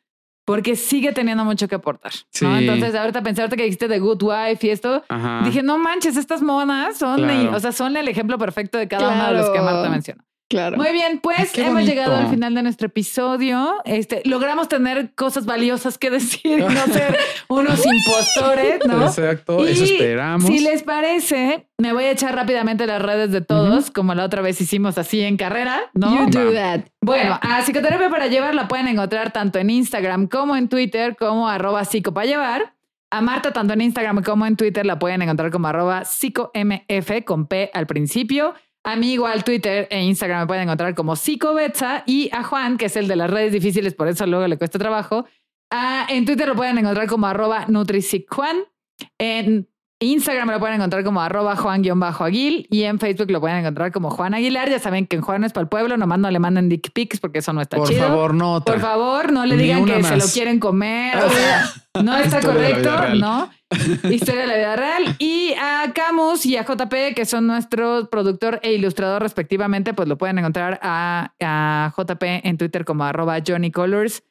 porque 0.45 0.77
sigue 0.77 1.12
teniendo 1.12 1.45
mucho 1.45 1.69
que 1.69 1.75
aportar. 1.77 2.12
Entonces, 2.61 2.95
ahorita 2.95 3.23
pensarte 3.23 3.57
que 3.57 3.62
dijiste 3.65 3.89
de 3.89 3.99
Good 3.99 4.23
Wife 4.23 4.66
y 4.66 4.71
esto, 4.71 5.03
dije, 5.45 5.62
no 5.62 5.79
manches, 5.79 6.16
estas 6.16 6.43
monas 6.43 6.99
son, 6.99 7.25
o 7.55 7.61
sea, 7.61 7.73
son 7.73 7.97
el 7.97 8.09
ejemplo 8.09 8.39
perfecto 8.39 8.77
de 8.79 8.87
cada 8.89 9.09
uno 9.09 9.27
de 9.29 9.33
los 9.35 9.51
que 9.51 9.61
Marta 9.61 9.89
mencionó. 9.89 10.23
Claro. 10.49 10.77
Muy 10.77 10.93
bien, 10.93 11.21
pues 11.21 11.57
hemos 11.57 11.85
llegado 11.85 12.16
al 12.16 12.29
final 12.29 12.55
de 12.55 12.62
nuestro 12.62 12.87
episodio. 12.87 13.77
Este, 13.85 14.21
logramos 14.25 14.69
tener 14.69 15.15
cosas 15.15 15.47
valiosas 15.47 15.97
que 15.97 16.11
decir, 16.11 16.61
no 16.61 16.69
ser 16.93 17.19
unos 17.49 17.81
impostores, 17.85 18.85
¿no? 18.87 19.07
Exacto, 19.07 19.66
eso 19.66 19.85
esperamos. 19.85 20.47
Si 20.47 20.61
les 20.61 20.83
parece, 20.83 21.66
me 21.79 21.93
voy 21.93 22.05
a 22.05 22.11
echar 22.11 22.35
rápidamente 22.35 22.87
las 22.87 23.01
redes 23.01 23.33
de 23.33 23.41
todos, 23.41 23.91
como 23.91 24.15
la 24.15 24.25
otra 24.25 24.43
vez 24.43 24.61
hicimos 24.61 24.99
así 24.99 25.23
en 25.23 25.37
carrera, 25.37 25.81
¿no? 25.95 26.27
You 26.27 26.31
do 26.31 26.53
that. 26.53 26.83
Bueno, 27.01 27.39
a 27.41 27.62
Psicoterapia 27.62 28.11
para 28.11 28.27
Llevar 28.27 28.55
la 28.55 28.69
pueden 28.69 28.89
encontrar 28.89 29.33
tanto 29.33 29.59
en 29.59 29.71
Instagram 29.71 30.27
como 30.27 30.57
en 30.57 30.69
Twitter 30.69 31.16
como 31.16 31.49
arroba 31.49 31.85
psico 31.85 32.12
para 32.12 32.27
llevar. 32.27 32.75
A 33.11 33.21
Marta, 33.21 33.53
tanto 33.53 33.75
en 33.75 33.81
Instagram 33.81 34.23
como 34.23 34.45
en 34.45 34.57
Twitter, 34.57 34.85
la 34.85 34.99
pueden 34.99 35.23
encontrar 35.23 35.51
como 35.51 35.69
arroba 35.69 36.05
psicomf 36.05 36.53
con 37.25 37.47
P 37.47 37.71
al 37.73 37.87
principio. 37.87 38.55
A 38.85 38.97
mí 38.97 39.15
igual 39.15 39.44
Twitter 39.44 39.89
e 39.90 40.02
Instagram 40.02 40.43
me 40.43 40.47
pueden 40.47 40.65
encontrar 40.65 40.94
como 40.94 41.16
Psicobetza 41.16 42.02
y 42.06 42.28
a 42.32 42.44
Juan, 42.44 42.77
que 42.77 42.86
es 42.86 42.97
el 42.97 43.09
de 43.09 43.16
las 43.16 43.31
redes 43.31 43.51
difíciles, 43.51 43.94
por 43.94 44.09
eso 44.09 44.27
luego 44.27 44.47
le 44.47 44.59
cuesta 44.59 44.78
trabajo. 44.78 45.27
en 46.09 46.24
Twitter 46.27 46.47
lo 46.47 46.55
pueden 46.55 46.78
encontrar 46.78 47.09
como 47.09 47.27
arroba 47.27 47.65
NutriSicJuan. 47.66 48.65
En 49.19 49.69
Instagram 50.05 50.51
lo 50.51 50.59
pueden 50.60 50.76
encontrar 50.76 51.05
como 51.05 51.20
arroba 51.20 51.56
Juan-Aguil 51.56 52.66
y 52.70 52.82
en 52.85 52.98
Facebook 52.98 53.31
lo 53.31 53.40
pueden 53.40 53.59
encontrar 53.59 53.93
como 53.93 54.10
Juan 54.10 54.35
Aguilar. 54.35 54.70
Ya 54.70 54.78
saben 54.78 55.06
que 55.06 55.16
en 55.16 55.22
Juan 55.22 55.44
es 55.44 55.52
para 55.52 55.62
el 55.62 55.68
pueblo, 55.68 55.97
nomás 55.97 56.18
no 56.18 56.31
le 56.31 56.39
manden 56.39 56.68
dick 56.68 56.93
pics 56.93 57.20
porque 57.20 57.40
eso 57.40 57.52
no 57.52 57.60
está 57.60 57.76
chido. 57.85 58.01
Por 58.01 58.09
favor, 58.09 58.35
no. 58.35 58.64
Por 58.64 58.81
favor, 58.81 59.32
no 59.32 59.44
le 59.47 59.56
digan 59.56 59.85
que 59.85 60.02
se 60.02 60.16
lo 60.16 60.24
quieren 60.26 60.60
comer. 60.60 61.18
no 62.02 62.16
está 62.16 62.40
correcto, 62.40 62.90
¿no? 63.16 63.51
Historia 64.10 64.43
de 64.43 64.47
la 64.47 64.56
vida 64.56 64.76
real. 64.76 65.16
Y 65.18 65.55
a 65.60 65.93
Camus 65.94 66.47
y 66.47 66.56
a 66.56 66.64
JP, 66.64 67.14
que 67.14 67.24
son 67.24 67.47
nuestro 67.47 68.09
productor 68.10 68.60
e 68.62 68.72
ilustrador 68.72 69.22
respectivamente, 69.22 69.94
pues 69.94 70.09
lo 70.09 70.16
pueden 70.16 70.39
encontrar 70.39 70.78
a, 70.82 71.32
a 71.40 71.93
JP 71.97 72.22
en 72.22 72.59
Twitter 72.59 72.85
como 72.85 73.05
arroba 73.05 73.39
Johnny 73.47 73.70
Colors 73.70 74.22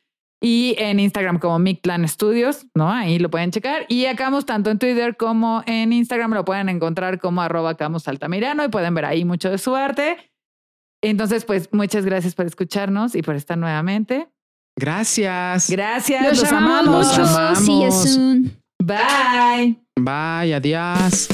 y 0.43 0.75
en 0.77 0.99
Instagram 0.99 1.39
como 1.39 1.57
Mictlan 1.57 2.05
Studios, 2.05 2.65
¿no? 2.75 2.91
Ahí 2.91 3.17
lo 3.17 3.31
pueden 3.31 3.51
checar. 3.51 3.85
Y 3.87 4.07
a 4.07 4.15
Camus, 4.17 4.45
tanto 4.45 4.69
en 4.71 4.77
Twitter 4.77 5.15
como 5.15 5.63
en 5.65 5.93
Instagram, 5.93 6.33
lo 6.33 6.43
pueden 6.43 6.67
encontrar 6.67 7.17
como 7.17 7.41
arroba 7.41 7.77
Camus 7.77 8.09
Altamirano 8.09 8.65
y 8.65 8.67
pueden 8.67 8.93
ver 8.93 9.05
ahí 9.05 9.23
mucho 9.23 9.49
de 9.49 9.57
su 9.57 9.73
arte. 9.73 10.17
Entonces, 11.01 11.45
pues 11.45 11.69
muchas 11.71 12.03
gracias 12.03 12.35
por 12.35 12.45
escucharnos 12.45 13.15
y 13.15 13.21
por 13.21 13.35
estar 13.35 13.57
nuevamente. 13.57 14.27
Gracias. 14.77 15.69
Gracias. 15.69 16.37
Los, 16.37 16.51
amamos. 16.51 17.17
Los 17.17 17.29
amamos. 17.29 17.59
See 17.59 17.81
you 17.81 17.91
soon. 17.91 18.61
Bye. 18.83 19.79
Bye. 19.95 20.53
Adiós. 20.53 21.29